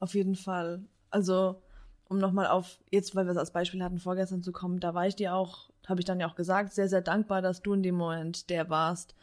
Auf 0.00 0.14
jeden 0.14 0.34
Fall. 0.34 0.82
Also, 1.10 1.62
um 2.08 2.18
nochmal 2.18 2.46
auf, 2.46 2.78
jetzt, 2.90 3.14
weil 3.14 3.26
wir 3.26 3.32
es 3.32 3.38
als 3.38 3.52
Beispiel 3.52 3.82
hatten, 3.82 3.98
vorgestern 3.98 4.42
zu 4.42 4.52
kommen, 4.52 4.80
da 4.80 4.94
war 4.94 5.06
ich 5.06 5.14
dir 5.14 5.34
auch 5.34 5.68
habe 5.88 6.00
ich 6.00 6.04
dann 6.04 6.20
ja 6.20 6.28
auch 6.28 6.34
gesagt, 6.34 6.72
sehr, 6.72 6.88
sehr 6.88 7.00
dankbar, 7.00 7.42
dass 7.42 7.62
du 7.62 7.72
in 7.72 7.82
dem 7.82 7.94
Moment 7.94 8.50
der 8.50 8.68
warst, 8.68 9.14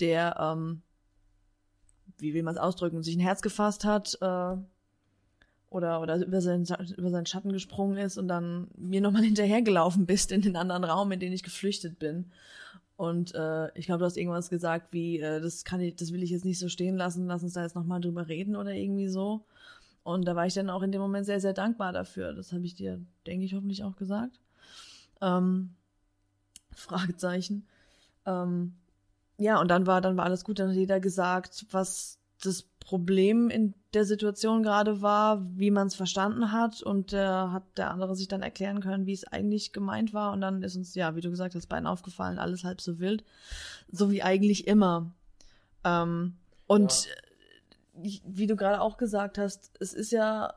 der, 0.00 0.36
ähm, 0.38 0.82
wie 2.18 2.34
will 2.34 2.42
man 2.42 2.54
es 2.54 2.60
ausdrücken, 2.60 3.02
sich 3.02 3.16
ein 3.16 3.20
Herz 3.20 3.40
gefasst 3.40 3.84
hat 3.84 4.18
äh, 4.20 4.56
oder, 5.70 6.00
oder 6.00 6.16
über, 6.16 6.40
seinen, 6.40 6.66
über 6.96 7.10
seinen 7.10 7.26
Schatten 7.26 7.52
gesprungen 7.52 7.96
ist 7.96 8.18
und 8.18 8.28
dann 8.28 8.68
mir 8.76 9.00
nochmal 9.00 9.22
hinterhergelaufen 9.24 10.04
bist 10.04 10.32
in 10.32 10.42
den 10.42 10.56
anderen 10.56 10.84
Raum, 10.84 11.12
in 11.12 11.20
den 11.20 11.32
ich 11.32 11.42
geflüchtet 11.42 11.98
bin. 11.98 12.30
Und 12.96 13.34
äh, 13.34 13.70
ich 13.78 13.86
glaube, 13.86 14.00
du 14.00 14.04
hast 14.04 14.18
irgendwas 14.18 14.50
gesagt 14.50 14.92
wie, 14.92 15.20
äh, 15.20 15.40
das 15.40 15.64
kann 15.64 15.80
ich, 15.80 15.96
das 15.96 16.12
will 16.12 16.22
ich 16.22 16.30
jetzt 16.30 16.44
nicht 16.44 16.58
so 16.58 16.68
stehen 16.68 16.96
lassen, 16.96 17.26
lass 17.26 17.42
uns 17.42 17.54
da 17.54 17.62
jetzt 17.62 17.74
nochmal 17.74 18.00
drüber 18.00 18.28
reden 18.28 18.56
oder 18.56 18.74
irgendwie 18.74 19.08
so. 19.08 19.46
Und 20.02 20.26
da 20.26 20.36
war 20.36 20.46
ich 20.46 20.54
dann 20.54 20.70
auch 20.70 20.82
in 20.82 20.92
dem 20.92 21.00
Moment 21.00 21.24
sehr, 21.24 21.40
sehr 21.40 21.52
dankbar 21.52 21.92
dafür. 21.92 22.34
Das 22.34 22.52
habe 22.52 22.66
ich 22.66 22.74
dir, 22.74 23.00
denke 23.26 23.44
ich, 23.44 23.54
hoffentlich 23.54 23.84
auch 23.84 23.96
gesagt. 23.96 24.40
Ähm, 25.20 25.70
Fragezeichen. 26.72 27.66
Ähm, 28.26 28.74
ja, 29.38 29.60
und 29.60 29.68
dann 29.68 29.86
war, 29.86 30.00
dann 30.00 30.16
war 30.16 30.24
alles 30.24 30.44
gut. 30.44 30.58
Dann 30.58 30.70
hat 30.70 30.76
jeder 30.76 31.00
gesagt, 31.00 31.66
was 31.70 32.18
das 32.42 32.69
Problem 32.90 33.50
in 33.50 33.72
der 33.94 34.04
Situation 34.04 34.64
gerade 34.64 35.00
war, 35.00 35.46
wie 35.56 35.70
man 35.70 35.86
es 35.86 35.94
verstanden 35.94 36.50
hat. 36.50 36.82
Und 36.82 37.12
der 37.12 37.52
hat 37.52 37.62
der 37.76 37.92
andere 37.92 38.16
sich 38.16 38.26
dann 38.26 38.42
erklären 38.42 38.80
können, 38.80 39.06
wie 39.06 39.12
es 39.12 39.24
eigentlich 39.24 39.72
gemeint 39.72 40.12
war. 40.12 40.32
Und 40.32 40.40
dann 40.40 40.60
ist 40.64 40.74
uns, 40.74 40.96
ja, 40.96 41.14
wie 41.14 41.20
du 41.20 41.30
gesagt 41.30 41.54
hast, 41.54 41.68
beiden 41.68 41.86
aufgefallen, 41.86 42.40
alles 42.40 42.64
halb 42.64 42.80
so 42.80 42.98
wild. 42.98 43.22
So 43.92 44.10
wie 44.10 44.24
eigentlich 44.24 44.66
immer. 44.66 45.14
Ähm, 45.84 46.34
und 46.66 47.06
ja. 48.02 48.10
wie 48.24 48.48
du 48.48 48.56
gerade 48.56 48.80
auch 48.80 48.96
gesagt 48.96 49.38
hast, 49.38 49.70
es 49.78 49.94
ist 49.94 50.10
ja, 50.10 50.52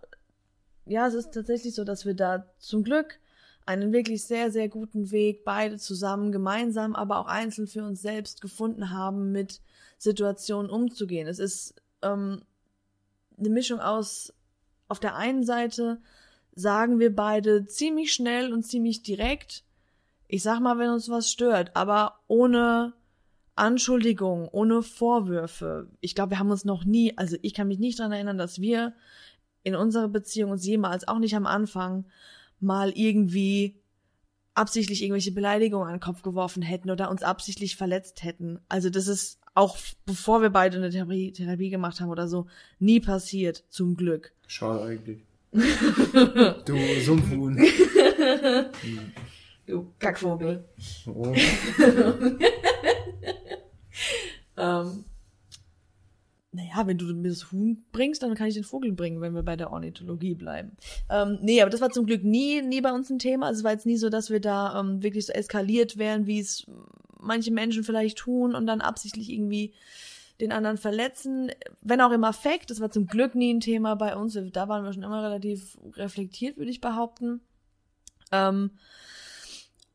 ja, 0.87 1.05
es 1.05 1.13
ist 1.13 1.35
tatsächlich 1.35 1.75
so, 1.75 1.83
dass 1.83 2.03
wir 2.03 2.15
da 2.15 2.47
zum 2.57 2.83
Glück 2.83 3.19
einen 3.67 3.93
wirklich 3.93 4.23
sehr, 4.23 4.49
sehr 4.49 4.69
guten 4.69 5.11
Weg 5.11 5.45
beide 5.45 5.77
zusammen, 5.77 6.31
gemeinsam, 6.31 6.95
aber 6.95 7.19
auch 7.19 7.27
einzeln 7.27 7.67
für 7.67 7.83
uns 7.83 8.01
selbst 8.01 8.41
gefunden 8.41 8.89
haben, 8.89 9.31
mit 9.31 9.61
Situationen 9.99 10.71
umzugehen. 10.71 11.27
Es 11.27 11.37
ist 11.37 11.75
ähm, 12.03 12.41
eine 13.37 13.49
Mischung 13.49 13.79
aus, 13.79 14.33
auf 14.87 14.99
der 14.99 15.15
einen 15.15 15.43
Seite 15.43 16.01
sagen 16.55 16.99
wir 16.99 17.15
beide 17.15 17.65
ziemlich 17.65 18.13
schnell 18.13 18.53
und 18.53 18.63
ziemlich 18.63 19.01
direkt, 19.03 19.63
ich 20.27 20.43
sag 20.43 20.59
mal, 20.59 20.77
wenn 20.77 20.89
uns 20.89 21.09
was 21.09 21.31
stört, 21.31 21.75
aber 21.75 22.19
ohne 22.27 22.93
Anschuldigung, 23.55 24.47
ohne 24.49 24.81
Vorwürfe. 24.81 25.89
Ich 26.01 26.15
glaube, 26.15 26.31
wir 26.31 26.39
haben 26.39 26.51
uns 26.51 26.65
noch 26.65 26.85
nie, 26.85 27.17
also 27.17 27.37
ich 27.41 27.53
kann 27.53 27.67
mich 27.67 27.79
nicht 27.79 27.99
dran 27.99 28.11
erinnern, 28.11 28.37
dass 28.37 28.59
wir 28.59 28.93
in 29.63 29.75
unserer 29.75 30.07
Beziehung 30.07 30.51
uns 30.51 30.65
jemals, 30.65 31.07
auch 31.07 31.19
nicht 31.19 31.35
am 31.35 31.45
Anfang, 31.45 32.05
mal 32.59 32.91
irgendwie 32.95 33.82
absichtlich 34.55 35.01
irgendwelche 35.01 35.31
Beleidigungen 35.31 35.87
an 35.87 35.95
den 35.95 35.99
Kopf 35.99 36.21
geworfen 36.21 36.61
hätten 36.61 36.91
oder 36.91 37.09
uns 37.09 37.23
absichtlich 37.23 37.75
verletzt 37.75 38.23
hätten. 38.23 38.59
Also 38.69 38.89
das 38.89 39.07
ist 39.07 39.39
auch 39.55 39.77
bevor 40.05 40.41
wir 40.41 40.49
beide 40.49 40.77
eine 40.77 40.89
Therapie, 40.89 41.31
Therapie 41.31 41.69
gemacht 41.69 42.01
haben 42.01 42.09
oder 42.09 42.27
so, 42.27 42.47
nie 42.79 42.99
passiert, 42.99 43.63
zum 43.69 43.95
Glück. 43.95 44.33
Schade 44.47 44.83
eigentlich. 44.83 45.23
du 45.53 46.77
Sumpfhuhn. 47.05 47.63
du 49.67 49.93
Kackvogel. 49.99 50.65
Oh. 51.05 51.31
ähm, 54.57 55.05
naja, 56.53 56.85
wenn 56.85 56.99
du 56.99 57.05
mir 57.13 57.29
das 57.29 57.51
Huhn 57.51 57.83
bringst, 57.91 58.21
dann 58.21 58.35
kann 58.35 58.47
ich 58.47 58.53
den 58.53 58.63
Vogel 58.63 58.91
bringen, 58.91 59.21
wenn 59.21 59.33
wir 59.33 59.41
bei 59.41 59.55
der 59.55 59.71
Ornithologie 59.71 60.35
bleiben. 60.35 60.77
Ähm, 61.09 61.39
nee, 61.41 61.61
aber 61.61 61.71
das 61.71 61.81
war 61.81 61.89
zum 61.89 62.05
Glück 62.05 62.23
nie, 62.23 62.61
nie 62.61 62.79
bei 62.79 62.91
uns 62.91 63.09
ein 63.09 63.17
Thema. 63.17 63.47
Also 63.47 63.59
es 63.59 63.63
war 63.63 63.71
jetzt 63.71 63.87
nie 63.87 63.97
so, 63.97 64.09
dass 64.09 64.29
wir 64.29 64.39
da 64.39 64.79
ähm, 64.79 65.01
wirklich 65.01 65.25
so 65.25 65.33
eskaliert 65.33 65.97
wären, 65.97 66.27
wie 66.27 66.39
es 66.39 66.65
manche 67.19 67.51
Menschen 67.51 67.83
vielleicht 67.83 68.19
tun 68.19 68.53
und 68.53 68.67
dann 68.67 68.81
absichtlich 68.81 69.31
irgendwie 69.31 69.73
den 70.41 70.51
anderen 70.51 70.77
verletzen. 70.77 71.51
Wenn 71.81 72.01
auch 72.01 72.11
im 72.11 72.23
Affekt, 72.23 72.69
das 72.69 72.81
war 72.81 72.91
zum 72.91 73.07
Glück 73.07 73.33
nie 73.33 73.51
ein 73.51 73.59
Thema 73.59 73.95
bei 73.95 74.15
uns. 74.15 74.37
Da 74.51 74.67
waren 74.67 74.83
wir 74.83 74.93
schon 74.93 75.03
immer 75.03 75.23
relativ 75.23 75.77
reflektiert, 75.95 76.57
würde 76.57 76.69
ich 76.69 76.81
behaupten. 76.81 77.41
Ähm, 78.31 78.71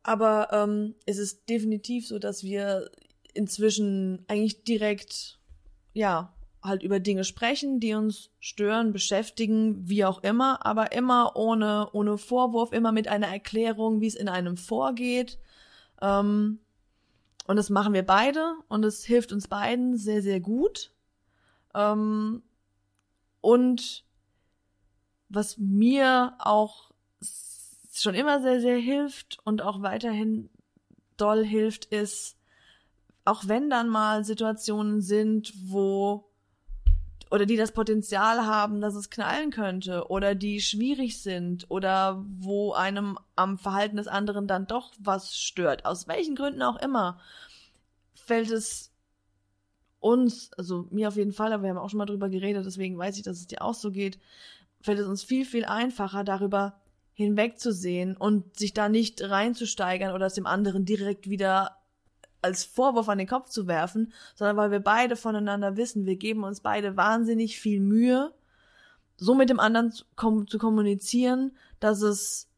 aber 0.03 0.49
ähm, 0.53 0.97
es 1.07 1.19
ist 1.19 1.49
definitiv 1.49 2.09
so, 2.09 2.19
dass 2.19 2.43
wir 2.43 2.91
inzwischen 3.35 4.25
eigentlich 4.27 4.65
direkt, 4.65 5.39
ja, 5.93 6.35
halt 6.63 6.83
über 6.83 7.01
Dinge 7.01 7.25
sprechen, 7.25 7.81
die 7.81 7.95
uns 7.95 8.31
stören, 8.41 8.93
beschäftigen, 8.93 9.89
wie 9.89 10.05
auch 10.05 10.23
immer, 10.23 10.65
aber 10.67 10.93
immer 10.93 11.37
ohne, 11.37 11.89
ohne 11.93 12.19
Vorwurf, 12.19 12.73
immer 12.73 12.93
mit 12.93 13.09
einer 13.09 13.29
Erklärung, 13.29 14.01
wie 14.01 14.09
es 14.09 14.15
in 14.15 14.29
einem 14.29 14.57
vorgeht. 14.57 15.39
Ähm, 16.01 16.61
und 17.47 17.57
das 17.57 17.71
machen 17.71 17.95
wir 17.95 18.05
beide 18.05 18.57
und 18.69 18.85
es 18.85 19.05
hilft 19.05 19.33
uns 19.33 19.49
beiden 19.49 19.97
sehr, 19.97 20.21
sehr 20.21 20.41
gut. 20.41 20.93
Ähm, 21.75 22.43
und 23.41 24.05
was 25.29 25.59
mir 25.59 26.35
auch 26.39 26.91
schon 27.93 28.15
immer 28.15 28.41
sehr, 28.41 28.61
sehr 28.61 28.79
hilft 28.79 29.39
und 29.45 29.63
auch 29.63 29.83
weiterhin 29.83 30.51
doll 31.17 31.45
hilft, 31.45 31.87
ist, 31.87 32.37
auch 33.25 33.47
wenn 33.47 33.71
dann 33.71 33.89
mal 33.89 34.25
Situationen 34.25 35.01
sind, 35.01 35.53
wo 35.65 36.28
oder 37.31 37.47
die 37.47 37.57
das 37.57 37.73
Potenzial 37.73 38.47
haben, 38.47 38.81
dass 38.81 38.95
es 38.95 39.11
knallen 39.11 39.51
könnte 39.51 40.09
oder 40.09 40.35
die 40.35 40.61
schwierig 40.61 41.23
sind 41.23 41.67
oder 41.71 42.25
wo 42.39 42.73
einem 42.73 43.19
am 43.37 43.59
Verhalten 43.59 43.97
des 43.97 44.09
anderen 44.09 44.47
dann 44.47 44.67
doch 44.67 44.93
was 44.99 45.37
stört, 45.37 45.85
aus 45.85 46.09
welchen 46.09 46.35
Gründen 46.35 46.63
auch 46.63 46.81
immer, 46.81 47.21
fällt 48.15 48.51
es 48.51 48.91
uns, 50.01 50.53
also 50.57 50.87
mir 50.91 51.09
auf 51.09 51.17
jeden 51.17 51.33
Fall, 51.33 51.53
aber 51.53 51.65
wir 51.65 51.71
haben 51.71 51.79
auch 51.79 51.91
schon 51.91 51.99
mal 51.99 52.07
drüber 52.07 52.29
geredet, 52.29 52.65
deswegen 52.65 52.97
weiß 52.97 53.17
ich, 53.17 53.23
dass 53.23 53.39
es 53.39 53.47
dir 53.47 53.63
auch 53.63 53.75
so 53.75 53.91
geht, 53.91 54.19
fällt 54.81 54.99
es 54.99 55.07
uns 55.07 55.25
viel, 55.25 55.45
viel 55.45 55.65
einfacher, 55.65 56.25
darüber 56.25 56.81
hinwegzusehen 57.15 58.17
und 58.17 58.57
sich 58.57 58.75
da 58.75 58.89
nicht 58.89 59.21
reinzusteigern 59.23 60.15
oder 60.15 60.27
es 60.27 60.35
dem 60.35 60.47
anderen 60.47 60.85
direkt 60.85 61.29
wieder 61.29 61.78
als 62.43 62.65
Vorwurf 62.65 63.09
an 63.09 63.19
den 63.19 63.27
Kopf 63.27 63.49
zu 63.49 63.67
werfen, 63.67 64.13
sondern 64.35 64.57
weil 64.57 64.71
wir 64.71 64.81
beide 64.81 65.17
voneinander 65.17 65.77
wissen, 65.77 66.07
wir 66.07 66.17
geben 66.17 66.45
uns 66.45 66.61
beide 66.61 66.97
wahnsinnig 66.97 67.59
viel 67.59 67.81
Mühe, 67.81 68.33
so 69.17 69.35
mit 69.35 69.51
dem 69.51 69.61
anderen 69.61 69.91
zu, 69.91 70.05
kom 70.15 70.47
zu 70.47 70.59
kommunizieren, 70.59 71.57
dass 71.81 72.03
es 72.03 72.49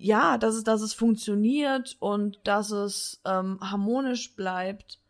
ja, 0.00 0.38
dass 0.38 0.54
es, 0.54 0.62
dass 0.62 0.80
es 0.80 0.94
funktioniert 0.94 1.96
und 1.98 2.38
dass 2.44 2.70
es 2.70 3.20
ähm, 3.24 3.58
harmonisch 3.60 4.36
bleibt. 4.36 5.00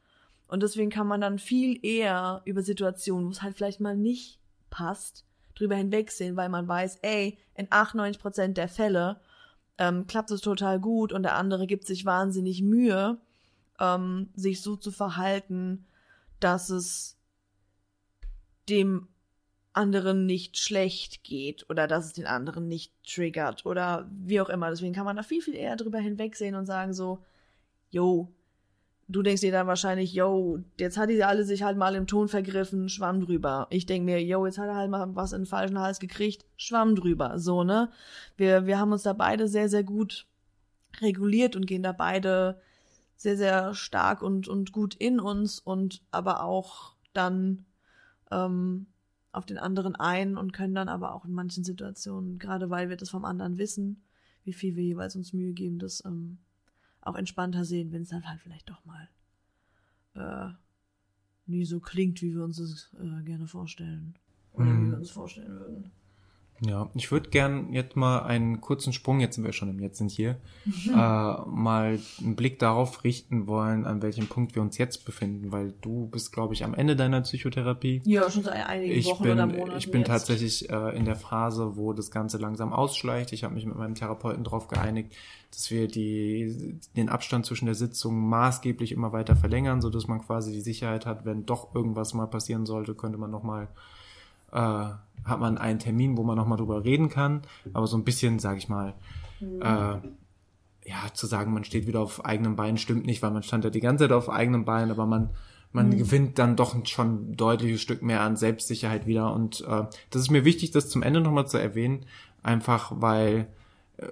Und 0.47 0.63
deswegen 0.63 0.89
kann 0.89 1.07
man 1.07 1.21
dann 1.21 1.39
viel 1.39 1.79
eher 1.85 2.41
über 2.47 2.63
Situationen, 2.63 3.27
wo 3.27 3.31
es 3.31 3.43
halt 3.43 3.55
vielleicht 3.55 3.81
mal 3.81 3.97
nicht 3.97 4.41
passt, 4.71 5.27
drüber 5.55 5.77
hinwegsehen, 5.77 6.37
weil 6.37 6.49
man 6.49 6.67
weiß, 6.67 7.01
ey, 7.03 7.37
in 7.55 7.67
98 7.69 8.23
Prozent 8.23 8.57
der 8.57 8.69
Fälle 8.69 9.21
ähm, 9.79 10.07
klappt 10.07 10.31
es 10.31 10.41
total 10.41 10.81
gut 10.81 11.13
und 11.13 11.23
der 11.23 11.37
andere 11.37 11.67
gibt 11.67 11.87
sich 11.87 12.05
wahnsinnig 12.05 12.63
Mühe, 12.63 13.19
ähm, 13.81 14.29
sich 14.35 14.61
so 14.61 14.77
zu 14.77 14.91
verhalten, 14.91 15.87
dass 16.41 16.71
es 16.71 17.17
dem 18.69 19.09
anderen 19.73 20.27
nicht 20.27 20.59
schlecht 20.59 21.23
geht 21.23 21.71
oder 21.71 21.87
dass 21.87 22.07
es 22.07 22.13
den 22.13 22.27
anderen 22.27 22.67
nicht 22.67 22.93
triggert 23.05 23.65
oder 23.65 24.11
wie 24.11 24.41
auch 24.41 24.49
immer. 24.49 24.71
Deswegen 24.71 24.93
kann 24.93 25.05
man 25.05 25.17
da 25.17 25.23
viel, 25.23 25.41
viel 25.41 25.55
eher 25.55 25.77
drüber 25.77 25.99
hinwegsehen 25.99 26.57
und 26.57 26.67
sagen 26.67 26.93
so, 26.93 27.25
yo, 27.91 28.33
du 29.09 29.23
denkst 29.23 29.41
dir 29.41 29.53
dann 29.53 29.67
wahrscheinlich, 29.67 30.13
yo, 30.13 30.59
jetzt 30.79 30.99
hat 30.99 31.09
die 31.09 31.25
alle 31.25 31.45
sich 31.45 31.63
halt 31.63 31.79
mal 31.79 31.95
im 31.95 32.07
Ton 32.07 32.29
vergriffen, 32.29 32.89
schwamm 32.89 33.21
drüber. 33.21 33.67
Ich 33.71 33.87
denk 33.87 34.05
mir, 34.05 34.23
yo, 34.23 34.45
jetzt 34.47 34.59
hat 34.59 34.69
er 34.69 34.77
halt 34.77 34.91
mal 34.91 35.15
was 35.17 35.33
in 35.33 35.41
den 35.43 35.47
falschen 35.47 35.79
Hals 35.79 35.99
gekriegt, 35.99 36.45
schwamm 36.57 36.95
drüber. 36.95 37.39
So, 37.39 37.65
ne? 37.65 37.91
Wir, 38.37 38.67
wir 38.67 38.79
haben 38.79 38.93
uns 38.93 39.03
da 39.03 39.15
beide 39.15 39.49
sehr, 39.49 39.69
sehr 39.69 39.83
gut 39.83 40.27
reguliert 41.01 41.57
und 41.57 41.67
gehen 41.67 41.83
da 41.83 41.93
beide 41.93 42.61
sehr, 43.17 43.37
sehr 43.37 43.75
stark 43.75 44.23
und, 44.23 44.47
und 44.47 44.73
gut 44.73 44.95
in 44.95 45.21
uns 45.21 45.59
und 45.59 46.03
aber 46.11 46.45
auch 46.45 46.95
dann 47.15 47.65
ähm, 48.31 48.87
auf 49.33 49.47
den 49.47 49.59
anderen 49.59 49.97
ein 49.97 50.37
und 50.37 50.53
können 50.53 50.75
dann 50.75 50.89
aber 50.89 51.15
auch 51.15 51.25
in 51.25 51.33
manchen 51.33 51.65
Situationen, 51.65 52.39
gerade 52.39 52.71
weil 52.71 52.91
wir 52.91 52.97
das 52.97 53.11
vom 53.11 53.25
anderen 53.25 53.59
wissen, 53.59 54.03
wie 54.45 54.53
viel 54.53 54.77
wir 54.77 54.85
jeweils 54.85 55.17
uns 55.17 55.33
Mühe 55.33 55.53
geben, 55.53 55.79
das 55.79 56.05
ähm, 56.05 56.39
auch 57.01 57.15
entspannter 57.15 57.65
sehen, 57.65 57.93
wenn 57.93 58.03
es 58.03 58.09
dann 58.09 58.29
halt 58.29 58.41
vielleicht 58.41 58.69
doch 58.69 58.85
mal 58.85 59.09
äh, 60.15 60.53
nie 61.47 61.65
so 61.65 61.81
klingt, 61.81 62.21
wie 62.23 62.35
wir 62.35 62.45
uns 62.45 62.59
das 62.59 62.95
äh, 63.01 63.23
gerne 63.25 63.47
vorstellen. 63.47 64.15
Oder 64.53 64.67
mhm. 64.67 64.87
wie 64.87 64.91
wir 64.91 64.99
uns 64.99 65.11
vorstellen 65.11 65.59
würden. 65.59 65.91
Ja, 66.61 66.91
ich 66.95 67.13
würde 67.13 67.31
gern 67.31 67.73
jetzt 67.73 67.95
mal 67.95 68.21
einen 68.21 68.61
kurzen 68.61 68.93
Sprung, 68.93 69.21
jetzt 69.21 69.37
sind 69.37 69.45
wir 69.45 69.53
schon 69.53 69.69
im 69.69 69.79
Jetzt 69.79 69.99
sind 69.99 70.11
hier, 70.11 70.39
mhm. 70.65 70.91
äh, 70.91 70.93
mal 70.93 71.99
einen 72.21 72.37
Blick 72.37 72.59
darauf 72.59 73.05
richten 73.05 73.47
wollen, 73.47 73.87
an 73.87 74.03
welchem 74.03 74.27
Punkt 74.27 74.57
wir 74.57 74.63
uns 74.63 74.77
jetzt 74.77 75.05
befinden, 75.05 75.53
weil 75.53 75.73
du 75.81 76.09
bist, 76.09 76.33
glaube 76.33 76.55
ich, 76.55 76.65
am 76.65 76.75
Ende 76.75 76.97
deiner 76.97 77.21
Psychotherapie. 77.21 78.03
Ja, 78.05 78.29
schon 78.29 78.43
seit 78.43 78.67
einigen 78.67 78.93
ich 78.93 79.07
Wochen 79.07 79.23
bin, 79.23 79.33
oder 79.33 79.47
Monaten. 79.47 79.79
Ich 79.79 79.91
bin 79.91 80.01
jetzt. 80.01 80.09
tatsächlich 80.09 80.69
äh, 80.69 80.97
in 80.97 81.05
der 81.05 81.17
Phase, 81.17 81.77
wo 81.77 81.93
das 81.93 82.11
Ganze 82.11 82.39
langsam 82.39 82.73
ausschleicht. 82.73 83.33
Ich 83.33 83.45
habe 83.45 83.55
mich 83.55 83.65
mit 83.65 83.77
meinem 83.77 83.95
Therapeuten 83.95 84.43
darauf 84.43 84.67
geeinigt, 84.67 85.15
dass 85.53 85.71
wir 85.71 85.87
die, 85.87 86.79
den 86.97 87.09
Abstand 87.09 87.47
zwischen 87.47 87.67
der 87.67 87.77
Sitzung 87.77 88.29
maßgeblich 88.29 88.91
immer 88.91 89.13
weiter 89.13 89.37
verlängern, 89.37 89.81
so 89.81 89.91
dass 89.91 90.09
man 90.09 90.21
quasi 90.21 90.53
die 90.53 90.61
Sicherheit 90.61 91.07
hat, 91.07 91.25
wenn 91.25 91.47
doch 91.47 91.75
irgendwas 91.75 92.15
mal 92.15 92.27
passieren 92.27 92.67
sollte, 92.67 92.95
könnte 92.95 93.19
man 93.19 93.31
noch 93.31 93.45
mal 93.45 93.69
äh, 94.53 94.59
hat 95.25 95.41
man 95.41 95.59
einen 95.59 95.79
Termin, 95.79 96.17
wo 96.17 96.23
man 96.23 96.37
nochmal 96.37 96.59
drüber 96.59 96.85
reden 96.85 97.09
kann. 97.09 97.43
Aber 97.73 97.87
so 97.87 97.97
ein 97.97 98.05
bisschen, 98.05 98.39
sag 98.39 98.59
ich 98.59 98.69
mal, 98.69 98.95
mhm. 99.41 99.63
äh, 99.63 100.89
ja, 100.89 101.13
zu 101.13 101.27
sagen, 101.27 101.53
man 101.53 101.65
steht 101.65 101.87
wieder 101.87 102.01
auf 102.01 102.25
eigenem 102.25 102.57
Bein, 102.57 102.79
stimmt 102.79 103.05
nicht, 103.05 103.23
weil 103.23 103.31
man 103.31 103.43
stand 103.43 103.65
ja 103.65 103.71
die 103.71 103.81
ganze 103.81 104.05
Zeit 104.05 104.13
auf 104.13 104.31
eigenem 104.31 104.65
Bein, 104.65 104.91
aber 104.91 105.05
man, 105.05 105.31
man 105.73 105.91
mhm. 105.91 105.99
gewinnt 105.99 106.39
dann 106.39 106.57
doch 106.57 106.75
schon 106.87 107.31
ein 107.31 107.37
deutliches 107.37 107.83
Stück 107.83 108.03
mehr 108.03 108.23
an 108.23 108.37
Selbstsicherheit 108.37 109.07
wieder. 109.07 109.35
Und 109.35 109.61
äh, 109.61 109.85
das 110.11 110.23
ist 110.23 110.31
mir 110.31 110.45
wichtig, 110.45 110.71
das 110.71 110.89
zum 110.89 111.03
Ende 111.03 111.21
nochmal 111.21 111.47
zu 111.47 111.59
erwähnen, 111.59 112.07
einfach 112.43 112.93
weil 112.95 113.49
äh, 113.99 114.07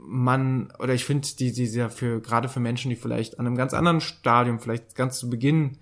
man, 0.00 0.72
oder 0.78 0.94
ich 0.94 1.04
finde, 1.04 1.28
die, 1.38 1.52
die 1.52 1.66
ja 1.66 1.90
für, 1.90 2.20
gerade 2.20 2.48
für 2.48 2.60
Menschen, 2.60 2.88
die 2.88 2.96
vielleicht 2.96 3.38
an 3.38 3.46
einem 3.46 3.56
ganz 3.56 3.74
anderen 3.74 4.00
Stadium, 4.00 4.58
vielleicht 4.58 4.94
ganz 4.94 5.18
zu 5.18 5.28
Beginn, 5.28 5.76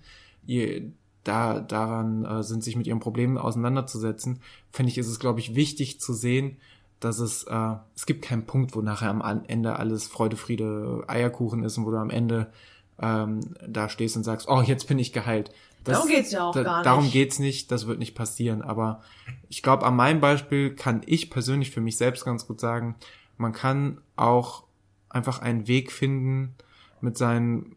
ihr, 0.45 0.91
da, 1.27 1.59
daran 1.59 2.25
äh, 2.25 2.43
sind, 2.43 2.63
sich 2.63 2.75
mit 2.75 2.87
ihren 2.87 2.99
Problemen 2.99 3.37
auseinanderzusetzen, 3.37 4.39
finde 4.71 4.91
ich, 4.91 4.97
ist 4.97 5.07
es, 5.07 5.19
glaube 5.19 5.39
ich, 5.39 5.55
wichtig 5.55 5.99
zu 5.99 6.13
sehen, 6.13 6.57
dass 6.99 7.19
es, 7.19 7.43
äh, 7.43 7.75
es 7.95 8.05
gibt 8.05 8.23
keinen 8.23 8.45
Punkt, 8.45 8.75
wo 8.75 8.81
nachher 8.81 9.09
am 9.09 9.43
Ende 9.47 9.77
alles 9.77 10.07
Freude, 10.07 10.37
Friede, 10.37 11.03
Eierkuchen 11.07 11.63
ist 11.63 11.77
und 11.77 11.85
wo 11.85 11.91
du 11.91 11.97
am 11.97 12.09
Ende 12.09 12.51
ähm, 12.99 13.41
da 13.67 13.89
stehst 13.89 14.15
und 14.17 14.23
sagst, 14.23 14.47
oh, 14.47 14.61
jetzt 14.61 14.87
bin 14.87 14.97
ich 14.97 15.13
geheilt. 15.13 15.51
Das, 15.83 15.97
darum 15.97 16.09
geht's 16.09 16.31
ja 16.31 16.47
auch 16.47 16.53
da, 16.53 16.63
gar 16.63 16.77
nicht. 16.77 16.85
Darum 16.85 17.11
geht's 17.11 17.39
nicht, 17.39 17.71
das 17.71 17.87
wird 17.87 17.99
nicht 17.99 18.15
passieren. 18.15 18.61
Aber 18.61 19.01
ich 19.49 19.61
glaube, 19.61 19.85
an 19.85 19.95
meinem 19.95 20.19
Beispiel 20.19 20.73
kann 20.75 21.01
ich 21.05 21.29
persönlich 21.29 21.71
für 21.71 21.81
mich 21.81 21.97
selbst 21.97 22.25
ganz 22.25 22.47
gut 22.47 22.59
sagen, 22.59 22.95
man 23.37 23.53
kann 23.53 24.01
auch 24.15 24.63
einfach 25.09 25.39
einen 25.39 25.67
Weg 25.67 25.91
finden, 25.91 26.55
mit 26.99 27.17
seinen 27.17 27.75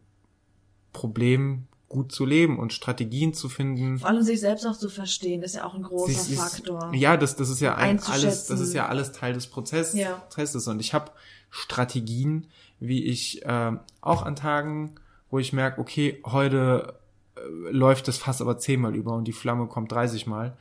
Problemen 0.93 1.67
gut 1.91 2.11
zu 2.11 2.25
leben 2.25 2.57
und 2.57 2.71
Strategien 2.73 3.33
zu 3.33 3.49
finden. 3.49 3.99
Vor 3.99 4.09
allem 4.09 4.21
sich 4.23 4.39
selbst 4.39 4.65
auch 4.65 4.77
zu 4.77 4.89
verstehen, 4.89 5.43
ist 5.43 5.55
ja 5.55 5.65
auch 5.65 5.75
ein 5.75 5.83
großer 5.83 6.13
sie- 6.19 6.35
Faktor. 6.37 6.91
Ja, 6.95 7.17
das, 7.17 7.35
das 7.35 7.49
ist 7.49 7.59
ja 7.59 7.75
ein, 7.75 7.99
alles, 7.99 8.45
das 8.47 8.59
ist 8.61 8.73
ja 8.73 8.87
alles 8.87 9.11
Teil 9.11 9.33
des 9.33 9.47
Prozesses. 9.47 9.93
Ja. 9.99 10.13
Prozesses. 10.13 10.67
Und 10.67 10.79
ich 10.79 10.93
habe 10.93 11.11
Strategien, 11.49 12.47
wie 12.79 13.03
ich 13.03 13.45
äh, 13.45 13.71
auch 14.01 14.23
an 14.23 14.35
Tagen, 14.35 14.95
wo 15.29 15.37
ich 15.39 15.53
merke, 15.53 15.79
okay, 15.79 16.21
heute 16.25 16.95
äh, 17.35 17.41
läuft 17.71 18.07
das 18.07 18.17
Fass 18.17 18.41
aber 18.41 18.57
zehnmal 18.57 18.95
über 18.95 19.13
und 19.13 19.25
die 19.25 19.33
Flamme 19.33 19.67
kommt 19.67 19.91
30 19.91 20.27
Mal, 20.27 20.57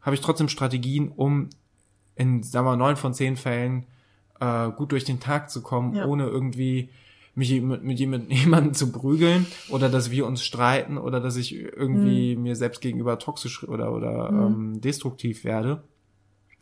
habe 0.00 0.14
ich 0.16 0.20
trotzdem 0.22 0.48
Strategien, 0.48 1.08
um 1.14 1.48
in, 2.16 2.42
sagen 2.42 2.66
wir, 2.66 2.76
neun 2.76 2.96
von 2.96 3.14
zehn 3.14 3.36
Fällen 3.36 3.86
äh, 4.40 4.70
gut 4.70 4.92
durch 4.92 5.04
den 5.04 5.20
Tag 5.20 5.50
zu 5.50 5.62
kommen, 5.62 5.94
Ja. 5.94 6.06
ohne 6.06 6.26
irgendwie 6.26 6.88
mich 7.34 7.60
mit, 7.60 7.82
mit 7.82 7.98
jemand- 7.98 8.30
jemandem 8.32 8.74
zu 8.74 8.92
prügeln 8.92 9.46
oder 9.68 9.88
dass 9.88 10.10
wir 10.10 10.26
uns 10.26 10.44
streiten 10.44 10.98
oder 10.98 11.20
dass 11.20 11.36
ich 11.36 11.54
irgendwie 11.54 12.36
mir 12.36 12.56
selbst 12.56 12.80
gegenüber 12.80 13.18
toxisch 13.18 13.66
oder, 13.66 13.92
oder 13.92 14.28
ähm, 14.30 14.80
destruktiv 14.80 15.44
werde, 15.44 15.82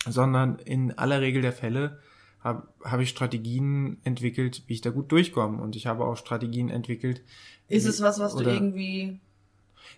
sondern 0.09 0.59
in 0.59 0.93
aller 0.93 1.21
Regel 1.21 1.43
der 1.43 1.53
Fälle 1.53 1.99
habe 2.41 2.67
hab 2.83 3.01
ich 3.01 3.09
Strategien 3.09 3.99
entwickelt, 4.03 4.65
wie 4.67 4.75
ich 4.75 4.81
da 4.81 4.91
gut 4.91 5.13
durchkomme. 5.13 5.63
Und 5.63 5.77
ich 5.77 5.87
habe 5.87 6.05
auch 6.05 6.17
Strategien 6.17 6.71
entwickelt. 6.71 7.23
Ist 7.69 7.87
es 7.87 8.03
was, 8.03 8.19
was 8.19 8.35
du 8.35 8.43
irgendwie 8.43 9.21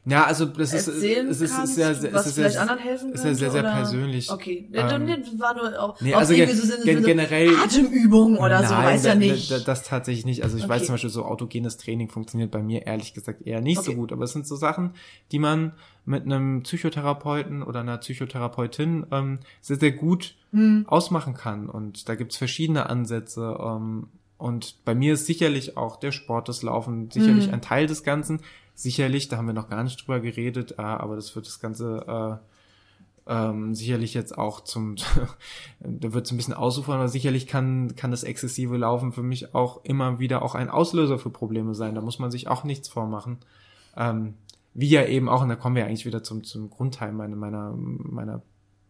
Ja, 0.06 0.24
also 0.24 0.44
das 0.46 0.72
ist, 0.74 0.88
es 0.88 0.96
ist, 1.40 1.54
kannst, 1.54 1.70
ist 1.70 1.74
sehr, 1.76 1.94
sehr, 1.94 2.12
was 2.12 2.22
es 2.22 2.26
ist 2.28 2.34
vielleicht 2.34 2.52
sehr, 2.52 2.62
anderen 2.62 2.80
helfen 2.80 3.12
ist 3.12 3.22
könnte? 3.22 3.28
ja 3.28 3.34
sehr, 3.34 3.50
sehr 3.50 3.60
oder? 3.62 3.72
persönlich. 3.72 4.30
Okay, 4.30 4.68
Ähm, 4.72 5.06
das 5.06 5.38
war 5.40 5.54
nur 5.54 5.80
auch, 5.82 6.00
Nee, 6.00 6.14
also 6.14 6.34
gen- 6.34 6.48
so 6.54 6.76
gen- 6.84 6.98
so 7.00 7.06
generell- 7.06 7.56
Atemübungen 7.56 8.36
oder 8.38 8.62
so, 8.64 8.74
Nein, 8.74 8.84
weiß 8.84 9.04
ja 9.04 9.14
nicht. 9.14 9.50
Da, 9.50 9.58
das 9.60 9.82
tatsächlich 9.82 10.24
nicht. 10.26 10.42
Also 10.44 10.56
ich 10.58 10.68
weiß 10.68 10.78
Okay. 10.82 10.86
zum 10.86 10.94
Beispiel, 10.94 11.10
so 11.10 11.24
autogenes 11.24 11.76
Training 11.78 12.08
funktioniert 12.10 12.50
bei 12.50 12.62
mir 12.62 12.86
ehrlich 12.86 13.14
gesagt 13.14 13.46
eher 13.46 13.60
nicht 13.60 13.82
so 13.82 13.90
Okay. 13.92 13.94
gut. 14.00 14.12
Aber 14.12 14.24
es 14.24 14.32
sind 14.32 14.46
so 14.46 14.56
Sachen, 14.56 14.92
die 15.32 15.38
man 15.38 15.72
mit 16.04 16.24
einem 16.24 16.62
Psychotherapeuten 16.62 17.62
oder 17.62 17.80
einer 17.80 17.96
Psychotherapeutin 17.98 19.06
ähm, 19.10 19.38
sehr, 19.60 19.76
sehr 19.78 19.92
gut 19.92 20.34
Hm. 20.52 20.84
ausmachen 20.86 21.34
kann. 21.34 21.68
Und 21.68 22.08
da 22.08 22.14
gibt's 22.14 22.36
verschiedene 22.36 22.88
Ansätze. 22.88 23.56
Ähm, 23.60 24.08
und 24.38 24.76
bei 24.84 24.94
mir 24.94 25.14
ist 25.14 25.26
sicherlich 25.26 25.76
auch 25.76 25.96
der 25.96 26.12
Sport, 26.12 26.48
das 26.48 26.62
Laufen 26.62 27.10
sicherlich 27.10 27.46
Mhm. 27.48 27.54
ein 27.54 27.62
Teil 27.62 27.86
des 27.86 28.02
Ganzen. 28.04 28.40
Sicherlich, 28.74 29.28
da 29.28 29.36
haben 29.36 29.46
wir 29.46 29.54
noch 29.54 29.68
gar 29.68 29.84
nicht 29.84 30.00
drüber 30.00 30.20
geredet, 30.20 30.72
äh, 30.78 30.82
aber 30.82 31.16
das 31.16 31.34
wird 31.36 31.46
das 31.46 31.60
Ganze 31.60 32.40
äh, 32.40 32.44
ähm, 33.26 33.74
sicherlich 33.74 34.14
jetzt 34.14 34.36
auch 34.36 34.60
zum, 34.60 34.96
da 35.80 36.12
wird 36.12 36.26
es 36.26 36.32
ein 36.32 36.36
bisschen 36.36 36.54
ausufern, 36.54 36.96
aber 36.96 37.08
sicherlich 37.08 37.46
kann, 37.46 37.96
kann 37.96 38.10
das 38.10 38.24
exzessive 38.24 38.76
Laufen 38.76 39.12
für 39.12 39.22
mich 39.22 39.54
auch 39.54 39.84
immer 39.84 40.18
wieder 40.18 40.42
auch 40.42 40.54
ein 40.54 40.68
Auslöser 40.68 41.18
für 41.18 41.30
Probleme 41.30 41.74
sein. 41.74 41.94
Da 41.94 42.00
muss 42.00 42.18
man 42.18 42.30
sich 42.30 42.48
auch 42.48 42.64
nichts 42.64 42.88
vormachen. 42.88 43.38
Ähm, 43.96 44.34
wie 44.74 44.88
ja 44.88 45.04
eben 45.06 45.28
auch, 45.28 45.42
und 45.42 45.48
da 45.48 45.56
kommen 45.56 45.76
wir 45.76 45.86
eigentlich 45.86 46.04
wieder 46.04 46.22
zum, 46.22 46.42
zum 46.42 46.68
Grundteil 46.68 47.12
meiner, 47.12 47.36
meiner, 47.36 47.74
meiner 47.76 48.42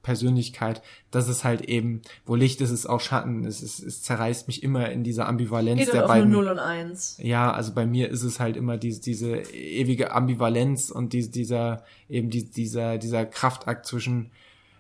Persönlichkeit, 0.05 0.83
dass 1.11 1.27
es 1.27 1.43
halt 1.43 1.63
eben, 1.63 2.03
wo 2.25 2.37
Licht 2.37 2.61
ist, 2.61 2.71
ist 2.71 2.87
auch 2.87 3.01
Schatten. 3.01 3.45
Es, 3.45 3.61
es, 3.61 3.81
es 3.81 4.03
zerreißt 4.03 4.47
mich 4.47 4.63
immer 4.63 4.91
in 4.91 5.03
dieser 5.03 5.27
Ambivalenz 5.27 5.81
Geht 5.81 5.93
der 5.93 6.03
halt 6.03 6.09
beiden. 6.09 6.31
0 6.31 6.47
und 6.47 6.59
1. 6.61 7.19
Ja, 7.21 7.51
also 7.51 7.75
bei 7.75 7.87
mir 7.87 8.09
ist 8.11 8.23
es 8.23 8.39
halt 8.39 8.57
immer 8.57 8.77
diese, 8.77 9.01
diese 9.01 9.39
ewige 9.53 10.13
Ambivalenz 10.13 10.91
und 10.91 11.13
die, 11.13 11.29
dieser, 11.29 11.83
eben 12.09 12.31
die, 12.31 12.49
dieser, 12.49 12.99
dieser 12.99 13.27
Kraftakt 13.27 13.87
zwischen 13.87 14.31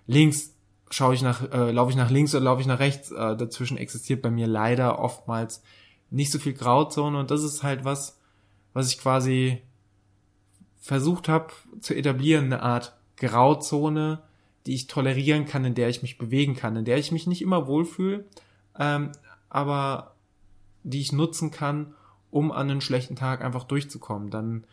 links 0.06 0.54
schaue 0.90 1.14
ich 1.14 1.22
nach, 1.22 1.50
äh, 1.52 1.72
laufe 1.72 1.90
ich 1.90 1.96
nach 1.96 2.10
links 2.10 2.34
oder 2.34 2.44
laufe 2.44 2.60
ich 2.60 2.68
nach 2.68 2.78
rechts. 2.78 3.10
Äh, 3.10 3.36
dazwischen 3.36 3.76
existiert 3.76 4.22
bei 4.22 4.30
mir 4.30 4.46
leider 4.46 5.00
oftmals 5.00 5.62
nicht 6.10 6.30
so 6.30 6.38
viel 6.38 6.52
Grauzone 6.52 7.18
und 7.18 7.32
das 7.32 7.42
ist 7.42 7.64
halt 7.64 7.84
was, 7.84 8.20
was 8.72 8.88
ich 8.88 8.98
quasi 8.98 9.62
versucht 10.78 11.28
habe 11.28 11.48
zu 11.80 11.94
etablieren, 11.94 12.44
eine 12.44 12.62
Art 12.62 12.94
Grauzone, 13.16 14.22
die 14.66 14.74
ich 14.74 14.86
tolerieren 14.86 15.46
kann, 15.46 15.64
in 15.64 15.74
der 15.74 15.88
ich 15.88 16.02
mich 16.02 16.18
bewegen 16.18 16.56
kann, 16.56 16.76
in 16.76 16.84
der 16.84 16.98
ich 16.98 17.12
mich 17.12 17.26
nicht 17.26 17.42
immer 17.42 17.66
wohlfühle, 17.66 18.24
ähm, 18.78 19.12
aber 19.50 20.14
die 20.82 21.00
ich 21.00 21.12
nutzen 21.12 21.50
kann, 21.50 21.94
um 22.30 22.50
an 22.50 22.70
einen 22.70 22.80
schlechten 22.80 23.16
Tag 23.16 23.44
einfach 23.44 23.64
durchzukommen. 23.64 24.30
Dann, 24.30 24.64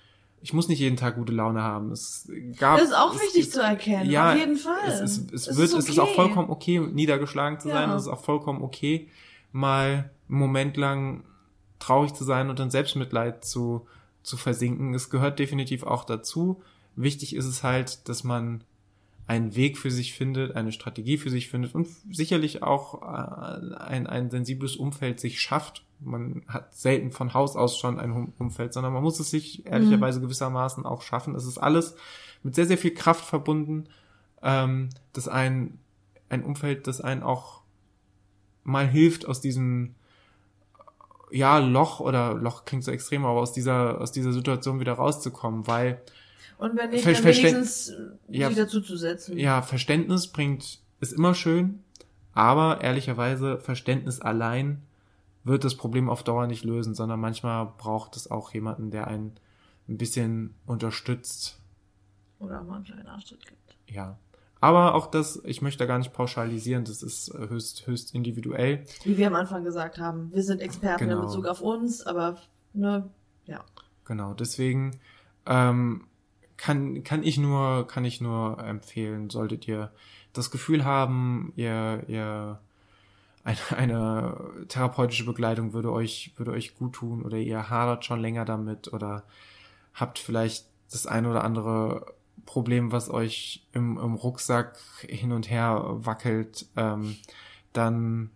ich 0.42 0.54
muss 0.54 0.68
nicht 0.68 0.80
jeden 0.80 0.98
Tag 0.98 1.16
gute 1.16 1.34
Laune 1.34 1.62
haben. 1.62 1.92
Es 1.92 2.30
gab, 2.58 2.80
Das 2.80 2.90
ist 2.90 2.96
auch 2.96 3.14
es, 3.14 3.22
wichtig 3.22 3.44
es, 3.44 3.52
zu 3.52 3.62
erkennen, 3.62 4.10
ja, 4.10 4.32
auf 4.32 4.38
jeden 4.38 4.58
Fall. 4.58 4.88
Es, 4.88 5.02
es, 5.02 5.18
es, 5.32 5.48
Es 5.48 5.58
wird, 5.58 5.70
ist 5.70 5.74
es 5.74 5.90
ist 5.90 6.00
auch 6.00 6.06
okay. 6.06 6.16
vollkommen 6.16 6.50
okay, 6.50 6.80
niedergeschlagen 6.80 7.60
zu 7.60 7.68
sein. 7.68 7.90
Ja. 7.90 7.96
Es 7.96 8.04
ist 8.04 8.08
auch 8.08 8.24
vollkommen 8.24 8.62
okay, 8.62 9.10
mal 9.52 10.10
einen 10.30 10.40
Moment 10.40 10.78
lang 10.78 11.24
traurig 11.80 12.14
zu 12.14 12.24
sein 12.24 12.50
und 12.50 12.60
in 12.60 12.72
Selbstmitleid 12.72 13.44
zu, 13.44 13.86
zu 14.24 14.38
versinken. 14.38 14.94
Es 14.94 15.10
gehört 15.10 15.40
definitiv 15.40 15.84
auch 15.84 16.04
dazu. 16.04 16.62
Wichtig 16.96 17.36
ist 17.36 17.46
es 17.46 17.64
halt, 17.64 18.08
dass 18.10 18.24
man 18.24 18.64
einen 19.32 19.56
Weg 19.56 19.78
für 19.78 19.90
sich 19.90 20.14
findet, 20.14 20.58
eine 20.58 20.74
Strategie 20.74 21.18
für 21.18 21.30
sich 21.30 21.48
findet 21.48 21.74
und 21.74 21.88
sicherlich 22.12 22.64
auch 22.64 23.02
äh, 23.02 23.76
ein, 23.78 24.06
ein 24.06 24.30
sensibles 24.30 24.76
Umfeld 24.76 25.22
sich 25.22 25.40
schafft. 25.40 25.86
Man 26.02 26.42
hat 26.50 26.76
selten 26.76 27.12
von 27.12 27.34
Haus 27.34 27.56
aus 27.56 27.78
schon 27.78 27.98
ein 27.98 28.34
Umfeld, 28.38 28.74
sondern 28.74 28.92
man 28.92 29.02
muss 29.02 29.22
es 29.22 29.30
sich 29.30 29.66
ehrlicherweise 29.66 30.20
gewissermaßen 30.20 30.86
auch 30.86 31.02
schaffen. 31.02 31.34
Es 31.34 31.46
ist 31.46 31.60
alles 31.60 31.96
mit 32.44 32.56
sehr, 32.56 32.66
sehr 32.66 32.78
viel 32.78 32.94
Kraft 32.94 33.24
verbunden, 33.24 33.86
ähm, 34.44 34.90
dass 35.14 35.30
ein, 35.30 35.80
ein 36.28 36.44
Umfeld, 36.44 36.88
das 36.88 37.00
einen 37.00 37.24
auch 37.24 37.62
mal 38.66 38.86
hilft, 38.86 39.26
aus 39.26 39.40
diesem 39.40 39.96
ja, 41.32 41.58
Loch 41.60 42.02
oder 42.02 42.34
Loch 42.34 42.66
klingt 42.66 42.84
so 42.84 42.92
extrem, 42.92 43.24
aber 43.24 43.40
aus 43.40 43.54
dieser, 43.54 44.02
aus 44.02 44.12
dieser 44.12 44.34
Situation 44.34 44.82
wieder 44.82 44.94
rauszukommen, 44.94 45.68
weil 45.68 46.02
Und 46.62 46.78
wenn 46.78 46.92
nicht, 46.92 47.04
Ver- 47.04 47.14
dann 47.14 47.24
wenigstens 47.24 47.90
äh, 47.90 47.96
Ja. 48.30 48.48
sich 48.48 48.58
dazu 48.58 48.82
zu 48.82 48.96
setzen. 48.96 49.38
ja, 49.38 49.62
Verständnis 49.62 50.28
bringt, 50.28 50.80
ist 51.00 51.12
immer 51.12 51.34
schön, 51.34 51.84
aber 52.34 52.82
ehrlicherweise 52.82 53.58
Verständnis 53.60 54.22
allein 54.22 54.82
wird 55.44 55.64
das 55.64 55.76
Problem 55.76 56.08
auf 56.08 56.24
Dauer 56.24 56.46
nicht 56.46 56.64
lösen, 56.64 56.94
sondern 56.94 57.20
manchmal 57.20 57.66
braucht 57.78 58.16
es 58.16 58.30
auch 58.30 58.54
jemanden, 58.54 58.92
der 58.92 59.08
einen 59.08 59.34
ein 59.90 59.98
bisschen 59.98 60.54
unterstützt. 60.68 61.60
Oder 62.40 62.62
mal 62.64 62.76
einen 62.76 62.84
kleinen 62.86 63.08
Arschtritt 63.08 63.46
gibt. 63.46 63.76
Ja. 63.88 64.18
Aber 64.60 64.94
auch 64.94 65.08
das, 65.08 65.42
ich 65.44 65.64
möchte 65.64 65.80
da 65.80 65.86
gar 65.88 65.98
nicht 65.98 66.14
pauschalisieren, 66.14 66.86
das 66.86 67.02
ist 67.02 67.34
höchst, 67.36 67.88
höchst 67.88 68.14
individuell. 68.14 68.86
Wie 69.04 69.18
wir 69.18 69.26
am 69.26 69.34
Anfang 69.36 69.64
gesagt 69.64 69.98
haben, 69.98 70.32
wir 70.32 70.44
sind 70.44 70.62
Experten 70.62 71.06
Genau. 71.08 71.22
in 71.22 71.26
Bezug 71.26 71.48
auf 71.48 71.62
uns, 71.62 72.06
aber 72.06 72.38
ne, 72.74 73.10
ja. 73.48 73.64
Genau, 74.06 74.36
deswegen 74.36 75.00
ähm, 75.48 76.04
kann, 76.62 77.04
kann 77.04 77.24
ich 77.24 77.40
nur, 77.40 77.88
kann 77.88 78.06
ich 78.06 78.22
nur 78.22 78.64
empfehlen, 78.64 79.32
solltet 79.32 79.68
ihr 79.68 79.92
das 80.32 80.52
Gefühl 80.52 80.86
haben, 80.86 81.54
ihr, 81.56 82.04
ihr 82.08 82.60
eine, 83.44 83.58
eine 83.76 84.38
therapeutische 84.68 85.26
Begleitung 85.26 85.74
würde 85.74 85.92
euch, 85.92 86.34
würde 86.36 86.52
euch 86.52 86.76
gut 86.78 86.94
tun 86.94 87.24
oder 87.24 87.38
ihr 87.38 87.72
hadert 87.72 88.06
schon 88.06 88.20
länger 88.20 88.46
damit 88.46 88.94
oder 88.94 89.24
habt 89.96 90.20
vielleicht 90.20 90.68
das 90.92 91.08
ein 91.08 91.26
oder 91.26 91.44
andere 91.44 92.14
Problem, 92.46 92.92
was 92.92 93.10
euch 93.10 93.66
im, 93.74 93.98
im 93.98 94.14
Rucksack 94.14 94.78
hin 95.02 95.32
und 95.32 95.50
her 95.50 95.84
wackelt, 95.84 96.68
ähm, 96.76 97.16
dann 97.74 98.30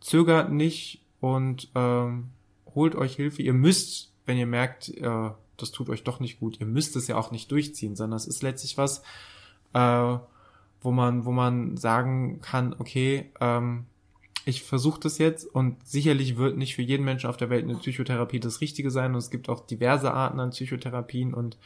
zögert 0.00 0.52
nicht 0.52 1.02
und 1.20 1.70
ähm, 1.74 2.28
holt 2.74 2.94
euch 2.94 3.16
Hilfe. 3.16 3.40
Ihr 3.40 3.54
müsst, 3.54 4.12
wenn 4.26 4.36
ihr 4.36 4.46
merkt, 4.46 4.90
äh, 4.90 5.30
das 5.56 5.70
tut 5.70 5.88
euch 5.88 6.04
doch 6.04 6.20
nicht 6.20 6.40
gut, 6.40 6.60
ihr 6.60 6.66
müsst 6.66 6.96
es 6.96 7.06
ja 7.06 7.16
auch 7.16 7.30
nicht 7.30 7.50
durchziehen, 7.50 7.96
sondern 7.96 8.16
es 8.16 8.26
ist 8.26 8.42
letztlich 8.42 8.76
was, 8.78 9.02
äh, 9.72 10.16
wo 10.80 10.90
man, 10.90 11.24
wo 11.24 11.32
man 11.32 11.76
sagen 11.76 12.40
kann, 12.40 12.74
okay, 12.78 13.30
ähm, 13.40 13.86
ich 14.44 14.62
versuche 14.62 15.00
das 15.00 15.18
jetzt 15.18 15.46
und 15.46 15.76
sicherlich 15.86 16.36
wird 16.36 16.58
nicht 16.58 16.74
für 16.74 16.82
jeden 16.82 17.04
Menschen 17.04 17.30
auf 17.30 17.36
der 17.36 17.50
Welt 17.50 17.64
eine 17.64 17.76
Psychotherapie 17.76 18.40
das 18.40 18.60
Richtige 18.60 18.90
sein 18.90 19.12
und 19.12 19.18
es 19.18 19.30
gibt 19.30 19.48
auch 19.48 19.66
diverse 19.66 20.12
Arten 20.12 20.38
an 20.40 20.50
Psychotherapien 20.50 21.32
und 21.32 21.56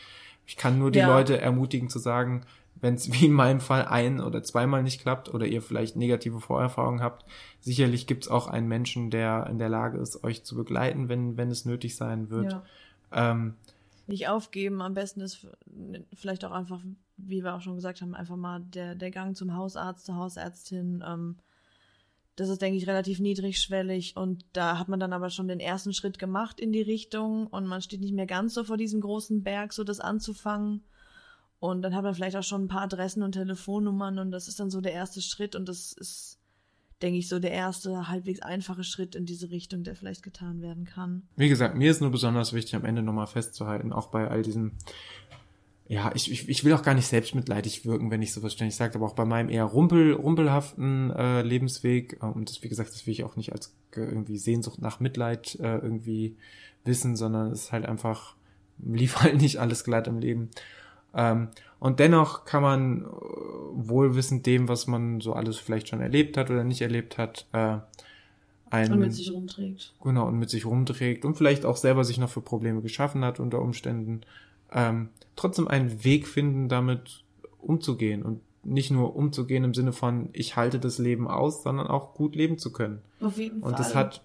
ich 0.47 0.57
kann 0.57 0.79
nur 0.79 0.91
die 0.91 1.01
Ja. 1.01 1.09
Leute 1.09 1.41
ermutigen 1.41 1.89
zu 1.89 1.99
sagen, 1.99 2.45
wenn 2.81 2.95
es 2.95 3.13
wie 3.13 3.27
in 3.27 3.33
meinem 3.33 3.61
Fall 3.61 3.87
ein 3.87 4.21
oder 4.21 4.43
zweimal 4.43 4.85
nicht 4.85 5.01
klappt 5.03 5.33
oder 5.35 5.47
ihr 5.47 5.63
vielleicht 5.63 5.97
negative 5.97 6.41
Vorerfahrungen 6.41 7.03
habt, 7.03 7.25
sicherlich 7.61 8.07
gibt 8.07 8.25
es 8.25 8.31
auch 8.31 8.47
einen 8.47 8.69
Menschen, 8.69 9.11
der 9.11 9.49
in 9.51 9.59
der 9.59 9.69
Lage 9.69 9.99
ist, 9.99 10.23
euch 10.23 10.45
zu 10.45 10.55
begleiten, 10.55 11.09
wenn, 11.09 11.37
wenn 11.37 11.51
es 11.51 11.65
nötig 11.65 11.97
sein 11.97 12.31
wird. 12.31 12.53
Ja. 12.53 12.63
Ähm, 13.13 13.55
Nicht 14.09 14.27
aufgeben, 14.27 14.81
am 14.81 14.95
besten 14.95 15.21
ist 15.21 15.47
vielleicht 16.15 16.43
auch 16.47 16.51
einfach, 16.51 16.83
wie 17.19 17.45
wir 17.45 17.55
auch 17.55 17.61
schon 17.61 17.75
gesagt 17.75 18.01
haben, 18.01 18.15
einfach 18.15 18.37
mal 18.37 18.61
der, 18.61 18.95
der 18.95 19.11
Gang 19.11 19.37
zum 19.37 19.55
Hausarzt, 19.55 20.07
zur 20.07 20.17
Hausärztin. 20.17 21.05
Ähm, 21.07 21.37
das 22.35 22.49
ist, 22.49 22.63
denke 22.63 22.79
ich, 22.79 22.87
relativ 22.87 23.21
niedrigschwellig. 23.21 24.17
Und 24.17 24.47
da 24.55 24.79
hat 24.79 24.89
man 24.89 24.99
dann 24.99 25.13
aber 25.13 25.29
schon 25.29 25.47
den 25.47 25.61
ersten 25.61 25.93
Schritt 25.93 26.19
gemacht 26.19 26.59
in 26.59 26.73
die 26.73 26.81
Richtung. 26.81 27.49
Und 27.49 27.67
man 27.67 27.83
steht 27.83 28.01
nicht 28.01 28.15
mehr 28.15 28.27
ganz 28.27 28.55
so 28.55 28.65
vor 28.65 28.79
diesem 28.79 29.03
großen 29.03 29.43
Berg, 29.43 29.75
so 29.75 29.85
das 29.85 30.01
anzufangen. 30.01 30.85
Und 31.61 31.83
dann 31.83 31.95
hat 31.95 32.05
man 32.05 32.15
vielleicht 32.15 32.37
auch 32.37 32.43
schon 32.43 32.65
ein 32.65 32.69
paar 32.69 32.83
Adressen 32.83 33.23
und 33.23 33.33
Telefonnummern. 33.33 34.19
Und 34.19 34.31
das 34.31 34.49
ist 34.49 34.59
dann 34.59 34.71
so 34.71 34.81
der 34.81 34.93
erste 34.93 35.21
Schritt. 35.21 35.55
Und 35.55 35.69
das 35.69 35.93
ist, 35.93 36.38
denke 37.03 37.19
ich, 37.19 37.29
so 37.29 37.39
der 37.39 37.53
erste 37.53 38.09
halbwegs 38.09 38.41
einfache 38.41 38.85
Schritt 38.85 39.15
in 39.15 39.27
diese 39.27 39.51
Richtung, 39.51 39.85
der 39.85 39.95
vielleicht 39.95 40.23
getan 40.23 40.61
werden 40.63 40.85
kann. 40.85 41.23
Wie 41.37 41.49
gesagt, 41.49 41.77
mir 41.77 41.91
ist 41.91 42.01
nur 42.01 42.11
besonders 42.11 42.53
wichtig, 42.53 42.75
am 42.75 42.85
Ende 42.85 43.03
nochmal 43.03 43.27
festzuhalten, 43.27 43.93
auch 43.93 44.09
bei 44.09 44.29
all 44.29 44.43
diesen, 44.43 44.73
ja, 45.87 46.11
ich, 46.15 46.31
ich, 46.31 46.49
ich 46.49 46.65
will 46.65 46.73
auch 46.75 46.83
gar 46.83 46.95
nicht 46.95 47.07
selbstmitleidig 47.07 47.87
wirken, 47.87 48.11
wenn 48.11 48.23
ich 48.23 48.33
sowas 48.33 48.53
ständig 48.53 48.77
sage, 48.77 48.97
aber 48.97 49.07
auch 49.07 49.15
bei 49.15 49.25
meinem 49.25 49.49
eher 49.49 49.65
rumpel, 49.65 50.13
rumpelhaften 50.13 51.11
äh, 51.13 51.43
Lebensweg, 51.43 52.19
äh, 52.21 52.27
und 52.27 52.51
das, 52.51 52.63
wie 52.63 52.69
gesagt, 52.69 52.93
das 52.93 53.07
will 53.07 53.13
ich 53.13 53.25
auch 53.25 53.37
nicht 53.37 53.53
als 53.53 53.75
äh, 53.97 54.01
irgendwie 54.01 54.39
Sehnsucht 54.39 54.81
nach 54.81 55.01
Mitleid 55.01 55.57
äh, 55.61 55.79
irgendwie 55.79 56.37
wissen, 56.85 57.17
sondern 57.17 57.53
es 57.53 57.65
ist 57.65 57.73
halt 57.73 57.87
einfach, 57.87 58.35
lief 58.79 59.17
halt 59.21 59.41
nicht 59.41 59.59
alles 59.59 59.85
glatt 59.85 60.09
im 60.09 60.19
Leben. 60.19 60.51
Ähm, 61.15 61.49
und 61.81 62.01
dennoch 62.01 62.45
kann 62.45 62.63
man 62.63 63.03
äh, 63.05 63.07
wohlwissend 63.73 64.47
dem, 64.47 64.69
was 64.69 64.87
man 64.87 65.21
so 65.21 65.33
alles 65.33 65.59
vielleicht 65.59 65.89
schon 65.89 66.01
erlebt 66.01 66.37
hat 66.37 66.51
oder 66.51 66.65
nicht 66.65 66.81
erlebt 66.81 67.19
hat, 67.19 67.47
äh, 67.53 67.79
ein, 68.71 68.93
Und 68.93 68.99
mit 69.01 69.15
sich 69.15 69.33
rumträgt. 69.33 69.95
genau, 70.03 70.27
und 70.27 70.39
mit 70.39 70.51
sich 70.51 70.67
rumträgt 70.67 71.25
und 71.25 71.37
vielleicht 71.37 71.65
auch 71.65 71.77
selber 71.77 72.05
sich 72.05 72.19
noch 72.19 72.29
für 72.29 72.43
Probleme 72.43 72.83
geschaffen 72.83 73.25
hat 73.25 73.41
unter 73.41 73.63
Umständen, 73.63 74.21
ähm, 74.73 75.09
trotzdem 75.37 75.69
einen 75.69 76.05
Weg 76.05 76.29
finden, 76.29 76.69
damit 76.69 77.25
umzugehen 77.61 78.23
und 78.23 78.41
nicht 78.65 78.91
nur 78.91 79.17
umzugehen 79.17 79.65
im 79.65 79.73
Sinne 79.73 79.93
von, 79.93 80.29
ich 80.35 80.57
halte 80.57 80.79
das 80.79 80.99
Leben 80.99 81.27
aus, 81.29 81.63
sondern 81.63 81.87
auch 81.87 82.13
gut 82.13 82.37
leben 82.37 82.59
zu 82.59 82.71
können. 82.73 82.99
Auf 83.21 83.39
jeden 83.39 83.61
Fall. 83.63 83.71
Und 83.71 83.79
das 83.79 83.95
hat 83.95 84.23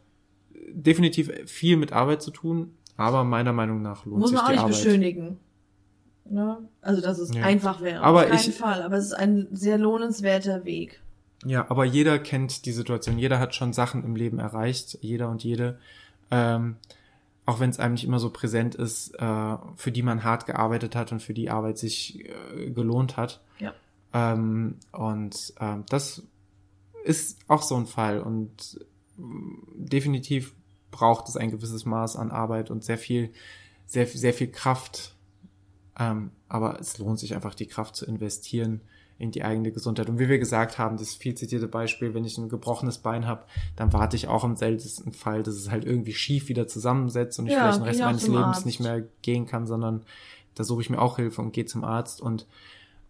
definitiv 0.69 1.31
viel 1.45 1.77
mit 1.77 1.93
Arbeit 1.93 2.21
zu 2.21 2.31
tun, 2.31 2.73
aber 2.97 3.23
meiner 3.23 3.53
Meinung 3.53 3.81
nach 3.81 4.05
lohnt 4.05 4.19
Muss 4.19 4.31
sich 4.31 4.37
man 4.37 4.45
auch 4.45 4.49
die 4.49 4.53
nicht 4.55 4.63
Arbeit. 4.63 4.83
beschönigen. 4.83 5.37
Ne? 6.25 6.57
Also, 6.81 7.01
dass 7.01 7.19
es 7.19 7.33
Ja. 7.33 7.43
einfach 7.43 7.81
wäre. 7.81 8.01
Aber 8.01 8.21
Auf 8.23 8.29
keinen 8.29 8.39
ich- 8.49 8.55
Fall. 8.55 8.81
Aber 8.83 8.97
es 8.97 9.05
ist 9.05 9.13
ein 9.13 9.47
sehr 9.51 9.77
lohnenswerter 9.77 10.65
Weg. 10.65 11.01
Ja, 11.45 11.69
aber 11.69 11.83
jeder 11.85 12.19
kennt 12.19 12.65
die 12.65 12.71
Situation. 12.71 13.17
Jeder 13.19 13.39
hat 13.39 13.53
schon 13.55 13.73
Sachen 13.73 14.03
im 14.05 14.15
Leben 14.15 14.39
erreicht. 14.39 14.97
Jeder 15.01 15.29
und 15.29 15.43
jede. 15.43 15.77
Ähm, 16.31 16.77
auch 17.45 17.59
wenn 17.59 17.69
es 17.69 17.79
einem 17.79 17.95
nicht 17.95 18.05
immer 18.05 18.19
so 18.19 18.29
präsent 18.29 18.75
ist, 18.75 19.13
äh, 19.19 19.55
für 19.75 19.91
die 19.91 20.01
man 20.03 20.23
hart 20.23 20.45
gearbeitet 20.45 20.95
hat 20.95 21.11
und 21.11 21.21
für 21.21 21.33
die 21.33 21.49
Arbeit 21.49 21.77
sich 21.77 22.23
äh, 22.55 22.69
gelohnt 22.71 23.17
hat. 23.17 23.41
Ja. 23.59 23.73
Ähm, 24.13 24.75
und 24.93 25.53
ähm, 25.59 25.83
das 25.89 26.23
ist 27.03 27.39
auch 27.49 27.61
so 27.63 27.75
ein 27.75 27.85
Fall. 27.85 28.21
Und 28.21 28.79
äh, 29.19 29.23
definitiv 29.75 30.53
braucht 30.91 31.27
es 31.27 31.35
ein 31.35 31.51
gewisses 31.51 31.85
Maß 31.85 32.15
an 32.15 32.31
Arbeit 32.31 32.71
und 32.71 32.85
sehr 32.85 32.97
viel, 32.97 33.31
sehr, 33.85 34.07
sehr 34.07 34.33
viel 34.33 34.47
Kraft. 34.49 35.13
Ähm, 35.99 36.31
aber 36.49 36.79
es 36.79 36.97
lohnt 36.97 37.19
sich 37.19 37.35
einfach, 37.35 37.55
die 37.55 37.67
Kraft 37.67 37.95
zu 37.95 38.05
investieren 38.05 38.81
in 39.19 39.31
die 39.31 39.43
eigene 39.43 39.71
Gesundheit. 39.71 40.09
Und 40.09 40.19
wie 40.19 40.27
wir 40.27 40.39
gesagt 40.39 40.77
haben, 40.79 40.97
das 40.97 41.13
viel 41.13 41.35
zitierte 41.35 41.67
Beispiel, 41.67 42.13
wenn 42.13 42.25
ich 42.25 42.37
ein 42.37 42.49
gebrochenes 42.49 42.97
Bein 42.97 43.27
habe, 43.27 43.45
dann 43.75 43.93
warte 43.93 44.15
ich 44.15 44.27
auch 44.27 44.43
im 44.43 44.55
seltensten 44.55 45.13
Fall, 45.13 45.43
dass 45.43 45.55
es 45.55 45.69
halt 45.69 45.85
irgendwie 45.85 46.13
schief 46.13 46.49
wieder 46.49 46.67
zusammensetzt 46.67 47.37
und 47.39 47.45
ich 47.45 47.53
Ja, 47.53 47.59
vielleicht 47.59 47.79
den 47.79 47.83
Rest 47.85 48.01
meines 48.01 48.27
Lebens 48.27 48.57
Arzt. 48.57 48.65
nicht 48.65 48.79
mehr 48.79 49.03
gehen 49.21 49.45
kann, 49.45 49.67
sondern 49.67 50.01
da 50.55 50.63
suche 50.63 50.81
ich 50.81 50.89
mir 50.89 50.99
auch 50.99 51.17
Hilfe 51.17 51.41
und 51.41 51.53
gehe 51.53 51.65
zum 51.65 51.83
Arzt 51.83 52.21
und 52.21 52.47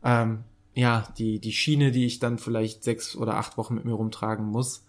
ähm, 0.03 0.43
ja, 0.75 1.07
die, 1.17 1.39
die 1.39 1.51
Schiene, 1.53 1.91
die 1.91 2.05
ich 2.05 2.19
dann 2.19 2.37
vielleicht 2.37 2.83
sechs 2.83 3.15
oder 3.15 3.35
acht 3.37 3.57
Wochen 3.57 3.75
mit 3.75 3.85
mir 3.85 3.93
rumtragen 3.93 4.45
muss, 4.45 4.83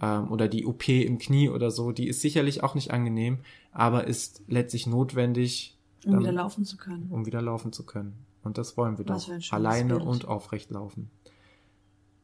ähm, 0.00 0.30
oder 0.30 0.48
die 0.48 0.64
OP 0.66 0.88
im 0.88 1.18
Knie 1.18 1.48
oder 1.48 1.70
so, 1.70 1.92
die 1.92 2.08
ist 2.08 2.20
sicherlich 2.20 2.62
auch 2.62 2.74
nicht 2.74 2.90
angenehm, 2.90 3.38
aber 3.72 4.06
ist 4.06 4.42
letztlich 4.48 4.86
notwendig, 4.86 5.73
Um 6.06 6.12
Dann- 6.12 6.20
wieder 6.22 6.32
laufen 6.32 6.64
zu 6.64 6.76
können. 6.76 7.10
um 7.10 7.26
wieder 7.26 7.40
laufen 7.42 7.72
zu 7.72 7.84
können. 7.86 8.26
Und 8.42 8.58
das 8.58 8.76
wollen 8.76 8.98
wir 8.98 9.08
Was 9.08 9.22
doch. 9.22 9.28
für 9.28 9.34
ein 9.34 9.42
schönes 9.42 9.52
Alleine 9.52 9.94
Bild. 9.96 10.06
und 10.06 10.24
aufrecht 10.26 10.70
laufen. 10.70 11.10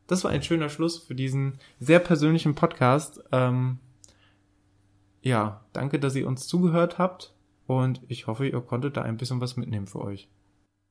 Das 0.07 0.25
war 0.25 0.31
ein 0.31 0.43
schöner 0.43 0.69
Schluss 0.69 0.99
für 0.99 1.15
diesen 1.15 1.59
sehr 1.79 1.99
persönlichen 2.01 2.55
Podcast. 2.55 3.23
Ähm, 3.33 3.79
ja, 5.23 5.65
danke, 5.73 5.99
dass 5.99 6.15
ihr 6.17 6.27
uns 6.27 6.47
zugehört 6.47 6.99
habt. 6.99 7.35
Und 7.67 8.01
ich 8.09 8.27
hoffe, 8.27 8.49
ihr 8.49 8.61
konntet 8.61 8.97
da 8.97 9.03
ein 9.03 9.17
bisschen 9.17 9.41
was 9.41 9.57
mitnehmen 9.57 9.87
für 9.87 10.01
euch. 10.01 10.29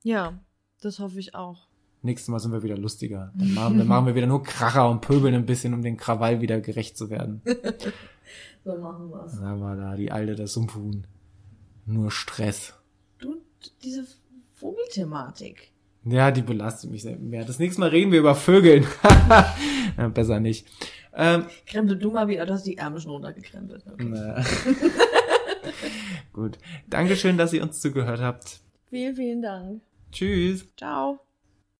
Ja, 0.03 0.39
das 0.81 0.99
hoffe 0.99 1.19
ich 1.19 1.35
auch. 1.35 1.67
Nächstes 2.01 2.29
Mal 2.29 2.39
sind 2.39 2.53
wir 2.53 2.63
wieder 2.63 2.77
lustiger. 2.77 3.33
Dann 3.35 3.53
machen, 3.53 3.77
dann 3.77 3.87
machen 3.87 4.05
wir 4.05 4.15
wieder 4.15 4.27
nur 4.27 4.41
Kracher 4.43 4.89
und 4.89 5.01
pöbeln 5.01 5.35
ein 5.35 5.45
bisschen, 5.45 5.73
um 5.73 5.81
den 5.81 5.97
Krawall 5.97 6.39
wieder 6.39 6.61
gerecht 6.61 6.97
zu 6.97 7.09
werden. 7.09 7.41
So 8.65 8.77
machen 8.77 9.09
wir 9.09 9.23
es. 9.25 9.39
Da 9.39 9.59
war 9.59 9.75
da 9.77 9.95
die 9.95 10.11
alte, 10.11 10.35
das 10.35 10.53
Sumpfhuhn. 10.53 11.07
Nur 11.85 12.11
Stress. 12.11 12.73
Diese 13.83 14.05
Vogelthematik. 14.55 15.71
Ja, 16.05 16.31
die 16.31 16.41
belastet 16.41 16.91
mich 16.91 17.03
sehr 17.03 17.17
mehr. 17.17 17.45
Das 17.45 17.59
nächste 17.59 17.81
Mal 17.81 17.89
reden 17.89 18.11
wir 18.11 18.19
über 18.19 18.35
Vögeln. 18.35 18.87
ja, 19.97 20.07
besser 20.07 20.39
nicht. 20.39 20.67
Ähm, 21.13 21.45
Krempel 21.65 21.97
du 21.97 22.11
mal 22.11 22.27
wieder, 22.27 22.45
du 22.45 22.53
hast 22.53 22.65
die 22.65 22.77
Ärmel 22.77 23.01
schon 23.01 23.11
runtergekrempelt. 23.11 23.83
Okay. 23.91 24.43
Gut. 26.33 26.57
Dankeschön, 26.87 27.37
dass 27.37 27.53
ihr 27.53 27.63
uns 27.63 27.81
zugehört 27.81 28.21
habt. 28.21 28.59
Vielen, 28.89 29.15
vielen 29.15 29.41
Dank. 29.41 29.81
Tschüss. 30.11 30.65
Ciao. 30.77 31.19